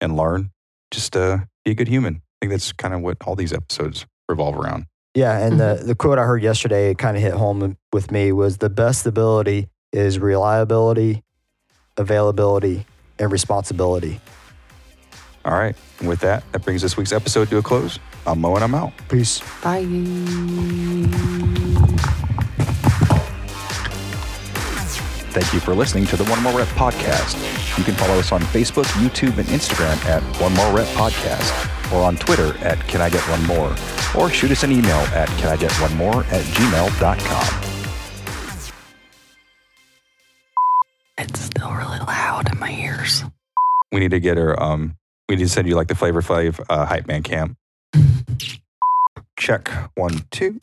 and 0.00 0.16
learn. 0.16 0.52
Just 0.92 1.16
uh, 1.16 1.38
be 1.64 1.72
a 1.72 1.74
good 1.74 1.88
human. 1.88 2.22
I 2.40 2.46
think 2.46 2.52
that's 2.52 2.72
kind 2.72 2.94
of 2.94 3.00
what 3.00 3.16
all 3.26 3.34
these 3.34 3.52
episodes 3.52 4.06
revolve 4.30 4.56
around. 4.56 4.86
Yeah. 5.14 5.36
And 5.38 5.58
Mm-hmm. 5.60 5.80
the, 5.80 5.84
the 5.88 5.94
quote 5.94 6.18
I 6.18 6.24
heard 6.24 6.42
yesterday, 6.42 6.90
it 6.90 6.98
kind 6.98 7.16
of 7.16 7.22
hit 7.22 7.34
home 7.34 7.76
with 7.92 8.10
me 8.10 8.32
was 8.32 8.58
the 8.58 8.70
best 8.70 9.04
ability 9.06 9.68
is 9.92 10.18
reliability, 10.18 11.22
availability, 11.96 12.86
and 13.18 13.30
responsibility. 13.32 14.20
All 15.44 15.52
right. 15.54 15.74
And 15.98 16.08
with 16.08 16.20
that, 16.20 16.44
that 16.52 16.64
brings 16.64 16.80
this 16.82 16.96
week's 16.96 17.12
episode 17.12 17.48
to 17.50 17.58
a 17.58 17.62
close. 17.62 17.98
I'm 18.26 18.40
Mo 18.40 18.54
and 18.54 18.62
I'm 18.64 18.74
out. 18.74 18.92
Peace. 19.08 19.40
Bye. 19.62 19.86
Thank 25.30 25.52
you 25.52 25.60
for 25.60 25.74
listening 25.76 26.06
to 26.06 26.16
the 26.16 26.24
One 26.24 26.42
More 26.42 26.52
Rep 26.58 26.66
podcast. 26.68 27.36
You 27.78 27.84
can 27.84 27.94
follow 27.94 28.18
us 28.18 28.32
on 28.32 28.40
Facebook, 28.40 28.84
YouTube, 29.00 29.38
and 29.38 29.46
Instagram 29.48 30.04
at 30.06 30.22
One 30.40 30.52
More 30.54 30.74
Rep 30.74 30.88
Podcast, 30.88 31.92
or 31.92 32.02
on 32.02 32.16
Twitter 32.16 32.56
at 32.58 32.80
Can 32.88 33.00
I 33.00 33.08
Get 33.10 33.22
One 33.28 33.44
More, 33.46 33.74
or 34.18 34.28
shoot 34.28 34.50
us 34.50 34.64
an 34.64 34.72
email 34.72 34.98
at 35.14 35.28
Can 35.38 35.48
I 35.48 35.56
Get 35.56 35.72
One 35.74 35.96
More 35.96 36.24
at 36.24 36.44
gmail.com. 36.44 37.70
It's 41.18 41.40
still 41.40 41.70
really 41.70 41.98
loud 42.00 42.52
in 42.52 42.58
my 42.58 42.72
ears. 42.72 43.22
We 43.92 44.00
need 44.00 44.10
to 44.10 44.20
get 44.20 44.36
her. 44.36 44.60
Um, 44.60 44.96
we 45.28 45.36
need 45.36 45.44
to 45.44 45.48
send 45.48 45.68
you 45.68 45.76
like 45.76 45.86
the 45.86 45.94
Flavor 45.94 46.22
Flav 46.22 46.60
uh, 46.68 46.86
hype 46.86 47.06
man 47.06 47.22
camp. 47.22 47.56
Check 49.38 49.68
one, 49.94 50.24
two. 50.32 50.58